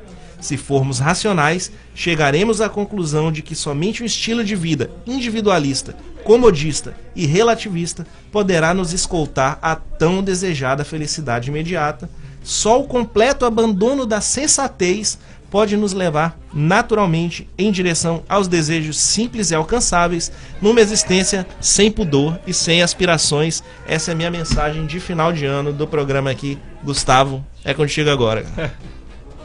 Se 0.41 0.57
formos 0.57 0.97
racionais, 0.97 1.71
chegaremos 1.93 2.59
à 2.59 2.67
conclusão 2.67 3.31
de 3.31 3.43
que 3.43 3.55
somente 3.55 4.01
um 4.01 4.05
estilo 4.05 4.43
de 4.43 4.55
vida 4.55 4.89
individualista, 5.05 5.95
comodista 6.23 6.95
e 7.15 7.27
relativista 7.27 8.05
poderá 8.31 8.73
nos 8.73 8.91
escoltar 8.91 9.59
à 9.61 9.75
tão 9.75 10.23
desejada 10.23 10.83
felicidade 10.83 11.49
imediata. 11.49 12.09
Só 12.43 12.81
o 12.81 12.87
completo 12.87 13.45
abandono 13.45 14.03
da 14.03 14.19
sensatez 14.19 15.19
pode 15.51 15.77
nos 15.77 15.93
levar 15.93 16.39
naturalmente 16.53 17.47
em 17.57 17.71
direção 17.71 18.23
aos 18.27 18.47
desejos 18.47 18.97
simples 18.97 19.51
e 19.51 19.55
alcançáveis, 19.55 20.31
numa 20.61 20.79
existência 20.79 21.45
sem 21.59 21.91
pudor 21.91 22.39
e 22.47 22.53
sem 22.53 22.81
aspirações. 22.81 23.61
Essa 23.85 24.11
é 24.11 24.13
a 24.13 24.17
minha 24.17 24.31
mensagem 24.31 24.87
de 24.87 24.99
final 24.99 25.31
de 25.31 25.45
ano 25.45 25.71
do 25.71 25.85
programa 25.85 26.31
aqui. 26.31 26.57
Gustavo, 26.81 27.45
é 27.63 27.73
contigo 27.73 28.09
agora. 28.09 28.45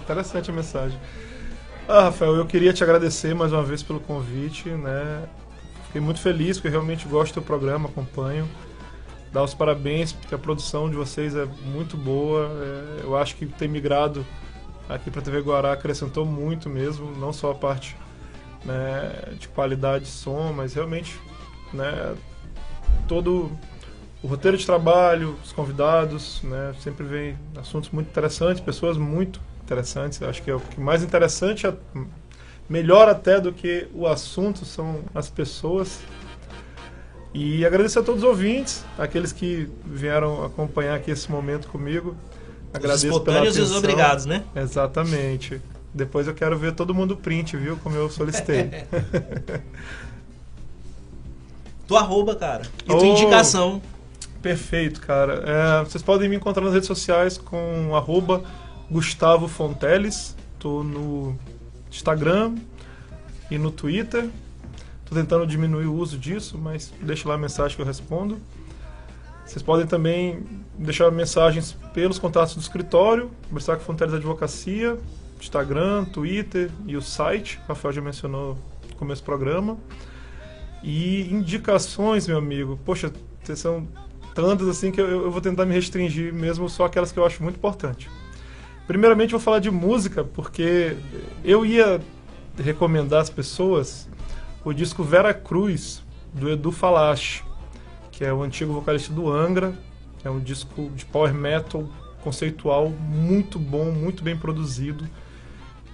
Interessante 0.07 0.53
a 0.53 0.55
mensagem. 0.55 0.97
Ah, 1.89 2.03
Rafael, 2.03 2.37
eu 2.37 2.47
queria 2.47 2.73
te 2.73 2.85
agradecer 2.85 3.35
mais 3.35 3.53
uma 3.53 3.65
vez 3.65 3.83
pelo 3.83 3.99
convite, 3.99 4.69
né? 4.69 5.25
Fiquei 5.87 6.01
muito 6.01 6.21
feliz, 6.21 6.59
porque 6.59 6.69
eu 6.69 6.73
realmente 6.73 7.09
gosto 7.09 7.35
do 7.35 7.43
programa, 7.43 7.89
acompanho. 7.89 8.49
Dar 9.33 9.43
os 9.43 9.53
parabéns, 9.53 10.13
porque 10.13 10.33
a 10.33 10.39
produção 10.39 10.89
de 10.89 10.95
vocês 10.95 11.35
é 11.35 11.45
muito 11.65 11.97
boa. 11.97 12.49
É, 12.49 13.01
eu 13.03 13.17
acho 13.17 13.35
que 13.35 13.47
ter 13.47 13.69
migrado 13.69 14.25
aqui 14.89 15.11
para 15.11 15.21
TV 15.21 15.41
Guará 15.41 15.73
acrescentou 15.73 16.25
muito 16.25 16.71
mesmo, 16.71 17.11
não 17.19 17.33
só 17.33 17.51
a 17.51 17.55
parte 17.57 17.97
né, 18.65 19.35
de 19.41 19.49
qualidade 19.49 20.05
de 20.05 20.11
som, 20.11 20.53
mas 20.53 20.75
realmente 20.75 21.19
né, 21.73 22.15
todo 23.09 23.51
o 24.23 24.29
roteiro 24.29 24.57
de 24.57 24.65
trabalho, 24.65 25.37
os 25.43 25.51
convidados, 25.51 26.43
né, 26.45 26.73
sempre 26.79 27.05
vem 27.05 27.37
assuntos 27.57 27.91
muito 27.91 28.07
interessantes, 28.07 28.61
pessoas 28.61 28.97
muito 28.97 29.41
interessantes. 29.67 30.23
Acho 30.23 30.43
que 30.43 30.51
é 30.51 30.55
o 30.55 30.61
que 30.61 30.81
mais 30.81 31.03
interessante, 31.03 31.67
é- 31.67 31.75
melhor 32.69 33.09
até 33.09 33.41
do 33.41 33.53
que 33.53 33.89
o 33.93 34.07
assunto, 34.07 34.65
são 34.65 35.01
as 35.15 35.29
pessoas. 35.29 35.99
E 37.35 37.67
agradecer 37.67 37.99
a 37.99 38.03
todos 38.03 38.23
os 38.23 38.29
ouvintes, 38.29 38.85
aqueles 38.99 39.33
que 39.33 39.69
vieram 39.85 40.45
acompanhar 40.45 40.95
aqui 40.95 41.11
esse 41.11 41.31
momento 41.31 41.69
comigo. 41.69 42.17
Os 42.71 42.77
Agradeço 42.77 43.03
pela 43.07 43.13
espontâneos 43.15 43.57
e 43.57 43.61
os 43.61 43.71
atenção. 43.73 43.79
obrigados, 43.91 44.27
né? 44.27 44.45
Exatamente. 44.55 45.61
Depois 45.93 46.27
eu 46.27 46.35
quero 46.35 46.57
ver 46.59 46.73
todo 46.73 46.95
mundo 46.95 47.17
print, 47.17 47.57
viu? 47.57 47.77
Como 47.79 47.97
eu 47.97 48.09
solicitei. 48.11 48.71
Tua 51.87 52.01
arroba, 52.01 52.35
cara. 52.35 52.63
E 52.85 52.89
tua 52.89 53.01
Ô. 53.01 53.05
indicação. 53.05 53.81
Perfeito, 54.43 55.01
cara. 55.01 55.43
É, 55.47 55.85
vocês 55.85 56.03
podem 56.03 56.29
me 56.29 56.37
encontrar 56.37 56.65
nas 56.65 56.73
redes 56.75 56.87
sociais 56.87 57.39
com 57.39 57.95
arroba 57.95 58.43
Gustavo 58.91 59.49
Fonteles. 59.49 60.37
Tô 60.59 60.83
no 60.83 61.37
Instagram 61.91 62.57
e 63.51 63.59
no 63.59 63.71
Twitter. 63.71 64.29
Tô 65.05 65.15
tentando 65.15 65.47
diminuir 65.47 65.87
o 65.87 65.95
uso 65.95 66.19
disso, 66.19 66.59
mas 66.59 66.93
deixa 67.01 67.29
lá 67.29 67.35
a 67.35 67.39
mensagem 67.39 67.77
que 67.77 67.83
eu 67.83 67.87
respondo. 67.87 68.39
Vocês 69.45 69.63
podem 69.63 69.87
também 69.87 70.45
deixar 70.77 71.11
mensagens 71.13 71.77
pelos 71.95 72.19
contatos 72.19 72.57
do 72.57 72.61
escritório, 72.61 73.31
Gustavo 73.51 73.81
Fonteles 73.81 74.15
Advocacia, 74.15 74.99
Instagram, 75.41 76.05
Twitter 76.07 76.71
e 76.85 76.97
o 76.97 77.03
site. 77.03 77.61
O 77.65 77.69
Rafael 77.69 77.93
já 77.93 78.03
mencionou 78.03 78.59
no 78.91 78.97
começo 78.97 79.23
do 79.23 79.25
programa. 79.25 79.79
E 80.83 81.33
indicações, 81.33 82.27
meu 82.27 82.39
amigo. 82.39 82.79
Poxa, 82.85 83.13
são 83.55 83.87
tantas 84.35 84.69
assim 84.69 84.91
que 84.91 85.01
eu, 85.01 85.09
eu 85.09 85.31
vou 85.31 85.41
tentar 85.41 85.65
me 85.65 85.75
restringir 85.75 86.35
mesmo 86.35 86.69
só 86.69 86.85
aquelas 86.85 87.13
que 87.13 87.19
eu 87.19 87.25
acho 87.25 87.41
muito 87.43 87.57
importante. 87.57 88.11
Primeiramente, 88.87 89.33
vou 89.33 89.41
falar 89.41 89.59
de 89.59 89.71
música, 89.71 90.23
porque 90.23 90.97
eu 91.45 91.67
ia 91.67 92.01
recomendar 92.57 93.21
às 93.21 93.31
pessoas 93.31 94.09
o 94.65 94.73
disco 94.73 95.03
Vera 95.03 95.35
Cruz, 95.35 96.03
do 96.33 96.51
Edu 96.51 96.71
Falache, 96.71 97.43
que 98.13 98.25
é 98.25 98.33
o 98.33 98.43
antigo 98.43 98.73
vocalista 98.73 99.13
do 99.13 99.31
Angra. 99.31 99.77
É 100.25 100.31
um 100.31 100.41
disco 100.41 100.91
de 100.95 101.05
power 101.05 101.33
metal 101.33 101.89
conceitual 102.23 102.91
muito 102.91 103.59
bom, 103.59 103.91
muito 103.91 104.23
bem 104.23 104.37
produzido. 104.37 105.09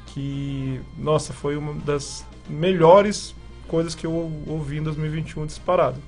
Que, 0.07 0.81
nossa, 0.99 1.33
foi 1.33 1.57
uma 1.57 1.75
das 1.75 2.27
melhores 2.49 3.35
coisas 3.69 3.95
que 3.95 4.07
eu 4.07 4.33
ouvi 4.47 4.79
em 4.79 4.83
2021 4.83 5.47
disparado. 5.47 6.01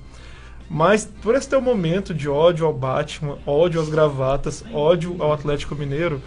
Mas 0.69 1.05
por 1.21 1.35
esse 1.35 1.47
teu 1.47 1.61
momento 1.61 2.13
de 2.13 2.27
ódio 2.27 2.65
ao 2.65 2.73
Batman, 2.73 3.37
ódio 3.45 3.79
às 3.79 3.89
gravatas, 3.89 4.63
ódio 4.73 5.15
ao 5.19 5.31
Atlético 5.31 5.75
Mineiro, 5.75 6.21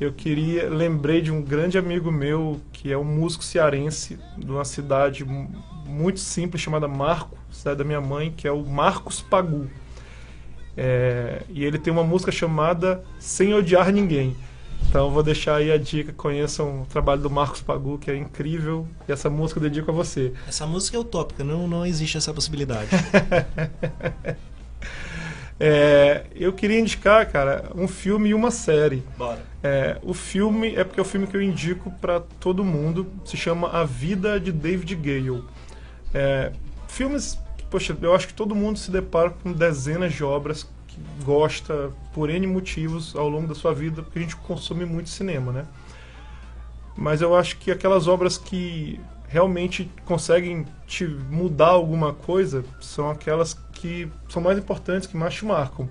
eu 0.00 0.12
queria 0.12 0.68
lembrei 0.70 1.20
de 1.20 1.32
um 1.32 1.42
grande 1.42 1.76
amigo 1.76 2.10
meu 2.10 2.60
que 2.72 2.92
é 2.92 2.96
um 2.96 3.04
músico 3.04 3.42
cearense 3.42 4.18
de 4.36 4.50
uma 4.50 4.64
cidade 4.64 5.24
muito 5.24 6.20
simples 6.20 6.62
chamada 6.62 6.86
Marco, 6.86 7.36
cidade 7.50 7.78
da 7.78 7.84
minha 7.84 8.00
mãe, 8.00 8.32
que 8.36 8.46
é 8.46 8.52
o 8.52 8.64
Marcos 8.64 9.20
Pagu. 9.20 9.68
É, 10.76 11.42
e 11.48 11.64
ele 11.64 11.78
tem 11.78 11.92
uma 11.92 12.04
música 12.04 12.30
chamada 12.30 13.02
Sem 13.18 13.52
Odiar 13.52 13.90
Ninguém. 13.90 14.36
Então 14.88 15.10
vou 15.10 15.22
deixar 15.22 15.56
aí 15.56 15.72
a 15.72 15.76
dica, 15.76 16.12
conheçam 16.12 16.82
o 16.82 16.86
trabalho 16.86 17.20
do 17.20 17.28
Marcos 17.28 17.60
Pagu, 17.60 17.98
que 17.98 18.10
é 18.10 18.16
incrível, 18.16 18.86
e 19.08 19.12
essa 19.12 19.28
música 19.28 19.58
eu 19.58 19.64
dedico 19.64 19.90
a 19.90 19.94
você. 19.94 20.32
Essa 20.46 20.66
música 20.66 20.96
é 20.96 21.00
utópica, 21.00 21.42
não, 21.42 21.66
não 21.66 21.84
existe 21.84 22.16
essa 22.16 22.32
possibilidade. 22.32 22.88
é, 25.60 26.26
eu 26.36 26.52
queria 26.52 26.78
indicar, 26.78 27.26
cara, 27.30 27.70
um 27.74 27.88
filme 27.88 28.28
e 28.28 28.34
uma 28.34 28.50
série. 28.50 29.02
Bora. 29.16 29.42
É, 29.62 29.98
o 30.02 30.14
filme 30.14 30.74
é 30.76 30.84
porque 30.84 31.00
é 31.00 31.02
o 31.02 31.06
filme 31.06 31.26
que 31.26 31.36
eu 31.36 31.42
indico 31.42 31.90
para 32.00 32.20
todo 32.20 32.64
mundo, 32.64 33.06
se 33.24 33.36
chama 33.36 33.68
A 33.68 33.84
Vida 33.84 34.38
de 34.38 34.52
David 34.52 34.94
Gale. 34.94 35.42
É, 36.14 36.52
filmes, 36.86 37.38
poxa, 37.68 37.96
eu 38.00 38.14
acho 38.14 38.28
que 38.28 38.34
todo 38.34 38.54
mundo 38.54 38.78
se 38.78 38.90
depara 38.90 39.30
com 39.30 39.52
dezenas 39.52 40.12
de 40.12 40.22
obras 40.22 40.68
que 40.86 41.00
gosta 41.24 41.90
por 42.14 42.30
N 42.30 42.46
motivos 42.46 43.16
ao 43.16 43.28
longo 43.28 43.48
da 43.48 43.54
sua 43.54 43.74
vida, 43.74 44.02
porque 44.02 44.20
a 44.20 44.22
gente 44.22 44.36
consome 44.36 44.84
muito 44.84 45.10
cinema, 45.10 45.50
né? 45.50 45.66
Mas 46.96 47.20
eu 47.20 47.34
acho 47.34 47.58
que 47.58 47.70
aquelas 47.70 48.06
obras 48.06 48.38
que 48.38 49.00
realmente 49.28 49.90
conseguem 50.04 50.66
te 50.86 51.04
mudar 51.04 51.68
alguma 51.68 52.12
coisa 52.12 52.64
são 52.80 53.10
aquelas 53.10 53.54
que 53.80 54.08
são 54.28 54.42
mais 54.42 54.58
importantes, 54.58 55.06
que 55.06 55.16
mais 55.16 55.34
te 55.34 55.44
marcam. 55.44 55.88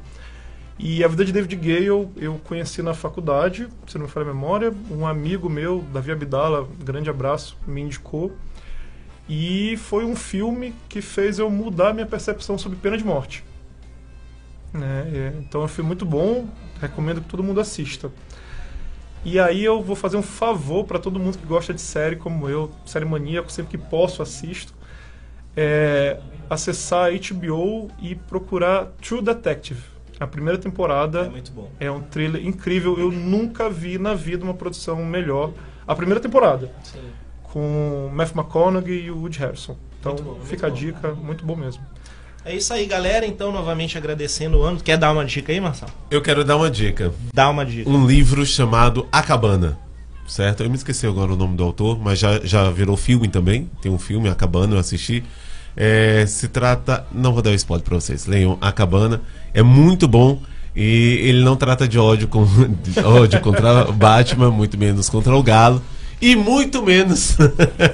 E 0.79 1.03
a 1.03 1.07
vida 1.07 1.25
de 1.25 1.31
David 1.31 1.55
Gale 1.55 1.87
eu 1.87 2.39
conheci 2.43 2.83
na 2.83 2.93
faculdade, 2.93 3.67
se 3.87 3.97
não 3.97 4.05
me 4.05 4.11
falha 4.11 4.29
a 4.29 4.33
memória, 4.33 4.71
um 4.91 5.07
amigo 5.07 5.49
meu, 5.49 5.83
Davi 5.91 6.11
Abdala, 6.11 6.67
grande 6.83 7.09
abraço, 7.09 7.57
me 7.65 7.81
indicou. 7.81 8.31
E 9.27 9.75
foi 9.77 10.05
um 10.05 10.15
filme 10.15 10.73
que 10.87 11.01
fez 11.01 11.39
eu 11.39 11.49
mudar 11.49 11.93
minha 11.93 12.05
percepção 12.05 12.57
sobre 12.57 12.77
pena 12.77 12.97
de 12.97 13.03
morte. 13.03 13.43
Né? 14.71 15.33
Então 15.39 15.61
é 15.61 15.65
um 15.65 15.67
filme 15.67 15.87
muito 15.87 16.05
bom, 16.05 16.47
recomendo 16.79 17.21
que 17.21 17.27
todo 17.27 17.43
mundo 17.43 17.59
assista. 17.59 18.11
E 19.25 19.39
aí 19.39 19.63
eu 19.63 19.81
vou 19.81 19.95
fazer 19.95 20.15
um 20.15 20.21
favor 20.21 20.85
para 20.85 20.99
todo 20.99 21.19
mundo 21.19 21.37
que 21.37 21.45
gosta 21.45 21.73
de 21.73 21.81
série 21.81 22.15
como 22.15 22.47
eu, 22.47 22.71
série 22.85 23.03
maníaco, 23.03 23.51
sempre 23.51 23.77
que 23.77 23.83
posso 23.83 24.21
assisto, 24.21 24.73
é 25.57 26.19
acessar 26.49 27.07
a 27.07 27.11
HBO 27.11 27.89
e 27.99 28.13
procurar 28.15 28.85
True 29.01 29.21
Detective. 29.21 29.81
A 30.19 30.25
primeira 30.27 30.57
temporada 30.57 31.21
É 31.25 31.29
muito 31.29 31.51
bom. 31.51 31.69
é 31.79 31.91
um 31.91 32.01
thriller 32.01 32.45
incrível. 32.45 32.97
Eu 32.97 33.11
nunca 33.11 33.69
vi 33.69 33.97
na 33.97 34.13
vida 34.13 34.43
uma 34.43 34.53
produção 34.53 35.03
melhor. 35.03 35.51
A 35.87 35.95
primeira 35.95 36.19
temporada 36.19 36.71
Sim. 36.83 36.99
com 37.43 38.09
Matthew 38.13 38.41
McConaughey 38.41 39.05
e 39.05 39.11
o 39.11 39.17
Woody 39.19 39.39
Harrelson. 39.39 39.75
Então 39.99 40.13
Muito 40.13 40.23
bom, 40.23 40.31
muito 40.35 40.45
fica 40.47 40.67
a 40.67 40.69
bom. 40.69 40.75
dica, 40.75 41.11
muito 41.13 41.45
bom 41.45 41.55
mesmo. 41.55 41.83
É 42.45 42.55
isso 42.55 42.71
aí, 42.73 42.85
galera. 42.85 43.25
Então, 43.25 43.51
novamente 43.51 43.97
agradecendo 43.97 44.59
o 44.59 44.63
ano. 44.63 44.79
Quer 44.79 44.97
dar 44.97 45.11
uma 45.11 45.25
dica 45.25 45.51
aí, 45.51 45.59
Marcelo? 45.59 45.91
Eu 46.09 46.21
quero 46.21 46.45
dar 46.45 46.55
uma 46.55 46.69
dica. 46.71 47.11
Dá 47.33 47.49
uma 47.49 47.65
dica. 47.65 47.89
Um 47.89 48.07
livro 48.07 48.45
chamado 48.45 49.05
A 49.11 49.21
Cabana. 49.21 49.77
Certo? 50.27 50.63
Eu 50.63 50.69
me 50.69 50.75
esqueci 50.77 51.05
agora 51.05 51.33
o 51.33 51.35
nome 51.35 51.55
do 51.57 51.63
autor, 51.63 51.99
mas 51.99 52.19
já, 52.19 52.39
já 52.39 52.69
virou 52.69 52.95
filme 52.95 53.27
também. 53.27 53.69
Tem 53.81 53.91
um 53.91 53.99
filme, 53.99 54.29
A 54.29 54.35
Cabana, 54.35 54.75
eu 54.75 54.79
assisti. 54.79 55.23
É, 55.77 56.25
se 56.25 56.47
trata. 56.47 57.05
Não 57.13 57.31
vou 57.31 57.41
dar 57.43 57.51
o 57.51 57.53
spoiler 57.53 57.85
pra 57.85 57.95
vocês. 57.95 58.25
Leiam 58.25 58.57
A 58.59 58.71
Cabana. 58.71 59.21
É 59.53 59.61
muito 59.61 60.07
bom. 60.07 60.41
E 60.75 61.19
ele 61.23 61.43
não 61.43 61.55
trata 61.55 61.87
de 61.87 61.97
ódio, 61.97 62.27
com, 62.27 62.45
de 62.83 62.99
ódio 62.99 63.39
contra 63.41 63.89
o 63.89 63.93
Batman, 63.93 64.51
muito 64.51 64.77
menos 64.77 65.09
contra 65.09 65.35
o 65.35 65.41
Galo. 65.41 65.81
E 66.21 66.35
muito 66.35 66.83
menos 66.83 67.37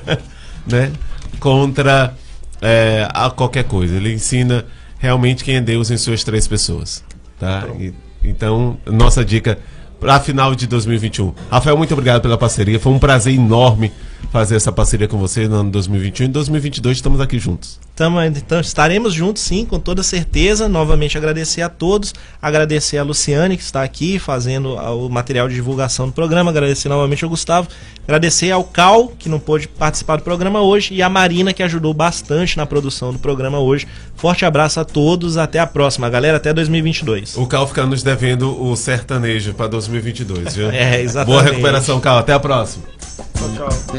né, 0.65 0.91
contra 1.39 2.13
é, 2.61 3.07
a 3.13 3.29
qualquer 3.29 3.65
coisa. 3.65 3.95
Ele 3.95 4.13
ensina 4.13 4.65
realmente 4.97 5.43
quem 5.43 5.57
é 5.57 5.61
Deus 5.61 5.91
em 5.91 5.97
suas 5.97 6.23
três 6.23 6.47
pessoas. 6.47 7.03
Tá? 7.39 7.67
E- 7.79 7.93
então, 8.23 8.77
nossa 8.85 9.23
dica 9.25 9.59
para 10.03 10.19
final 10.19 10.53
de 10.53 10.67
2021. 10.67 11.33
Rafael, 11.49 11.77
muito 11.77 11.93
obrigado 11.93 12.21
pela 12.21 12.37
parceria. 12.37 12.77
Foi 12.77 12.91
um 12.91 12.99
prazer 12.99 13.33
enorme 13.33 13.89
fazer 14.33 14.55
essa 14.55 14.71
parceria 14.71 15.07
com 15.07 15.17
você 15.17 15.47
no 15.47 15.55
ano 15.57 15.71
2021. 15.71 16.25
Em 16.25 16.29
2022 16.29 16.97
estamos 16.97 17.21
aqui 17.21 17.39
juntos. 17.39 17.79
Tamo, 17.95 18.19
então 18.21 18.59
estaremos 18.59 19.13
juntos 19.13 19.43
sim, 19.43 19.63
com 19.65 19.79
toda 19.79 20.01
certeza. 20.03 20.67
Novamente 20.67 21.17
agradecer 21.17 21.61
a 21.61 21.69
todos, 21.69 22.13
agradecer 22.41 22.97
a 22.97 23.03
Luciane 23.03 23.55
que 23.55 23.63
está 23.63 23.81
aqui 23.83 24.17
fazendo 24.19 24.77
a- 24.77 24.93
o 24.93 25.07
material 25.07 25.47
de 25.47 25.53
divulgação 25.55 26.07
do 26.07 26.11
programa, 26.11 26.49
agradecer 26.51 26.89
novamente 26.89 27.23
ao 27.23 27.29
Gustavo, 27.29 27.67
agradecer 28.05 28.49
ao 28.51 28.63
Cal 28.63 29.09
que 29.19 29.29
não 29.29 29.39
pôde 29.39 29.67
participar 29.67 30.15
do 30.17 30.23
programa 30.23 30.61
hoje 30.61 30.93
e 30.95 31.01
a 31.03 31.09
Marina 31.09 31.53
que 31.53 31.61
ajudou 31.63 31.93
bastante 31.93 32.57
na 32.57 32.65
produção 32.65 33.13
do 33.13 33.19
programa 33.19 33.59
hoje. 33.59 33.87
Forte 34.15 34.43
abraço 34.45 34.79
a 34.79 34.85
todos, 34.85 35.37
até 35.37 35.59
a 35.59 35.67
próxima, 35.67 36.09
galera, 36.09 36.37
até 36.37 36.51
2022. 36.53 37.37
O 37.37 37.45
Cal 37.45 37.67
fica 37.67 37.85
nos 37.85 38.01
devendo 38.01 38.59
o 38.63 38.75
sertanejo 38.75 39.53
para 39.53 39.67
2022, 39.93 40.55
viu? 40.55 40.71
É, 40.73 41.01
exatamente. 41.01 41.39
Boa 41.39 41.43
recuperação, 41.43 41.99
Carl. 41.99 42.19
Até 42.19 42.33
a 42.33 42.39
próxima. 42.39 42.83
Tchau, 43.33 43.49
tchau. 43.55 43.93